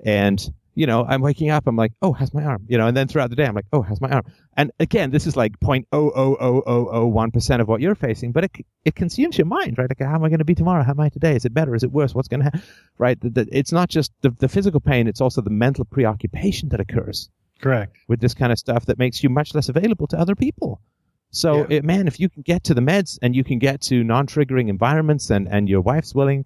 And, 0.05 0.39
you 0.77 0.85
know, 0.85 1.03
I'm 1.09 1.21
waking 1.21 1.49
up, 1.49 1.63
I'm 1.65 1.75
like, 1.75 1.91
oh, 2.03 2.13
how's 2.13 2.35
my 2.35 2.43
arm? 2.43 2.63
You 2.67 2.77
know, 2.77 2.85
and 2.85 2.95
then 2.95 3.07
throughout 3.07 3.31
the 3.31 3.35
day, 3.35 3.45
I'm 3.45 3.55
like, 3.55 3.65
oh, 3.73 3.81
how's 3.81 3.99
my 3.99 4.09
arm? 4.09 4.25
And 4.55 4.71
again, 4.79 5.09
this 5.09 5.25
is 5.25 5.35
like 5.35 5.59
0.00001% 5.59 7.61
of 7.61 7.67
what 7.67 7.81
you're 7.81 7.95
facing, 7.95 8.31
but 8.31 8.43
it, 8.43 8.51
it 8.85 8.93
consumes 8.93 9.39
your 9.39 9.47
mind, 9.47 9.79
right? 9.79 9.89
Like, 9.89 10.07
how 10.07 10.13
am 10.13 10.23
I 10.23 10.29
going 10.29 10.37
to 10.37 10.45
be 10.45 10.53
tomorrow? 10.53 10.83
How 10.83 10.91
am 10.91 10.99
I 10.99 11.09
today? 11.09 11.35
Is 11.35 11.45
it 11.45 11.53
better? 11.53 11.73
Is 11.73 11.81
it 11.81 11.91
worse? 11.91 12.13
What's 12.13 12.27
going 12.27 12.41
to 12.41 12.43
happen? 12.43 12.61
Right? 12.99 13.19
The, 13.19 13.31
the, 13.31 13.47
it's 13.51 13.71
not 13.71 13.89
just 13.89 14.11
the, 14.21 14.29
the 14.29 14.47
physical 14.47 14.79
pain, 14.79 15.07
it's 15.07 15.19
also 15.19 15.41
the 15.41 15.49
mental 15.49 15.83
preoccupation 15.83 16.69
that 16.69 16.79
occurs. 16.79 17.27
Correct. 17.59 17.97
With 18.07 18.19
this 18.19 18.35
kind 18.35 18.51
of 18.51 18.59
stuff 18.59 18.85
that 18.85 18.99
makes 18.99 19.23
you 19.23 19.29
much 19.29 19.55
less 19.55 19.69
available 19.69 20.05
to 20.07 20.19
other 20.19 20.35
people. 20.35 20.79
So, 21.31 21.57
yeah. 21.57 21.77
it, 21.77 21.85
man, 21.85 22.05
if 22.05 22.19
you 22.19 22.29
can 22.29 22.43
get 22.43 22.65
to 22.65 22.75
the 22.75 22.81
meds 22.81 23.17
and 23.23 23.35
you 23.35 23.43
can 23.43 23.57
get 23.57 23.81
to 23.81 24.03
non 24.03 24.27
triggering 24.27 24.69
environments 24.69 25.31
and, 25.31 25.47
and 25.47 25.67
your 25.67 25.81
wife's 25.81 26.13
willing, 26.13 26.45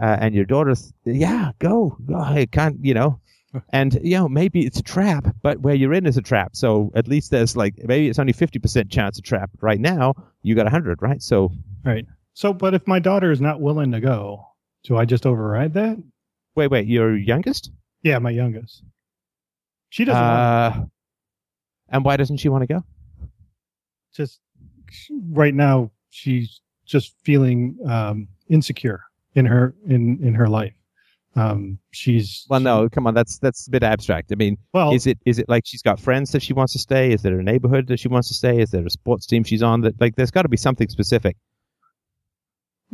uh, 0.00 0.18
and 0.20 0.34
your 0.34 0.44
daughter's, 0.44 0.92
yeah, 1.04 1.52
go, 1.58 1.96
go. 2.04 2.16
I 2.16 2.44
can't, 2.44 2.84
you 2.84 2.92
know. 2.92 3.18
And 3.70 3.98
you 4.02 4.16
know, 4.16 4.28
maybe 4.28 4.64
it's 4.64 4.78
a 4.78 4.82
trap, 4.82 5.34
but 5.42 5.60
where 5.60 5.74
you're 5.74 5.92
in 5.92 6.06
is 6.06 6.16
a 6.16 6.22
trap. 6.22 6.54
So 6.54 6.92
at 6.94 7.08
least 7.08 7.30
there's 7.30 7.56
like 7.56 7.74
maybe 7.82 8.08
it's 8.08 8.18
only 8.18 8.32
fifty 8.32 8.58
percent 8.58 8.90
chance 8.90 9.18
of 9.18 9.24
trap. 9.24 9.50
Right 9.60 9.80
now, 9.80 10.14
you 10.42 10.54
got 10.54 10.68
hundred, 10.68 11.02
right? 11.02 11.20
So 11.20 11.52
right. 11.84 12.06
So, 12.34 12.52
but 12.52 12.74
if 12.74 12.86
my 12.86 13.00
daughter 13.00 13.30
is 13.30 13.40
not 13.40 13.60
willing 13.60 13.92
to 13.92 14.00
go, 14.00 14.46
do 14.84 14.96
I 14.96 15.04
just 15.04 15.26
override 15.26 15.74
that? 15.74 15.98
Wait, 16.54 16.68
wait, 16.70 16.86
your 16.86 17.16
youngest? 17.16 17.70
Yeah, 18.02 18.18
my 18.18 18.30
youngest. 18.30 18.82
She 19.90 20.04
doesn't. 20.04 20.22
Uh, 20.22 20.84
and 21.88 22.04
why 22.04 22.16
doesn't 22.16 22.38
she 22.38 22.48
want 22.48 22.62
to 22.62 22.66
go? 22.66 22.84
Just 24.14 24.40
right 25.28 25.54
now, 25.54 25.90
she's 26.10 26.60
just 26.86 27.14
feeling 27.24 27.78
um, 27.86 28.28
insecure 28.48 29.04
in 29.34 29.46
her 29.46 29.74
in 29.86 30.18
in 30.22 30.34
her 30.34 30.48
life. 30.48 30.74
Um, 31.36 31.78
she's 31.92 32.44
well, 32.50 32.60
no, 32.60 32.88
come 32.88 33.06
on, 33.06 33.14
that's 33.14 33.38
that's 33.38 33.68
a 33.68 33.70
bit 33.70 33.84
abstract. 33.84 34.32
I 34.32 34.34
mean, 34.34 34.58
well, 34.72 34.92
is 34.92 35.06
it 35.06 35.18
is 35.24 35.38
it 35.38 35.48
like 35.48 35.64
she's 35.64 35.82
got 35.82 36.00
friends 36.00 36.32
that 36.32 36.42
she 36.42 36.52
wants 36.52 36.72
to 36.72 36.78
stay? 36.78 37.12
Is 37.12 37.22
there 37.22 37.38
a 37.38 37.42
neighborhood 37.42 37.86
that 37.86 38.00
she 38.00 38.08
wants 38.08 38.28
to 38.28 38.34
stay? 38.34 38.60
Is 38.60 38.70
there 38.70 38.84
a 38.84 38.90
sports 38.90 39.26
team 39.26 39.44
she's 39.44 39.62
on? 39.62 39.82
That 39.82 40.00
like, 40.00 40.16
there's 40.16 40.32
got 40.32 40.42
to 40.42 40.48
be 40.48 40.56
something 40.56 40.88
specific. 40.88 41.36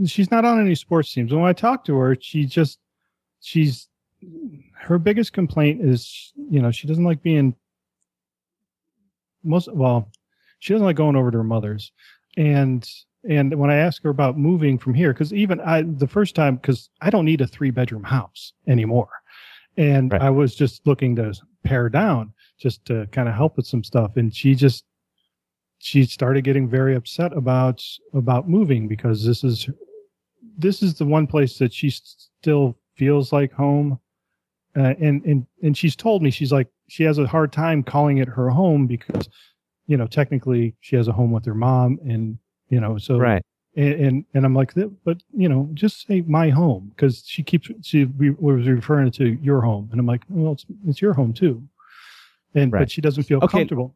She's 0.04 0.30
not 0.30 0.44
on 0.44 0.60
any 0.60 0.74
sports 0.74 1.10
teams. 1.12 1.32
When 1.32 1.44
I 1.44 1.54
talk 1.54 1.84
to 1.86 1.96
her, 1.96 2.14
she 2.20 2.44
just 2.44 2.78
she's 3.40 3.88
her 4.74 4.98
biggest 4.98 5.32
complaint 5.32 5.82
is 5.82 6.32
you 6.36 6.60
know 6.60 6.70
she 6.70 6.86
doesn't 6.86 7.04
like 7.04 7.22
being 7.22 7.54
most 9.44 9.72
well 9.72 10.10
she 10.58 10.72
doesn't 10.72 10.86
like 10.86 10.96
going 10.96 11.16
over 11.16 11.30
to 11.30 11.38
her 11.38 11.44
mother's 11.44 11.92
and 12.36 12.88
and 13.28 13.54
when 13.58 13.70
I 13.70 13.76
ask 13.76 14.02
her 14.02 14.10
about 14.10 14.38
moving 14.38 14.78
from 14.78 14.94
here, 14.94 15.12
because 15.12 15.32
even 15.32 15.60
I, 15.60 15.82
the 15.82 16.06
first 16.06 16.34
time, 16.34 16.56
because 16.56 16.90
I 17.00 17.10
don't 17.10 17.24
need 17.24 17.40
a 17.40 17.46
three 17.46 17.70
bedroom 17.70 18.04
house 18.04 18.52
anymore. 18.66 19.08
And 19.76 20.12
right. 20.12 20.22
I 20.22 20.30
was 20.30 20.54
just 20.54 20.86
looking 20.86 21.16
to 21.16 21.34
pare 21.64 21.88
down 21.88 22.32
just 22.58 22.84
to 22.86 23.06
kind 23.12 23.28
of 23.28 23.34
help 23.34 23.56
with 23.56 23.66
some 23.66 23.84
stuff. 23.84 24.16
And 24.16 24.34
she 24.34 24.54
just, 24.54 24.84
she 25.78 26.04
started 26.04 26.44
getting 26.44 26.68
very 26.68 26.94
upset 26.94 27.32
about, 27.36 27.82
about 28.14 28.48
moving 28.48 28.88
because 28.88 29.24
this 29.24 29.44
is, 29.44 29.68
this 30.56 30.82
is 30.82 30.94
the 30.94 31.04
one 31.04 31.26
place 31.26 31.58
that 31.58 31.72
she 31.72 31.90
still 31.90 32.78
feels 32.94 33.32
like 33.32 33.52
home. 33.52 34.00
Uh, 34.74 34.94
and, 35.00 35.24
and, 35.24 35.46
and 35.62 35.76
she's 35.76 35.96
told 35.96 36.22
me, 36.22 36.30
she's 36.30 36.52
like, 36.52 36.68
she 36.88 37.02
has 37.02 37.18
a 37.18 37.26
hard 37.26 37.52
time 37.52 37.82
calling 37.82 38.18
it 38.18 38.28
her 38.28 38.48
home 38.48 38.86
because, 38.86 39.28
you 39.86 39.96
know, 39.96 40.06
technically 40.06 40.74
she 40.80 40.96
has 40.96 41.08
a 41.08 41.12
home 41.12 41.32
with 41.32 41.44
her 41.44 41.54
mom 41.54 41.98
and 42.04 42.38
you 42.68 42.80
know 42.80 42.98
so 42.98 43.18
right 43.18 43.42
and 43.76 43.94
and, 43.94 44.24
and 44.34 44.44
i'm 44.44 44.54
like 44.54 44.74
but 45.04 45.22
you 45.36 45.48
know 45.48 45.68
just 45.74 46.06
say 46.06 46.22
my 46.22 46.50
home 46.50 46.92
because 46.94 47.22
she 47.26 47.42
keeps 47.42 47.70
she 47.82 48.04
was 48.38 48.66
referring 48.66 49.10
to 49.10 49.38
your 49.42 49.60
home 49.60 49.88
and 49.90 50.00
i'm 50.00 50.06
like 50.06 50.22
well 50.28 50.52
it's, 50.52 50.66
it's 50.86 51.02
your 51.02 51.12
home 51.12 51.32
too 51.32 51.62
and 52.54 52.72
right. 52.72 52.80
but 52.80 52.90
she 52.90 53.00
doesn't 53.00 53.24
feel 53.24 53.38
okay. 53.38 53.58
comfortable 53.58 53.94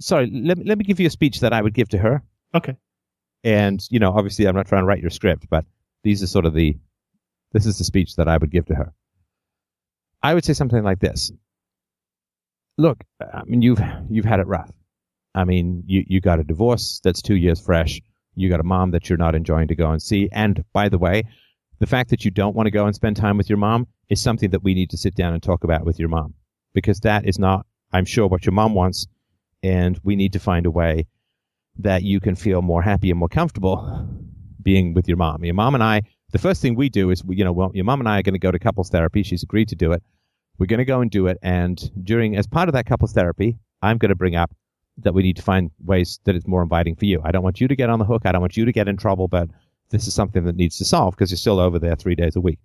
sorry 0.00 0.30
let 0.32 0.58
me, 0.58 0.64
let 0.64 0.78
me 0.78 0.84
give 0.84 1.00
you 1.00 1.06
a 1.06 1.10
speech 1.10 1.40
that 1.40 1.52
i 1.52 1.60
would 1.60 1.74
give 1.74 1.88
to 1.88 1.98
her 1.98 2.22
okay 2.54 2.76
And 3.44 3.84
you 3.90 3.98
know, 3.98 4.12
obviously, 4.12 4.46
I'm 4.46 4.54
not 4.54 4.66
trying 4.66 4.82
to 4.82 4.86
write 4.86 5.00
your 5.00 5.10
script, 5.10 5.46
but 5.48 5.64
these 6.04 6.22
are 6.22 6.26
sort 6.26 6.44
of 6.44 6.54
the 6.54 6.76
this 7.52 7.66
is 7.66 7.78
the 7.78 7.84
speech 7.84 8.16
that 8.16 8.28
I 8.28 8.36
would 8.36 8.50
give 8.50 8.66
to 8.66 8.74
her. 8.74 8.92
I 10.22 10.34
would 10.34 10.44
say 10.44 10.52
something 10.52 10.84
like 10.84 11.00
this. 11.00 11.32
Look, 12.76 13.02
I 13.20 13.44
mean, 13.44 13.62
you've 13.62 13.80
you've 14.10 14.26
had 14.26 14.40
it 14.40 14.46
rough. 14.46 14.70
I 15.34 15.44
mean, 15.44 15.84
you 15.86 16.04
you 16.06 16.20
got 16.20 16.40
a 16.40 16.44
divorce 16.44 17.00
that's 17.02 17.22
two 17.22 17.36
years 17.36 17.60
fresh. 17.60 18.00
You 18.34 18.48
got 18.48 18.60
a 18.60 18.64
mom 18.64 18.92
that 18.92 19.08
you're 19.08 19.18
not 19.18 19.34
enjoying 19.34 19.68
to 19.68 19.74
go 19.74 19.90
and 19.90 20.02
see. 20.02 20.28
And 20.32 20.64
by 20.72 20.88
the 20.88 20.98
way, 20.98 21.24
the 21.78 21.86
fact 21.86 22.10
that 22.10 22.24
you 22.24 22.30
don't 22.30 22.54
want 22.54 22.66
to 22.66 22.70
go 22.70 22.86
and 22.86 22.94
spend 22.94 23.16
time 23.16 23.36
with 23.36 23.48
your 23.48 23.58
mom 23.58 23.86
is 24.08 24.20
something 24.20 24.50
that 24.50 24.62
we 24.62 24.74
need 24.74 24.90
to 24.90 24.96
sit 24.96 25.14
down 25.14 25.32
and 25.32 25.42
talk 25.42 25.64
about 25.64 25.84
with 25.84 25.98
your 25.98 26.08
mom 26.08 26.34
because 26.74 27.00
that 27.00 27.26
is 27.26 27.38
not, 27.38 27.66
I'm 27.92 28.04
sure, 28.04 28.28
what 28.28 28.44
your 28.44 28.52
mom 28.52 28.74
wants. 28.74 29.06
And 29.62 29.98
we 30.02 30.16
need 30.16 30.32
to 30.34 30.38
find 30.38 30.66
a 30.66 30.70
way 30.70 31.06
that 31.78 32.02
you 32.02 32.20
can 32.20 32.34
feel 32.34 32.62
more 32.62 32.82
happy 32.82 33.10
and 33.10 33.18
more 33.18 33.28
comfortable 33.28 34.08
being 34.62 34.94
with 34.94 35.08
your 35.08 35.16
mom. 35.16 35.44
Your 35.44 35.54
mom 35.54 35.74
and 35.74 35.82
I, 35.82 36.02
the 36.32 36.38
first 36.38 36.62
thing 36.62 36.74
we 36.74 36.88
do 36.88 37.10
is, 37.10 37.22
you 37.28 37.44
know, 37.44 37.52
well, 37.52 37.70
your 37.74 37.84
mom 37.84 38.00
and 38.00 38.08
I 38.08 38.18
are 38.18 38.22
going 38.22 38.34
to 38.34 38.38
go 38.38 38.50
to 38.50 38.58
couples 38.58 38.90
therapy. 38.90 39.22
She's 39.22 39.42
agreed 39.42 39.68
to 39.68 39.76
do 39.76 39.92
it. 39.92 40.02
We're 40.58 40.66
going 40.66 40.78
to 40.78 40.84
go 40.84 41.00
and 41.00 41.10
do 41.10 41.26
it. 41.26 41.38
And 41.42 41.78
during, 42.04 42.36
as 42.36 42.46
part 42.46 42.68
of 42.68 42.74
that 42.74 42.86
couples 42.86 43.12
therapy, 43.12 43.58
I'm 43.82 43.98
going 43.98 44.10
to 44.10 44.16
bring 44.16 44.36
up 44.36 44.50
that 44.98 45.14
we 45.14 45.22
need 45.22 45.36
to 45.36 45.42
find 45.42 45.70
ways 45.84 46.20
that 46.24 46.34
it's 46.34 46.46
more 46.46 46.62
inviting 46.62 46.96
for 46.96 47.06
you. 47.06 47.20
I 47.24 47.32
don't 47.32 47.42
want 47.42 47.60
you 47.60 47.68
to 47.68 47.76
get 47.76 47.90
on 47.90 47.98
the 47.98 48.04
hook. 48.04 48.22
I 48.24 48.32
don't 48.32 48.40
want 48.40 48.56
you 48.56 48.64
to 48.64 48.72
get 48.72 48.88
in 48.88 48.96
trouble, 48.96 49.28
but 49.28 49.48
this 49.90 50.06
is 50.06 50.14
something 50.14 50.44
that 50.44 50.56
needs 50.56 50.78
to 50.78 50.84
solve 50.84 51.14
because 51.14 51.30
you're 51.30 51.38
still 51.38 51.58
over 51.58 51.78
there 51.78 51.96
three 51.96 52.14
days 52.14 52.36
a 52.36 52.40
week. 52.40 52.58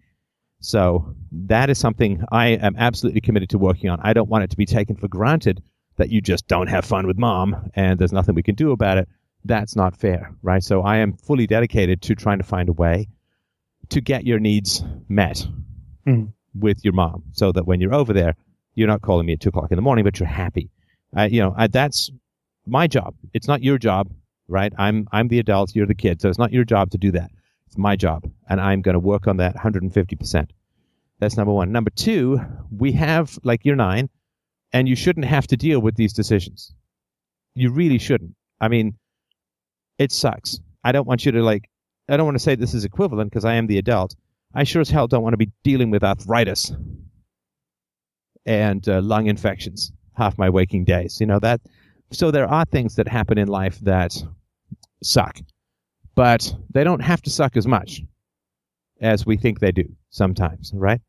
So 0.60 1.16
that 1.32 1.70
is 1.70 1.78
something 1.78 2.24
I 2.32 2.48
am 2.50 2.76
absolutely 2.78 3.22
committed 3.22 3.50
to 3.50 3.58
working 3.58 3.90
on. 3.90 4.00
I 4.02 4.14
don't 4.14 4.30
want 4.30 4.44
it 4.44 4.50
to 4.52 4.58
be 4.58 4.66
taken 4.66 4.96
for 4.96 5.08
granted 5.08 5.62
that 5.98 6.10
you 6.10 6.22
just 6.22 6.48
don't 6.48 6.68
have 6.68 6.86
fun 6.86 7.08
with 7.08 7.18
mom 7.18 7.72
and 7.76 8.00
there's 8.00 8.14
nothing 8.14 8.36
we 8.36 8.44
can 8.44 8.56
do 8.56 8.72
about 8.72 8.98
it. 8.98 9.08
That's 9.44 9.76
not 9.76 9.96
fair, 9.96 10.34
right? 10.42 10.64
So 10.64 10.82
I 10.82 10.98
am 10.98 11.14
fully 11.14 11.48
dedicated 11.48 12.02
to 12.04 12.16
trying 12.16 12.40
to 12.40 12.44
find 12.44 12.68
a 12.68 12.74
way 12.74 13.08
to 13.90 14.02
get 14.02 14.26
your 14.26 14.40
needs 14.40 14.84
met 15.08 15.46
mm. 16.06 16.32
with 16.56 16.84
your 16.84 16.94
mom 16.94 17.24
so 17.34 17.52
that 17.52 17.68
when 17.68 17.80
you're 17.80 17.94
over 17.94 18.14
there, 18.14 18.36
you're 18.74 18.88
not 18.88 19.02
calling 19.02 19.26
me 19.26 19.34
at 19.34 19.40
two 19.40 19.50
o'clock 19.50 19.72
in 19.72 19.76
the 19.76 19.82
morning, 19.82 20.04
but 20.04 20.20
you're 20.20 20.28
happy. 20.28 20.70
I, 21.14 21.28
you 21.28 21.42
know, 21.42 21.54
I, 21.58 21.68
that's 21.68 22.10
my 22.66 22.88
job. 22.88 23.16
It's 23.34 23.48
not 23.48 23.64
your 23.64 23.78
job, 23.78 24.12
right? 24.48 24.74
I'm, 24.78 25.08
I'm 25.12 25.28
the 25.28 25.40
adult, 25.40 25.76
you're 25.76 25.86
the 25.86 25.96
kid. 25.96 26.22
So 26.22 26.30
it's 26.30 26.40
not 26.40 26.52
your 26.52 26.64
job 26.64 26.92
to 26.92 26.98
do 26.98 27.12
that. 27.12 27.32
It's 27.68 27.78
my 27.78 27.96
job. 27.96 28.30
And 28.50 28.60
I'm 28.60 28.82
going 28.82 28.94
to 28.94 29.00
work 29.00 29.28
on 29.28 29.38
that 29.38 29.56
150%. 29.56 30.50
That's 31.20 31.38
number 31.38 31.54
one. 31.54 31.72
Number 31.72 31.92
two, 31.92 32.40
we 32.72 32.92
have, 32.94 33.38
like, 33.44 33.62
you're 33.64 33.76
nine, 33.76 34.10
and 34.74 34.88
you 34.88 34.96
shouldn't 34.96 35.26
have 35.26 35.48
to 35.48 35.58
deal 35.58 35.80
with 35.80 35.96
these 35.96 36.14
decisions. 36.14 36.74
You 37.54 37.72
really 37.72 38.00
shouldn't. 38.00 38.36
I 38.60 38.68
mean, 38.68 38.98
it 39.98 40.12
sucks. 40.12 40.60
I 40.84 40.92
don't 40.92 41.08
want 41.08 41.26
you 41.26 41.32
to, 41.32 41.42
like, 41.42 41.70
I 42.10 42.18
don't 42.18 42.26
want 42.26 42.36
to 42.36 42.44
say 42.44 42.56
this 42.56 42.74
is 42.74 42.86
equivalent 42.86 43.32
because 43.32 43.46
I 43.46 43.56
am 43.56 43.68
the 43.68 43.78
adult. 43.78 44.16
I 44.54 44.64
sure 44.64 44.82
as 44.82 44.90
hell 44.90 45.08
don't 45.08 45.24
want 45.24 45.34
to 45.34 45.38
be 45.38 45.52
dealing 45.64 45.90
with 45.90 46.04
arthritis 46.04 46.72
and 48.46 48.88
uh, 48.88 49.02
lung 49.02 49.28
infections 49.28 49.92
half 50.16 50.38
my 50.38 50.50
waking 50.50 50.86
days. 50.86 51.20
You 51.20 51.28
know 51.28 51.40
that. 51.40 51.62
So 52.12 52.32
there 52.32 52.48
are 52.48 52.66
things 52.66 52.96
that 52.96 53.08
happen 53.08 53.38
in 53.38 53.48
life 53.48 53.80
that 53.82 54.16
suck, 55.04 55.40
but 56.14 56.54
they 56.74 56.84
don't 56.84 57.02
have 57.02 57.22
to 57.24 57.30
suck 57.30 57.58
as 57.58 57.68
much 57.68 58.02
as 59.02 59.26
we 59.26 59.38
think 59.38 59.60
they 59.60 59.72
do 59.72 59.86
sometimes, 60.10 60.72
right? 60.74 61.02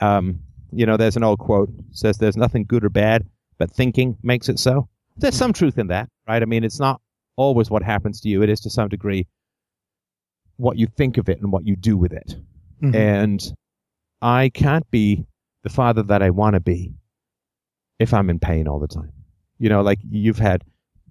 Um, 0.00 0.40
you 0.72 0.86
know, 0.86 0.96
there's 0.96 1.16
an 1.16 1.24
old 1.24 1.38
quote 1.38 1.70
says 1.92 2.18
there's 2.18 2.36
nothing 2.36 2.64
good 2.64 2.84
or 2.84 2.90
bad, 2.90 3.26
but 3.58 3.70
thinking 3.70 4.16
makes 4.22 4.48
it 4.48 4.58
so. 4.58 4.88
There's 5.16 5.36
some 5.36 5.52
truth 5.52 5.78
in 5.78 5.88
that, 5.88 6.08
right? 6.26 6.42
I 6.42 6.46
mean, 6.46 6.64
it's 6.64 6.80
not 6.80 7.00
always 7.36 7.70
what 7.70 7.82
happens 7.82 8.20
to 8.22 8.28
you. 8.28 8.42
It 8.42 8.50
is 8.50 8.60
to 8.60 8.70
some 8.70 8.88
degree 8.88 9.26
what 10.56 10.76
you 10.78 10.86
think 10.86 11.16
of 11.16 11.28
it 11.28 11.40
and 11.40 11.50
what 11.52 11.66
you 11.66 11.76
do 11.76 11.96
with 11.96 12.12
it. 12.12 12.36
Mm-hmm. 12.82 12.94
And 12.94 13.52
I 14.22 14.50
can't 14.50 14.88
be 14.90 15.24
the 15.62 15.70
father 15.70 16.02
that 16.04 16.22
I 16.22 16.30
want 16.30 16.54
to 16.54 16.60
be 16.60 16.92
if 18.00 18.12
I'm 18.12 18.30
in 18.30 18.40
pain 18.40 18.66
all 18.66 18.80
the 18.80 18.88
time. 18.88 19.12
You 19.58 19.68
know, 19.68 19.82
like 19.82 20.00
you've 20.02 20.38
had 20.38 20.64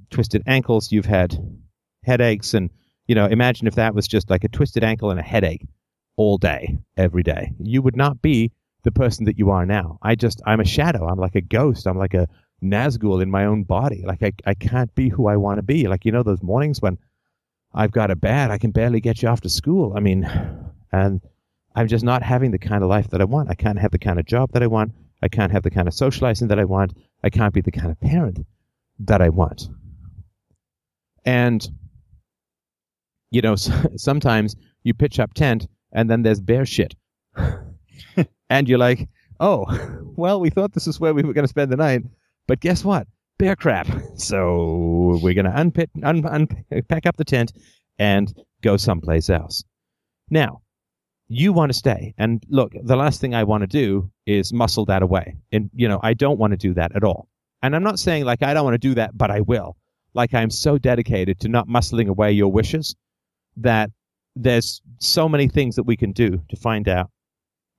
twisted 0.09 0.43
ankles, 0.47 0.91
you've 0.91 1.05
had 1.05 1.37
headaches, 2.03 2.53
and, 2.53 2.69
you 3.07 3.15
know, 3.15 3.27
imagine 3.27 3.67
if 3.67 3.75
that 3.75 3.95
was 3.95 4.07
just 4.07 4.29
like 4.29 4.43
a 4.43 4.49
twisted 4.49 4.83
ankle 4.83 5.11
and 5.11 5.19
a 5.19 5.23
headache 5.23 5.65
all 6.17 6.37
day, 6.37 6.77
every 6.97 7.23
day. 7.23 7.53
You 7.59 7.81
would 7.83 7.95
not 7.95 8.21
be 8.21 8.51
the 8.83 8.91
person 8.91 9.25
that 9.25 9.37
you 9.37 9.51
are 9.51 9.65
now. 9.65 9.99
I 10.01 10.15
just, 10.15 10.41
I'm 10.45 10.59
a 10.59 10.65
shadow. 10.65 11.07
I'm 11.07 11.19
like 11.19 11.35
a 11.35 11.41
ghost. 11.41 11.85
I'm 11.85 11.97
like 11.97 12.15
a 12.15 12.27
Nazgul 12.63 13.21
in 13.21 13.29
my 13.29 13.45
own 13.45 13.63
body. 13.63 14.03
Like 14.05 14.23
I, 14.23 14.33
I 14.45 14.53
can't 14.55 14.93
be 14.95 15.09
who 15.09 15.27
I 15.27 15.37
want 15.37 15.59
to 15.59 15.63
be. 15.63 15.87
Like, 15.87 16.05
you 16.05 16.11
know, 16.11 16.23
those 16.23 16.41
mornings 16.41 16.81
when 16.81 16.97
I've 17.73 17.91
got 17.91 18.09
a 18.09 18.15
bad, 18.15 18.49
I 18.49 18.57
can 18.57 18.71
barely 18.71 18.99
get 18.99 19.21
you 19.21 19.29
off 19.29 19.41
to 19.41 19.49
school. 19.49 19.93
I 19.95 19.99
mean, 19.99 20.23
and 20.91 21.21
I'm 21.75 21.87
just 21.87 22.03
not 22.03 22.23
having 22.23 22.49
the 22.49 22.57
kind 22.57 22.83
of 22.83 22.89
life 22.89 23.11
that 23.11 23.21
I 23.21 23.25
want. 23.25 23.49
I 23.49 23.53
can't 23.53 23.77
have 23.77 23.91
the 23.91 23.99
kind 23.99 24.19
of 24.19 24.25
job 24.25 24.51
that 24.53 24.63
I 24.63 24.67
want. 24.67 24.93
I 25.21 25.27
can't 25.27 25.51
have 25.51 25.63
the 25.63 25.71
kind 25.71 25.87
of 25.87 25.93
socializing 25.93 26.47
that 26.47 26.59
I 26.59 26.65
want. 26.65 26.93
I 27.23 27.29
can't 27.29 27.53
be 27.53 27.61
the 27.61 27.71
kind 27.71 27.91
of 27.91 27.99
parent 27.99 28.39
that 28.99 29.21
I 29.21 29.29
want. 29.29 29.67
And, 31.25 31.67
you 33.31 33.41
know, 33.41 33.55
sometimes 33.95 34.55
you 34.83 34.93
pitch 34.93 35.19
up 35.19 35.33
tent 35.33 35.67
and 35.91 36.09
then 36.09 36.23
there's 36.23 36.39
bear 36.39 36.65
shit. 36.65 36.95
and 38.49 38.69
you're 38.69 38.77
like, 38.77 39.09
oh, 39.39 39.65
well, 40.15 40.39
we 40.39 40.49
thought 40.49 40.73
this 40.73 40.87
is 40.87 40.99
where 40.99 41.13
we 41.13 41.23
were 41.23 41.33
going 41.33 41.43
to 41.43 41.49
spend 41.49 41.71
the 41.71 41.77
night. 41.77 42.03
But 42.47 42.59
guess 42.61 42.83
what? 42.83 43.07
Bear 43.37 43.55
crap. 43.55 43.87
So 44.15 45.19
we're 45.21 45.33
going 45.33 45.45
to 45.45 45.55
unpack 45.55 47.05
up 47.05 47.17
the 47.17 47.25
tent 47.25 47.53
and 47.97 48.33
go 48.61 48.75
someplace 48.77 49.29
else. 49.29 49.63
Now, 50.29 50.61
you 51.29 51.53
want 51.53 51.71
to 51.71 51.77
stay. 51.77 52.13
And 52.17 52.43
look, 52.49 52.73
the 52.83 52.95
last 52.95 53.21
thing 53.21 53.35
I 53.35 53.43
want 53.43 53.61
to 53.61 53.67
do 53.67 54.11
is 54.25 54.51
muscle 54.51 54.85
that 54.85 55.03
away. 55.03 55.37
And, 55.51 55.69
you 55.73 55.87
know, 55.87 55.99
I 56.01 56.15
don't 56.15 56.39
want 56.39 56.51
to 56.51 56.57
do 56.57 56.73
that 56.73 56.95
at 56.95 57.03
all. 57.03 57.29
And 57.61 57.75
I'm 57.75 57.83
not 57.83 57.99
saying 57.99 58.25
like 58.25 58.41
I 58.41 58.53
don't 58.53 58.65
want 58.65 58.73
to 58.73 58.79
do 58.79 58.95
that, 58.95 59.17
but 59.17 59.29
I 59.29 59.41
will. 59.41 59.77
Like 60.13 60.33
I'm 60.33 60.49
so 60.49 60.77
dedicated 60.77 61.39
to 61.41 61.47
not 61.47 61.67
muscling 61.67 62.07
away 62.07 62.31
your 62.31 62.51
wishes 62.51 62.95
that 63.57 63.91
there's 64.35 64.81
so 64.99 65.29
many 65.29 65.47
things 65.47 65.75
that 65.75 65.83
we 65.83 65.97
can 65.97 66.13
do 66.13 66.41
to 66.49 66.55
find 66.55 66.89
out 66.89 67.11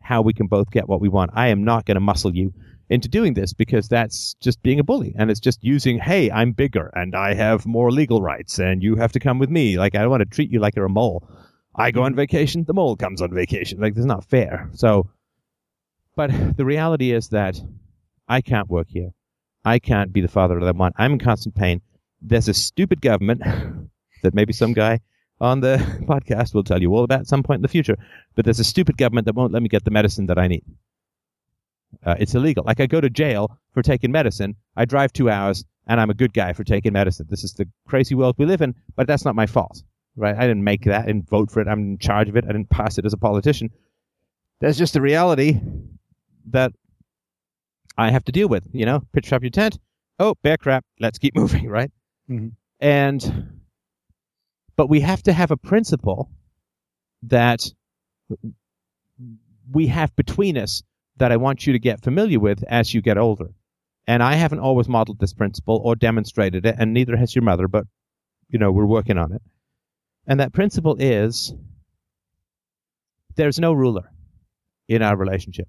how 0.01 0.22
we 0.22 0.32
can 0.32 0.47
both 0.47 0.70
get 0.70 0.89
what 0.89 1.01
we 1.01 1.09
want. 1.09 1.32
I 1.35 1.48
am 1.48 1.64
not 1.64 1.86
going 1.86 1.97
to 1.97 2.01
muscle 2.01 2.35
you 2.35 2.55
into 2.89 3.09
doing 3.09 3.35
this 3.35 3.52
because 3.52 3.89
that's 3.89 4.35
just 4.40 4.62
being 4.62 4.78
a 4.78 4.85
bully 4.85 5.14
and 5.18 5.31
it's 5.31 5.40
just 5.40 5.62
using, 5.62 5.98
hey, 5.98 6.31
I'm 6.31 6.52
bigger 6.52 6.90
and 6.94 7.14
I 7.14 7.35
have 7.35 7.66
more 7.66 7.90
legal 7.90 8.22
rights 8.22 8.59
and 8.59 8.82
you 8.82 8.97
have 8.97 9.12
to 9.12 9.20
come 9.20 9.39
with 9.39 9.51
me. 9.51 9.78
Like 9.78 9.94
I 9.94 10.01
don't 10.01 10.10
want 10.10 10.22
to 10.22 10.27
treat 10.27 10.51
you 10.51 10.60
like 10.60 10.77
you're 10.77 10.85
a 10.85 10.90
mole. 10.90 11.28
I 11.74 11.90
go 11.90 12.02
on 12.02 12.14
vacation, 12.14 12.64
the 12.64 12.74
mole 12.74 12.97
comes 12.97 13.22
on 13.22 13.32
vacation. 13.32 13.80
Like, 13.80 13.94
this 13.94 14.01
is 14.01 14.06
not 14.06 14.24
fair. 14.24 14.68
So, 14.74 15.09
but 16.16 16.30
the 16.56 16.64
reality 16.64 17.12
is 17.12 17.28
that 17.28 17.60
I 18.28 18.40
can't 18.40 18.68
work 18.68 18.88
here. 18.88 19.10
I 19.64 19.78
can't 19.78 20.12
be 20.12 20.20
the 20.20 20.28
father 20.28 20.59
that 20.59 20.66
I 20.66 20.72
want. 20.72 20.94
I'm 20.98 21.12
in 21.12 21.18
constant 21.18 21.55
pain. 21.55 21.80
There's 22.20 22.48
a 22.48 22.55
stupid 22.55 23.01
government 23.01 23.42
that 24.22 24.34
maybe 24.34 24.52
some 24.52 24.72
guy 24.72 25.01
on 25.40 25.60
the 25.60 25.76
podcast 26.02 26.55
will 26.55 26.64
tell 26.64 26.80
you 26.80 26.94
all 26.94 27.05
about 27.05 27.20
at 27.20 27.26
some 27.28 27.42
point 27.42 27.59
in 27.59 27.62
the 27.62 27.68
future. 27.68 27.97
But 28.34 28.44
there's 28.44 28.60
a 28.60 28.64
stupid 28.64 28.97
government 28.97 29.26
that 29.26 29.34
won't 29.34 29.52
let 29.52 29.62
me 29.62 29.68
get 29.68 29.84
the 29.84 29.90
medicine 29.90 30.26
that 30.26 30.38
I 30.38 30.48
need. 30.48 30.64
Uh, 32.05 32.16
it's 32.18 32.34
illegal. 32.34 32.64
Like 32.64 32.80
I 32.80 32.86
go 32.86 33.01
to 33.01 33.10
jail 33.10 33.59
for 33.72 33.82
taking 33.82 34.12
medicine. 34.12 34.56
I 34.76 34.84
drive 34.84 35.12
two 35.12 35.30
hours 35.30 35.64
and 35.86 36.01
I'm 36.01 36.10
a 36.10 36.14
good 36.14 36.32
guy 36.32 36.52
for 36.52 36.64
taking 36.64 36.92
medicine. 36.92 37.26
This 37.28 37.44
is 37.44 37.55
the 37.55 37.68
crazy 37.86 38.14
world 38.14 38.36
we 38.38 38.47
live 38.47 38.62
in, 38.62 38.74
but 38.97 39.06
that's 39.06 39.24
not 39.24 39.34
my 39.34 39.47
fault 39.47 39.82
right? 40.20 40.36
I 40.36 40.42
didn't 40.42 40.64
make 40.64 40.84
that. 40.84 41.05
I 41.05 41.06
didn't 41.06 41.28
vote 41.28 41.51
for 41.51 41.60
it. 41.60 41.68
I'm 41.68 41.80
in 41.80 41.98
charge 41.98 42.28
of 42.28 42.36
it. 42.36 42.44
I 42.44 42.48
didn't 42.48 42.70
pass 42.70 42.98
it 42.98 43.06
as 43.06 43.12
a 43.12 43.16
politician. 43.16 43.70
That's 44.60 44.78
just 44.78 44.92
the 44.92 45.01
reality 45.01 45.59
that 46.51 46.72
I 47.97 48.10
have 48.10 48.24
to 48.26 48.32
deal 48.32 48.48
with. 48.48 48.64
You 48.72 48.86
know, 48.86 49.02
pitch 49.12 49.32
up 49.32 49.42
your 49.42 49.51
tent. 49.51 49.78
Oh, 50.18 50.34
bear 50.42 50.59
crap. 50.59 50.84
Let's 51.01 51.18
keep 51.18 51.34
moving, 51.36 51.68
right? 51.68 51.90
Mm-hmm. 52.30 52.48
And, 52.80 53.60
but 54.76 54.88
we 54.88 55.01
have 55.01 55.22
to 55.24 55.32
have 55.32 55.51
a 55.51 55.56
principle 55.56 56.30
that 57.24 57.66
we 59.72 59.86
have 59.86 60.14
between 60.16 60.56
us 60.56 60.82
that 61.16 61.32
I 61.32 61.36
want 61.36 61.66
you 61.66 61.72
to 61.74 61.78
get 61.78 62.02
familiar 62.02 62.40
with 62.40 62.62
as 62.64 62.92
you 62.94 63.02
get 63.02 63.18
older. 63.18 63.51
And 64.06 64.22
I 64.22 64.34
haven't 64.34 64.60
always 64.60 64.88
modeled 64.88 65.20
this 65.20 65.34
principle 65.34 65.80
or 65.84 65.94
demonstrated 65.94 66.66
it, 66.66 66.74
and 66.78 66.92
neither 66.92 67.16
has 67.16 67.34
your 67.34 67.44
mother, 67.44 67.68
but, 67.68 67.84
you 68.48 68.59
know, 68.59 68.72
we're 68.72 68.86
working 68.86 69.18
on 69.18 69.32
it. 69.32 69.42
And 70.31 70.39
that 70.39 70.52
principle 70.52 70.94
is 71.01 71.52
there's 73.35 73.59
no 73.59 73.73
ruler 73.73 74.12
in 74.89 75.02
our 75.02 75.16
relationship. 75.16 75.66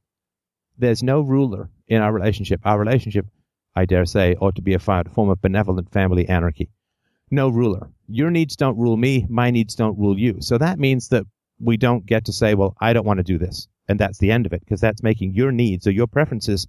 There's 0.77 1.01
no 1.01 1.21
ruler 1.21 1.71
in 1.87 1.99
our 2.03 2.13
relationship. 2.13 2.61
Our 2.63 2.77
relationship, 2.77 3.25
I 3.75 3.85
dare 3.85 4.05
say, 4.05 4.35
ought 4.35 4.57
to 4.57 4.61
be 4.61 4.75
a 4.75 4.79
form 4.79 5.29
of 5.31 5.41
benevolent 5.41 5.91
family 5.91 6.29
anarchy. 6.29 6.69
No 7.31 7.49
ruler. 7.49 7.89
Your 8.07 8.29
needs 8.29 8.55
don't 8.55 8.77
rule 8.77 8.97
me. 8.97 9.25
My 9.31 9.49
needs 9.49 9.73
don't 9.73 9.97
rule 9.97 10.19
you. 10.19 10.41
So 10.41 10.59
that 10.59 10.77
means 10.77 11.09
that 11.09 11.25
we 11.59 11.75
don't 11.75 12.05
get 12.05 12.25
to 12.25 12.31
say, 12.31 12.53
well, 12.53 12.75
I 12.79 12.93
don't 12.93 13.05
want 13.05 13.17
to 13.17 13.23
do 13.23 13.39
this. 13.39 13.67
And 13.87 13.99
that's 13.99 14.19
the 14.19 14.31
end 14.31 14.45
of 14.45 14.53
it, 14.53 14.59
because 14.59 14.79
that's 14.79 15.01
making 15.01 15.33
your 15.33 15.51
needs 15.51 15.87
or 15.87 15.91
your 15.91 16.05
preferences 16.07 16.67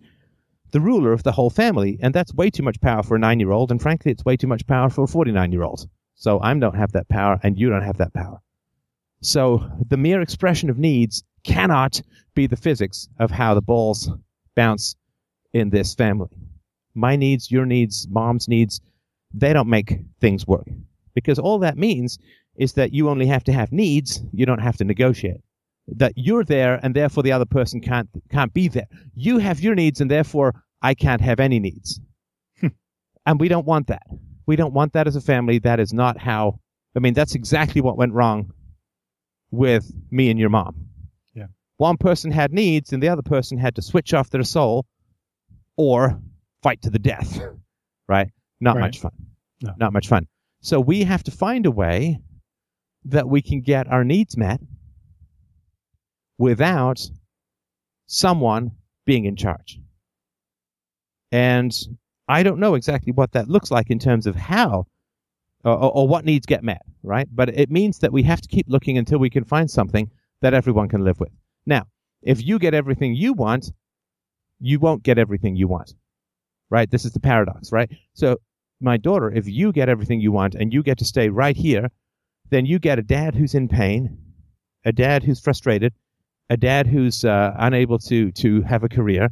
the 0.70 0.80
ruler 0.80 1.12
of 1.12 1.24
the 1.24 1.32
whole 1.32 1.50
family. 1.50 1.98
And 2.00 2.14
that's 2.14 2.32
way 2.32 2.48
too 2.48 2.62
much 2.62 2.80
power 2.80 3.02
for 3.02 3.16
a 3.16 3.18
nine 3.18 3.38
year 3.38 3.50
old. 3.50 3.70
And 3.70 3.82
frankly, 3.82 4.12
it's 4.12 4.24
way 4.24 4.38
too 4.38 4.46
much 4.46 4.66
power 4.66 4.88
for 4.88 5.04
a 5.04 5.06
49 5.06 5.52
year 5.52 5.62
old 5.62 5.86
So 6.14 6.40
I 6.40 6.54
don't 6.54 6.76
have 6.76 6.92
that 6.92 7.08
power, 7.08 7.40
and 7.42 7.58
you 7.58 7.68
don't 7.68 7.82
have 7.82 7.98
that 7.98 8.14
power. 8.14 8.40
So 9.22 9.68
the 9.88 9.96
mere 9.96 10.20
expression 10.20 10.70
of 10.70 10.78
needs 10.78 11.22
cannot 11.44 12.00
be 12.34 12.46
the 12.46 12.56
physics 12.56 13.08
of 13.18 13.30
how 13.30 13.54
the 13.54 13.62
balls 13.62 14.10
bounce 14.54 14.96
in 15.52 15.70
this 15.70 15.94
family. 15.94 16.30
My 16.94 17.16
needs, 17.16 17.50
your 17.50 17.66
needs, 17.66 18.06
mom's 18.10 18.48
needs, 18.48 18.80
they 19.32 19.52
don't 19.52 19.68
make 19.68 19.98
things 20.20 20.46
work. 20.46 20.68
Because 21.14 21.38
all 21.38 21.58
that 21.60 21.78
means 21.78 22.18
is 22.56 22.74
that 22.74 22.92
you 22.92 23.08
only 23.08 23.26
have 23.26 23.44
to 23.44 23.52
have 23.52 23.72
needs, 23.72 24.22
you 24.32 24.46
don't 24.46 24.60
have 24.60 24.76
to 24.78 24.84
negotiate. 24.84 25.40
That 25.88 26.12
you're 26.16 26.44
there 26.44 26.78
and 26.82 26.94
therefore 26.94 27.22
the 27.22 27.32
other 27.32 27.44
person 27.44 27.80
can't 27.80 28.08
can't 28.30 28.52
be 28.52 28.68
there. 28.68 28.86
You 29.14 29.38
have 29.38 29.60
your 29.60 29.74
needs 29.74 30.00
and 30.00 30.10
therefore 30.10 30.54
I 30.80 30.94
can't 30.94 31.20
have 31.20 31.40
any 31.40 31.58
needs. 31.58 32.00
Hmm. 32.60 32.68
and 33.26 33.40
we 33.40 33.48
don't 33.48 33.66
want 33.66 33.88
that. 33.88 34.06
We 34.46 34.56
don't 34.56 34.72
want 34.74 34.92
that 34.94 35.06
as 35.06 35.16
a 35.16 35.20
family. 35.20 35.58
That 35.60 35.80
is 35.80 35.92
not 35.92 36.18
how 36.18 36.58
I 36.96 36.98
mean 37.00 37.14
that's 37.14 37.34
exactly 37.34 37.80
what 37.80 37.96
went 37.96 38.12
wrong 38.12 38.52
with 39.50 39.90
me 40.10 40.30
and 40.30 40.38
your 40.38 40.50
mom. 40.50 40.88
Yeah. 41.34 41.46
One 41.76 41.96
person 41.96 42.30
had 42.30 42.52
needs 42.52 42.92
and 42.92 43.02
the 43.02 43.08
other 43.08 43.22
person 43.22 43.58
had 43.58 43.76
to 43.76 43.82
switch 43.82 44.14
off 44.14 44.30
their 44.30 44.42
soul 44.44 44.86
or 45.76 46.20
fight 46.62 46.82
to 46.82 46.90
the 46.90 46.98
death. 46.98 47.40
right? 48.08 48.28
Not 48.60 48.76
Right. 48.76 48.82
much 48.82 49.00
fun. 49.00 49.12
No. 49.62 49.72
Not 49.78 49.92
much 49.92 50.08
fun. 50.08 50.26
So 50.60 50.80
we 50.80 51.04
have 51.04 51.22
to 51.24 51.30
find 51.30 51.66
a 51.66 51.70
way 51.70 52.20
that 53.04 53.28
we 53.28 53.42
can 53.42 53.62
get 53.62 53.88
our 53.88 54.04
needs 54.04 54.36
met 54.36 54.60
without 56.38 57.00
someone 58.06 58.72
being 59.06 59.24
in 59.24 59.36
charge. 59.36 59.80
And 61.30 61.72
I 62.28 62.42
don't 62.42 62.60
know 62.60 62.74
exactly 62.74 63.12
what 63.12 63.32
that 63.32 63.48
looks 63.48 63.70
like 63.70 63.90
in 63.90 63.98
terms 63.98 64.26
of 64.26 64.36
how 64.36 64.86
or, 65.64 65.76
or, 65.76 66.08
what 66.08 66.24
needs 66.24 66.46
get 66.46 66.64
met, 66.64 66.82
right? 67.02 67.28
But 67.30 67.50
it 67.50 67.70
means 67.70 67.98
that 68.00 68.12
we 68.12 68.22
have 68.24 68.40
to 68.40 68.48
keep 68.48 68.66
looking 68.68 68.98
until 68.98 69.18
we 69.18 69.30
can 69.30 69.44
find 69.44 69.70
something 69.70 70.10
that 70.40 70.54
everyone 70.54 70.88
can 70.88 71.04
live 71.04 71.20
with. 71.20 71.30
Now, 71.66 71.84
if 72.22 72.44
you 72.44 72.58
get 72.58 72.74
everything 72.74 73.14
you 73.14 73.32
want, 73.32 73.70
you 74.60 74.78
won't 74.80 75.02
get 75.02 75.18
everything 75.18 75.56
you 75.56 75.68
want, 75.68 75.94
right? 76.70 76.90
This 76.90 77.04
is 77.04 77.12
the 77.12 77.20
paradox, 77.20 77.70
right? 77.70 77.90
So, 78.14 78.38
my 78.80 78.96
daughter, 78.96 79.30
if 79.30 79.46
you 79.46 79.72
get 79.72 79.88
everything 79.88 80.20
you 80.20 80.32
want 80.32 80.56
and 80.56 80.72
you 80.72 80.82
get 80.82 80.98
to 80.98 81.04
stay 81.04 81.28
right 81.28 81.56
here, 81.56 81.90
then 82.50 82.66
you 82.66 82.80
get 82.80 82.98
a 82.98 83.02
dad 83.02 83.36
who's 83.36 83.54
in 83.54 83.68
pain, 83.68 84.18
a 84.84 84.92
dad 84.92 85.22
who's 85.22 85.38
frustrated, 85.38 85.94
a 86.50 86.56
dad 86.56 86.88
who's 86.88 87.24
uh, 87.24 87.54
unable 87.56 87.98
to 88.00 88.32
to 88.32 88.62
have 88.62 88.82
a 88.82 88.88
career, 88.88 89.30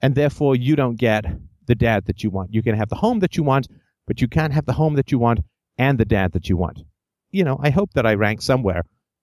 and 0.00 0.14
therefore 0.14 0.56
you 0.56 0.74
don't 0.74 0.96
get 0.96 1.26
the 1.68 1.76
dad 1.76 2.06
that 2.06 2.24
you 2.24 2.30
want. 2.30 2.52
You 2.52 2.62
can 2.62 2.74
have 2.74 2.88
the 2.88 2.96
home 2.96 3.20
that 3.20 3.36
you 3.36 3.44
want, 3.44 3.68
but 4.06 4.20
you 4.20 4.26
can't 4.26 4.52
have 4.52 4.66
the 4.66 4.72
home 4.72 4.94
that 4.94 5.12
you 5.12 5.18
want 5.18 5.40
and 5.78 5.98
the 5.98 6.04
dad 6.04 6.32
that 6.32 6.48
you 6.48 6.56
want. 6.56 6.82
You 7.30 7.44
know, 7.44 7.60
I 7.62 7.70
hope 7.70 7.92
that 7.92 8.06
I 8.06 8.14
rank 8.14 8.42
somewhere 8.42 8.82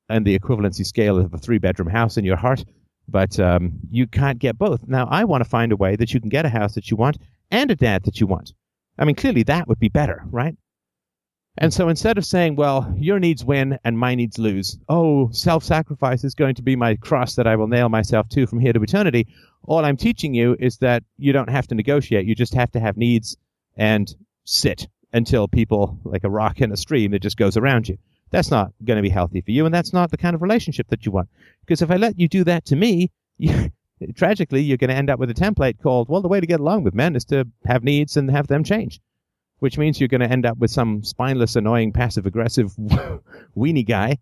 in 0.10 0.24
the 0.24 0.38
equivalency 0.40 0.86
scale 0.86 1.18
of 1.18 1.34
a 1.34 1.38
three 1.38 1.58
bedroom 1.58 1.90
house 1.90 2.18
in 2.18 2.24
your 2.24 2.38
heart, 2.38 2.64
but 3.08 3.40
um, 3.40 3.74
you 3.92 4.08
can't 4.08 4.40
get 4.40 4.58
both. 4.58 4.88
Now, 4.88 5.08
I 5.12 5.26
want 5.26 5.44
to 5.44 5.50
find 5.50 5.72
a 5.72 5.76
way 5.76 5.96
that 5.98 6.14
you 6.14 6.22
can 6.22 6.30
get 6.30 6.46
a 6.46 6.50
house 6.50 6.76
that 6.76 6.90
you 6.90 6.98
want 6.98 7.18
and 7.52 7.70
a 7.72 7.76
dad 7.76 8.04
that 8.04 8.22
you 8.22 8.28
want. 8.28 8.54
I 8.98 9.06
mean, 9.06 9.16
clearly 9.16 9.44
that 9.44 9.68
would 9.68 9.80
be 9.80 9.90
better, 9.90 10.24
right? 10.30 10.56
And 11.58 11.74
so 11.74 11.88
instead 11.88 12.18
of 12.18 12.26
saying, 12.26 12.58
well, 12.58 12.94
your 12.98 13.18
needs 13.18 13.46
win 13.46 13.80
and 13.86 13.98
my 13.98 14.14
needs 14.14 14.38
lose, 14.38 14.78
oh, 14.90 15.30
self 15.32 15.64
sacrifice 15.64 16.24
is 16.24 16.36
going 16.36 16.56
to 16.56 16.62
be 16.62 16.76
my 16.76 16.96
cross 16.96 17.36
that 17.36 17.48
I 17.48 17.56
will 17.56 17.68
nail 17.68 17.88
myself 17.88 18.28
to 18.30 18.46
from 18.46 18.60
here 18.60 18.74
to 18.74 18.84
eternity, 18.84 19.28
all 19.64 19.86
I'm 19.86 19.96
teaching 19.96 20.34
you 20.34 20.58
is 20.60 20.78
that 20.78 21.04
you 21.18 21.32
don't 21.32 21.50
have 21.50 21.68
to 21.68 21.76
negotiate. 21.76 22.26
You 22.26 22.36
just 22.36 22.54
have 22.54 22.72
to 22.72 22.80
have 22.80 22.98
needs 22.98 23.38
and 23.78 24.14
sit 24.44 24.88
until 25.14 25.48
people, 25.48 25.98
like 26.04 26.26
a 26.26 26.30
rock 26.30 26.60
in 26.60 26.74
a 26.74 26.78
stream, 26.78 27.12
that 27.12 27.22
just 27.22 27.38
goes 27.38 27.56
around 27.56 27.88
you. 27.88 27.98
That's 28.32 28.52
not 28.52 28.74
going 28.84 28.98
to 28.98 29.04
be 29.04 29.10
healthy 29.10 29.40
for 29.40 29.52
you, 29.52 29.66
and 29.66 29.74
that's 29.74 29.94
not 29.94 30.12
the 30.12 30.18
kind 30.18 30.36
of 30.36 30.42
relationship 30.42 30.88
that 30.90 31.06
you 31.06 31.12
want. 31.12 31.30
Because 31.62 31.82
if 31.82 31.90
I 31.90 31.96
let 31.96 32.20
you 32.20 32.28
do 32.28 32.44
that 32.44 32.66
to 32.66 32.76
me, 32.76 33.12
you, 33.38 33.72
tragically, 34.18 34.62
you're 34.62 34.78
going 34.78 34.90
to 34.90 34.96
end 34.96 35.10
up 35.10 35.20
with 35.20 35.30
a 35.30 35.34
template 35.34 35.82
called, 35.82 36.10
well, 36.10 36.22
the 36.22 36.28
way 36.28 36.42
to 36.42 36.48
get 36.48 36.60
along 36.60 36.84
with 36.84 36.94
men 36.94 37.16
is 37.16 37.24
to 37.26 37.48
have 37.66 37.84
needs 37.84 38.18
and 38.18 38.30
have 38.30 38.48
them 38.48 38.64
change 38.66 39.00
which 39.66 39.80
means 39.80 40.00
you're 40.00 40.08
going 40.08 40.22
to 40.22 40.30
end 40.30 40.46
up 40.46 40.60
with 40.60 40.70
some 40.70 41.04
spineless, 41.04 41.56
annoying, 41.56 41.92
passive-aggressive 41.92 42.72
weenie 43.58 43.84
guy 43.84 44.16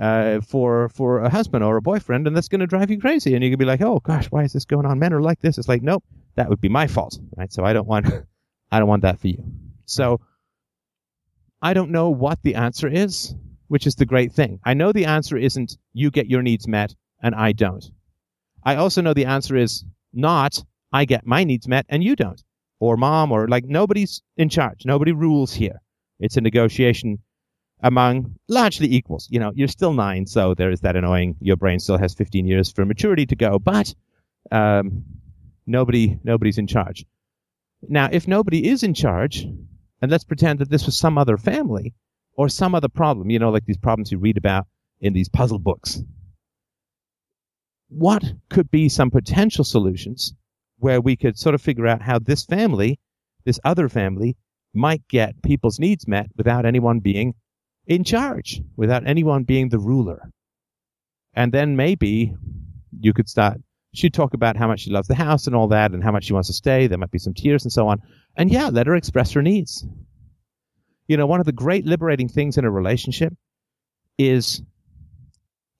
uh, 0.00 0.40
for 0.40 0.88
for 0.88 1.20
a 1.20 1.30
husband 1.30 1.62
or 1.62 1.76
a 1.76 1.80
boyfriend, 1.80 2.26
and 2.26 2.36
that's 2.36 2.48
going 2.48 2.60
to 2.60 2.66
drive 2.66 2.90
you 2.90 2.98
crazy. 2.98 3.34
And 3.34 3.40
going 3.40 3.52
to 3.52 3.56
be 3.56 3.64
like, 3.64 3.82
"Oh 3.82 4.00
gosh, 4.00 4.26
why 4.32 4.42
is 4.42 4.52
this 4.52 4.64
going 4.64 4.84
on? 4.84 4.98
Men 4.98 5.12
are 5.12 5.22
like 5.22 5.40
this." 5.40 5.58
It's 5.58 5.68
like, 5.68 5.80
nope, 5.80 6.02
that 6.34 6.48
would 6.48 6.60
be 6.60 6.68
my 6.68 6.88
fault, 6.88 7.16
right? 7.36 7.52
So 7.52 7.64
I 7.64 7.72
don't 7.72 7.86
want, 7.86 8.06
I 8.72 8.80
don't 8.80 8.88
want 8.88 9.02
that 9.02 9.20
for 9.20 9.28
you. 9.28 9.44
So 9.84 10.20
I 11.62 11.72
don't 11.72 11.92
know 11.92 12.10
what 12.10 12.42
the 12.42 12.56
answer 12.56 12.88
is, 12.88 13.32
which 13.68 13.86
is 13.86 13.94
the 13.94 14.06
great 14.06 14.32
thing. 14.32 14.58
I 14.64 14.74
know 14.74 14.90
the 14.90 15.04
answer 15.04 15.36
isn't 15.36 15.78
you 15.92 16.10
get 16.10 16.26
your 16.26 16.42
needs 16.42 16.66
met 16.66 16.96
and 17.22 17.32
I 17.32 17.52
don't. 17.52 17.84
I 18.64 18.74
also 18.74 19.02
know 19.02 19.14
the 19.14 19.26
answer 19.26 19.56
is 19.56 19.84
not 20.12 20.64
I 20.92 21.04
get 21.04 21.24
my 21.24 21.44
needs 21.44 21.68
met 21.68 21.86
and 21.88 22.02
you 22.02 22.16
don't 22.16 22.42
or 22.84 22.96
mom 22.96 23.32
or 23.32 23.48
like 23.48 23.64
nobody's 23.64 24.22
in 24.36 24.48
charge. 24.48 24.84
Nobody 24.84 25.12
rules 25.12 25.52
here. 25.52 25.80
It's 26.20 26.36
a 26.36 26.40
negotiation 26.40 27.18
among 27.82 28.36
largely 28.48 28.92
equals. 28.94 29.28
You 29.30 29.40
know, 29.40 29.52
you're 29.54 29.68
still 29.68 29.92
nine, 29.92 30.26
so 30.26 30.54
there 30.54 30.70
is 30.70 30.80
that 30.80 30.96
annoying. 30.96 31.36
Your 31.40 31.56
brain 31.56 31.80
still 31.80 31.98
has 31.98 32.14
15 32.14 32.46
years 32.46 32.70
for 32.72 32.84
maturity 32.84 33.26
to 33.26 33.36
go, 33.36 33.58
but 33.58 33.94
um, 34.52 35.04
nobody 35.66 36.18
nobody's 36.22 36.58
in 36.58 36.66
charge. 36.66 37.04
Now, 37.88 38.08
if 38.10 38.28
nobody 38.28 38.68
is 38.68 38.82
in 38.82 38.94
charge, 38.94 39.46
and 40.00 40.10
let's 40.10 40.24
pretend 40.24 40.58
that 40.58 40.70
this 40.70 40.86
was 40.86 40.96
some 40.96 41.18
other 41.18 41.36
family 41.36 41.94
or 42.36 42.48
some 42.48 42.74
other 42.74 42.88
problem, 42.88 43.30
you 43.30 43.38
know, 43.38 43.50
like 43.50 43.64
these 43.64 43.78
problems 43.78 44.12
you 44.12 44.18
read 44.18 44.36
about 44.36 44.66
in 45.00 45.12
these 45.12 45.28
puzzle 45.28 45.58
books. 45.58 46.02
What 47.88 48.24
could 48.48 48.70
be 48.70 48.88
some 48.88 49.10
potential 49.10 49.64
solutions 49.64 50.34
where 50.84 51.00
we 51.00 51.16
could 51.16 51.38
sort 51.38 51.54
of 51.54 51.62
figure 51.62 51.86
out 51.86 52.02
how 52.02 52.18
this 52.18 52.44
family, 52.44 53.00
this 53.46 53.58
other 53.64 53.88
family, 53.88 54.36
might 54.74 55.00
get 55.08 55.42
people's 55.42 55.78
needs 55.78 56.06
met 56.06 56.26
without 56.36 56.66
anyone 56.66 57.00
being 57.00 57.32
in 57.86 58.04
charge, 58.04 58.60
without 58.76 59.06
anyone 59.06 59.44
being 59.44 59.70
the 59.70 59.78
ruler. 59.78 60.28
And 61.32 61.50
then 61.52 61.74
maybe 61.74 62.34
you 63.00 63.14
could 63.14 63.30
start, 63.30 63.62
she'd 63.94 64.12
talk 64.12 64.34
about 64.34 64.58
how 64.58 64.68
much 64.68 64.80
she 64.80 64.90
loves 64.90 65.08
the 65.08 65.14
house 65.14 65.46
and 65.46 65.56
all 65.56 65.68
that 65.68 65.92
and 65.92 66.04
how 66.04 66.12
much 66.12 66.24
she 66.24 66.34
wants 66.34 66.48
to 66.48 66.52
stay. 66.52 66.86
There 66.86 66.98
might 66.98 67.10
be 67.10 67.18
some 67.18 67.32
tears 67.32 67.64
and 67.64 67.72
so 67.72 67.88
on. 67.88 68.02
And 68.36 68.50
yeah, 68.52 68.68
let 68.68 68.86
her 68.86 68.94
express 68.94 69.32
her 69.32 69.42
needs. 69.42 69.86
You 71.08 71.16
know, 71.16 71.26
one 71.26 71.40
of 71.40 71.46
the 71.46 71.52
great 71.52 71.86
liberating 71.86 72.28
things 72.28 72.58
in 72.58 72.66
a 72.66 72.70
relationship 72.70 73.32
is 74.18 74.60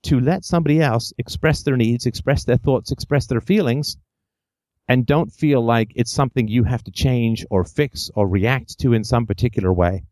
to 0.04 0.18
let 0.18 0.46
somebody 0.46 0.80
else 0.80 1.12
express 1.18 1.62
their 1.62 1.76
needs, 1.76 2.06
express 2.06 2.44
their 2.44 2.56
thoughts, 2.56 2.90
express 2.90 3.26
their 3.26 3.42
feelings, 3.42 3.98
and 4.88 5.06
don't 5.06 5.32
feel 5.32 5.64
like 5.64 5.92
it's 5.94 6.12
something 6.12 6.48
you 6.48 6.64
have 6.64 6.84
to 6.84 6.90
change 6.90 7.44
or 7.50 7.64
fix 7.64 8.10
or 8.14 8.28
react 8.28 8.78
to 8.80 8.92
in 8.92 9.04
some 9.04 9.26
particular 9.26 9.72
way. 9.72 10.04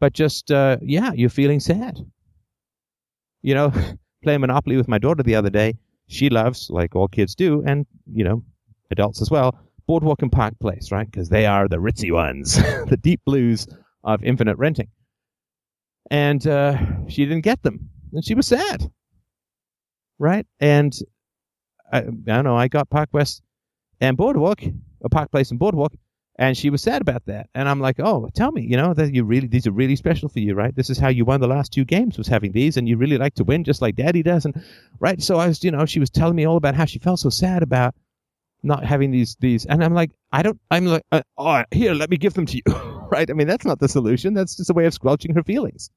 But 0.00 0.12
just, 0.12 0.50
uh, 0.50 0.78
yeah, 0.82 1.12
you're 1.12 1.30
feeling 1.30 1.60
sad. 1.60 1.98
You 3.42 3.54
know, 3.54 3.72
playing 4.22 4.40
Monopoly 4.40 4.76
with 4.76 4.88
my 4.88 4.98
daughter 4.98 5.22
the 5.22 5.36
other 5.36 5.50
day, 5.50 5.78
she 6.08 6.28
loves, 6.28 6.68
like 6.70 6.94
all 6.94 7.08
kids 7.08 7.34
do, 7.34 7.62
and, 7.64 7.86
you 8.12 8.24
know, 8.24 8.42
adults 8.90 9.22
as 9.22 9.30
well, 9.30 9.58
Boardwalk 9.86 10.22
and 10.22 10.32
Park 10.32 10.58
Place, 10.60 10.90
right? 10.90 11.08
Because 11.08 11.28
they 11.28 11.46
are 11.46 11.68
the 11.68 11.76
ritzy 11.76 12.12
ones, 12.12 12.56
the 12.88 12.98
deep 13.00 13.20
blues 13.24 13.66
of 14.04 14.22
infinite 14.24 14.58
renting. 14.58 14.88
And 16.10 16.46
uh, 16.46 16.78
she 17.08 17.24
didn't 17.24 17.42
get 17.42 17.62
them, 17.62 17.90
and 18.12 18.24
she 18.24 18.34
was 18.34 18.46
sad, 18.46 18.90
right? 20.18 20.46
And 20.60 20.96
I, 21.92 21.98
I 21.98 22.02
don't 22.02 22.44
know. 22.44 22.56
I 22.56 22.68
got 22.68 22.90
Park 22.90 23.10
West 23.12 23.42
and 24.00 24.16
Boardwalk, 24.16 24.62
a 25.02 25.08
Park 25.08 25.30
Place 25.30 25.50
and 25.50 25.58
Boardwalk, 25.58 25.92
and 26.38 26.56
she 26.56 26.70
was 26.70 26.82
sad 26.82 27.00
about 27.00 27.24
that. 27.26 27.48
And 27.54 27.68
I'm 27.68 27.80
like, 27.80 27.98
oh, 27.98 28.28
tell 28.34 28.52
me, 28.52 28.62
you 28.62 28.76
know, 28.76 28.92
that 28.94 29.14
you 29.14 29.24
really 29.24 29.46
these 29.48 29.66
are 29.66 29.72
really 29.72 29.96
special 29.96 30.28
for 30.28 30.40
you, 30.40 30.54
right? 30.54 30.74
This 30.74 30.90
is 30.90 30.98
how 30.98 31.08
you 31.08 31.24
won 31.24 31.40
the 31.40 31.46
last 31.46 31.72
two 31.72 31.84
games 31.84 32.18
was 32.18 32.28
having 32.28 32.52
these, 32.52 32.76
and 32.76 32.88
you 32.88 32.96
really 32.96 33.18
like 33.18 33.34
to 33.34 33.44
win 33.44 33.64
just 33.64 33.80
like 33.82 33.96
Daddy 33.96 34.22
does, 34.22 34.44
and 34.44 34.62
right. 35.00 35.22
So 35.22 35.38
I 35.38 35.48
was, 35.48 35.64
you 35.64 35.70
know, 35.70 35.86
she 35.86 36.00
was 36.00 36.10
telling 36.10 36.36
me 36.36 36.46
all 36.46 36.56
about 36.56 36.74
how 36.74 36.84
she 36.84 36.98
felt 36.98 37.20
so 37.20 37.30
sad 37.30 37.62
about 37.62 37.94
not 38.62 38.84
having 38.84 39.10
these 39.10 39.36
these, 39.40 39.64
and 39.64 39.82
I'm 39.82 39.94
like, 39.94 40.10
I 40.32 40.42
don't, 40.42 40.60
I'm 40.70 40.86
like, 40.86 41.04
uh, 41.12 41.22
oh, 41.38 41.64
here, 41.70 41.94
let 41.94 42.10
me 42.10 42.16
give 42.16 42.34
them 42.34 42.46
to 42.46 42.56
you, 42.56 42.62
right? 43.10 43.30
I 43.30 43.32
mean, 43.32 43.46
that's 43.46 43.64
not 43.64 43.78
the 43.78 43.88
solution. 43.88 44.34
That's 44.34 44.56
just 44.56 44.70
a 44.70 44.74
way 44.74 44.86
of 44.86 44.94
squelching 44.94 45.34
her 45.34 45.42
feelings. 45.42 45.90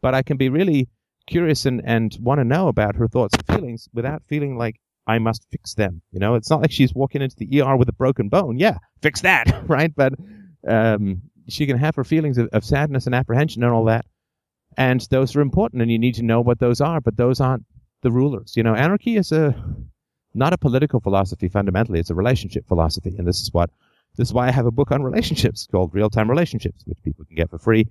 But 0.00 0.14
I 0.14 0.22
can 0.22 0.36
be 0.36 0.48
really 0.48 0.88
curious 1.26 1.66
and 1.66 1.82
and 1.84 2.16
want 2.20 2.38
to 2.38 2.44
know 2.44 2.68
about 2.68 2.96
her 2.96 3.08
thoughts 3.08 3.34
and 3.36 3.46
feelings 3.46 3.88
without 3.92 4.22
feeling 4.28 4.56
like 4.56 4.76
I 5.06 5.18
must 5.18 5.46
fix 5.50 5.74
them. 5.74 6.02
You 6.12 6.20
know, 6.20 6.34
it's 6.34 6.50
not 6.50 6.60
like 6.60 6.72
she's 6.72 6.94
walking 6.94 7.22
into 7.22 7.36
the 7.36 7.62
ER 7.62 7.76
with 7.76 7.88
a 7.88 7.92
broken 7.92 8.28
bone. 8.28 8.58
Yeah, 8.58 8.78
fix 9.02 9.20
that, 9.22 9.64
right? 9.68 9.92
But 9.94 10.14
um, 10.66 11.22
she 11.48 11.66
can 11.66 11.78
have 11.78 11.94
her 11.96 12.04
feelings 12.04 12.38
of, 12.38 12.48
of 12.52 12.64
sadness 12.64 13.06
and 13.06 13.14
apprehension 13.14 13.62
and 13.62 13.72
all 13.72 13.84
that, 13.84 14.06
and 14.76 15.00
those 15.10 15.36
are 15.36 15.40
important, 15.40 15.82
and 15.82 15.90
you 15.90 15.98
need 15.98 16.16
to 16.16 16.22
know 16.22 16.40
what 16.40 16.58
those 16.58 16.80
are. 16.80 17.00
But 17.00 17.16
those 17.16 17.40
aren't 17.40 17.64
the 18.02 18.10
rulers. 18.10 18.54
You 18.56 18.62
know, 18.62 18.74
anarchy 18.74 19.16
is 19.16 19.32
a 19.32 19.54
not 20.34 20.52
a 20.52 20.58
political 20.58 21.00
philosophy 21.00 21.48
fundamentally; 21.48 22.00
it's 22.00 22.10
a 22.10 22.14
relationship 22.14 22.66
philosophy, 22.66 23.14
and 23.16 23.26
this 23.26 23.40
is 23.40 23.52
what 23.52 23.70
this 24.16 24.28
is 24.28 24.34
why 24.34 24.48
I 24.48 24.50
have 24.50 24.66
a 24.66 24.70
book 24.70 24.90
on 24.92 25.02
relationships 25.02 25.68
called 25.70 25.94
Real 25.94 26.10
Time 26.10 26.30
Relationships, 26.30 26.82
which 26.86 27.02
people 27.02 27.24
can 27.24 27.36
get 27.36 27.50
for 27.50 27.58
free 27.58 27.86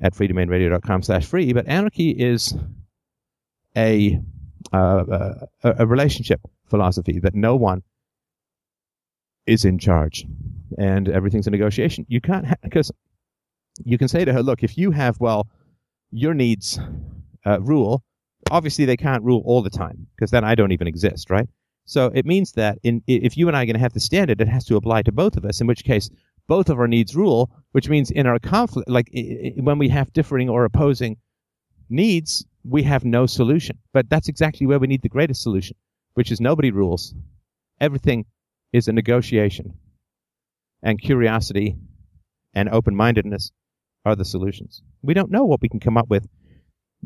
at 0.00 0.14
freedomainradio.com 0.14 1.02
slash 1.02 1.26
free. 1.26 1.52
But 1.52 1.66
anarchy 1.66 2.10
is 2.10 2.54
a, 3.76 4.20
uh, 4.72 5.04
a, 5.62 5.74
a 5.80 5.86
relationship 5.86 6.40
philosophy 6.68 7.18
that 7.20 7.34
no 7.34 7.56
one 7.56 7.82
is 9.46 9.64
in 9.64 9.78
charge 9.78 10.24
and 10.78 11.08
everything's 11.08 11.46
a 11.46 11.50
negotiation. 11.50 12.06
You 12.08 12.20
can't, 12.20 12.46
because 12.62 12.88
ha- 12.88 12.96
you 13.84 13.98
can 13.98 14.08
say 14.08 14.24
to 14.24 14.32
her, 14.32 14.42
look, 14.42 14.62
if 14.62 14.78
you 14.78 14.90
have, 14.90 15.18
well, 15.20 15.48
your 16.10 16.34
needs 16.34 16.78
uh, 17.44 17.60
rule, 17.60 18.02
obviously 18.50 18.84
they 18.84 18.96
can't 18.96 19.22
rule 19.24 19.42
all 19.44 19.62
the 19.62 19.70
time 19.70 20.06
because 20.16 20.30
then 20.30 20.44
I 20.44 20.54
don't 20.54 20.72
even 20.72 20.86
exist, 20.86 21.30
right? 21.30 21.48
So 21.86 22.10
it 22.14 22.24
means 22.24 22.52
that 22.52 22.78
in, 22.82 23.02
if 23.06 23.36
you 23.36 23.48
and 23.48 23.56
I 23.56 23.62
are 23.62 23.66
going 23.66 23.74
to 23.74 23.80
have 23.80 23.92
the 23.92 24.00
standard, 24.00 24.40
it 24.40 24.48
has 24.48 24.64
to 24.66 24.76
apply 24.76 25.02
to 25.02 25.12
both 25.12 25.36
of 25.36 25.44
us, 25.44 25.60
in 25.60 25.66
which 25.66 25.84
case 25.84 26.08
both 26.46 26.70
of 26.70 26.78
our 26.78 26.88
needs 26.88 27.14
rule, 27.14 27.50
which 27.72 27.88
means 27.88 28.10
in 28.10 28.26
our 28.26 28.38
conflict, 28.38 28.88
like 28.88 29.10
when 29.56 29.78
we 29.78 29.88
have 29.88 30.12
differing 30.12 30.48
or 30.48 30.64
opposing 30.64 31.18
needs, 31.90 32.46
we 32.64 32.82
have 32.82 33.04
no 33.04 33.26
solution. 33.26 33.78
But 33.92 34.08
that's 34.08 34.28
exactly 34.28 34.66
where 34.66 34.78
we 34.78 34.86
need 34.86 35.02
the 35.02 35.08
greatest 35.08 35.42
solution, 35.42 35.76
which 36.14 36.30
is 36.32 36.40
nobody 36.40 36.70
rules. 36.70 37.14
Everything 37.80 38.24
is 38.72 38.88
a 38.88 38.92
negotiation. 38.92 39.74
And 40.82 41.00
curiosity 41.00 41.76
and 42.54 42.68
open 42.68 42.94
mindedness 42.94 43.50
are 44.04 44.16
the 44.16 44.24
solutions. 44.24 44.82
We 45.02 45.14
don't 45.14 45.30
know 45.30 45.44
what 45.44 45.62
we 45.62 45.68
can 45.68 45.80
come 45.80 45.96
up 45.96 46.08
with 46.08 46.26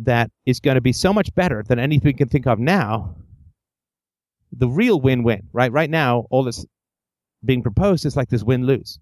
that 0.05 0.30
is 0.47 0.60
going 0.60 0.76
to 0.76 0.80
be 0.80 0.93
so 0.93 1.12
much 1.12 1.35
better 1.35 1.62
than 1.66 1.78
anything 1.78 2.06
we 2.06 2.12
can 2.12 2.28
think 2.28 2.47
of 2.47 2.59
now. 2.59 3.16
The 4.52 4.68
real 4.68 5.01
win 5.01 5.22
win, 5.22 5.48
right? 5.52 5.70
Right 5.70 5.90
now, 5.90 6.26
all 6.30 6.44
that's 6.44 6.64
being 7.44 7.62
proposed 7.62 8.06
is 8.06 8.16
like 8.16 8.28
this 8.28 8.43
win 8.43 8.66
lose. 8.66 8.98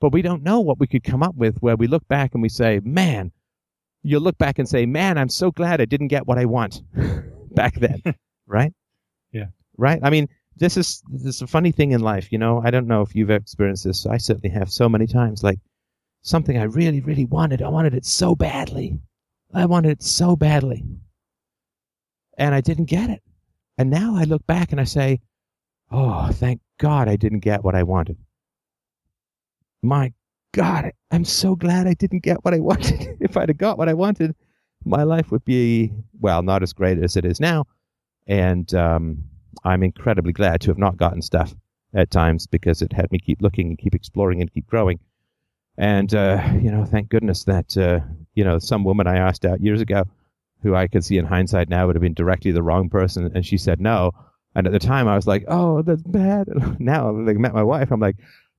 But 0.00 0.12
we 0.12 0.22
don't 0.22 0.42
know 0.42 0.60
what 0.60 0.80
we 0.80 0.86
could 0.86 1.04
come 1.04 1.22
up 1.22 1.36
with 1.36 1.58
where 1.58 1.76
we 1.76 1.86
look 1.86 2.06
back 2.08 2.34
and 2.34 2.42
we 2.42 2.48
say, 2.48 2.80
man, 2.82 3.30
you 4.02 4.18
look 4.18 4.36
back 4.36 4.58
and 4.58 4.68
say, 4.68 4.84
man, 4.84 5.16
I'm 5.16 5.28
so 5.28 5.50
glad 5.50 5.80
I 5.80 5.84
didn't 5.84 6.08
get 6.08 6.26
what 6.26 6.38
I 6.38 6.44
want 6.44 6.82
back 7.54 7.74
then, 7.74 8.02
right? 8.46 8.72
Right? 9.76 10.00
I 10.02 10.10
mean, 10.10 10.28
this 10.56 10.76
is 10.76 11.02
this 11.10 11.36
is 11.36 11.42
a 11.42 11.46
funny 11.46 11.72
thing 11.72 11.92
in 11.92 12.00
life, 12.00 12.30
you 12.30 12.38
know. 12.38 12.60
I 12.64 12.70
don't 12.70 12.86
know 12.86 13.02
if 13.02 13.14
you've 13.14 13.30
experienced 13.30 13.84
this. 13.84 14.06
I 14.06 14.18
certainly 14.18 14.50
have 14.50 14.70
so 14.70 14.88
many 14.88 15.06
times. 15.06 15.42
Like 15.42 15.58
something 16.22 16.56
I 16.56 16.64
really, 16.64 17.00
really 17.00 17.24
wanted. 17.24 17.62
I 17.62 17.68
wanted 17.68 17.94
it 17.94 18.06
so 18.06 18.34
badly. 18.34 18.98
I 19.52 19.66
wanted 19.66 19.90
it 19.90 20.02
so 20.02 20.36
badly. 20.36 20.84
And 22.38 22.54
I 22.54 22.60
didn't 22.60 22.86
get 22.86 23.10
it. 23.10 23.22
And 23.76 23.90
now 23.90 24.16
I 24.16 24.24
look 24.24 24.46
back 24.46 24.72
and 24.72 24.80
I 24.80 24.84
say, 24.84 25.20
Oh, 25.90 26.30
thank 26.32 26.60
God 26.78 27.08
I 27.08 27.16
didn't 27.16 27.40
get 27.40 27.62
what 27.62 27.74
I 27.74 27.82
wanted. 27.82 28.16
My 29.82 30.12
God, 30.52 30.92
I'm 31.10 31.24
so 31.24 31.54
glad 31.54 31.86
I 31.86 31.94
didn't 31.94 32.22
get 32.22 32.44
what 32.44 32.54
I 32.54 32.60
wanted. 32.70 33.16
if 33.20 33.36
I'd 33.36 33.48
have 33.48 33.58
got 33.58 33.78
what 33.78 33.88
I 33.88 33.94
wanted, 33.94 34.34
my 34.84 35.02
life 35.02 35.30
would 35.30 35.44
be, 35.44 35.92
well, 36.20 36.42
not 36.42 36.62
as 36.62 36.72
great 36.72 36.98
as 36.98 37.16
it 37.16 37.24
is 37.24 37.40
now. 37.40 37.64
And 38.26 38.72
um, 38.74 39.22
I'm 39.64 39.82
incredibly 39.82 40.32
glad 40.32 40.60
to 40.62 40.70
have 40.70 40.78
not 40.78 40.96
gotten 40.96 41.22
stuff 41.22 41.54
at 41.94 42.10
times 42.10 42.46
because 42.46 42.82
it 42.82 42.92
had 42.92 43.10
me 43.12 43.18
keep 43.18 43.42
looking 43.42 43.68
and 43.68 43.78
keep 43.78 43.94
exploring 43.94 44.40
and 44.40 44.52
keep 44.52 44.66
growing. 44.66 44.98
And, 45.78 46.14
uh, 46.14 46.42
you 46.60 46.70
know, 46.70 46.84
thank 46.84 47.08
goodness 47.08 47.44
that, 47.44 47.76
uh, 47.76 48.00
you 48.34 48.44
know, 48.44 48.58
some 48.58 48.84
woman 48.84 49.06
I 49.06 49.16
asked 49.16 49.44
out 49.44 49.60
years 49.60 49.80
ago 49.80 50.04
who 50.62 50.74
I 50.74 50.86
could 50.86 51.04
see 51.04 51.18
in 51.18 51.26
hindsight 51.26 51.68
now 51.68 51.86
would 51.86 51.96
have 51.96 52.02
been 52.02 52.14
directly 52.14 52.52
the 52.52 52.62
wrong 52.62 52.88
person. 52.88 53.30
And 53.34 53.44
she 53.44 53.56
said 53.56 53.80
no. 53.80 54.12
And 54.54 54.66
at 54.66 54.72
the 54.72 54.78
time 54.78 55.08
I 55.08 55.16
was 55.16 55.26
like, 55.26 55.44
oh, 55.48 55.82
that's 55.82 56.02
bad. 56.02 56.48
Now 56.78 57.08
I 57.08 57.10
like, 57.10 57.36
met 57.36 57.54
my 57.54 57.62
wife. 57.62 57.90
I'm 57.90 58.00
like, 58.00 58.16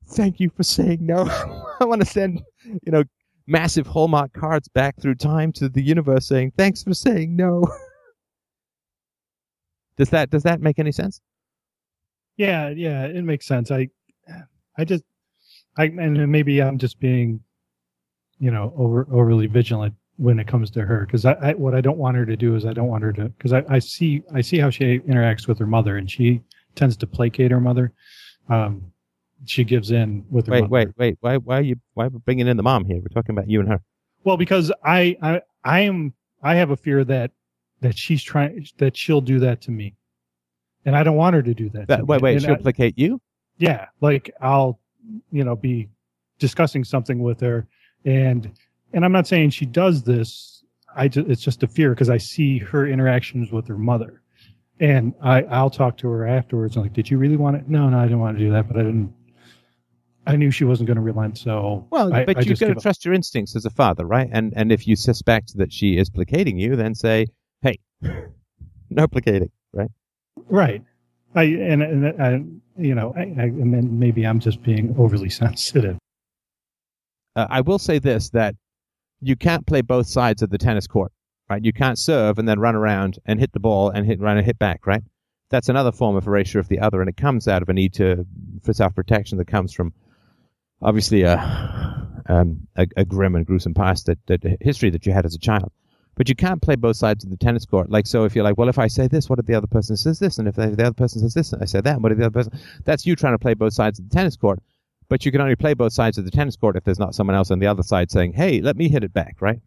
thank 0.10 0.40
you 0.40 0.50
for 0.50 0.64
saying 0.64 1.00
no. 1.02 1.28
I 1.80 1.86
want 1.86 2.02
to 2.02 2.08
send, 2.08 2.42
you 2.66 2.92
know, 2.92 3.04
massive 3.48 3.88
Hallmark 3.88 4.34
cards 4.34 4.68
back 4.68 5.00
through 5.00 5.16
time 5.16 5.52
to 5.54 5.70
the 5.70 5.82
universe 5.82 6.28
saying, 6.28 6.54
thanks 6.58 6.84
for 6.84 6.94
saying 6.94 7.36
no. 7.36 7.66
does 9.98 10.10
that, 10.10 10.30
does 10.30 10.44
that 10.44 10.62
make 10.62 10.80
any 10.80 10.92
sense? 10.92 11.22
Yeah, 12.38 12.70
yeah, 12.70 13.06
it 13.06 13.24
makes 13.24 13.46
sense. 13.46 13.70
I, 13.72 13.90
I 14.78 14.86
just, 14.86 15.04
I, 15.78 15.86
and 15.86 16.32
maybe 16.32 16.62
I'm 16.62 16.78
just 16.78 17.00
being, 17.00 17.40
you 18.40 18.52
know, 18.52 18.74
over, 18.76 19.08
overly 19.12 19.48
vigilant 19.48 19.94
when 20.18 20.40
it 20.40 20.48
comes 20.48 20.72
to 20.72 20.82
her. 20.82 21.06
Cause 21.06 21.26
I, 21.26 21.34
I, 21.34 21.54
what 21.54 21.76
I 21.76 21.82
don't 21.82 21.98
want 21.98 22.18
her 22.18 22.26
to 22.26 22.36
do 22.36 22.56
is 22.56 22.66
I 22.66 22.74
don't 22.74 22.88
want 22.88 23.04
her 23.04 23.14
to, 23.14 23.32
cause 23.40 23.54
I, 23.54 23.64
I 23.70 23.80
see, 23.80 24.24
I 24.34 24.42
see 24.42 24.58
how 24.58 24.70
she 24.70 25.00
interacts 25.00 25.48
with 25.48 25.60
her 25.60 25.68
mother 25.68 25.98
and 25.98 26.10
she 26.10 26.42
tends 26.76 26.98
to 26.98 27.08
placate 27.08 27.52
her 27.52 27.62
mother. 27.62 27.94
Um, 28.50 28.92
she 29.46 29.64
gives 29.64 29.92
in 29.92 30.26
with 30.30 30.48
her 30.48 30.54
wait, 30.54 30.62
mother. 30.62 30.72
wait, 30.72 30.88
wait. 30.98 31.18
Why, 31.22 31.38
why 31.38 31.60
are 31.60 31.62
you, 31.62 31.76
why 31.94 32.06
are 32.06 32.10
we 32.10 32.20
bringing 32.20 32.48
in 32.48 32.58
the 32.58 32.64
mom 32.64 32.86
here? 32.86 32.98
We're 32.98 33.14
talking 33.14 33.36
about 33.36 33.50
you 33.50 33.60
and 33.60 33.70
her. 33.70 33.82
Well, 34.24 34.38
because 34.38 34.72
I, 34.84 35.18
I, 35.22 35.42
I 35.64 35.82
am, 35.82 36.14
I 36.42 36.56
have 36.56 36.72
a 36.72 36.78
fear 36.78 37.04
that, 37.04 37.32
that 37.84 37.98
she's 37.98 38.24
trying, 38.24 38.66
that 38.80 38.98
she'll 38.98 39.22
do 39.22 39.40
that 39.40 39.62
to 39.62 39.72
me. 39.72 39.96
And 40.86 40.96
I 40.96 41.04
don't 41.04 41.16
want 41.16 41.36
her 41.36 41.42
to 41.44 41.54
do 41.54 41.70
that. 41.70 41.88
That, 41.88 41.98
to 41.98 42.06
wait, 42.06 42.18
me. 42.18 42.24
wait, 42.24 42.34
And 42.34 42.42
she'll 42.44 42.54
I- 42.56 42.58
placate 42.58 42.98
you? 42.98 43.22
yeah, 43.58 43.86
like 44.02 44.32
I'll, 44.42 44.80
you 45.32 45.44
know, 45.44 45.56
be 45.56 45.88
discussing 46.40 46.84
something 46.84 47.22
with 47.22 47.40
her 47.42 47.68
and, 48.06 48.52
and 48.94 49.06
I'm 49.06 49.12
not 49.12 49.28
saying 49.28 49.52
she 49.52 49.66
does 49.66 50.04
this. 50.04 50.64
I 50.96 51.08
just, 51.08 51.28
it's 51.30 51.42
just 51.42 51.64
a 51.64 51.68
fear 51.68 51.92
because 51.92 52.10
I 52.10 52.18
see 52.18 52.58
her 52.60 52.88
interactions 52.88 53.52
with 53.52 53.68
her 53.68 53.78
mother 53.78 54.22
and 54.80 55.14
I, 55.22 55.44
I'll 55.44 55.70
talk 55.70 55.98
to 55.98 56.10
her 56.10 56.28
afterwards. 56.28 56.76
I'm 56.76 56.84
like, 56.84 56.94
did 56.94 57.10
you 57.10 57.18
really 57.18 57.38
want 57.38 57.56
it? 57.58 57.70
No, 57.70 57.90
no, 57.90 57.98
I 58.00 58.04
didn't 58.04 58.20
want 58.20 58.38
to 58.38 58.44
do 58.44 58.52
that, 58.52 58.68
but 58.68 58.76
I 58.78 58.82
didn't, 58.84 59.14
I 60.26 60.36
knew 60.36 60.52
she 60.52 60.64
wasn't 60.64 60.88
going 60.88 60.96
to 60.96 61.02
relent. 61.02 61.38
So 61.38 61.88
Well, 61.92 62.14
I- 62.14 62.26
but 62.26 62.38
I 62.38 62.42
you've 62.42 62.60
got 62.60 62.66
to 62.68 62.72
give 62.72 62.78
up. 62.78 62.84
trust 62.84 63.06
your 63.06 63.14
instincts 63.14 63.56
as 63.56 63.66
a 63.66 63.70
father, 63.70 64.06
right? 64.06 64.30
And 64.32 64.54
and 64.56 64.72
if 64.72 64.88
you 64.88 64.96
suspect 64.96 65.58
that 65.58 65.72
she 65.74 65.98
is 65.98 66.10
placating 66.10 66.58
you, 66.58 66.76
then 66.76 66.96
say, 66.96 67.28
"Hey, 67.64 67.80
no 68.90 69.08
placating," 69.08 69.52
right? 69.74 69.90
Right. 70.48 70.84
I 71.36 71.44
and, 71.44 71.82
and 71.82 72.22
I, 72.22 72.82
you 72.82 72.94
know, 72.94 73.14
I, 73.16 73.22
I, 73.22 73.46
and 73.46 73.74
then 73.74 73.98
maybe 73.98 74.26
I'm 74.26 74.40
just 74.40 74.62
being 74.62 74.96
overly 74.98 75.30
sensitive. 75.44 75.98
Uh, 77.36 77.48
I 77.50 77.62
will 77.62 77.80
say 77.80 78.00
this: 78.00 78.30
that 78.32 78.56
you 79.22 79.36
can't 79.36 79.66
play 79.66 79.82
both 79.82 80.08
sides 80.08 80.42
of 80.42 80.50
the 80.50 80.58
tennis 80.58 80.88
court, 80.88 81.12
right? 81.50 81.64
You 81.64 81.74
can't 81.74 81.98
serve 81.98 82.38
and 82.38 82.48
then 82.48 82.60
run 82.60 82.76
around 82.76 83.18
and 83.26 83.40
hit 83.40 83.54
the 83.54 83.60
ball 83.60 83.90
and 83.90 84.06
hit 84.06 84.20
run 84.20 84.38
and 84.38 84.46
hit 84.46 84.60
back, 84.60 84.86
right? 84.86 85.02
That's 85.50 85.70
another 85.70 85.92
form 85.92 86.16
of 86.16 86.28
erasure 86.28 86.60
of 86.60 86.68
the 86.68 86.80
other, 86.80 87.00
and 87.00 87.10
it 87.10 87.18
comes 87.18 87.48
out 87.48 87.62
of 87.62 87.70
a 87.70 87.74
need 87.74 87.94
to 87.96 88.26
for 88.64 88.74
self 88.74 88.94
protection 88.94 89.38
that 89.38 89.48
comes 89.48 89.74
from 89.74 89.94
obviously 90.82 91.24
a, 91.24 91.38
um, 92.28 92.68
a 92.76 92.88
a 92.98 93.06
grim 93.06 93.36
and 93.36 93.46
gruesome 93.46 93.74
past 93.74 94.06
that, 94.08 94.20
that 94.28 94.58
history 94.62 94.90
that 94.92 95.06
you 95.06 95.14
had 95.14 95.26
as 95.26 95.36
a 95.36 95.40
child. 95.40 95.72
But 96.16 96.30
you 96.30 96.36
can't 96.36 96.62
play 96.62 96.76
both 96.76 96.96
sides 96.96 97.24
of 97.24 97.32
the 97.32 97.38
tennis 97.38 97.66
court. 97.66 97.90
Like, 97.90 98.06
so 98.06 98.24
if 98.24 98.36
you're 98.36 98.44
like, 98.44 98.58
well, 98.58 98.70
if 98.70 98.78
I 98.78 98.88
say 98.88 99.08
this, 99.08 99.30
what 99.30 99.40
if 99.40 99.46
the 99.46 99.56
other 99.56 99.68
person 99.68 99.98
says 99.98 100.20
this? 100.20 100.38
And 100.38 100.48
if 100.48 100.56
the 100.56 100.68
the 100.68 100.86
other 100.86 100.94
person 100.94 101.22
says 101.22 101.34
this, 101.34 101.54
and 101.54 101.62
I 101.62 101.66
say 101.66 101.82
that, 101.82 102.02
what 102.02 102.12
if 102.12 102.18
the 102.18 102.26
other 102.26 102.44
person? 102.44 102.60
That's 102.86 103.06
you 103.06 103.16
trying 103.16 103.34
to 103.34 103.40
play 103.40 103.56
both 103.56 103.74
sides 103.74 104.00
of 104.00 104.10
the 104.10 104.16
tennis 104.16 104.36
court. 104.36 104.60
But 105.10 105.26
you 105.26 105.32
can 105.32 105.42
only 105.42 105.56
play 105.56 105.74
both 105.74 105.94
sides 105.94 106.18
of 106.18 106.26
the 106.26 106.32
tennis 106.32 106.56
court 106.56 106.76
if 106.76 106.84
there's 106.84 107.00
not 107.00 107.16
someone 107.16 107.36
else 107.36 107.52
on 107.52 107.60
the 107.60 107.68
other 107.68 107.84
side 107.84 108.10
saying, 108.10 108.34
hey, 108.34 108.62
let 108.62 108.78
me 108.78 108.88
hit 108.88 109.04
it 109.04 109.14
back, 109.14 109.38
right? 109.42 109.60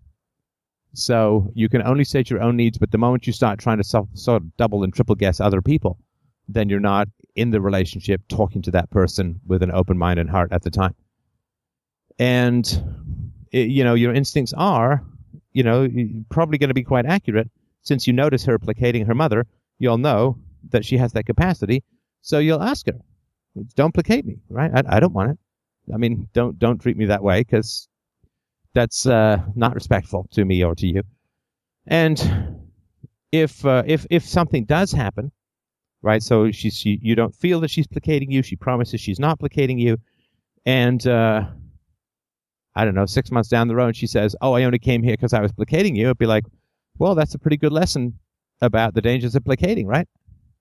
So 0.95 1.51
you 1.55 1.69
can 1.69 1.83
only 1.83 2.05
state 2.05 2.31
your 2.31 2.41
own 2.41 2.57
needs, 2.57 2.79
but 2.79 2.91
the 2.91 2.99
moment 2.99 3.27
you 3.27 3.33
start 3.33 3.59
trying 3.59 3.77
to 3.79 3.85
so, 3.85 4.09
sort 4.15 4.43
of 4.43 4.57
double 4.57 4.83
and 4.83 4.95
triple 4.95 5.15
guess 5.15 5.41
other 5.41 5.61
people, 5.61 5.99
then 6.49 6.69
you're 6.69 6.81
not 6.81 7.09
in 7.35 7.51
the 7.51 7.61
relationship 7.61 8.23
talking 8.29 8.63
to 8.63 8.71
that 8.71 8.91
person 8.91 9.41
with 9.47 9.63
an 9.63 9.71
open 9.71 9.99
mind 9.99 10.19
and 10.19 10.31
heart 10.31 10.53
at 10.53 10.63
the 10.63 10.71
time. 10.71 10.95
And, 12.19 12.67
it, 13.53 13.69
you 13.69 13.85
know, 13.85 13.95
your 13.95 14.15
instincts 14.15 14.55
are, 14.57 15.05
you 15.57 15.63
know, 15.63 15.89
probably 16.29 16.59
going 16.59 16.69
to 16.69 16.75
be 16.75 16.85
quite 16.85 17.07
accurate. 17.07 17.51
Since 17.81 18.07
you 18.07 18.13
notice 18.13 18.45
her 18.45 18.59
placating 18.59 19.07
her 19.07 19.15
mother, 19.15 19.47
you'll 19.79 19.97
know 19.97 20.39
that 20.69 20.85
she 20.85 20.99
has 20.99 21.13
that 21.15 21.25
capacity. 21.25 21.83
So 22.21 22.41
you'll 22.41 22.63
ask 22.63 22.85
her, 22.87 23.01
don't 23.75 23.95
placate 23.95 24.27
me, 24.27 24.37
right? 24.51 24.71
I, 24.75 24.97
I 24.97 25.01
don't 25.01 25.15
want 25.15 25.31
it. 25.31 25.39
I 25.95 25.97
mean, 25.97 26.29
don't 26.35 26.59
don't 26.59 26.79
treat 26.79 26.99
me 26.99 27.07
that 27.07 27.23
way 27.23 27.41
because 27.41 27.89
that's 28.75 29.07
uh, 29.07 29.39
not 29.55 29.75
respectful 29.75 30.29
to 30.33 30.45
me 30.45 30.63
or 30.63 30.75
to 30.75 30.87
you. 30.87 31.03
And 31.87 32.19
if 33.33 33.65
uh, 33.65 33.85
if 33.87 34.05
if 34.11 34.27
something 34.27 34.67
does 34.67 34.93
happen, 34.93 35.33
right? 36.03 36.23
So 36.23 36.51
she's 36.51 36.77
she, 36.77 36.99
you 37.01 37.15
don't 37.15 37.35
feel 37.35 37.61
that 37.61 37.71
she's 37.71 37.87
placating 37.87 38.31
you. 38.31 38.43
She 38.43 38.57
promises 38.57 39.01
she's 39.01 39.21
not 39.21 39.39
placating 39.39 39.79
you, 39.79 39.97
and 40.67 41.07
uh, 41.07 41.47
I 42.77 42.85
don't 42.85 42.95
know, 42.95 43.07
six 43.07 43.33
months 43.33 43.49
down 43.49 43.67
the 43.67 43.75
road, 43.75 43.97
she 43.97 44.07
says, 44.07 44.37
"Oh, 44.41 44.53
I 44.53 44.65
only 44.65 44.79
came 44.79 45.03
here 45.03 45.15
because 45.15 45.33
I 45.33 45.41
was 45.41 45.51
placating 45.53 45.97
you." 45.97 46.07
It'd 46.07 46.19
be 46.19 46.27
like, 46.27 46.45
well, 46.99 47.15
that's 47.15 47.35
a 47.35 47.39
pretty 47.39 47.57
good 47.57 47.73
lesson 47.73 48.19
about 48.61 48.95
the 48.95 49.03
dangers 49.03 49.35
of 49.35 49.45
placating, 49.45 49.87
right? 49.87 50.09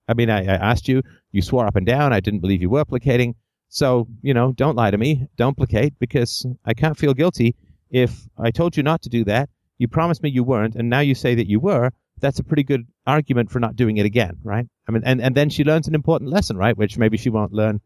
I 0.08 0.14
mean, 0.14 0.30
I, 0.30 0.40
I 0.42 0.70
asked 0.70 0.88
you, 0.88 1.02
you 1.32 1.42
swore 1.42 1.66
up 1.66 1.76
and 1.76 1.86
down, 1.86 2.12
I 2.12 2.20
didn't 2.20 2.40
believe 2.40 2.62
you 2.62 2.70
were 2.70 2.84
placating. 2.84 3.34
So, 3.68 4.06
you 4.22 4.34
know, 4.34 4.52
don't 4.52 4.76
lie 4.76 4.90
to 4.90 4.98
me. 4.98 5.26
Don't 5.36 5.56
placate 5.56 5.98
because 5.98 6.46
I 6.64 6.74
can't 6.74 6.96
feel 6.96 7.14
guilty 7.14 7.56
if 7.90 8.28
I 8.38 8.50
told 8.50 8.76
you 8.76 8.82
not 8.82 9.02
to 9.02 9.08
do 9.08 9.24
that. 9.24 9.48
You 9.78 9.88
promised 9.88 10.22
me 10.22 10.30
you 10.30 10.44
weren't, 10.44 10.76
and 10.76 10.88
now 10.88 11.00
you 11.00 11.14
say 11.14 11.34
that 11.34 11.48
you 11.48 11.60
were. 11.60 11.90
That's 12.20 12.38
a 12.38 12.44
pretty 12.44 12.62
good 12.62 12.86
argument 13.06 13.50
for 13.50 13.60
not 13.60 13.76
doing 13.76 13.98
it 13.98 14.06
again, 14.06 14.38
right? 14.42 14.66
I 14.88 14.92
mean, 14.92 15.02
and, 15.04 15.20
and 15.20 15.34
then 15.34 15.50
she 15.50 15.64
learns 15.64 15.88
an 15.88 15.94
important 15.94 16.30
lesson, 16.30 16.56
right? 16.56 16.76
Which 16.76 16.96
maybe 16.96 17.18
she 17.18 17.28
won't 17.28 17.52
learn 17.52 17.80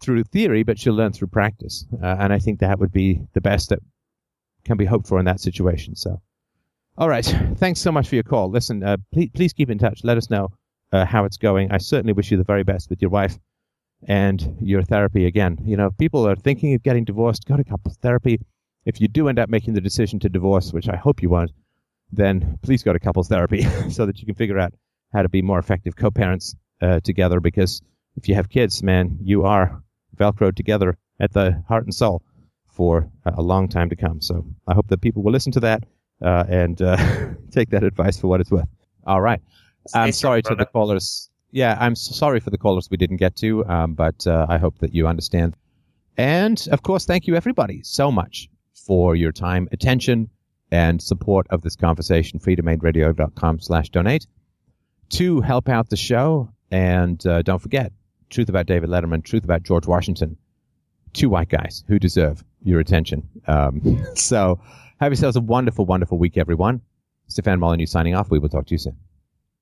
through 0.00 0.24
theory, 0.24 0.62
but 0.62 0.78
she'll 0.78 0.94
learn 0.94 1.12
through 1.12 1.28
practice. 1.28 1.86
Uh, 2.02 2.16
and 2.18 2.32
I 2.32 2.38
think 2.38 2.60
that 2.60 2.78
would 2.78 2.92
be 2.92 3.20
the 3.34 3.40
best 3.40 3.68
that 3.68 3.80
can 4.64 4.76
be 4.76 4.84
hoped 4.84 5.06
for 5.06 5.18
in 5.18 5.26
that 5.26 5.40
situation. 5.40 5.94
So, 5.94 6.20
all 6.98 7.08
right. 7.08 7.24
Thanks 7.56 7.80
so 7.80 7.92
much 7.92 8.08
for 8.08 8.14
your 8.14 8.24
call. 8.24 8.50
Listen, 8.50 8.82
uh, 8.82 8.96
please, 9.12 9.30
please 9.34 9.52
keep 9.52 9.70
in 9.70 9.78
touch. 9.78 10.04
Let 10.04 10.18
us 10.18 10.30
know 10.30 10.50
uh, 10.92 11.04
how 11.04 11.24
it's 11.24 11.36
going. 11.36 11.70
I 11.70 11.78
certainly 11.78 12.12
wish 12.12 12.30
you 12.30 12.36
the 12.36 12.44
very 12.44 12.64
best 12.64 12.90
with 12.90 13.00
your 13.00 13.10
wife 13.10 13.38
and 14.06 14.56
your 14.60 14.82
therapy 14.82 15.26
again. 15.26 15.58
You 15.64 15.76
know, 15.76 15.86
if 15.86 15.98
people 15.98 16.26
are 16.26 16.36
thinking 16.36 16.74
of 16.74 16.82
getting 16.82 17.04
divorced, 17.04 17.46
go 17.46 17.56
to 17.56 17.64
couples 17.64 17.96
therapy. 17.98 18.40
If 18.84 19.00
you 19.00 19.08
do 19.08 19.28
end 19.28 19.38
up 19.38 19.48
making 19.48 19.74
the 19.74 19.80
decision 19.80 20.18
to 20.20 20.28
divorce, 20.28 20.72
which 20.72 20.88
I 20.88 20.96
hope 20.96 21.22
you 21.22 21.28
won't, 21.28 21.52
then 22.12 22.58
please 22.62 22.82
go 22.82 22.92
to 22.92 22.98
couples 22.98 23.28
therapy 23.28 23.62
so 23.90 24.06
that 24.06 24.18
you 24.20 24.26
can 24.26 24.34
figure 24.34 24.58
out 24.58 24.72
how 25.12 25.22
to 25.22 25.28
be 25.28 25.42
more 25.42 25.58
effective 25.58 25.96
co-parents 25.96 26.54
uh, 26.80 27.00
together. 27.00 27.40
Because 27.40 27.82
if 28.16 28.28
you 28.28 28.34
have 28.34 28.48
kids, 28.48 28.82
man, 28.82 29.18
you 29.22 29.44
are 29.44 29.82
velcroed 30.20 30.54
together 30.54 30.96
at 31.18 31.32
the 31.32 31.62
heart 31.68 31.84
and 31.84 31.94
soul 31.94 32.22
for 32.68 33.10
a 33.24 33.42
long 33.42 33.68
time 33.68 33.88
to 33.90 33.96
come. 33.96 34.20
So 34.20 34.46
I 34.66 34.74
hope 34.74 34.88
that 34.88 35.00
people 35.00 35.22
will 35.22 35.32
listen 35.32 35.52
to 35.52 35.60
that 35.60 35.84
uh, 36.22 36.44
and 36.48 36.80
uh, 36.80 36.96
take 37.50 37.70
that 37.70 37.82
advice 37.82 38.18
for 38.20 38.28
what 38.28 38.40
it's 38.40 38.50
worth. 38.50 38.68
All 39.06 39.20
right. 39.20 39.40
Stay 39.88 39.98
I'm 39.98 40.12
sorry 40.12 40.42
to 40.42 40.54
the 40.54 40.66
callers. 40.66 41.30
Yeah, 41.52 41.76
I'm 41.80 41.96
sorry 41.96 42.38
for 42.38 42.50
the 42.50 42.58
callers 42.58 42.88
we 42.90 42.96
didn't 42.96 43.16
get 43.16 43.34
to, 43.36 43.66
um, 43.66 43.94
but 43.94 44.26
uh, 44.26 44.46
I 44.48 44.58
hope 44.58 44.78
that 44.78 44.94
you 44.94 45.08
understand. 45.08 45.56
And 46.16 46.68
of 46.70 46.82
course, 46.82 47.06
thank 47.06 47.26
you 47.26 47.34
everybody 47.34 47.82
so 47.82 48.12
much 48.12 48.48
for 48.74 49.16
your 49.16 49.32
time, 49.32 49.68
attention, 49.72 50.30
and 50.70 51.02
support 51.02 51.46
of 51.50 51.62
this 51.62 51.76
conversation. 51.76 52.38
freedomainradio.com 52.38 53.60
slash 53.60 53.88
donate 53.88 54.26
to 55.10 55.40
help 55.40 55.68
out 55.68 55.90
the 55.90 55.96
show. 55.96 56.50
And 56.70 57.24
uh, 57.26 57.42
don't 57.42 57.58
forget, 57.58 57.92
truth 58.30 58.48
about 58.48 58.66
David 58.66 58.88
Letterman, 58.90 59.24
truth 59.24 59.44
about 59.44 59.62
George 59.62 59.86
Washington, 59.86 60.36
two 61.12 61.28
white 61.28 61.48
guys 61.48 61.84
who 61.88 61.98
deserve 61.98 62.42
your 62.62 62.80
attention. 62.80 63.28
Um, 63.46 64.04
so 64.14 64.60
have 65.00 65.12
yourselves 65.12 65.36
a 65.36 65.40
wonderful, 65.40 65.84
wonderful 65.84 66.18
week, 66.18 66.36
everyone. 66.36 66.80
Stefan 67.26 67.60
Molyneux 67.60 67.86
signing 67.86 68.14
off. 68.14 68.30
We 68.30 68.38
will 68.38 68.48
talk 68.48 68.66
to 68.66 68.74
you 68.74 68.78
soon. 68.78 68.96